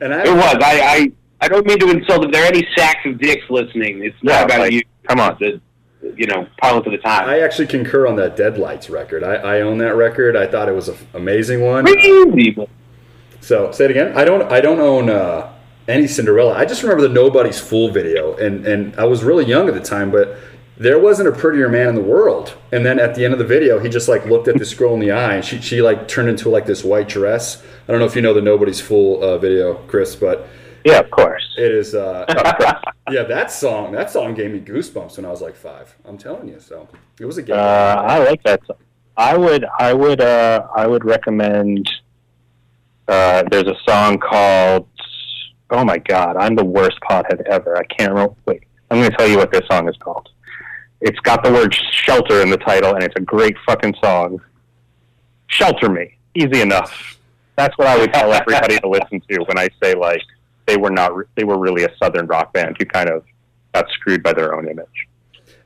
And 0.02 0.14
I, 0.14 0.24
It 0.24 0.34
was. 0.34 0.56
I, 0.62 0.80
I 0.82 1.12
I 1.42 1.48
don't 1.48 1.66
mean 1.66 1.80
to 1.80 1.90
insult. 1.90 2.26
If 2.26 2.32
there 2.32 2.44
are 2.44 2.48
any 2.48 2.68
sacks 2.78 3.00
of 3.06 3.18
dicks 3.20 3.44
listening, 3.50 4.04
it's 4.04 4.16
not 4.22 4.34
Yeah, 4.34 4.44
about 4.46 4.60
like, 4.60 4.72
you. 4.72 4.84
Come 5.08 5.20
on. 5.20 5.36
The, 5.40 5.60
you 6.02 6.28
know, 6.28 6.48
pilot 6.62 6.84
for 6.84 6.90
the 6.90 6.98
time. 6.98 7.30
I 7.30 7.40
actually 7.40 7.68
concur 7.68 8.08
on 8.08 8.16
that 8.18 8.36
Deadlights 8.36 8.90
record. 8.90 9.24
I, 9.24 9.36
I 9.36 9.62
own 9.62 9.78
that 9.80 9.96
record. 9.96 10.36
I 10.36 10.48
thought 10.48 10.68
it 10.68 10.76
was 10.76 10.90
an 10.90 10.98
amazing 11.14 11.62
one. 11.62 11.86
So 13.42 13.72
say 13.72 13.86
it 13.86 13.92
again. 13.92 14.18
I 14.18 14.24
don't. 14.24 14.52
I 14.52 14.62
don't 14.62 14.80
own 14.80 15.10
uh, 15.10 15.52
any 15.88 16.08
Cinderella. 16.08 16.54
I 16.54 16.66
just 16.66 16.84
remember 16.84 17.08
the 17.08 17.14
Nobody's 17.14 17.60
Fool 17.60 17.92
video, 17.92 18.36
and 18.36 18.66
and 18.66 18.96
I 18.98 19.06
was 19.06 19.24
really 19.24 19.46
young 19.46 19.68
at 19.68 19.74
the 19.74 19.82
time, 19.82 20.12
but 20.12 20.38
there 20.78 21.00
wasn't 21.00 21.28
a 21.28 21.32
prettier 21.32 21.70
man 21.70 21.90
in 21.90 21.96
the 21.96 22.02
world. 22.02 22.56
And 22.72 22.84
then 22.86 23.00
at 23.00 23.14
the 23.14 23.24
end 23.24 23.34
of 23.34 23.40
the 23.40 23.46
video, 23.46 23.80
he 23.80 23.90
just 23.90 24.08
like 24.08 24.26
looked 24.26 24.48
at 24.48 24.58
this 24.58 24.74
girl 24.74 24.94
in 24.94 25.00
the 25.00 25.12
eye, 25.12 25.36
and 25.36 25.46
she 25.46 25.62
she 25.62 25.82
like 25.82 26.08
turned 26.08 26.30
into 26.30 26.50
like 26.50 26.66
this 26.66 26.84
white 26.84 27.08
dress. 27.10 27.64
I 27.88 27.92
don't 27.92 28.00
know 28.00 28.08
if 28.08 28.16
you 28.16 28.22
know 28.22 28.34
the 28.34 28.42
Nobody's 28.42 28.82
Fool 28.82 29.24
uh, 29.24 29.38
video, 29.38 29.76
Chris, 29.88 30.16
but 30.16 30.48
yeah, 30.86 31.00
of 31.00 31.12
course. 31.12 31.44
it 31.58 31.72
is. 31.72 31.96
Uh, 31.96 32.26
yeah, 33.10 33.24
that 33.24 33.52
song. 33.52 33.92
That 33.92 34.10
song 34.10 34.34
gave 34.34 34.52
me 34.52 34.60
goosebumps 34.60 35.18
when 35.18 35.26
I 35.26 35.30
was 35.30 35.42
like 35.42 35.56
five. 35.56 35.96
I'm 36.06 36.18
telling 36.18 36.48
you. 36.48 36.60
So 36.60 36.88
it 37.20 37.26
was 37.26 37.38
a 37.38 37.44
game. 37.44 37.56
Uh, 37.56 37.60
I 37.60 38.20
like 38.20 38.44
that. 38.44 38.66
song. 38.66 38.78
I 39.18 39.38
would, 39.38 39.66
I 39.78 39.94
would, 39.94 40.22
uh, 40.22 40.68
I 40.76 40.88
would 40.88 41.06
recommend. 41.06 41.90
Uh, 43.08 43.44
there's 43.52 43.68
a 43.68 43.76
song 43.88 44.18
called. 44.18 44.88
Oh 45.70 45.86
my 45.86 45.98
God, 46.00 46.36
I'm 46.38 46.56
the 46.56 46.66
worst 46.66 46.98
pothead 47.10 47.42
ever. 47.48 47.78
I 47.78 47.84
can't 47.84 48.12
remember. 48.12 48.36
Wait, 48.46 48.64
I'm 48.90 49.00
going 49.00 49.10
to 49.10 49.18
tell 49.18 49.28
you 49.28 49.38
what 49.38 49.52
this 49.52 49.62
song 49.72 49.88
is 49.88 49.96
called. 49.98 50.30
It's 51.00 51.20
got 51.22 51.44
the 51.44 51.52
word 51.52 51.74
shelter 51.92 52.42
in 52.42 52.50
the 52.50 52.58
title, 52.58 52.94
and 52.94 53.04
it's 53.04 53.16
a 53.16 53.22
great 53.22 53.56
fucking 53.66 53.96
song. 54.04 54.42
Shelter 55.48 55.90
me, 55.90 56.18
easy 56.36 56.62
enough. 56.62 57.18
That's 57.56 57.78
what 57.78 57.88
I 57.88 57.98
would 57.98 58.14
tell 58.14 58.32
everybody 58.32 58.80
to 58.80 58.88
listen 58.88 59.22
to 59.30 59.40
when 59.46 59.58
I 59.58 59.70
say 59.82 59.94
like 59.94 60.22
they 60.66 60.78
were 60.78 60.90
not, 60.90 61.12
they 61.36 61.44
were 61.44 61.58
really 61.58 61.84
a 61.84 61.96
southern 61.98 62.28
rock 62.28 62.54
band 62.54 62.76
who 62.80 62.86
kind 62.86 63.10
of 63.10 63.24
got 63.74 63.90
screwed 63.92 64.24
by 64.24 64.34
their 64.34 64.54
own 64.56 64.68
image. 64.68 65.08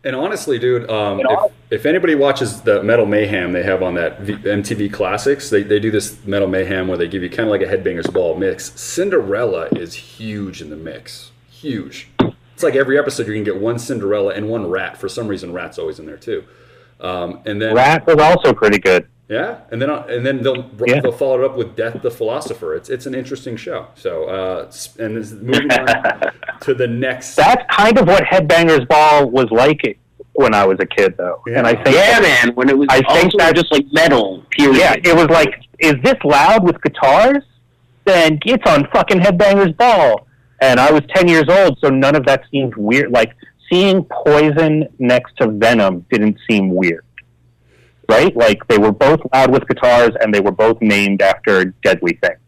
And 0.04 0.16
honestly, 0.16 0.60
dude, 0.60 0.88
um, 0.92 1.20
if, 1.20 1.52
if 1.72 1.86
anybody 1.88 2.14
watches 2.14 2.62
the 2.62 2.84
Metal 2.84 3.08
Mayhem 3.08 3.54
they 3.54 3.64
have 3.64 3.82
on 3.82 3.96
that 3.96 4.22
v- 4.22 4.36
MTV 4.36 4.94
Classics, 4.94 5.50
they, 5.50 5.64
they 5.64 5.80
do 5.80 5.90
this 5.90 6.24
Metal 6.28 6.48
Mayhem 6.48 6.88
where 6.88 6.98
they 6.98 7.08
give 7.08 7.24
you 7.24 7.30
kind 7.30 7.50
of 7.50 7.50
like 7.50 7.62
a 7.62 7.66
Headbangers 7.66 8.14
Ball 8.14 8.38
mix. 8.38 8.80
Cinderella 8.80 9.68
is 9.76 9.96
huge 9.96 10.62
in 10.62 10.70
the 10.70 10.76
mix. 10.76 11.32
Huge. 11.50 12.10
It's 12.54 12.62
like 12.62 12.76
every 12.76 13.00
episode 13.00 13.26
you 13.28 13.34
can 13.34 13.44
get 13.44 13.60
one 13.60 13.80
Cinderella 13.80 14.34
and 14.34 14.48
one 14.48 14.70
Ratt. 14.70 14.96
For 14.96 15.10
some 15.10 15.28
reason, 15.28 15.52
Ratt's 15.52 15.80
always 15.80 15.98
in 15.98 16.06
there 16.06 16.18
too. 16.18 16.44
Um, 17.00 17.42
and 17.48 17.60
then 17.60 17.74
Ratt 17.74 18.06
was 18.06 18.18
also 18.20 18.54
pretty 18.54 18.78
good. 18.78 19.08
Yeah, 19.28 19.62
and 19.72 19.82
then 19.82 19.90
and 19.90 20.26
then 20.26 20.44
they'll 20.44 20.70
Yeah. 20.86 21.02
they'll 21.02 21.12
follow 21.12 21.42
it 21.42 21.46
up 21.46 21.58
with 21.58 21.76
Death 21.76 22.02
the 22.02 22.12
Philosopher. 22.12 22.76
It's 22.76 22.90
it's 22.90 23.06
an 23.06 23.16
interesting 23.16 23.56
show. 23.58 23.88
So 23.96 24.26
uh, 24.26 24.72
and 25.00 25.18
this, 25.18 25.32
moving 25.32 25.72
on 25.72 26.32
to 26.62 26.74
the 26.74 26.88
next. 26.88 27.36
That's 27.36 27.64
kind 27.72 27.98
of 27.98 28.08
what 28.08 28.24
Headbangers 28.24 28.88
Ball 28.88 29.30
was 29.30 29.48
like 29.52 30.00
when 30.34 30.54
I 30.54 30.66
was 30.66 30.78
a 30.80 30.86
kid, 30.86 31.16
though. 31.18 31.42
And 31.48 31.66
I 31.66 31.74
think, 31.82 31.96
yeah, 31.96 32.20
man. 32.20 32.56
When 32.56 32.70
it 32.70 32.78
was 32.78 32.88
I 32.92 32.98
think 32.98 33.08
also 33.34 33.38
that- 33.40 33.56
just 33.56 33.72
like 33.72 33.86
metal. 33.94 34.44
Period. 34.52 34.78
yeah, 34.78 34.94
it 35.04 35.16
was 35.16 35.28
like, 35.30 35.56
is 35.80 35.96
this 36.04 36.16
loud 36.24 36.64
with 36.64 36.82
guitars? 36.82 37.44
Then 38.06 38.40
it's 38.46 38.70
on 38.70 38.88
fucking 38.94 39.20
Headbangers 39.20 39.76
Ball. 39.78 40.28
And 40.62 40.80
I 40.80 40.92
was 40.92 41.02
ten 41.16 41.28
years 41.28 41.46
old, 41.50 41.78
so 41.80 41.90
none 41.90 42.16
of 42.16 42.26
that 42.28 42.44
seemed 42.52 42.76
weird. 42.76 43.12
Like 43.12 43.34
seeing 43.72 44.04
Poison 44.26 44.88
next 45.00 45.36
to 45.38 45.48
Venom 45.48 46.06
didn't 46.12 46.38
seem 46.50 46.70
weird, 46.76 47.04
right? 48.10 48.36
Like 48.36 48.66
they 48.68 48.78
were 48.78 48.92
both 48.92 49.22
loud 49.34 49.52
with 49.52 49.68
guitars, 49.68 50.14
and 50.22 50.34
they 50.34 50.40
were 50.42 50.52
both 50.52 50.82
named 50.82 51.22
after 51.22 51.66
deadly 51.84 52.20
things. 52.22 52.40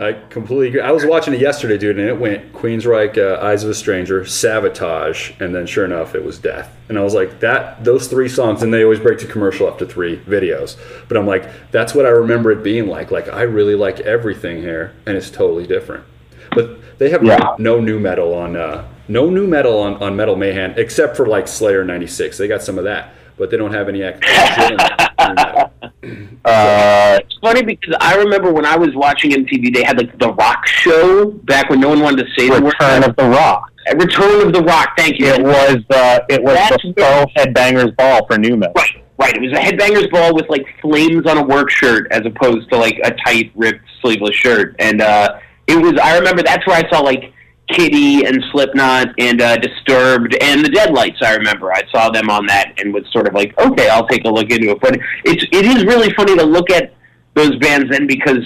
I 0.00 0.16
completely 0.30 0.68
agree. 0.68 0.80
I 0.80 0.90
was 0.92 1.04
watching 1.04 1.34
it 1.34 1.40
yesterday, 1.40 1.76
dude, 1.76 1.98
and 1.98 2.08
it 2.08 2.18
went 2.18 2.52
Queensryche, 2.52 3.18
uh, 3.18 3.44
Eyes 3.44 3.64
of 3.64 3.70
a 3.70 3.74
Stranger, 3.74 4.24
Sabotage, 4.24 5.32
and 5.40 5.52
then 5.54 5.66
sure 5.66 5.84
enough, 5.84 6.14
it 6.14 6.24
was 6.24 6.38
Death. 6.38 6.76
And 6.88 6.96
I 6.98 7.02
was 7.02 7.14
like, 7.14 7.40
that 7.40 7.82
those 7.84 8.06
three 8.06 8.28
songs, 8.28 8.62
and 8.62 8.72
they 8.72 8.84
always 8.84 9.00
break 9.00 9.18
to 9.20 9.26
commercial 9.26 9.68
after 9.68 9.84
three 9.86 10.18
videos. 10.20 10.76
But 11.08 11.16
I'm 11.16 11.26
like, 11.26 11.70
that's 11.72 11.94
what 11.94 12.06
I 12.06 12.10
remember 12.10 12.52
it 12.52 12.62
being 12.62 12.86
like. 12.86 13.10
Like 13.10 13.28
I 13.28 13.42
really 13.42 13.74
like 13.74 14.00
everything 14.00 14.58
here, 14.62 14.92
and 15.06 15.16
it's 15.16 15.30
totally 15.30 15.66
different. 15.66 16.04
But 16.52 16.78
they 16.98 17.10
have 17.10 17.24
Yeah. 17.24 17.54
no, 17.58 17.76
no 17.76 17.80
nu 17.80 17.98
metal 17.98 18.34
on 18.34 18.56
uh, 18.56 18.86
no 19.08 19.28
nu 19.30 19.46
metal 19.46 19.78
on, 19.80 19.94
on 20.02 20.16
Metal 20.16 20.36
Mayhem 20.36 20.74
except 20.76 21.16
for 21.16 21.26
like 21.26 21.48
Slayer 21.48 21.84
'96. 21.84 22.38
They 22.38 22.46
got 22.48 22.62
some 22.62 22.78
of 22.78 22.84
that, 22.84 23.14
but 23.38 23.50
they 23.50 23.56
don't 23.56 23.72
have 23.72 23.88
any 23.88 24.02
act- 24.02 24.24
legitimate 24.24 25.70
new. 26.02 26.28
Uh, 26.44 27.18
It's 27.22 27.38
funny 27.42 27.62
because 27.62 27.94
I 28.00 28.16
remember 28.16 28.52
when 28.52 28.64
I 28.64 28.76
was 28.76 28.90
watching 28.94 29.30
MTV, 29.32 29.74
they 29.74 29.82
had 29.82 29.98
like 29.98 30.16
the 30.18 30.32
Rock 30.32 30.66
Show 30.66 31.30
back 31.44 31.68
when 31.70 31.80
no 31.80 31.88
one 31.90 32.00
wanted 32.00 32.24
to 32.26 32.30
say 32.36 32.48
the. 32.48 32.60
Return 32.62 33.04
of 33.04 33.16
the 33.16 33.28
Rock. 33.28 33.70
Uh, 33.90 33.96
Return 33.96 34.46
of 34.46 34.52
the 34.52 34.62
Rock. 34.62 34.90
Thank 34.96 35.18
you. 35.18 35.26
It 35.26 35.42
was 35.42 35.76
uh, 35.90 36.20
it 36.28 36.42
was 36.42 36.54
That's 36.54 36.82
the 36.82 36.94
faux 36.96 37.32
Headbangers 37.36 37.94
Ball 37.96 38.26
for 38.26 38.38
nu 38.38 38.56
metal. 38.56 38.74
Right, 38.76 39.02
right. 39.18 39.34
It 39.36 39.40
was 39.42 39.52
a 39.52 39.60
headbangers 39.60 40.10
ball 40.10 40.34
with 40.34 40.48
like 40.48 40.66
flames 40.80 41.26
on 41.26 41.38
a 41.38 41.42
work 41.42 41.70
shirt 41.70 42.06
as 42.10 42.22
opposed 42.24 42.68
to 42.70 42.76
like 42.78 42.98
a 43.04 43.12
tight 43.26 43.50
ripped 43.54 43.84
sleeveless 44.00 44.36
shirt. 44.36 44.76
And 44.78 45.00
uh 45.02 45.38
it 45.66 45.76
was 45.76 45.94
I 46.02 46.16
remember 46.16 46.42
that's 46.42 46.66
where 46.66 46.76
I 46.76 46.88
saw 46.90 47.00
like 47.00 47.32
Kittie 47.68 48.24
and 48.24 48.42
Slipknot 48.52 49.14
and 49.18 49.40
uh 49.40 49.56
Disturbed 49.56 50.36
and 50.40 50.64
the 50.64 50.68
Deadlights, 50.68 51.22
I 51.22 51.34
remember. 51.34 51.72
I 51.72 51.82
saw 51.92 52.10
them 52.10 52.30
on 52.30 52.46
that 52.46 52.74
and 52.78 52.92
was 52.92 53.04
sort 53.12 53.28
of 53.28 53.34
like, 53.34 53.58
okay, 53.58 53.88
I'll 53.88 54.06
take 54.06 54.24
a 54.24 54.28
look 54.28 54.50
into 54.50 54.70
it. 54.70 54.80
But 54.80 54.98
it's 55.24 55.44
it 55.52 55.64
is 55.64 55.84
really 55.84 56.12
funny 56.14 56.36
to 56.36 56.44
look 56.44 56.70
at 56.70 56.94
those 57.34 57.56
bands 57.56 57.90
then 57.90 58.06
because 58.06 58.44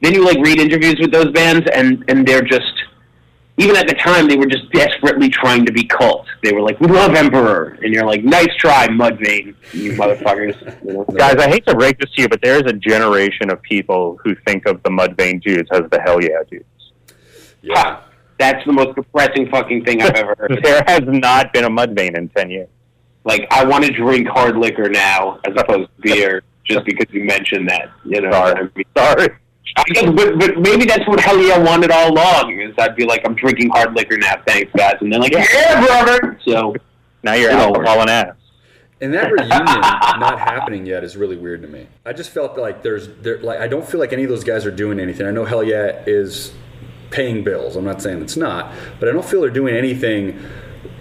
then 0.00 0.14
you 0.14 0.24
like 0.24 0.38
read 0.38 0.58
interviews 0.58 0.96
with 1.00 1.12
those 1.12 1.30
bands 1.32 1.66
and 1.72 2.04
and 2.08 2.26
they're 2.26 2.42
just 2.42 2.72
even 3.60 3.76
at 3.76 3.86
the 3.86 3.94
time, 3.94 4.26
they 4.26 4.36
were 4.36 4.46
just 4.46 4.70
desperately 4.72 5.28
trying 5.28 5.66
to 5.66 5.72
be 5.72 5.84
cult. 5.84 6.26
They 6.42 6.52
were 6.52 6.62
like, 6.62 6.80
"We 6.80 6.86
love 6.86 7.14
Emperor," 7.14 7.76
and 7.82 7.92
you're 7.92 8.06
like, 8.06 8.24
"Nice 8.24 8.54
try, 8.56 8.88
Mudvayne, 8.88 9.54
you 9.74 9.92
motherfuckers." 10.00 10.56
You 10.82 10.94
know? 10.94 11.04
Guys, 11.04 11.36
I 11.36 11.46
hate 11.46 11.66
to 11.66 11.74
break 11.74 11.98
this 11.98 12.10
to 12.12 12.22
you, 12.22 12.28
but 12.28 12.40
there's 12.42 12.62
a 12.62 12.72
generation 12.72 13.50
of 13.50 13.60
people 13.60 14.18
who 14.24 14.34
think 14.46 14.66
of 14.66 14.82
the 14.82 14.88
Mudvayne 14.88 15.42
dudes 15.42 15.68
as 15.72 15.82
the 15.90 16.00
Hellyeah 16.00 16.44
dudes. 16.50 16.64
Yeah. 17.60 18.00
That's 18.40 18.64
the 18.64 18.72
most 18.72 18.96
depressing 18.96 19.50
fucking 19.50 19.84
thing 19.84 20.00
I've 20.00 20.14
ever 20.14 20.34
heard. 20.36 20.58
There 20.64 20.82
has 20.86 21.02
not 21.04 21.52
been 21.52 21.64
a 21.64 21.70
Mudvayne 21.70 22.16
in 22.16 22.30
ten 22.30 22.50
years. 22.50 22.68
Like, 23.24 23.46
I 23.50 23.64
want 23.64 23.84
to 23.84 23.92
drink 23.92 24.26
hard 24.28 24.56
liquor 24.56 24.88
now 24.88 25.38
as 25.44 25.52
opposed 25.58 25.90
to 25.94 26.00
beer, 26.00 26.42
just 26.64 26.86
because 26.86 27.06
you 27.12 27.24
mentioned 27.24 27.68
that. 27.68 27.90
You 28.02 28.22
know, 28.22 28.32
Sorry. 28.32 28.54
I 28.58 28.62
mean, 28.74 28.84
Sorry. 28.96 29.28
I 29.76 29.84
guess, 29.92 30.10
but 30.10 30.38
but 30.38 30.58
maybe 30.58 30.86
that's 30.86 31.06
what 31.06 31.20
Hellyeah 31.20 31.60
wanted 31.62 31.90
all 31.90 32.10
along. 32.12 32.58
Is 32.60 32.74
I'd 32.78 32.96
be 32.96 33.04
like, 33.04 33.20
I'm 33.26 33.34
drinking 33.34 33.68
hard 33.68 33.94
liquor 33.94 34.16
now, 34.16 34.36
thanks 34.46 34.72
guys, 34.74 34.96
and 35.00 35.12
they're 35.12 35.20
like, 35.20 35.32
Yeah, 35.32 35.84
brother. 35.84 36.40
So 36.46 36.74
Now 37.22 37.34
you're 37.34 37.50
It 37.50 37.56
all 37.56 37.76
alcohol 37.76 38.08
ass. 38.08 38.36
And 39.02 39.12
that 39.14 39.30
reunion 39.30 39.50
not 40.20 40.38
happening 40.38 40.86
yet 40.86 41.04
is 41.04 41.16
really 41.16 41.36
weird 41.36 41.62
to 41.62 41.68
me. 41.68 41.86
I 42.04 42.14
just 42.14 42.30
felt 42.30 42.58
like 42.58 42.82
there's 42.82 43.08
there 43.20 43.38
like 43.38 43.60
I 43.60 43.68
don't 43.68 43.86
feel 43.86 44.00
like 44.00 44.14
any 44.14 44.24
of 44.24 44.30
those 44.30 44.44
guys 44.44 44.64
are 44.64 44.70
doing 44.70 44.98
anything. 44.98 45.26
I 45.26 45.30
know 45.30 45.44
Hellyeah 45.44 46.04
is 46.06 46.52
paying 47.10 47.44
bills. 47.44 47.76
I'm 47.76 47.84
not 47.84 48.00
saying 48.02 48.22
it's 48.22 48.36
not, 48.36 48.72
but 48.98 49.08
I 49.08 49.12
don't 49.12 49.24
feel 49.24 49.40
they're 49.40 49.50
doing 49.50 49.74
anything 49.74 50.38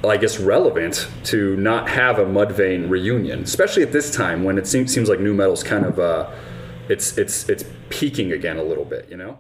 I 0.04 0.18
guess 0.18 0.40
relevant 0.40 1.08
to 1.26 1.58
not 1.58 1.90
have 1.90 2.20
a 2.20 2.26
Mudvayne 2.26 2.90
reunion, 2.90 3.44
especially 3.44 3.84
at 3.84 3.92
this 3.92 4.14
time 4.14 4.44
when 4.44 4.58
it 4.58 4.68
seems 4.68 4.94
seems 4.94 5.10
like 5.10 5.20
nu 5.20 5.34
metal's 5.34 5.64
kind 5.64 5.86
of 5.86 6.00
uh 6.00 6.30
it's 6.88 7.18
it's 7.18 7.48
it's 7.50 7.64
peaking 7.90 8.32
again 8.32 8.58
a 8.58 8.64
little 8.64 8.86
bit, 8.86 9.08
you 9.10 9.18
know? 9.18 9.40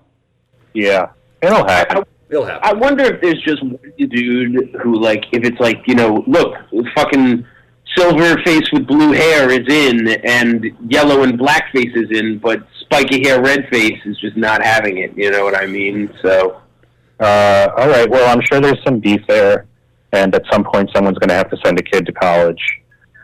Yeah, 0.73 1.11
it'll 1.41 1.65
happen. 1.65 2.03
It'll 2.29 2.45
happen. 2.45 2.61
I 2.63 2.73
wonder 2.73 3.03
if 3.05 3.21
there's 3.21 3.41
just 3.41 3.63
one 3.63 3.79
dude 3.97 4.75
who, 4.83 4.99
like, 4.99 5.25
if 5.31 5.43
it's 5.43 5.59
like, 5.59 5.81
you 5.87 5.95
know, 5.95 6.23
look, 6.27 6.53
fucking 6.93 7.45
silver 7.97 8.41
face 8.43 8.71
with 8.71 8.87
blue 8.87 9.11
hair 9.11 9.49
is 9.49 9.67
in, 9.67 10.07
and 10.23 10.65
yellow 10.89 11.23
and 11.23 11.37
black 11.37 11.71
face 11.71 11.91
is 11.95 12.09
in, 12.11 12.39
but 12.39 12.65
spiky 12.81 13.27
hair, 13.27 13.41
red 13.41 13.67
face 13.69 13.99
is 14.05 14.17
just 14.19 14.37
not 14.37 14.63
having 14.63 14.97
it. 14.99 15.17
You 15.17 15.31
know 15.31 15.43
what 15.43 15.55
I 15.55 15.65
mean? 15.65 16.13
So. 16.21 16.61
Uh, 17.19 17.69
all 17.77 17.89
right. 17.89 18.09
Well, 18.09 18.29
I'm 18.29 18.41
sure 18.41 18.61
there's 18.61 18.81
some 18.83 18.99
beef 18.99 19.21
there, 19.27 19.65
and 20.13 20.33
at 20.33 20.43
some 20.51 20.63
point, 20.63 20.89
someone's 20.95 21.17
going 21.17 21.29
to 21.29 21.35
have 21.35 21.49
to 21.49 21.57
send 21.65 21.77
a 21.77 21.83
kid 21.83 22.05
to 22.05 22.13
college, 22.13 22.61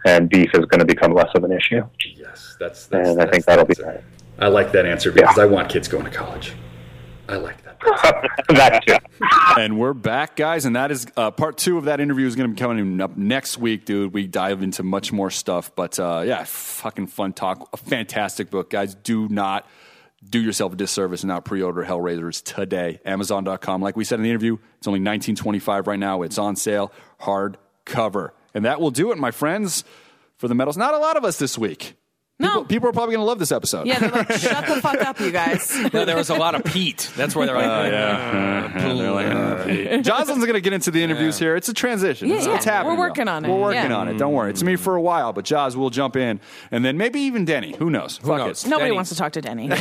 and 0.05 0.30
beef 0.30 0.49
is 0.53 0.66
going 0.66 0.80
to 0.80 0.86
become 0.86 1.13
less 1.13 1.30
of 1.36 1.43
an 1.45 1.51
issue. 1.51 1.82
Yes, 2.16 2.57
that's. 2.59 2.88
that's 2.88 3.09
and 3.09 3.22
I 3.22 3.26
think 3.28 3.45
that'll 3.45 3.66
be 3.66 3.76
right. 3.82 4.03
I 4.38 4.47
like 4.47 4.74
that 4.74 4.86
answer 4.86 5.11
because 5.11 5.39
I 5.39 5.45
want 5.45 5.70
kids 5.70 5.88
going 5.88 6.03
to 6.03 6.11
college. 6.11 6.53
I 7.30 7.38
like 7.38 7.63
that. 7.63 7.64
that 8.49 8.84
too. 8.86 8.95
and 9.57 9.78
we're 9.80 9.93
back, 9.93 10.36
guys, 10.36 10.65
and 10.65 10.76
that 10.76 10.91
is 10.91 11.07
uh, 11.17 11.32
part 11.32 11.57
two 11.57 11.78
of 11.78 11.86
that 11.86 11.99
interview 11.99 12.26
is 12.28 12.36
going 12.36 12.49
to 12.49 12.53
be 12.55 12.59
coming 12.59 13.01
up 13.01 13.17
next 13.17 13.57
week, 13.57 13.86
dude. 13.86 14.13
We 14.13 14.28
dive 14.28 14.61
into 14.63 14.84
much 14.84 15.11
more 15.11 15.30
stuff, 15.32 15.71
but 15.76 15.99
uh, 15.99 16.23
yeah, 16.26 16.43
fucking 16.45 17.07
fun 17.07 17.34
talk. 17.34 17.69
A 17.73 17.78
fantastic 17.78 18.49
book, 18.49 18.69
guys. 18.69 18.95
Do 18.95 19.28
not 19.30 19.67
do 20.28 20.39
yourself 20.41 20.73
a 20.73 20.76
disservice 20.76 21.21
and 21.21 21.28
not 21.28 21.45
pre-order 21.45 21.84
Hellraisers 21.84 22.43
today. 22.43 22.99
Amazon.com. 23.05 23.82
Like 23.82 23.95
we 23.95 24.03
said 24.03 24.19
in 24.19 24.23
the 24.23 24.30
interview, 24.30 24.57
it's 24.78 24.88
only 24.88 24.99
nineteen 24.99 25.36
twenty-five 25.36 25.88
right 25.88 25.99
now. 25.99 26.21
It's 26.21 26.38
on 26.38 26.55
sale, 26.55 26.91
hardcover, 27.21 28.32
and 28.53 28.65
that 28.65 28.80
will 28.82 28.91
do 28.91 29.11
it, 29.11 29.17
my 29.17 29.32
friends, 29.32 29.84
for 30.38 30.47
the 30.47 30.55
medals. 30.55 30.78
Not 30.78 30.93
a 30.93 30.99
lot 30.99 31.17
of 31.17 31.23
us 31.26 31.38
this 31.38 31.57
week. 31.57 31.95
No. 32.38 32.49
People, 32.49 32.65
people 32.65 32.89
are 32.89 32.91
probably 32.91 33.15
going 33.15 33.23
to 33.23 33.27
love 33.27 33.39
this 33.39 33.53
episode. 33.53 33.88
Yeah, 33.88 33.99
they're 33.99 34.11
like, 34.11 34.31
shut 34.33 34.67
the 34.67 34.81
fuck 34.81 35.01
up, 35.01 35.19
you 35.21 35.31
guys. 35.31 35.73
No, 35.93 36.03
there 36.03 36.17
was 36.17 36.29
a 36.29 36.36
lot 36.36 36.55
of 36.55 36.65
Pete. 36.65 37.09
That's 37.15 37.36
where 37.36 37.45
they're 37.45 37.55
like, 37.55 37.65
Oh, 37.65 37.86
yeah. 37.86 38.71
Uh, 38.75 38.95
they're 38.95 39.11
like, 39.11 39.27
uh, 39.27 39.63
Pete. 39.63 40.03
Jocelyn's 40.03 40.43
going 40.43 40.55
to 40.55 40.61
get 40.61 40.73
into 40.73 40.91
the 40.91 41.01
interviews 41.01 41.39
here. 41.39 41.55
It's 41.55 41.69
a 41.69 41.73
transition. 41.73 42.27
Yeah, 42.27 42.36
it's, 42.36 42.45
yeah. 42.47 42.55
it's 42.55 42.65
happening. 42.65 42.97
We're 42.97 43.07
working 43.07 43.27
on 43.29 43.45
it. 43.45 43.49
We're 43.49 43.61
working 43.61 43.91
Yeah. 43.91 43.95
on 43.97 44.09
it. 44.09 44.17
Don't 44.17 44.33
worry. 44.33 44.49
It's 44.49 44.63
me 44.63 44.73
mm. 44.73 44.79
for 44.79 44.95
a 44.95 45.01
while, 45.01 45.31
but 45.31 45.45
Jaws 45.45 45.77
will 45.77 45.89
jump 45.89 46.17
in. 46.17 46.41
And 46.71 46.83
then 46.83 46.97
maybe 46.97 47.21
even 47.21 47.45
Denny. 47.45 47.75
Who 47.77 47.89
knows? 47.89 48.17
Fuck 48.17 48.39
knows? 48.39 48.65
it. 48.65 48.69
Nobody 48.69 48.91
wants 48.91 49.11
to 49.11 49.15
talk 49.15 49.31
to 49.33 49.41
Denny. 49.41 49.69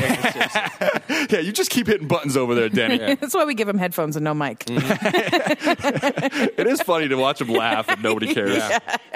Yeah, 1.31 1.41
you 1.41 1.53
just 1.53 1.71
keep 1.71 1.87
hitting 1.87 2.07
buttons 2.07 2.37
over 2.37 2.55
there, 2.55 2.69
Denny. 2.69 2.99
That's 2.99 3.35
why 3.35 3.45
we 3.45 3.55
give 3.55 3.69
him 3.69 3.79
headphones 3.79 4.17
and 4.17 4.25
no 4.25 4.35
mic. 4.35 4.65
Mm-hmm. 4.67 6.51
it 6.59 6.67
is 6.67 6.83
funny 6.83 7.09
to 7.09 7.17
watch 7.17 7.41
him 7.41 7.49
laugh 7.49 7.89
and 7.89 8.03
nobody 8.03 8.33
cares. 8.35 8.63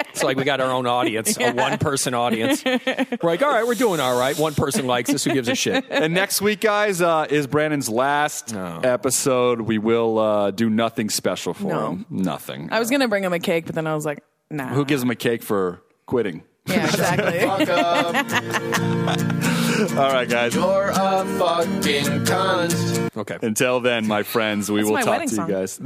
It's 0.09 0.23
like 0.23 0.35
we 0.37 0.43
got 0.43 0.59
our 0.59 0.71
own 0.71 0.87
audience, 0.87 1.37
a 1.39 1.51
one 1.53 1.77
person 1.77 2.13
audience. 2.13 2.63
We're 2.65 3.28
like, 3.29 3.41
all 3.41 3.51
right, 3.51 3.65
we're 3.65 3.75
doing 3.75 3.99
all 3.99 4.17
right. 4.19 4.37
One 4.37 4.53
person 4.55 4.85
likes 4.87 5.13
us. 5.13 5.23
Who 5.23 5.33
gives 5.33 5.47
a 5.47 5.55
shit? 5.55 5.85
And 5.99 6.13
next 6.13 6.41
week, 6.41 6.61
guys, 6.61 7.01
uh, 7.01 7.25
is 7.29 7.47
Brandon's 7.47 7.89
last 7.89 8.53
episode. 8.55 9.61
We 9.61 9.77
will 9.77 10.17
uh, 10.19 10.51
do 10.51 10.69
nothing 10.69 11.09
special 11.09 11.53
for 11.53 11.67
No. 11.67 11.91
him. 11.91 12.05
Nothing. 12.09 12.69
I 12.71 12.79
was 12.79 12.89
going 12.89 13.01
to 13.01 13.07
bring 13.07 13.23
him 13.23 13.33
a 13.33 13.39
cake, 13.39 13.65
but 13.65 13.75
then 13.75 13.87
I 13.87 13.95
was 13.95 14.05
like, 14.05 14.23
nah. 14.49 14.67
Who 14.69 14.85
gives 14.85 15.01
him 15.03 15.09
a 15.09 15.15
cake 15.15 15.43
for 15.43 15.81
quitting? 16.05 16.43
Yeah, 16.65 16.85
exactly. 16.85 17.39
All 19.97 20.11
right, 20.13 20.29
guys. 20.29 20.53
You're 20.55 20.89
a 20.89 21.25
fucking 21.37 22.25
cunt. 22.25 23.17
Okay. 23.17 23.37
Until 23.41 23.79
then, 23.79 24.07
my 24.07 24.23
friends, 24.23 24.69
we 24.69 24.79
That's 24.81 24.87
will 24.87 24.93
my 24.95 25.01
talk 25.01 25.11
wedding 25.13 25.29
to 25.29 25.35
song. 25.35 25.49
you 25.49 25.55
guys. 25.55 25.77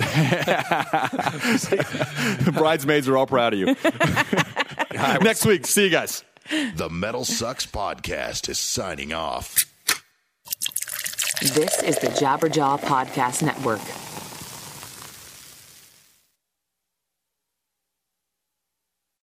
The 2.43 2.51
bridesmaids 2.53 3.07
are 3.07 3.17
all 3.17 3.27
proud 3.27 3.53
of 3.53 3.59
you. 3.59 3.75
Next 5.21 5.45
week, 5.45 5.65
see 5.67 5.83
you 5.85 5.89
guys. 5.89 6.23
The 6.49 6.89
MetalSucks 6.89 7.67
Podcast 7.67 8.49
is 8.49 8.59
signing 8.59 9.13
off. 9.13 9.65
This 11.41 11.81
is 11.81 11.97
the 11.99 12.07
Jabberjaw 12.07 12.81
Podcast 12.81 13.43
Network. 13.43 13.81